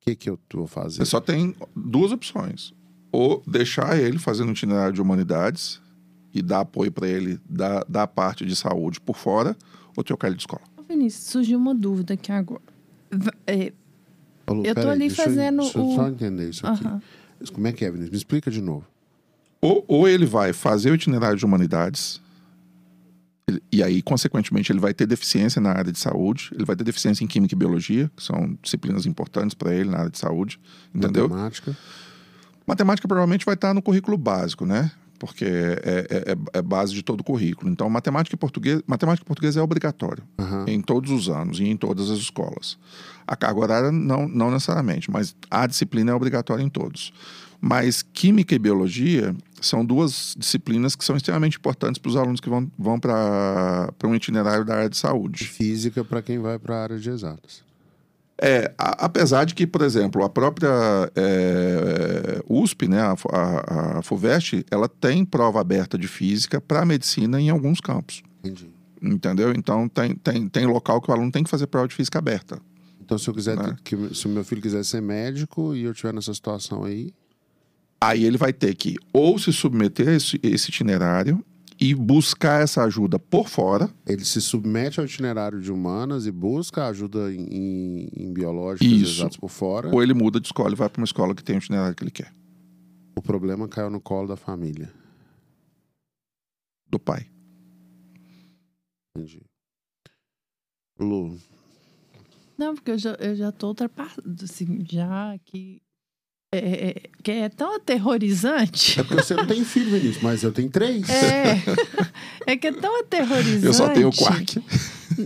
que 0.00 0.14
que 0.16 0.30
eu 0.30 0.38
vou 0.54 0.66
fazer? 0.66 0.96
Você 0.98 1.04
só 1.06 1.20
tem 1.20 1.54
duas 1.76 2.10
opções. 2.12 2.72
Ou 3.12 3.42
deixar 3.46 3.98
ele 3.98 4.18
fazendo 4.18 4.50
itinerário 4.52 4.92
de 4.94 5.02
humanidades 5.02 5.80
e 6.32 6.40
dar 6.42 6.60
apoio 6.60 6.92
para 6.92 7.08
ele 7.08 7.40
da, 7.48 7.84
da 7.88 8.06
parte 8.06 8.46
de 8.46 8.54
saúde 8.54 9.00
por 9.00 9.16
fora, 9.16 9.56
ou 9.96 10.04
trocar 10.04 10.28
ele 10.28 10.36
de 10.36 10.42
escola. 10.42 10.62
Ô, 10.76 10.82
Vinícius, 10.82 11.24
surgiu 11.24 11.58
uma 11.58 11.74
dúvida 11.74 12.14
aqui 12.14 12.30
agora. 12.30 12.62
É, 13.46 13.72
eu 14.64 14.74
tô 14.74 14.88
ali 14.88 15.00
deixa 15.08 15.24
fazendo 15.24 15.58
deixa 15.62 15.78
eu 15.78 15.84
o- 15.86 15.94
só 15.96 16.08
entender 16.08 16.50
isso 16.50 16.64
aqui. 16.66 16.86
aham. 16.86 17.02
Como 17.52 17.66
é 17.66 17.72
que 17.72 17.84
é, 17.84 17.88
Vinícius? 17.90 18.10
Me 18.10 18.16
explica 18.16 18.50
de 18.50 18.60
novo. 18.60 18.86
Ou, 19.60 19.84
ou 19.88 20.08
ele 20.08 20.24
vai 20.24 20.52
fazer 20.52 20.90
o 20.90 20.94
itinerário 20.94 21.36
de 21.36 21.44
humanidades, 21.44 22.20
e 23.72 23.82
aí, 23.82 24.02
consequentemente, 24.02 24.70
ele 24.70 24.78
vai 24.80 24.92
ter 24.94 25.06
deficiência 25.06 25.60
na 25.60 25.70
área 25.70 25.90
de 25.92 25.98
saúde, 25.98 26.50
ele 26.54 26.64
vai 26.64 26.76
ter 26.76 26.84
deficiência 26.84 27.24
em 27.24 27.26
química 27.26 27.54
e 27.54 27.58
biologia, 27.58 28.10
que 28.16 28.22
são 28.22 28.56
disciplinas 28.62 29.06
importantes 29.06 29.54
para 29.54 29.74
ele 29.74 29.88
na 29.90 29.98
área 29.98 30.10
de 30.10 30.18
saúde, 30.18 30.60
entendeu? 30.94 31.28
Matemática. 31.28 31.76
Matemática 32.66 33.08
provavelmente 33.08 33.44
vai 33.44 33.54
estar 33.54 33.74
no 33.74 33.82
currículo 33.82 34.16
básico, 34.16 34.64
né? 34.64 34.90
Porque 35.18 35.44
é, 35.44 36.06
é, 36.10 36.32
é- 36.32 36.58
é 36.58 36.62
base 36.62 36.94
de 36.94 37.02
todo 37.02 37.20
o 37.20 37.24
currículo. 37.24 37.70
Então, 37.70 37.90
matemática 37.90 38.34
e 38.34 38.38
português, 38.38 38.80
matemática 38.86 39.24
e 39.24 39.26
português 39.26 39.56
é 39.56 39.60
obrigatório 39.62 40.22
Aham. 40.38 40.64
em 40.66 40.80
todos 40.80 41.10
os 41.10 41.28
anos 41.28 41.60
e 41.60 41.64
em 41.64 41.76
todas 41.76 42.10
as 42.10 42.18
escolas. 42.18 42.78
A 43.26 43.36
carga 43.36 43.60
horária 43.60 43.92
não, 43.92 44.26
não 44.26 44.50
necessariamente, 44.50 45.10
mas 45.10 45.36
a 45.50 45.66
disciplina 45.66 46.10
é 46.12 46.14
obrigatória 46.14 46.62
em 46.62 46.70
todos. 46.70 47.12
Mas 47.60 48.02
química 48.02 48.54
e 48.54 48.58
biologia 48.58 49.34
são 49.60 49.84
duas 49.84 50.34
disciplinas 50.38 50.96
que 50.96 51.04
são 51.04 51.14
extremamente 51.16 51.58
importantes 51.58 51.98
para 51.98 52.08
os 52.08 52.16
alunos 52.16 52.40
que 52.40 52.48
vão, 52.48 52.70
vão 52.78 52.98
para 52.98 53.92
um 54.04 54.14
itinerário 54.14 54.64
da 54.64 54.76
área 54.76 54.88
de 54.88 54.96
saúde. 54.96 55.44
Física 55.44 56.02
para 56.02 56.22
quem 56.22 56.38
vai 56.38 56.58
para 56.58 56.76
a 56.76 56.82
área 56.82 56.98
de 56.98 57.10
exatas. 57.10 57.62
É, 58.42 58.72
a- 58.78 59.04
apesar 59.04 59.44
de 59.44 59.54
que, 59.54 59.66
por 59.66 59.82
exemplo, 59.82 60.24
a 60.24 60.30
própria 60.30 60.70
é, 61.14 62.42
USP, 62.48 62.88
né, 62.88 63.00
a, 63.02 63.14
a, 63.30 63.98
a 63.98 64.02
FUVEST, 64.02 64.64
ela 64.70 64.88
tem 64.88 65.24
prova 65.26 65.60
aberta 65.60 65.98
de 65.98 66.08
física 66.08 66.58
para 66.60 66.86
medicina 66.86 67.38
em 67.38 67.50
alguns 67.50 67.80
campos, 67.82 68.22
Entendi. 68.42 68.70
entendeu? 69.02 69.52
Então, 69.54 69.86
tem, 69.86 70.14
tem, 70.14 70.48
tem 70.48 70.64
local 70.66 71.02
que 71.02 71.10
o 71.10 71.14
aluno 71.14 71.30
tem 71.30 71.44
que 71.44 71.50
fazer 71.50 71.66
prova 71.66 71.86
de 71.88 71.94
física 71.94 72.18
aberta. 72.18 72.58
Então, 72.98 73.18
se 73.18 73.28
eu 73.28 73.34
quiser, 73.34 73.56
Né? 73.58 73.76
que, 73.84 74.14
se 74.14 74.24
o 74.26 74.30
meu 74.30 74.42
filho 74.44 74.62
quiser 74.62 74.82
ser 74.86 75.02
médico 75.02 75.74
e 75.74 75.82
eu 75.84 75.92
estiver 75.92 76.14
nessa 76.14 76.32
situação 76.32 76.84
aí, 76.84 77.12
Aí 78.02 78.24
ele 78.24 78.38
vai 78.38 78.52
ter 78.52 78.74
que 78.74 78.96
ou 79.12 79.38
se 79.38 79.52
submeter 79.52 80.08
a 80.08 80.12
esse, 80.14 80.40
esse 80.42 80.70
itinerário 80.70 81.44
e 81.78 81.94
buscar 81.94 82.62
essa 82.62 82.82
ajuda 82.84 83.18
por 83.18 83.48
fora, 83.48 83.90
ele 84.06 84.24
se 84.24 84.40
submete 84.40 85.00
ao 85.00 85.06
itinerário 85.06 85.60
de 85.60 85.70
humanas 85.72 86.26
e 86.26 86.30
busca 86.30 86.86
ajuda 86.88 87.32
em, 87.32 87.44
em, 87.50 88.08
em 88.16 88.32
biológicas 88.32 88.86
e 88.90 89.02
Isso. 89.02 89.28
por 89.38 89.48
fora. 89.50 89.88
ou 89.94 90.02
ele 90.02 90.12
muda 90.14 90.38
de 90.40 90.46
escola 90.46 90.72
e 90.72 90.76
vai 90.76 90.88
para 90.88 91.00
uma 91.00 91.04
escola 91.06 91.34
que 91.34 91.42
tem 91.44 91.56
o 91.56 91.58
itinerário 91.58 91.94
que 91.94 92.02
ele 92.04 92.10
quer, 92.10 92.32
O 93.16 93.22
problema 93.22 93.66
caiu 93.68 93.88
no 93.90 94.00
colo 94.00 94.28
da 94.28 94.36
família. 94.36 94.92
do 96.88 96.98
pai. 96.98 97.26
Entendi. 99.16 99.40
Lu, 100.98 101.38
Não, 102.58 102.74
porque 102.74 102.90
eu 102.90 102.98
já, 102.98 103.12
eu 103.14 103.34
já 103.34 103.50
tô 103.52 103.68
ultrapassando, 103.68 104.44
assim, 104.44 104.84
já 104.90 105.38
que. 105.44 105.80
É, 106.52 106.58
é- 106.58 107.02
que 107.22 107.30
é 107.30 107.48
tão 107.48 107.76
aterrorizante. 107.76 108.98
é 108.98 109.04
porque 109.04 109.22
você 109.22 109.34
não 109.34 109.46
tem 109.46 109.62
filho, 109.64 109.90
Vinícius, 109.90 110.20
mas 110.20 110.42
eu 110.42 110.50
tenho 110.50 110.68
três. 110.68 111.08
É. 111.08 111.62
É 112.44 112.56
que 112.56 112.66
é 112.66 112.72
tão 112.72 112.98
aterrorizante. 113.00 113.66
Eu 113.66 113.72
só 113.72 113.88
tenho 113.90 114.08
o 114.08 114.12
Quark. 114.16 114.60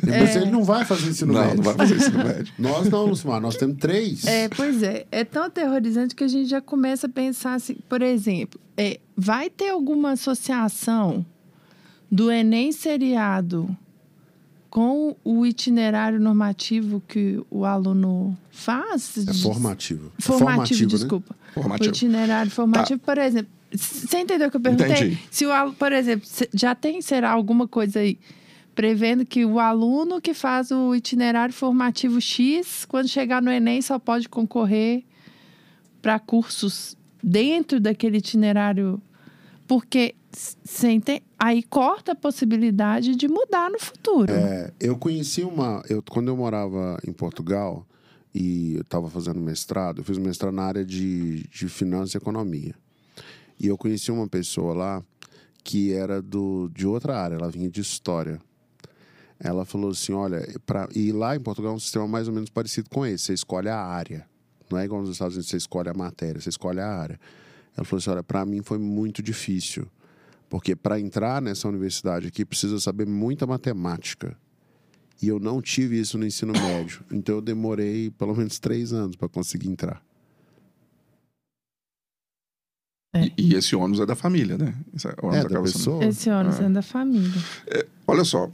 Mas 0.06 0.36
ele 0.36 0.50
não 0.50 0.62
vai 0.64 0.84
fazer 0.84 1.08
ensino 1.08 1.32
Não, 1.32 1.40
médio. 1.40 1.56
não 1.56 1.62
vai 1.64 1.74
fazer 1.74 1.96
ensino 1.96 2.18
médio. 2.24 2.52
Nós 2.58 2.90
não, 2.90 3.06
Lucimar, 3.06 3.40
nós 3.40 3.56
temos 3.56 3.78
três. 3.78 4.24
É, 4.26 4.48
pois 4.50 4.82
é. 4.82 5.06
É 5.10 5.24
tão 5.24 5.44
aterrorizante 5.44 6.14
que 6.14 6.24
a 6.24 6.28
gente 6.28 6.48
já 6.50 6.60
começa 6.60 7.06
a 7.06 7.10
pensar 7.10 7.54
assim, 7.54 7.76
por 7.88 8.02
exemplo, 8.02 8.60
é, 8.76 9.00
vai 9.16 9.48
ter 9.48 9.70
alguma 9.70 10.12
associação 10.12 11.24
do 12.10 12.30
Enem 12.30 12.70
seriado 12.70 13.74
com 14.74 15.14
o 15.22 15.46
itinerário 15.46 16.18
normativo 16.18 17.00
que 17.06 17.40
o 17.48 17.64
aluno 17.64 18.36
faz? 18.50 19.16
É 19.18 19.32
formativo. 19.32 20.10
É 20.18 20.22
Formativo, 20.22 20.80
né? 20.80 20.86
desculpa. 20.88 21.36
Formativo. 21.54 21.90
O 21.90 21.94
itinerário 21.94 22.50
formativo, 22.50 22.98
por 22.98 23.16
exemplo. 23.16 23.52
Você 23.70 24.18
entendeu 24.18 24.48
o 24.48 24.50
que 24.50 24.56
eu 24.56 24.60
perguntei? 24.60 24.90
Entendi. 24.90 25.18
Se 25.30 25.46
o 25.46 25.52
aluno, 25.52 25.76
por 25.76 25.92
exemplo, 25.92 26.28
já 26.52 26.74
tem, 26.74 27.00
será 27.00 27.30
alguma 27.30 27.68
coisa 27.68 28.00
aí 28.00 28.18
prevendo 28.74 29.24
que 29.24 29.44
o 29.44 29.60
aluno 29.60 30.20
que 30.20 30.34
faz 30.34 30.72
o 30.72 30.92
itinerário 30.92 31.54
formativo 31.54 32.20
X, 32.20 32.84
quando 32.84 33.06
chegar 33.06 33.40
no 33.40 33.52
Enem, 33.52 33.80
só 33.80 33.96
pode 34.00 34.28
concorrer 34.28 35.04
para 36.02 36.18
cursos 36.18 36.96
dentro 37.22 37.78
daquele 37.78 38.16
itinerário. 38.16 39.00
Porque 39.66 40.14
entende? 40.82 41.22
aí 41.38 41.62
corta 41.62 42.12
a 42.12 42.14
possibilidade 42.14 43.14
de 43.16 43.28
mudar 43.28 43.70
no 43.70 43.78
futuro. 43.78 44.32
É, 44.32 44.72
eu 44.80 44.96
conheci 44.96 45.42
uma. 45.42 45.82
Eu, 45.88 46.02
quando 46.02 46.28
eu 46.28 46.36
morava 46.36 46.98
em 47.06 47.12
Portugal 47.12 47.86
e 48.34 48.74
eu 48.74 48.82
estava 48.82 49.08
fazendo 49.08 49.40
mestrado, 49.40 50.00
eu 50.00 50.04
fiz 50.04 50.18
mestrado 50.18 50.52
na 50.52 50.64
área 50.64 50.84
de, 50.84 51.44
de 51.48 51.68
finanças 51.68 52.14
e 52.14 52.16
economia. 52.18 52.74
E 53.58 53.68
eu 53.68 53.78
conheci 53.78 54.10
uma 54.10 54.26
pessoa 54.26 54.74
lá 54.74 55.02
que 55.62 55.92
era 55.92 56.20
do, 56.20 56.68
de 56.74 56.86
outra 56.86 57.18
área, 57.18 57.36
ela 57.36 57.50
vinha 57.50 57.70
de 57.70 57.80
história. 57.80 58.40
Ela 59.38 59.64
falou 59.64 59.90
assim: 59.90 60.12
olha, 60.12 60.46
e 60.94 61.12
lá 61.12 61.34
em 61.34 61.40
Portugal 61.40 61.72
é 61.72 61.76
um 61.76 61.80
sistema 61.80 62.06
mais 62.06 62.28
ou 62.28 62.34
menos 62.34 62.50
parecido 62.50 62.88
com 62.90 63.04
esse. 63.06 63.24
Você 63.24 63.34
escolhe 63.34 63.68
a 63.68 63.78
área. 63.78 64.26
Não 64.70 64.78
é 64.78 64.84
igual 64.84 65.00
nos 65.00 65.10
Estados 65.10 65.34
Unidos, 65.36 65.50
você 65.50 65.56
escolhe 65.56 65.88
a 65.88 65.94
matéria, 65.94 66.40
você 66.40 66.48
escolhe 66.48 66.80
a 66.80 66.88
área. 66.88 67.20
Ela 67.76 67.84
falou 67.84 67.98
assim: 67.98 68.10
olha, 68.10 68.22
para 68.22 68.44
mim 68.46 68.62
foi 68.62 68.78
muito 68.78 69.22
difícil. 69.22 69.86
Porque 70.48 70.76
para 70.76 71.00
entrar 71.00 71.42
nessa 71.42 71.66
universidade 71.68 72.28
aqui 72.28 72.44
precisa 72.44 72.78
saber 72.78 73.06
muita 73.06 73.46
matemática. 73.46 74.36
E 75.22 75.28
eu 75.28 75.40
não 75.40 75.60
tive 75.62 75.98
isso 75.98 76.18
no 76.18 76.26
ensino 76.26 76.52
médio. 76.52 77.02
Então 77.10 77.36
eu 77.36 77.40
demorei 77.40 78.10
pelo 78.10 78.34
menos 78.36 78.58
três 78.58 78.92
anos 78.92 79.16
para 79.16 79.28
conseguir 79.28 79.68
entrar. 79.68 80.02
E, 83.16 83.32
e 83.38 83.54
esse 83.54 83.76
ônus 83.76 84.00
é 84.00 84.06
da 84.06 84.16
família, 84.16 84.58
né? 84.58 84.74
Esse 84.94 85.06
ônus 85.22 85.36
É, 85.36 85.48
da 85.48 85.62
pessoa. 85.62 86.04
Esse 86.04 86.30
ônus 86.30 86.58
é 86.58 86.68
da 86.68 86.82
família. 86.82 87.40
Olha 88.06 88.24
só, 88.24 88.50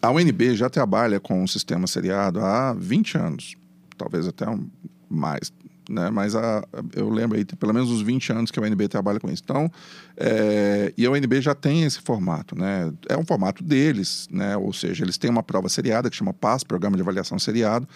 a 0.00 0.10
UNB 0.10 0.54
já 0.54 0.70
trabalha 0.70 1.18
com 1.18 1.42
o 1.42 1.48
sistema 1.48 1.86
seriado 1.86 2.40
há 2.40 2.72
20 2.74 3.18
anos, 3.18 3.56
talvez 3.98 4.26
até 4.28 4.48
um- 4.48 4.68
mais, 5.10 5.52
né? 5.88 6.10
Mas 6.10 6.34
a, 6.34 6.64
eu 6.94 7.08
lembro 7.08 7.36
aí, 7.36 7.44
pelo 7.44 7.72
menos 7.72 7.90
uns 7.90 8.02
20 8.02 8.32
anos 8.32 8.50
que 8.50 8.58
a 8.58 8.62
UNB 8.62 8.88
trabalha 8.88 9.20
com 9.20 9.30
isso. 9.30 9.42
Então, 9.44 9.70
é, 10.16 10.92
e 10.96 11.06
a 11.06 11.10
UNB 11.10 11.40
já 11.40 11.54
tem 11.54 11.84
esse 11.84 12.00
formato, 12.00 12.56
né? 12.56 12.92
É 13.08 13.16
um 13.16 13.24
formato 13.24 13.62
deles, 13.62 14.28
né? 14.30 14.56
Ou 14.56 14.72
seja, 14.72 15.04
eles 15.04 15.18
têm 15.18 15.30
uma 15.30 15.42
prova 15.42 15.68
seriada 15.68 16.10
que 16.10 16.16
chama 16.16 16.32
PAS, 16.32 16.64
Programa 16.64 16.96
de 16.96 17.02
Avaliação 17.02 17.38
Seriado. 17.38 17.88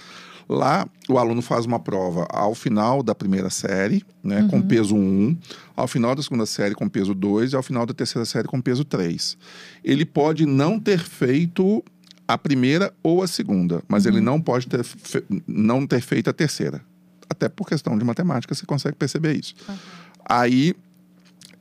Lá, 0.49 0.89
o 1.09 1.19
aluno 1.19 1.43
faz 1.43 1.67
uma 1.67 1.79
prova 1.79 2.27
ao 2.31 2.55
final 2.55 3.03
da 3.03 3.15
primeira 3.15 3.51
série, 3.51 4.03
né, 4.25 4.49
com 4.51 4.63
peso 4.63 4.97
1, 4.97 5.37
ao 5.77 5.87
final 5.87 6.15
da 6.15 6.23
segunda 6.23 6.47
série 6.47 6.75
com 6.75 6.89
peso 6.89 7.15
2 7.15 7.53
e 7.53 7.57
ao 7.57 7.63
final 7.63 7.85
da 7.85 7.93
terceira 7.93 8.25
série 8.25 8.49
com 8.49 8.59
peso 8.59 8.83
3. 8.83 9.37
Ele 9.85 10.07
pode 10.07 10.47
não 10.47 10.81
ter 10.81 11.01
feito 11.01 11.85
a 12.27 12.39
primeira 12.39 12.95
ou 13.03 13.23
a 13.23 13.27
segunda, 13.27 13.83
mas 13.89 14.07
ele 14.07 14.21
não 14.21 14.41
pode 14.41 14.67
ter 14.69 14.85
não 15.47 15.87
ter 15.87 16.01
feito 16.01 16.31
a 16.31 16.33
terceira. 16.33 16.83
Até 17.29 17.49
por 17.49 17.67
questão 17.67 17.97
de 17.99 18.05
matemática 18.05 18.55
você 18.55 18.65
consegue 18.67 18.97
perceber 18.97 19.37
isso. 19.37 19.55
Aí 20.25 20.75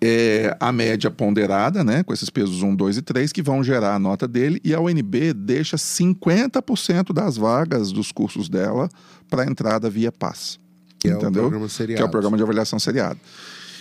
é, 0.02 0.56
a 0.60 0.72
média 0.72 1.10
ponderada, 1.10 1.84
né, 1.84 2.04
com 2.04 2.14
esses 2.14 2.30
pesos 2.30 2.62
1, 2.62 2.76
2 2.76 2.98
e 2.98 3.02
3, 3.02 3.32
que 3.32 3.42
vão 3.42 3.64
gerar 3.64 3.96
a 3.96 4.00
nota 4.00 4.28
dele, 4.28 4.62
e 4.64 4.74
a 4.74 4.80
UNB 4.80 5.34
deixa 5.34 5.76
50% 5.76 7.14
das 7.14 7.38
vagas 7.38 7.92
dos 7.92 8.12
cursos 8.12 8.48
dela 8.48 8.90
para 9.30 9.46
entrada 9.46 9.90
via 9.90 10.12
PAS. 10.12 10.60
Que 11.00 11.10
é 11.10 11.14
o 11.14 11.18
entendeu? 11.18 11.44
programa 11.44 11.70
seriado. 11.70 11.98
Que 11.98 12.04
é 12.04 12.06
o 12.06 12.10
programa 12.10 12.38
de 12.38 12.44
avaliação 12.44 12.80
seriado. 12.80 13.20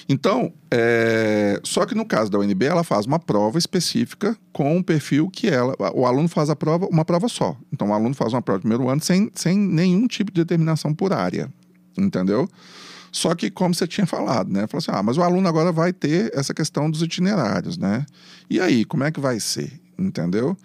Então, 0.08 0.52
é, 0.70 1.60
só 1.64 1.84
que 1.84 1.94
no 1.94 2.06
caso 2.06 2.30
da 2.30 2.38
UNB, 2.38 2.64
ela 2.64 2.84
faz 2.84 3.06
uma 3.06 3.18
prova 3.18 3.58
específica 3.58 4.36
com 4.52 4.76
um 4.76 4.82
perfil 4.82 5.28
que 5.28 5.48
ela. 5.48 5.74
O 5.94 6.06
aluno 6.06 6.28
faz 6.28 6.48
a 6.48 6.54
prova, 6.54 6.86
uma 6.86 7.04
prova 7.04 7.28
só. 7.28 7.56
Então, 7.72 7.88
o 7.88 7.92
aluno 7.92 8.14
faz 8.14 8.32
uma 8.32 8.40
prova 8.40 8.58
no 8.58 8.62
primeiro 8.62 8.88
ano 8.88 9.02
sem, 9.02 9.30
sem 9.34 9.58
nenhum 9.58 10.06
tipo 10.06 10.30
de 10.30 10.40
determinação 10.40 10.94
por 10.94 11.12
área. 11.12 11.50
Entendeu? 11.96 12.48
Só 13.12 13.34
que, 13.34 13.50
como 13.50 13.74
você 13.74 13.86
tinha 13.86 14.06
falado, 14.06 14.52
né? 14.52 14.66
Falou 14.66 14.78
assim: 14.78 14.90
ah, 14.92 15.02
mas 15.02 15.16
o 15.16 15.22
aluno 15.22 15.48
agora 15.48 15.72
vai 15.72 15.92
ter 15.92 16.30
essa 16.34 16.52
questão 16.52 16.90
dos 16.90 17.02
itinerários, 17.02 17.78
né? 17.78 18.04
E 18.50 18.60
aí, 18.60 18.84
como 18.84 19.04
é 19.04 19.10
que 19.10 19.20
vai 19.20 19.40
ser? 19.40 19.80
Entendeu? 19.98 20.56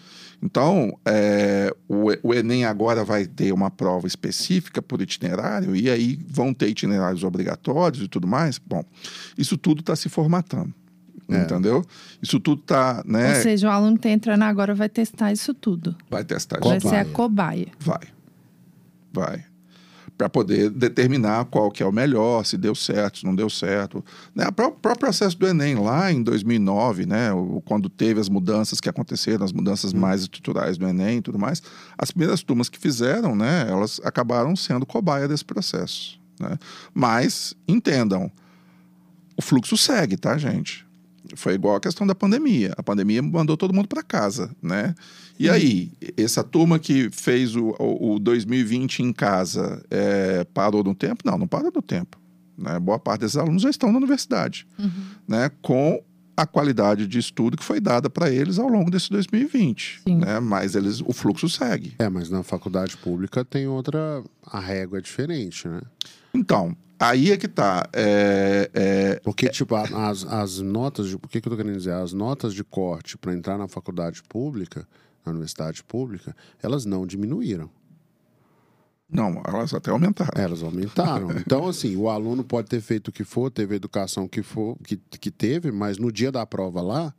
Então, 0.44 0.98
é, 1.06 1.74
o, 1.88 2.08
o 2.24 2.34
Enem 2.34 2.66
agora 2.66 3.06
vai 3.06 3.26
ter 3.26 3.54
uma 3.54 3.70
prova 3.70 4.08
específica 4.08 4.82
por 4.82 5.02
itinerário, 5.02 5.76
e 5.76 5.90
aí 5.90 6.20
vão 6.28 6.54
ter 6.54 6.68
itinerários 6.68 7.24
obrigatórios 7.24 8.04
e 8.04 8.08
tudo 8.08 8.28
mais. 8.28 8.58
Bom, 8.58 8.84
isso 9.38 9.58
tudo 9.58 9.82
está 9.82 9.96
se 9.96 10.10
formatando. 10.10 10.74
É. 11.30 11.44
Entendeu? 11.44 11.86
Isso 12.22 12.40
tudo 12.40 12.62
está, 12.62 13.02
né? 13.06 13.38
Ou 13.38 13.42
seja, 13.44 13.68
o 13.70 13.72
aluno 13.72 13.94
que 13.94 14.00
está 14.00 14.10
entrando 14.10 14.42
agora 14.44 14.76
vai 14.76 14.90
testar 14.90 15.32
isso 15.32 15.54
tudo. 15.54 15.96
vai 16.10 16.26
testar 16.26 16.60
Vai 16.60 16.78
isso. 16.78 16.90
ser 16.90 16.98
a 16.98 17.06
cobaia. 17.06 17.68
Vai. 17.80 18.02
Vai. 19.14 19.51
Para 20.22 20.30
poder 20.30 20.69
determinar 20.69 21.45
qual 21.45 21.72
que 21.72 21.82
é 21.82 21.86
o 21.86 21.91
melhor, 21.91 22.45
se 22.45 22.55
deu 22.55 22.76
certo, 22.76 23.17
se 23.17 23.26
não 23.26 23.34
deu 23.34 23.49
certo. 23.49 24.05
Né? 24.36 24.45
O 24.47 24.51
pró- 24.51 24.69
próprio 24.69 24.99
processo 24.99 25.36
do 25.36 25.47
Enem, 25.47 25.74
lá 25.74 26.11
em 26.11 26.22
2009, 26.22 27.07
né? 27.07 27.34
o- 27.34 27.59
quando 27.65 27.89
teve 27.89 28.19
as 28.19 28.30
mudanças 28.30 28.80
que 28.80 28.88
aconteceram, 28.88 29.43
as 29.43 29.51
mudanças 29.51 29.93
mais 29.93 30.22
estruturais 30.22 30.78
do 30.78 30.88
Enem 30.88 31.17
e 31.17 31.22
tudo 31.24 31.39
mais, 31.39 31.63
as 31.97 32.11
primeiras 32.11 32.43
turmas 32.43 32.69
que 32.69 32.78
fizeram, 32.78 33.36
né? 33.36 33.65
elas 33.67 33.99
acabaram 34.03 34.55
sendo 34.55 34.86
cobaia 34.86 35.28
desse 35.28 35.43
processo. 35.43 36.19
Né? 36.39 36.55
Mas, 36.93 37.55
entendam, 37.67 38.32
o 39.36 39.41
fluxo 39.41 39.76
segue, 39.76 40.17
tá, 40.17 40.38
gente? 40.38 40.86
Foi 41.36 41.55
igual 41.55 41.78
a 41.78 41.82
questão 41.82 42.05
da 42.05 42.13
pandemia. 42.13 42.76
A 42.78 42.84
pandemia 42.84 43.24
mandou 43.24 43.57
todo 43.57 43.74
mundo 43.74 43.88
para 43.88 44.03
casa, 44.03 44.51
né? 44.61 44.93
E 45.42 45.50
aí, 45.50 45.92
essa 46.16 46.44
turma 46.44 46.78
que 46.78 47.10
fez 47.10 47.56
o, 47.56 47.76
o, 47.80 48.14
o 48.14 48.20
2020 48.20 49.00
em 49.00 49.12
casa 49.12 49.84
é, 49.89 50.44
parou 50.54 50.84
no 50.84 50.94
tempo? 50.94 51.24
Não, 51.26 51.36
não 51.38 51.48
parou 51.48 51.72
no 51.74 51.82
tempo. 51.82 52.20
Né? 52.56 52.80
Boa 52.80 53.00
parte 53.00 53.22
desses 53.22 53.38
alunos 53.38 53.64
já 53.64 53.70
estão 53.72 53.92
na 53.92 53.98
universidade, 53.98 54.68
né? 55.28 55.50
Com 55.62 56.00
a 56.38 56.46
qualidade 56.46 57.08
de 57.08 57.18
estudo 57.18 57.58
que 57.58 57.64
foi 57.64 57.80
dada 57.80 58.10
para 58.10 58.30
eles 58.30 58.60
ao 58.60 58.68
longo 58.68 58.92
desse 58.92 59.10
2020, 59.10 60.02
Sim. 60.08 60.18
né? 60.18 60.39
Mas 60.39 60.76
eles, 60.76 61.02
o 61.02 61.12
fluxo 61.12 61.50
segue. 61.50 61.96
É, 61.98 62.08
mas 62.08 62.30
na 62.30 62.44
faculdade 62.44 62.96
pública 62.98 63.44
tem 63.44 63.68
outra. 63.68 64.24
A 64.46 64.60
régua 64.60 65.00
é 65.00 65.02
diferente, 65.02 65.68
né? 65.68 65.82
Então, 66.34 66.76
aí 67.00 67.32
é 67.32 67.38
que 67.38 67.48
tá. 67.48 67.89
É, 67.94 68.70
é, 68.74 69.22
Porque, 69.24 69.50
tipo, 69.50 69.76
as, 69.76 70.24
as 70.26 70.60
notas 70.60 71.08
de. 71.08 71.18
Por 71.18 71.30
que, 71.30 71.42
que 71.42 71.48
eu 71.48 71.52
tô 71.52 71.58
querendo 71.58 71.78
dizer? 71.78 71.94
As 71.94 72.14
notas 72.14 72.54
de 72.54 72.64
corte 72.64 73.18
para 73.18 73.34
entrar 73.34 73.58
na 73.58 73.68
faculdade 73.68 74.22
pública, 74.24 74.88
na 75.26 75.32
universidade 75.32 75.84
pública, 75.84 76.36
elas 76.61 76.86
não 76.86 77.05
diminuíram. 77.05 77.69
não, 79.09 79.41
elas 79.45 79.74
até 79.74 79.91
aumentaram. 79.91 80.41
Elas 80.41 80.63
aumentaram. 80.63 81.32
Então, 81.39 81.67
assim, 81.67 81.95
o 81.95 82.09
aluno 82.09 82.43
pode 82.43 82.69
ter 82.69 82.82
feito 82.82 83.09
o 83.09 83.11
que 83.11 83.24
for, 83.24 83.51
teve 83.51 83.74
a 83.74 83.76
educação 83.76 84.28
que 84.28 84.41
for, 84.41 84.78
que, 84.84 84.95
que 84.97 85.30
teve, 85.30 85.72
mas 85.72 85.97
no 85.97 86.11
dia 86.11 86.32
da 86.32 86.45
prova 86.45 86.82
lá, 86.82 87.13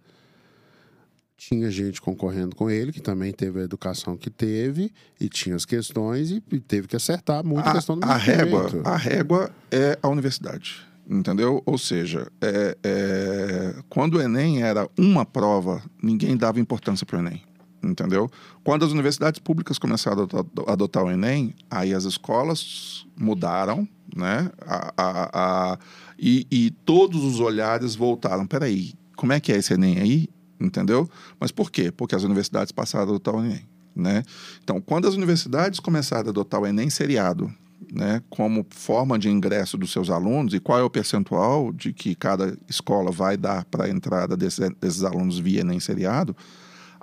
tinha 1.49 1.71
gente 1.71 2.01
concorrendo 2.01 2.55
com 2.55 2.71
ele, 2.71 2.93
que 2.93 3.01
também 3.01 3.33
teve 3.33 3.61
a 3.61 3.65
educação 3.65 4.17
que 4.17 4.31
teve, 4.31 4.93
e 5.21 5.29
tinha 5.29 5.57
as 5.57 5.65
questões, 5.65 6.31
e, 6.31 6.43
e 6.53 6.61
teve 6.61 6.87
que 6.87 6.95
acertar 6.95 7.45
muito 7.45 7.67
a, 7.67 7.71
a, 7.71 7.75
questão 7.75 7.99
do 7.99 8.05
a 8.05 8.17
régua, 8.17 8.71
a 8.85 8.97
régua 8.97 9.51
é 9.71 9.99
a 10.01 10.09
universidade, 10.09 10.87
entendeu? 11.09 11.61
Ou 11.67 11.77
seja, 11.77 12.31
é, 12.41 12.79
é, 12.85 13.75
quando 13.89 14.15
o 14.15 14.23
Enem 14.23 14.63
era 14.63 14.89
uma 14.97 15.27
prova, 15.27 15.83
ninguém 16.01 16.37
dava 16.37 16.61
importância 16.61 17.05
para 17.05 17.17
o 17.17 17.21
Enem, 17.21 17.43
entendeu? 17.83 18.31
Quando 18.63 18.85
as 18.85 18.93
universidades 18.93 19.41
públicas 19.41 19.79
começaram 19.79 20.21
a 20.21 20.23
adotar, 20.25 20.45
adotar 20.69 21.05
o 21.05 21.11
Enem, 21.11 21.55
aí 21.71 21.93
as 21.93 22.05
escolas 22.05 23.07
mudaram, 23.17 23.87
né? 24.15 24.51
A, 24.67 24.93
a, 24.97 25.31
a- 25.73 25.79
e, 26.19 26.47
e 26.51 26.71
todos 26.71 27.25
os 27.25 27.41
olhares 27.41 27.95
voltaram. 27.95 28.47
Peraí, 28.47 28.93
como 29.17 29.33
é 29.33 29.41
que 29.41 29.53
é 29.53 29.57
esse 29.57 29.75
Enem 29.75 29.99
aí? 29.99 30.29
Entendeu? 30.61 31.11
Mas 31.41 31.51
por 31.51 31.71
quê? 31.71 31.91
Porque 31.91 32.15
as 32.15 32.23
universidades 32.23 32.71
passaram 32.71 33.07
a 33.07 33.09
adotar 33.09 33.35
o 33.35 33.45
Enem. 33.45 33.67
Né? 33.95 34.23
Então, 34.63 34.81
quando 34.81 35.07
as 35.09 35.15
universidades 35.15 35.81
começaram 35.81 36.29
a 36.29 36.31
adotar 36.31 36.61
o 36.61 36.67
Enem 36.67 36.89
seriado 36.89 37.53
né, 37.93 38.23
como 38.31 38.65
forma 38.71 39.19
de 39.19 39.29
ingresso 39.29 39.77
dos 39.77 39.93
seus 39.93 40.09
alunos 40.09 40.55
e 40.55 40.61
qual 40.61 40.79
é 40.79 40.83
o 40.83 40.89
percentual 40.89 41.73
de 41.73 41.93
que 41.93 42.15
cada 42.15 42.57
escola 42.69 43.11
vai 43.11 43.37
dar 43.37 43.65
para 43.67 43.85
a 43.85 43.89
entrada 43.91 44.35
desses, 44.37 44.71
desses 44.81 45.05
alunos 45.05 45.39
via 45.39 45.61
Enem 45.61 45.79
seriado, 45.81 46.35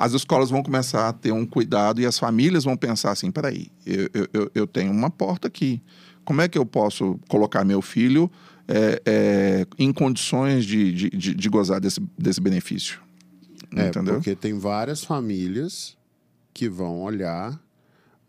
as 0.02 0.14
escolas 0.14 0.50
vão 0.50 0.64
começar 0.64 1.10
a 1.10 1.14
ter 1.14 1.34
um 1.34 1.46
cuidado 1.46 2.00
e 2.00 2.06
as 2.06 2.18
famílias 2.18 2.64
vão 2.64 2.78
pensar 2.78 3.12
assim, 3.12 3.30
peraí, 3.30 3.68
eu, 3.86 4.10
eu- 4.34 4.52
eu, 4.56 4.66
tenho 4.66 4.94
uma 4.94 5.10
porta 5.10 5.50
aqui, 5.50 5.82
como 6.24 6.40
é 6.42 6.48
que 6.48 6.58
eu 6.58 6.66
posso 6.66 7.20
colocar 7.28 7.66
meu 7.66 7.82
filho 7.82 8.32
é, 8.66 9.02
é, 9.06 9.68
em 9.78 9.92
condições 9.92 10.64
de, 10.64 10.94
de, 10.94 11.10
de, 11.10 11.36
de 11.36 11.50
gozar 11.50 11.82
desse, 11.82 12.00
desse 12.18 12.40
benefício? 12.40 13.02
É, 13.76 13.90
Entendeu? 13.90 14.14
porque 14.14 14.36
tem 14.38 14.58
várias 14.58 15.04
famílias 15.04 15.98
que 16.54 16.70
vão 16.70 17.02
olhar, 17.02 17.60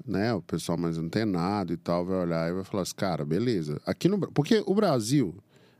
né? 0.04 0.34
O 0.34 0.42
pessoal 0.42 0.76
mais 0.76 0.98
antenado 0.98 1.72
e 1.72 1.76
tal 1.76 2.04
vai 2.04 2.18
olhar 2.18 2.50
e 2.50 2.52
vai 2.52 2.64
falar 2.64 2.82
assim, 2.82 2.94
cara, 2.96 3.24
beleza. 3.24 3.80
Aqui 3.86 4.08
no 4.08 4.18
porque 4.32 4.60
o 4.66 4.74
Brasil 4.74 5.34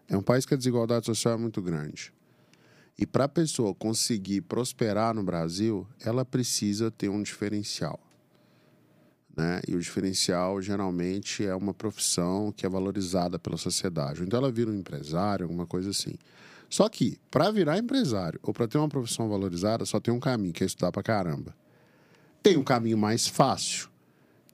é 0.09 0.17
um 0.17 0.23
país 0.23 0.47
que 0.47 0.55
a 0.55 0.57
desigualdade 0.57 1.05
social 1.07 1.35
é 1.35 1.37
muito 1.37 1.61
grande. 1.61 2.13
E 3.01 3.07
para 3.07 3.25
a 3.25 3.29
pessoa 3.29 3.75
conseguir 3.75 4.43
prosperar 4.43 5.15
no 5.15 5.23
Brasil, 5.23 5.87
ela 6.05 6.23
precisa 6.23 6.91
ter 6.91 7.09
um 7.09 7.23
diferencial. 7.23 7.99
Né? 9.35 9.63
E 9.67 9.75
o 9.75 9.81
diferencial 9.81 10.61
geralmente 10.61 11.43
é 11.43 11.55
uma 11.55 11.73
profissão 11.73 12.53
que 12.53 12.67
é 12.67 12.69
valorizada 12.69 13.39
pela 13.39 13.57
sociedade. 13.57 14.23
Então 14.23 14.39
ela 14.39 14.53
vira 14.53 14.71
um 14.71 14.75
empresário, 14.75 15.45
alguma 15.45 15.67
coisa 15.67 15.89
assim. 15.89 16.13
Só 16.69 16.91
que, 16.91 17.19
para 17.31 17.51
virar 17.51 17.79
empresário 17.79 18.39
ou 18.43 18.53
para 18.53 18.69
ter 18.69 18.77
uma 18.77 18.89
profissão 18.89 19.31
valorizada, 19.31 19.87
só 19.87 19.99
tem 19.99 20.13
um 20.13 20.21
caminho, 20.21 20.53
que 20.53 20.63
é 20.63 20.67
estudar 20.67 20.93
pra 20.93 21.03
caramba. 21.03 21.57
Tem 22.43 22.59
um 22.59 22.63
caminho 22.63 22.99
mais 22.99 23.27
fácil, 23.27 23.89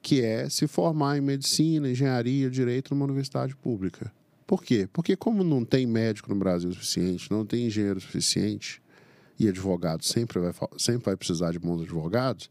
que 0.01 0.21
é 0.21 0.47
se 0.47 0.67
formar 0.67 1.17
em 1.17 1.21
medicina, 1.21 1.89
engenharia, 1.89 2.49
direito 2.49 2.95
numa 2.95 3.03
universidade 3.03 3.57
pública. 3.57 4.09
Por 4.47 4.63
quê? 4.63 4.87
Porque 4.91 5.17
como 5.17 5.43
não 5.43 5.65
tem 5.65 5.85
médico 5.85 6.33
no 6.33 6.39
Brasil 6.39 6.71
suficiente, 6.71 7.29
não 7.29 7.45
tem 7.45 7.67
engenheiro 7.67 7.99
suficiente, 7.99 8.81
e 9.39 9.47
advogado 9.47 10.03
sempre 10.03 10.39
vai, 10.39 10.53
sempre 10.77 11.05
vai 11.05 11.15
precisar 11.15 11.51
de 11.51 11.59
bons 11.59 11.81
advogados, 11.81 12.49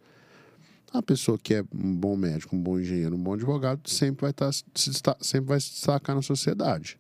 a 0.93 1.03
pessoa 1.03 1.37
que 1.37 1.55
é 1.55 1.65
um 1.75 1.95
bom 1.95 2.17
médico, 2.17 2.55
um 2.55 2.63
bom 2.63 2.79
engenheiro, 2.79 3.17
um 3.17 3.23
bom 3.23 3.35
advogado, 3.35 3.89
sempre 3.89 4.23
vai, 4.23 4.31
estar, 4.31 4.53
se 4.53 4.93
sempre 5.21 5.49
vai 5.49 5.61
se 5.61 5.71
destacar 5.73 6.15
na 6.15 6.23
sociedade. 6.23 6.99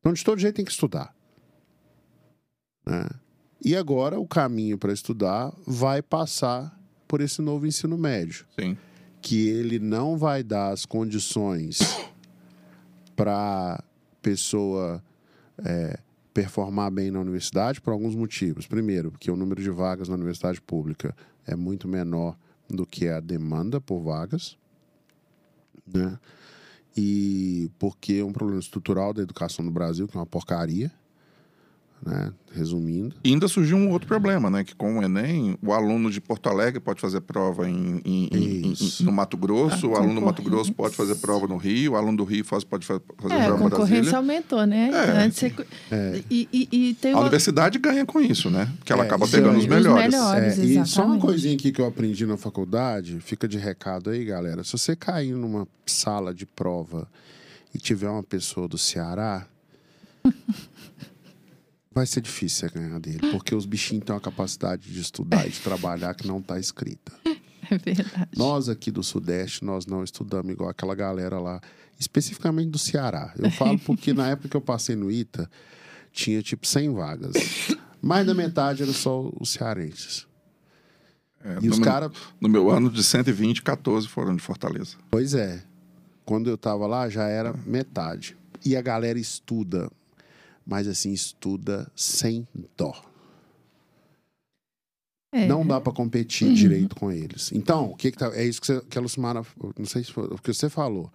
Então, 0.00 0.12
de 0.12 0.22
todo 0.22 0.38
jeito, 0.38 0.56
tem 0.56 0.64
que 0.64 0.70
estudar. 0.70 1.14
né? 2.84 3.08
E 3.64 3.76
agora, 3.76 4.18
o 4.18 4.26
caminho 4.26 4.76
para 4.76 4.92
estudar 4.92 5.52
vai 5.66 6.02
passar 6.02 6.78
por 7.06 7.20
esse 7.20 7.40
novo 7.40 7.66
ensino 7.66 7.96
médio 7.96 8.44
Sim. 8.58 8.76
que 9.20 9.48
ele 9.48 9.78
não 9.78 10.18
vai 10.18 10.42
dar 10.42 10.72
as 10.72 10.84
condições 10.84 11.78
para 13.14 13.82
pessoa 14.20 15.02
é, 15.64 15.98
performar 16.32 16.90
bem 16.90 17.10
na 17.10 17.20
universidade 17.20 17.80
por 17.80 17.92
alguns 17.92 18.14
motivos. 18.14 18.66
Primeiro, 18.66 19.10
porque 19.10 19.30
o 19.30 19.36
número 19.36 19.62
de 19.62 19.70
vagas 19.70 20.08
na 20.08 20.14
universidade 20.14 20.60
pública 20.60 21.14
é 21.46 21.54
muito 21.54 21.88
menor 21.88 22.36
do 22.68 22.86
que 22.86 23.08
a 23.08 23.20
demanda 23.20 23.80
por 23.80 24.00
vagas, 24.00 24.56
né? 25.86 26.18
E 26.96 27.70
porque 27.78 28.14
é 28.14 28.24
um 28.24 28.32
problema 28.32 28.60
estrutural 28.60 29.12
da 29.12 29.22
educação 29.22 29.64
no 29.64 29.70
Brasil, 29.70 30.06
que 30.06 30.16
é 30.16 30.20
uma 30.20 30.26
porcaria, 30.26 30.92
né? 32.04 32.32
Resumindo. 32.54 33.14
E 33.24 33.30
ainda 33.30 33.48
surgiu 33.48 33.76
um 33.78 33.88
outro 33.90 34.06
problema, 34.06 34.50
né? 34.50 34.62
Que 34.64 34.74
com 34.74 34.98
o 34.98 35.02
Enem, 35.02 35.56
o 35.62 35.72
aluno 35.72 36.10
de 36.10 36.20
Porto 36.20 36.48
Alegre 36.50 36.80
pode 36.80 37.00
fazer 37.00 37.20
prova 37.22 37.66
em, 37.70 38.02
em- 38.04 38.28
em- 38.30 38.72
em- 38.72 39.04
no 39.04 39.10
Mato 39.12 39.36
Grosso, 39.38 39.86
Ah, 39.86 39.90
o 39.90 39.96
aluno 39.96 40.14
do 40.20 40.26
Mato. 40.26 40.42
Grosso 40.42 40.72
pode 40.72 40.94
fazer 40.94 41.14
prova 41.14 41.46
no 41.46 41.56
Rio, 41.56 41.92
o 41.92 41.96
aluno 41.96 42.18
do 42.18 42.24
Rio 42.24 42.44
faz, 42.44 42.62
pode 42.64 42.84
fa- 42.84 43.00
fazer 43.18 43.34
É, 43.34 43.42
a 43.42 43.46
prova 43.46 43.60
em 43.64 43.70
concorrência 43.70 43.96
Brasília. 43.96 44.16
aumentou, 44.18 44.66
né? 44.66 44.90
É. 44.92 45.24
Antes 45.24 45.38
você- 45.38 46.24
E, 46.30 46.48
e, 46.52 46.68
e 46.90 46.94
tem 46.94 47.12
A 47.12 47.20
universidade 47.20 47.78
ganha 47.78 48.04
com 48.04 48.20
isso, 48.20 48.50
né? 48.50 48.70
Porque 48.78 48.92
ela 48.92 49.04
É, 49.04 49.06
acaba 49.06 49.26
pegando 49.26 49.56
os 49.56 49.62
Os 49.64 49.66
melhores. 49.68 50.10
melhores. 50.12 50.58
É, 50.58 50.64
e 50.64 50.86
só 50.86 51.06
uma 51.06 51.18
coisinha 51.18 51.54
aqui 51.54 51.72
que 51.72 51.80
eu 51.80 51.86
aprendi 51.86 52.26
na 52.26 52.36
faculdade, 52.36 53.18
fica 53.20 53.48
de 53.48 53.56
recado 53.56 54.10
aí, 54.10 54.24
galera. 54.24 54.62
Se 54.64 54.72
você 54.72 54.94
cair 54.94 55.32
numa 55.34 55.66
sala 55.86 56.34
de 56.34 56.44
prova 56.44 57.08
e 57.74 57.78
tiver 57.78 58.08
uma 58.10 58.22
pessoa 58.22 58.68
do 58.68 58.76
Ceará, 58.76 59.46
vai 61.94 62.06
ser 62.06 62.20
difícil 62.20 62.68
você 62.68 62.78
ganhar 62.78 62.98
dele, 62.98 63.30
porque 63.30 63.54
os 63.54 63.66
bichinhos 63.66 64.04
têm 64.04 64.14
uma 64.14 64.20
capacidade 64.20 64.90
de 64.90 65.00
estudar 65.00 65.46
e 65.46 65.50
de 65.50 65.60
trabalhar 65.60 66.14
que 66.14 66.26
não 66.26 66.38
está 66.38 66.58
escrita. 66.58 67.12
É 67.70 67.78
verdade. 67.78 68.28
Nós 68.36 68.68
aqui 68.68 68.90
do 68.90 69.02
Sudeste, 69.04 69.64
nós 69.64 69.86
não 69.86 70.02
estudamos 70.04 70.52
igual 70.52 70.68
aquela 70.68 70.94
galera 70.96 71.38
lá, 71.38 71.58
especificamente 71.98 72.68
do 72.70 72.78
Ceará. 72.78 73.32
Eu 73.38 73.50
falo 73.52 73.78
porque 73.78 74.12
na 74.12 74.28
época 74.28 74.48
que 74.48 74.56
eu 74.56 74.60
passei 74.60 74.94
no 74.96 75.10
ITA, 75.10 75.48
tinha 76.12 76.42
tipo 76.42 76.66
100 76.66 76.92
vagas. 76.92 77.32
Mais 78.02 78.26
da 78.26 78.34
metade 78.34 78.82
eram 78.82 78.92
só 78.92 79.30
os 79.40 79.50
cearenses. 79.50 80.26
É, 81.42 81.58
E 81.62 81.66
no, 81.66 81.72
os 81.72 81.78
meu, 81.78 81.86
caras 81.88 82.10
no 82.40 82.48
meu 82.48 82.68
ano 82.68 82.90
de 82.90 83.02
120, 83.02 83.62
14 83.62 84.06
foram 84.08 84.34
de 84.36 84.42
Fortaleza. 84.42 84.96
Pois 85.10 85.32
é. 85.32 85.62
Quando 86.26 86.50
eu 86.50 86.58
tava 86.58 86.86
lá, 86.86 87.08
já 87.08 87.26
era 87.28 87.54
metade. 87.64 88.36
E 88.66 88.76
a 88.76 88.82
galera 88.82 89.18
estuda, 89.18 89.90
mas 90.66 90.86
assim, 90.88 91.12
estuda 91.12 91.90
sem 91.94 92.46
dó. 92.76 92.94
É. 95.34 95.46
Não 95.46 95.66
dá 95.66 95.80
para 95.80 95.92
competir 95.92 96.52
direito 96.52 96.94
com 96.94 97.10
eles. 97.10 97.50
Então, 97.52 97.86
o 97.90 97.96
que, 97.96 98.10
que 98.12 98.18
tá, 98.18 98.30
é 98.34 98.44
isso 98.44 98.60
que, 98.60 98.66
você, 98.66 98.80
que 98.82 98.98
a 98.98 99.00
Lucimara, 99.00 99.42
não 99.78 99.86
sei 99.86 100.04
se 100.04 100.12
foi 100.12 100.24
o 100.24 100.36
que 100.36 100.52
você 100.52 100.68
falou. 100.68 101.10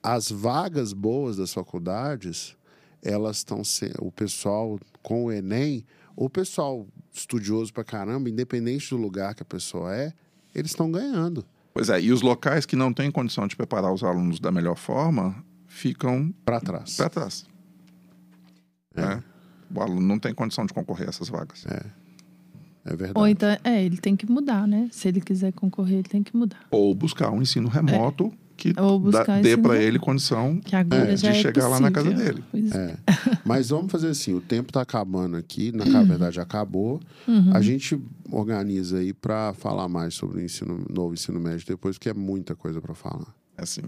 As 0.00 0.30
vagas 0.30 0.92
boas 0.92 1.36
das 1.36 1.52
faculdades, 1.52 2.56
elas 3.02 3.38
estão 3.38 3.64
sendo, 3.64 3.96
o 4.00 4.12
pessoal 4.12 4.78
com 5.02 5.24
o 5.24 5.32
Enem, 5.32 5.84
o 6.14 6.30
pessoal 6.30 6.86
estudioso 7.12 7.72
pra 7.72 7.82
caramba, 7.82 8.30
independente 8.30 8.90
do 8.90 8.96
lugar 8.96 9.34
que 9.34 9.42
a 9.42 9.46
pessoa 9.46 9.94
é, 9.94 10.12
eles 10.54 10.70
estão 10.70 10.90
ganhando. 10.90 11.44
Pois 11.74 11.88
é, 11.90 12.00
e 12.00 12.12
os 12.12 12.22
locais 12.22 12.64
que 12.64 12.76
não 12.76 12.92
têm 12.92 13.10
condição 13.10 13.46
de 13.48 13.56
preparar 13.56 13.92
os 13.92 14.04
alunos 14.04 14.38
da 14.38 14.52
melhor 14.52 14.76
forma 14.76 15.44
ficam 15.66 16.32
Para 16.44 16.60
trás. 16.60 16.96
para 16.96 17.10
trás. 17.10 17.44
Né? 18.96 19.22
O 19.74 19.80
aluno 19.80 20.00
não 20.00 20.18
tem 20.18 20.32
condição 20.32 20.64
de 20.66 20.72
concorrer 20.72 21.06
a 21.06 21.10
essas 21.10 21.28
vagas. 21.28 21.64
É 22.84 22.90
verdade. 22.90 23.12
Ou 23.18 23.26
então, 23.26 23.48
é, 23.64 23.84
ele 23.84 23.96
tem 23.96 24.14
que 24.14 24.30
mudar, 24.30 24.66
né? 24.66 24.88
Se 24.92 25.08
ele 25.08 25.20
quiser 25.20 25.52
concorrer, 25.52 25.94
ele 25.98 26.08
tem 26.08 26.22
que 26.22 26.36
mudar. 26.36 26.60
Ou 26.70 26.94
buscar 26.94 27.30
um 27.32 27.42
ensino 27.42 27.68
remoto 27.68 28.32
que 28.56 28.72
Ou 28.78 28.98
buscar 28.98 29.24
dá- 29.26 29.40
dê 29.40 29.56
para 29.56 29.76
ele 29.76 29.98
condição 29.98 30.58
Que 30.64 30.74
agora 30.74 31.12
É, 31.12 31.14
de 31.14 31.26
é 31.26 31.34
chegar 31.34 31.68
lá 31.68 31.78
na 31.78 31.90
casa 31.90 32.10
dele. 32.10 32.42
Pois 32.50 32.70
é. 32.72 32.92
É. 32.92 32.96
Mas 33.44 33.68
vamos 33.70 33.90
fazer 33.92 34.08
assim, 34.08 34.32
o 34.34 34.40
tempo 34.40 34.70
está 34.70 34.80
acabando 34.82 35.36
aqui, 35.36 35.72
na 35.72 35.84
na 35.84 36.02
verdade 36.04 36.40
acabou. 36.40 37.00
A 37.52 37.60
gente 37.60 38.00
organiza 38.30 38.98
aí 38.98 39.12
para 39.12 39.52
falar 39.54 39.88
mais 39.88 40.14
sobre 40.14 40.38
o 40.40 40.44
ensino, 40.44 40.86
novo 40.88 41.12
ensino 41.12 41.40
médio 41.40 41.66
depois, 41.66 41.98
porque 41.98 42.08
é 42.08 42.14
muita 42.14 42.54
coisa 42.54 42.80
para 42.80 42.94
falar. 42.94 43.34
assim. 43.58 43.82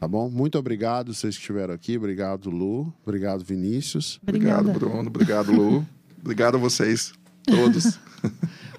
Tá 0.00 0.08
bom? 0.08 0.30
Muito 0.30 0.58
obrigado 0.58 1.12
vocês 1.12 1.36
que 1.36 1.42
estiveram 1.42 1.74
aqui. 1.74 1.98
Obrigado, 1.98 2.48
Lu. 2.48 2.90
Obrigado, 3.04 3.44
Vinícius. 3.44 4.18
Obrigado, 4.22 4.70
Obrigada. 4.70 4.78
Bruno. 4.78 5.08
Obrigado, 5.08 5.52
Lu. 5.52 5.86
Obrigado 6.24 6.54
a 6.54 6.58
vocês 6.58 7.12
todos. 7.44 7.98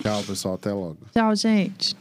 Tchau, 0.01 0.23
pessoal. 0.23 0.55
Até 0.55 0.73
logo. 0.73 0.97
Tchau, 1.13 1.35
gente. 1.35 1.95